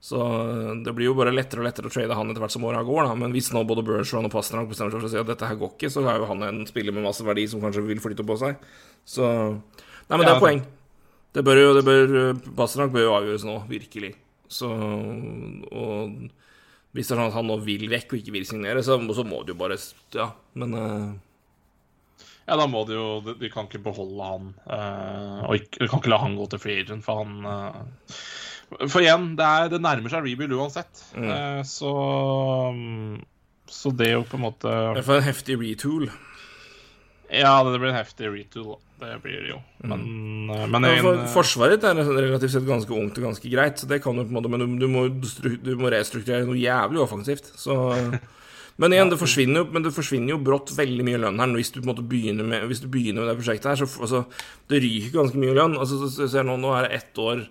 Så 0.01 0.17
øh, 0.17 0.85
det 0.85 0.95
blir 0.97 1.11
jo 1.11 1.15
bare 1.15 1.33
lettere 1.35 1.61
og 1.61 1.67
lettere 1.69 1.91
å 1.91 1.93
trade 1.93 2.17
han 2.17 2.31
etter 2.33 2.41
hvert 2.41 2.55
som 2.55 2.65
åra 2.65 2.81
går, 2.87 3.05
da. 3.05 3.17
Men 3.21 3.35
hvis 3.37 3.51
nå 3.53 3.63
både 3.69 3.85
Bergeron 3.85 4.31
og 4.31 4.33
Pasternak 4.33 4.71
bestemmer 4.71 4.95
seg 4.95 5.03
for 5.03 5.11
å 5.11 5.13
si 5.13 5.21
at 5.21 5.29
dette 5.29 5.51
her 5.51 5.59
går 5.61 5.75
ikke, 5.77 5.91
så 5.93 6.03
er 6.09 6.23
jo 6.23 6.29
han 6.31 6.47
en 6.47 6.63
spiller 6.69 6.97
med 6.97 7.05
masse 7.05 7.27
verdi 7.27 7.45
som 7.51 7.63
kanskje 7.63 7.85
vil 7.85 8.01
flytte 8.03 8.27
på 8.27 8.39
seg. 8.41 8.63
Så 9.05 9.27
Nei, 9.29 10.17
men 10.17 10.25
det 10.25 10.33
er 10.33 10.43
poeng. 10.43 10.63
Det 11.31 11.45
bør 11.47 11.61
jo 11.61 11.73
det 11.77 11.87
bør, 11.87 12.13
Pasternak 12.59 12.93
bør 12.95 13.07
jo 13.07 13.17
avgjøres 13.21 13.47
nå, 13.47 13.57
virkelig. 13.71 14.15
Så 14.51 14.69
Og 14.71 16.31
hvis 16.91 17.07
det 17.07 17.15
er 17.15 17.21
sånn 17.21 17.29
at 17.29 17.37
han 17.39 17.47
nå 17.47 17.57
vil 17.63 17.87
vekk 17.91 18.15
og 18.15 18.21
ikke 18.21 18.35
vil 18.35 18.47
signere, 18.49 18.83
så, 18.83 18.97
så 19.15 19.25
må 19.27 19.45
det 19.45 19.55
jo 19.55 19.61
bare 19.61 19.79
Ja, 20.17 20.33
men 20.59 20.75
uh... 20.75 21.13
ja, 22.49 22.57
da 22.59 22.67
må 22.67 22.83
det 22.89 22.97
jo 22.97 23.21
De, 23.27 23.37
de 23.39 23.51
kan 23.53 23.69
ikke 23.69 23.83
beholde 23.85 24.31
han. 24.33 24.49
Uh, 24.67 25.45
og 25.47 25.61
ikke, 25.61 25.85
de 25.85 25.91
kan 25.91 26.03
ikke 26.03 26.13
la 26.13 26.23
han 26.25 26.39
gå 26.39 26.49
til 26.51 26.63
free 26.63 26.83
agent, 26.83 27.07
for 27.07 27.23
han 27.23 27.47
uh, 27.47 28.17
For 28.89 29.05
igjen, 29.05 29.37
det, 29.39 29.47
er, 29.47 29.71
det 29.71 29.83
nærmer 29.87 30.11
seg 30.11 30.27
rebuild 30.27 30.57
uansett. 30.59 31.05
Eh, 31.19 31.63
så 31.67 31.95
mm, 32.75 33.23
Så 33.71 33.91
det 33.99 34.13
jo 34.13 34.27
på 34.27 34.39
en 34.39 34.45
måte 34.49 34.71
Det 34.71 35.01
er 35.03 35.07
for 35.07 35.19
en 35.19 35.27
heftig 35.27 35.57
retool. 35.63 36.11
Ja, 37.31 37.55
det 37.67 37.79
blir 37.79 37.93
en 37.93 37.99
heftig 37.99 38.31
retool, 38.35 38.75
da. 38.75 38.90
Det 39.01 39.15
blir 39.25 39.45
det 39.45 39.53
jo. 39.53 39.59
Men, 39.89 40.03
mm. 40.05 40.73
men 40.73 40.85
Ja, 40.85 40.97
en, 40.99 41.05
for, 41.05 41.21
eh, 41.23 41.31
forsvaret 41.33 41.87
er 41.89 42.01
relativt 42.05 42.53
sett 42.53 42.67
ganske 42.69 42.93
ungt 42.93 43.17
og 43.17 43.31
ganske 43.31 43.53
greit, 43.53 43.81
så 43.81 43.89
det 43.89 44.03
kan 44.05 44.19
du 44.19 44.27
på 44.27 44.29
en 44.29 44.37
måte, 44.37 44.51
men 44.53 44.61
du, 44.61 44.75
du, 44.83 44.87
må, 44.93 45.07
du 45.09 45.73
må 45.81 45.93
restrukturere 45.93 46.49
noe 46.49 46.61
jævlig 46.61 47.01
offensivt. 47.01 47.49
Så, 47.59 47.77
men 48.81 48.97
igjen, 48.97 49.13
det 49.13 49.21
forsvinner, 49.21 49.63
jo, 49.63 49.71
men 49.73 49.87
det 49.87 49.95
forsvinner 49.97 50.35
jo 50.35 50.43
brått 50.45 50.75
veldig 50.77 51.07
mye 51.09 51.23
lønn 51.25 51.41
her 51.41 51.57
hvis 51.57 51.73
du 51.73 51.81
på 51.81 51.87
en 51.87 51.93
måte 51.95 52.07
begynner 52.11 52.47
med, 52.53 52.69
hvis 52.69 52.85
du 52.85 52.91
begynner 52.93 53.25
med 53.25 53.33
det 53.33 53.39
prosjektet 53.41 53.73
her. 53.73 53.81
Så 53.81 54.05
altså, 54.05 54.25
det 54.73 54.83
ryker 54.85 55.17
ganske 55.17 55.41
mye 55.41 55.57
lønn. 55.57 55.79
Altså, 55.81 56.03
så, 56.05 56.29
så, 56.29 56.45
nå, 56.45 56.61
nå 56.61 56.77
er 56.77 56.89
det 56.89 57.01
ett 57.01 57.25
år 57.25 57.49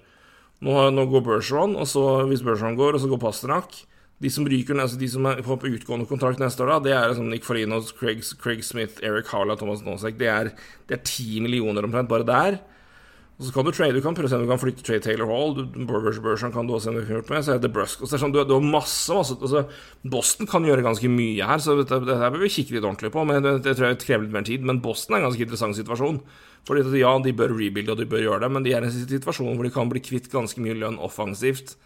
Nå, 0.59 0.73
nå 0.91 1.05
går 1.07 1.21
Bergeron, 1.23 1.77
og 1.80 1.85
så 1.88 2.01
hvis 2.27 2.41
Bergeron 2.43 2.76
går, 2.76 2.97
og 2.97 2.99
så 2.99 3.07
går 3.07 3.19
Pasternak 3.21 3.77
De 4.19 4.29
som 4.33 4.47
ryker, 4.47 4.75
altså 4.75 4.99
de 4.99 5.07
som 5.07 5.27
er 5.29 5.39
på 5.45 5.55
utgående 5.69 6.07
kontrakt 6.09 6.41
neste 6.41 6.65
år, 6.65 6.73
da, 6.73 6.79
det 6.83 6.95
er 6.95 7.11
liksom 7.11 7.29
Nick 7.31 7.45
Farinos, 7.47 7.93
Craig, 7.95 8.25
Craig 8.41 8.65
Smith, 8.67 8.99
Eric 9.05 9.31
Harla, 9.31 9.55
Thomas 9.55 9.85
Nosek. 9.85 10.17
Det 10.19 10.27
er, 10.27 10.51
10 10.91 11.45
millioner 11.45 11.87
omtrent 11.87 12.11
bare 12.11 12.27
der. 12.27 12.59
Og 13.39 13.47
så 13.47 13.53
kan 13.55 13.63
du 13.63 13.71
trade, 13.71 13.95
du 13.95 14.03
kan 14.03 14.15
prøve 14.17 14.27
å 14.27 14.31
se 14.33 14.35
om 14.35 14.41
du 14.43 14.49
kan 14.49 14.59
flytte 14.59 14.83
trade 14.83 15.05
Taylor 15.05 15.29
Hall. 15.31 15.53
Burbers-Burson 15.71 16.51
kan 16.51 16.67
du 16.67 16.73
også 16.75 16.89
se 16.89 16.91
om 16.91 16.97
du 16.97 17.05
kan 17.05 17.15
hjelpe 17.15 17.31
med. 17.31 17.45
Så 17.47 17.53
er 17.53 17.61
det 17.63 17.71
Brusk. 17.71 18.01
Og 18.03 18.09
så 18.09 18.17
er 18.17 18.19
det 18.19 18.23
sånn, 18.25 18.33
du, 18.35 18.41
du 18.43 18.51
har 18.57 18.65
masse, 18.65 19.15
masse 19.15 19.37
altså, 19.39 19.61
Boston 20.11 20.49
kan 20.51 20.67
gjøre 20.67 20.83
ganske 20.83 21.11
mye 21.13 21.47
her, 21.47 21.63
så 21.63 21.77
dette, 21.79 22.01
dette 22.03 22.19
her 22.19 22.33
bør 22.35 22.43
vi 22.43 22.51
kikke 22.51 22.75
litt 22.75 22.83
ordentlig 22.83 23.13
på. 23.15 23.23
Men 23.29 23.39
det, 23.45 23.53
det 23.63 23.77
tror 23.79 23.87
jeg 23.87 24.01
krever 24.03 24.25
litt 24.25 24.35
mer 24.35 24.47
tid. 24.49 24.67
Men 24.67 24.81
Boston 24.83 25.15
er 25.15 25.21
en 25.21 25.29
ganske 25.29 25.47
interessant 25.47 25.79
situasjon. 25.79 26.19
Fordi 26.67 26.83
at 26.83 26.99
ja, 26.99 27.13
de 27.23 27.35
bør 27.39 27.55
rebuilde, 27.55 27.95
og 27.95 28.03
de 28.03 28.09
bør 28.11 28.25
gjøre 28.25 28.43
det, 28.43 28.51
men 28.57 28.67
de 28.67 28.75
er 28.75 28.83
i 28.83 28.91
en 28.91 28.97
situasjon 29.15 29.55
hvor 29.55 29.69
de 29.69 29.71
kan 29.77 29.95
bli 29.95 30.03
kvitt 30.03 30.27
ganske 30.33 30.59
mye 30.59 30.75
lønn 30.75 30.99
offensivt. 30.99 31.77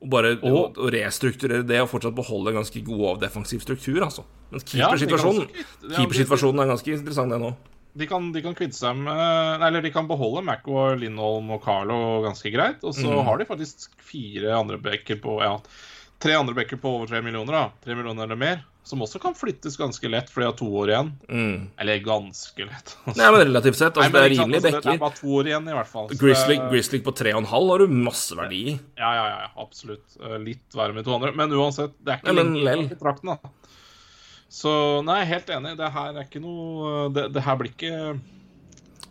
Og 0.00 0.10
bare 0.10 0.36
Og- 0.46 0.76
å 0.78 0.90
restrukturere 0.94 1.66
det 1.66 1.80
og 1.82 1.88
fortsatt 1.90 2.14
beholde 2.14 2.52
en 2.52 2.60
ganske 2.62 2.84
god 2.84 3.00
og 3.08 3.20
defensiv 3.20 3.60
struktur, 3.60 3.98
altså. 4.04 4.22
Men 4.52 4.60
keepersituasjonen 4.60 5.48
ja, 5.50 5.96
keepersituasjonen 5.96 6.62
er 6.62 6.70
ganske 6.70 6.92
interessant, 6.94 7.30
det 7.34 7.40
nå. 7.42 7.56
de 7.98 8.06
kan, 8.06 8.30
de 8.32 8.40
kan 8.44 8.54
kvitte 8.54 8.78
seg 8.78 8.94
med 8.96 9.60
Eller 9.66 9.82
de 9.82 9.90
kan 9.90 10.06
beholde 10.06 10.44
Mac 10.44 10.60
og 10.70 11.00
Lindholm 11.00 11.50
og 11.50 11.64
Carlo 11.64 12.22
ganske 12.22 12.52
greit. 12.54 12.84
Og 12.84 12.94
så 12.94 13.10
har 13.24 13.38
de 13.38 13.44
faktisk 13.48 13.88
fire 13.98 14.54
andre 14.54 14.78
backer 14.78 15.16
på 15.18 15.40
Ja, 15.42 15.58
tre 16.20 16.34
andre 16.38 16.54
backer 16.54 16.76
på 16.78 16.94
over 16.94 17.06
tre 17.10 17.20
millioner, 17.20 17.52
da. 17.52 17.70
Tre 17.84 17.94
millioner 17.98 18.22
eller 18.24 18.36
mer. 18.36 18.62
Som 18.88 19.02
også 19.04 19.20
kan 19.20 19.34
flyttes 19.36 19.74
ganske 19.76 20.08
lett, 20.08 20.30
for 20.32 20.40
de 20.40 20.46
har 20.48 20.54
to 20.56 20.64
år 20.80 20.88
igjen. 20.94 21.08
Eller 21.82 21.98
ganske 22.00 22.64
lett. 22.64 22.94
Nei, 23.10 23.26
men 23.34 23.42
relativt 23.42 23.76
sett. 23.76 23.98
Altså, 24.00 24.06
Nei, 24.06 24.08
men 24.08 24.16
det 24.16 24.22
er 24.24 24.32
rimelig 24.38 24.60
altså, 24.62 24.80
Det 24.86 24.94
er 24.94 25.02
bare 25.02 25.16
to 25.18 25.34
år 25.36 25.50
igjen, 25.50 25.66
i 25.68 25.74
hvert 25.76 25.90
fall. 25.90 26.06
Grizzly, 26.08 26.24
Grizzly, 26.24 26.56
det- 26.56 26.70
Grizzly 26.72 27.00
på 27.04 27.12
3,5 27.20 27.48
har 27.52 27.82
du 27.84 27.92
masse 27.92 28.38
verdi 28.38 28.60
i. 28.72 28.74
Ja, 28.96 29.10
ja, 29.18 29.26
ja, 29.34 29.50
absolutt. 29.60 30.16
Eh, 30.22 30.38
Litt 30.40 30.72
verre 30.78 30.96
med 30.96 31.04
to 31.04 31.12
andre. 31.18 31.34
Men 31.36 31.52
uansett, 31.52 31.92
det 32.00 32.14
er 32.14 32.22
ikke 32.22 32.32
Nei, 32.32 32.38
men 32.42 32.54
lenge 32.64 32.88
kontrakten, 32.94 33.34
da. 33.36 33.52
Så 34.48 34.72
nei, 35.04 35.20
helt 35.28 35.50
enig. 35.52 35.76
Det 35.76 35.92
her 35.92 36.16
er 36.16 36.24
ikke 36.24 36.40
noe 36.40 37.10
Det, 37.12 37.26
det 37.34 37.42
her 37.44 37.56
blir 37.60 37.68
ikke 37.74 37.92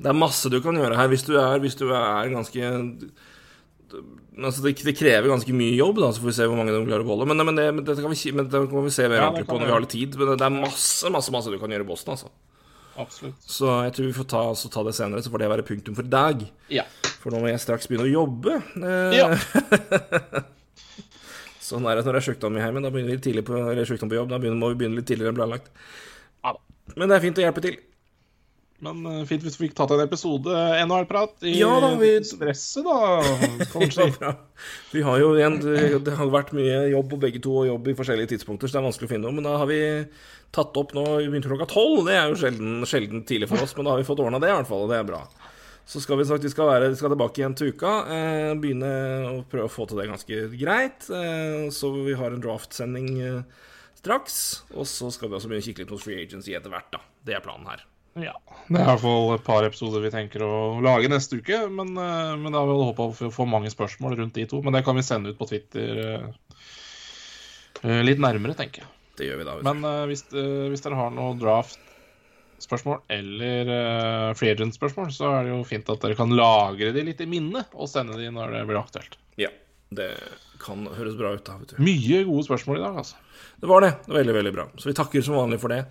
Det 0.02 0.10
er 0.10 0.18
masse 0.18 0.50
du 0.50 0.58
kan 0.66 0.74
gjøre 0.74 0.98
her 0.98 1.08
hvis 1.14 1.28
du 1.30 1.36
er, 1.38 1.60
hvis 1.62 1.78
du 1.78 1.86
er 1.94 2.32
ganske 2.34 2.72
Altså, 3.92 4.62
det, 4.66 4.74
det 4.84 4.94
krever 4.98 5.30
ganske 5.32 5.54
mye 5.56 5.78
jobb, 5.78 6.02
da, 6.04 6.10
så 6.14 6.22
får 6.24 6.30
vi 6.32 6.36
se 6.38 6.48
hvor 6.50 6.60
mange 6.60 6.74
de 6.76 6.82
klarer 6.86 7.06
å 7.06 7.08
beholde. 7.08 7.28
Men, 7.32 7.42
men, 7.48 7.56
det, 7.58 7.68
men 7.78 7.86
dette 7.88 8.04
kan 8.04 8.12
vi, 8.14 8.34
men 8.36 8.50
det 8.52 8.62
kan 8.72 8.86
vi 8.86 8.92
se 8.94 9.08
mer 9.08 9.22
Ja, 9.22 9.30
ordentlig 9.30 9.48
på 9.50 9.58
når 9.62 9.70
vi 9.70 9.74
har 9.76 9.84
litt 9.86 9.94
tid. 9.96 10.18
Men 10.20 10.34
det 10.34 10.46
er 10.50 10.54
masse, 10.58 11.12
masse 11.14 11.34
masse 11.34 11.54
du 11.54 11.58
kan 11.62 11.72
gjøre 11.74 11.88
i 11.88 11.90
Boston, 11.90 12.18
altså. 12.18 12.30
Absolutt. 12.98 13.42
Så 13.46 13.70
jeg 13.86 13.94
tror 13.94 14.08
vi 14.10 14.16
får 14.18 14.28
ta, 14.34 14.44
altså, 14.52 14.72
ta 14.74 14.84
det 14.88 14.96
senere, 14.98 15.22
så 15.24 15.32
får 15.34 15.44
det 15.44 15.50
være 15.54 15.66
punktum 15.68 15.98
for 15.98 16.08
i 16.08 16.14
dag. 16.14 16.44
Ja. 16.74 16.84
For 17.22 17.34
nå 17.34 17.42
må 17.44 17.52
jeg 17.52 17.62
straks 17.64 17.90
begynne 17.90 18.08
å 18.10 18.14
jobbe. 18.14 18.58
Eh, 18.82 19.18
Ja. 19.18 19.28
sånn 21.68 21.86
er 21.90 22.00
det 22.00 22.06
når 22.08 22.16
det 22.16 22.22
er 22.22 22.28
sjukdom 22.30 22.58
i 22.58 22.64
heimen. 22.64 22.86
Da 22.86 22.92
begynner 22.94 23.18
vi 23.18 23.24
tidlig 23.28 23.44
på, 23.48 23.58
eller 23.60 23.88
sjukdom 23.88 24.12
på 24.12 24.18
jobb. 24.20 24.30
Da 24.32 24.40
begynner, 24.42 24.60
må 24.62 24.72
vi 24.74 24.80
begynne 24.82 25.00
litt 25.02 25.10
tidligere 25.10 25.34
enn 25.34 25.40
planlagt. 25.40 25.72
Ja. 26.46 26.54
Men 26.96 27.12
det 27.12 27.18
er 27.18 27.26
fint 27.28 27.42
å 27.42 27.44
hjelpe 27.44 27.64
til. 27.66 27.80
Men 28.86 29.00
eh, 29.10 29.22
fint 29.26 29.42
hvis 29.42 29.56
vi 29.58 29.66
fikk 29.68 29.76
tatt 29.80 29.90
en 29.96 30.04
episode 30.04 30.54
NHL-prat 30.86 31.46
i 31.50 31.56
Ja 31.58 31.72
da, 31.82 31.94
vi- 31.98 32.20
stresset, 32.28 32.86
da, 32.86 33.66
Kanskje. 33.74 34.06
Ja. 34.22 34.36
Vi 34.94 35.02
har 35.06 35.18
jo 35.22 35.32
igjen 35.38 35.58
det, 35.64 36.04
det 36.06 36.14
har 36.20 36.30
vært 36.34 36.54
mye 36.58 36.84
jobb 36.92 37.10
på 37.14 37.20
begge 37.24 37.42
to, 37.42 37.56
og 37.64 37.70
jobb 37.72 37.90
i 37.90 37.96
forskjellige 37.98 38.36
tidspunkter, 38.36 38.70
så 38.70 38.78
det 38.78 38.84
er 38.84 38.88
vanskelig 38.90 39.10
å 39.10 39.14
finne 39.16 39.26
noe. 39.26 39.38
Men 39.40 39.48
da 39.50 39.56
har 39.64 39.70
vi 39.70 39.80
tatt 40.54 40.78
opp 40.80 40.94
nå 40.96 41.04
Vi 41.24 41.28
begynte 41.32 41.50
klokka 41.52 41.68
tolv. 41.74 42.06
Det 42.08 42.16
er 42.20 42.30
jo 42.30 42.38
sjelden, 42.40 42.78
sjelden 42.90 43.26
tidlig 43.28 43.50
for 43.50 43.66
oss, 43.66 43.74
men 43.78 43.90
da 43.90 43.96
har 43.96 44.02
vi 44.04 44.08
fått 44.08 44.22
ordna 44.24 44.40
det, 44.44 44.54
i 44.54 44.58
hvert 44.60 44.70
fall. 44.70 44.86
Og 44.86 44.94
det 44.94 45.02
er 45.02 45.10
bra. 45.10 45.24
Så 45.88 46.02
skal 46.04 46.20
vi 46.20 46.26
sagt 46.28 46.44
vi 46.44 46.52
skal, 46.52 46.68
være, 46.68 46.90
vi 46.94 47.00
skal 47.00 47.14
tilbake 47.16 47.40
igjen 47.42 47.58
til 47.58 47.74
uka. 47.74 47.92
Eh, 48.14 48.54
begynne 48.62 48.94
å 49.32 49.36
prøve 49.48 49.70
å 49.70 49.74
få 49.74 49.86
til 49.88 50.02
det 50.02 50.10
ganske 50.12 50.40
greit. 50.60 51.08
Eh, 51.10 51.68
så 51.74 51.94
vi 51.96 52.14
har 52.20 52.34
en 52.36 52.44
draftsending 52.44 53.08
eh, 53.24 53.68
straks. 54.02 54.40
Og 54.76 54.86
så 54.90 55.10
skal 55.16 55.32
vi 55.32 55.40
også 55.40 55.50
begynne 55.50 55.64
å 55.64 55.70
kikke 55.72 55.86
litt 55.86 55.94
hos 55.96 56.04
Free 56.04 56.20
Agency 56.26 56.54
etter 56.60 56.74
hvert, 56.74 56.92
da. 56.94 57.02
Det 57.26 57.38
er 57.40 57.46
planen 57.46 57.70
her. 57.72 57.86
Ja. 58.24 58.36
Det 58.68 58.82
er 58.82 58.84
i 58.84 58.90
hvert 58.90 59.04
fall 59.04 59.30
et 59.38 59.46
par 59.48 59.66
episoder 59.68 60.04
vi 60.04 60.12
tenker 60.12 60.44
å 60.44 60.54
lage 60.84 61.10
neste 61.12 61.40
uke. 61.40 61.62
Men, 61.72 61.94
eh, 61.96 62.34
men 62.36 62.52
da 62.52 62.62
har 62.62 62.70
vi 62.70 62.78
håpa 62.90 63.08
å 63.08 63.32
få 63.34 63.48
mange 63.48 63.72
spørsmål 63.72 64.18
rundt 64.20 64.36
de 64.36 64.48
to. 64.50 64.62
Men 64.66 64.76
det 64.76 64.84
kan 64.88 64.98
vi 64.98 65.06
sende 65.08 65.32
ut 65.32 65.40
på 65.40 65.48
Twitter 65.48 66.02
eh, 66.04 66.56
eh, 67.84 68.02
litt 68.04 68.20
nærmere, 68.24 68.58
tenker 68.58 68.84
jeg. 68.84 68.92
Det 69.18 69.30
gjør 69.30 69.40
vi 69.40 69.48
da. 69.48 69.54
Men 69.66 69.86
hvis, 70.12 70.28
hvis 70.30 70.84
dere 70.84 70.98
har 71.00 71.14
noe 71.16 71.32
draft-spørsmål 71.42 73.00
eller 73.16 73.72
uh, 73.72 74.34
free 74.38 74.52
agent-spørsmål, 74.54 75.08
så 75.16 75.32
er 75.40 75.48
det 75.48 75.56
jo 75.56 75.64
fint 75.66 75.90
at 75.90 76.04
dere 76.04 76.18
kan 76.20 76.36
lagre 76.38 76.92
de 76.94 77.02
litt 77.08 77.24
i 77.26 77.30
minnet 77.32 77.74
og 77.74 77.90
sende 77.90 78.20
de 78.20 78.30
når 78.30 78.54
det 78.54 78.62
blir 78.70 78.78
aktuelt. 78.78 79.18
Ja. 79.42 79.50
Det 79.90 80.12
kan 80.62 80.86
høres 80.86 81.18
bra 81.18 81.32
ut, 81.34 81.42
da. 81.50 81.58
vet 81.58 81.74
du. 81.74 81.82
Mye 81.82 82.22
gode 82.28 82.46
spørsmål 82.46 82.78
i 82.78 82.84
dag, 82.84 83.02
altså. 83.02 83.18
Det 83.58 83.72
var 83.72 83.82
det. 83.88 83.92
det 84.06 84.14
var 84.14 84.22
veldig, 84.22 84.38
veldig 84.38 84.54
bra. 84.54 84.68
Så 84.78 84.92
vi 84.92 84.96
takker 85.02 85.26
som 85.26 85.40
vanlig 85.40 85.58
for 85.64 85.74
det. 85.74 85.82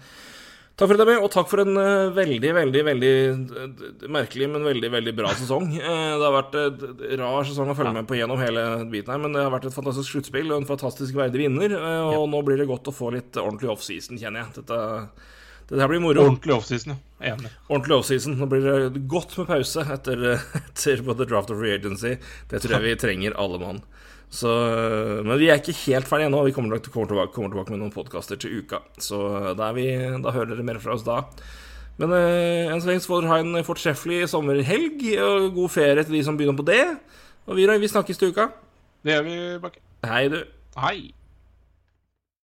Takk 0.76 0.90
for 0.90 1.08
med, 1.08 1.22
og 1.24 1.30
takk 1.32 1.46
for 1.48 1.62
en 1.62 1.78
eh, 1.80 2.10
veldig, 2.12 2.50
veldig 2.52 2.80
veldig 2.84 3.12
eh, 3.24 4.08
merkelig, 4.12 4.48
men 4.52 4.66
veldig 4.68 4.90
veldig 4.92 5.14
bra 5.16 5.30
sesong. 5.32 5.70
Eh, 5.72 6.10
det 6.20 6.20
har 6.20 6.34
vært 6.34 6.58
en 6.60 7.22
rar 7.22 7.46
sesong 7.48 7.70
å 7.72 7.76
følge 7.78 7.94
med 7.96 8.08
på 8.10 8.18
gjennom 8.18 8.42
hele 8.44 8.64
biten 8.92 9.14
her, 9.14 9.22
men 9.22 9.32
det 9.32 9.40
har 9.40 9.54
vært 9.54 9.70
et 9.70 9.76
fantastisk 9.76 10.12
sluttspill 10.12 10.50
og 10.50 10.58
en 10.58 10.68
fantastisk 10.68 11.16
verdig 11.16 11.46
vinner. 11.46 11.78
Og 11.80 12.18
og 12.18 12.28
nå 12.28 12.42
blir 12.44 12.60
det 12.60 12.68
godt 12.68 12.90
å 12.92 12.94
få 12.94 13.08
litt 13.14 13.40
ordentlig 13.40 13.72
offseason, 13.72 14.20
kjenner 14.20 14.42
jeg. 14.42 14.58
Dette, 14.58 14.82
dette 15.72 15.88
blir 15.94 16.04
moro. 16.04 16.26
Ordentlig 16.28 16.58
offseason, 16.58 16.92
ja. 16.92 17.32
Enig. 17.32 17.54
Ordentlig 17.70 17.96
offseason. 17.96 18.36
Nå 18.36 18.52
blir 18.52 18.68
det 18.68 19.06
godt 19.08 19.32
med 19.40 19.48
pause 19.54 19.86
etter, 19.96 20.28
etter 20.60 21.06
både 21.08 21.30
draft 21.32 21.56
og 21.56 21.62
free 21.62 21.78
agency. 21.80 22.18
Det 22.52 22.60
tror 22.60 22.76
jeg 22.76 22.90
vi 22.90 22.98
trenger 23.06 23.40
alle 23.40 23.64
mann. 23.64 23.80
Så, 24.36 24.50
men 25.24 25.38
vi 25.40 25.46
er 25.48 25.60
ikke 25.62 25.72
helt 25.86 26.08
ferdige 26.10 26.28
ennå. 26.28 26.42
Vi 26.44 26.52
kommer, 26.52 26.74
nok 26.74 26.82
til- 26.84 26.92
kommer, 26.92 27.08
tilbake, 27.08 27.32
kommer 27.32 27.52
tilbake 27.54 27.72
med 27.72 27.80
noen 27.80 27.94
podkaster 27.94 28.36
til 28.40 28.58
uka. 28.60 28.82
Så 29.00 29.20
da, 29.56 29.70
er 29.70 29.76
vi, 29.78 29.86
da 30.20 30.34
hører 30.34 30.50
dere 30.52 30.66
mer 30.66 30.80
fra 30.82 30.92
oss 30.98 31.06
da. 31.06 31.22
Men 31.96 32.12
eh, 32.12 32.68
enn 32.68 32.82
så 32.84 32.90
lenge 32.90 33.00
så 33.06 33.14
får 33.14 33.24
dere 33.24 33.32
ha 33.32 33.38
en 33.40 33.64
fortreffelig 33.64 34.26
sommerhelg, 34.28 35.00
og 35.24 35.46
god 35.56 35.72
ferie 35.72 36.04
til 36.04 36.18
de 36.18 36.24
som 36.26 36.36
begynner 36.36 36.58
på 36.60 36.66
det. 36.68 36.82
Og 37.48 37.56
vi, 37.56 37.64
vi 37.64 37.88
snakkes 37.88 38.20
til 38.20 38.34
uka. 38.34 38.50
Det 39.06 39.14
gjør 39.14 39.24
vi, 39.30 39.38
Bakke. 39.62 39.80
Hei, 40.04 40.26
du. 40.28 40.42
Hei. 40.76 40.98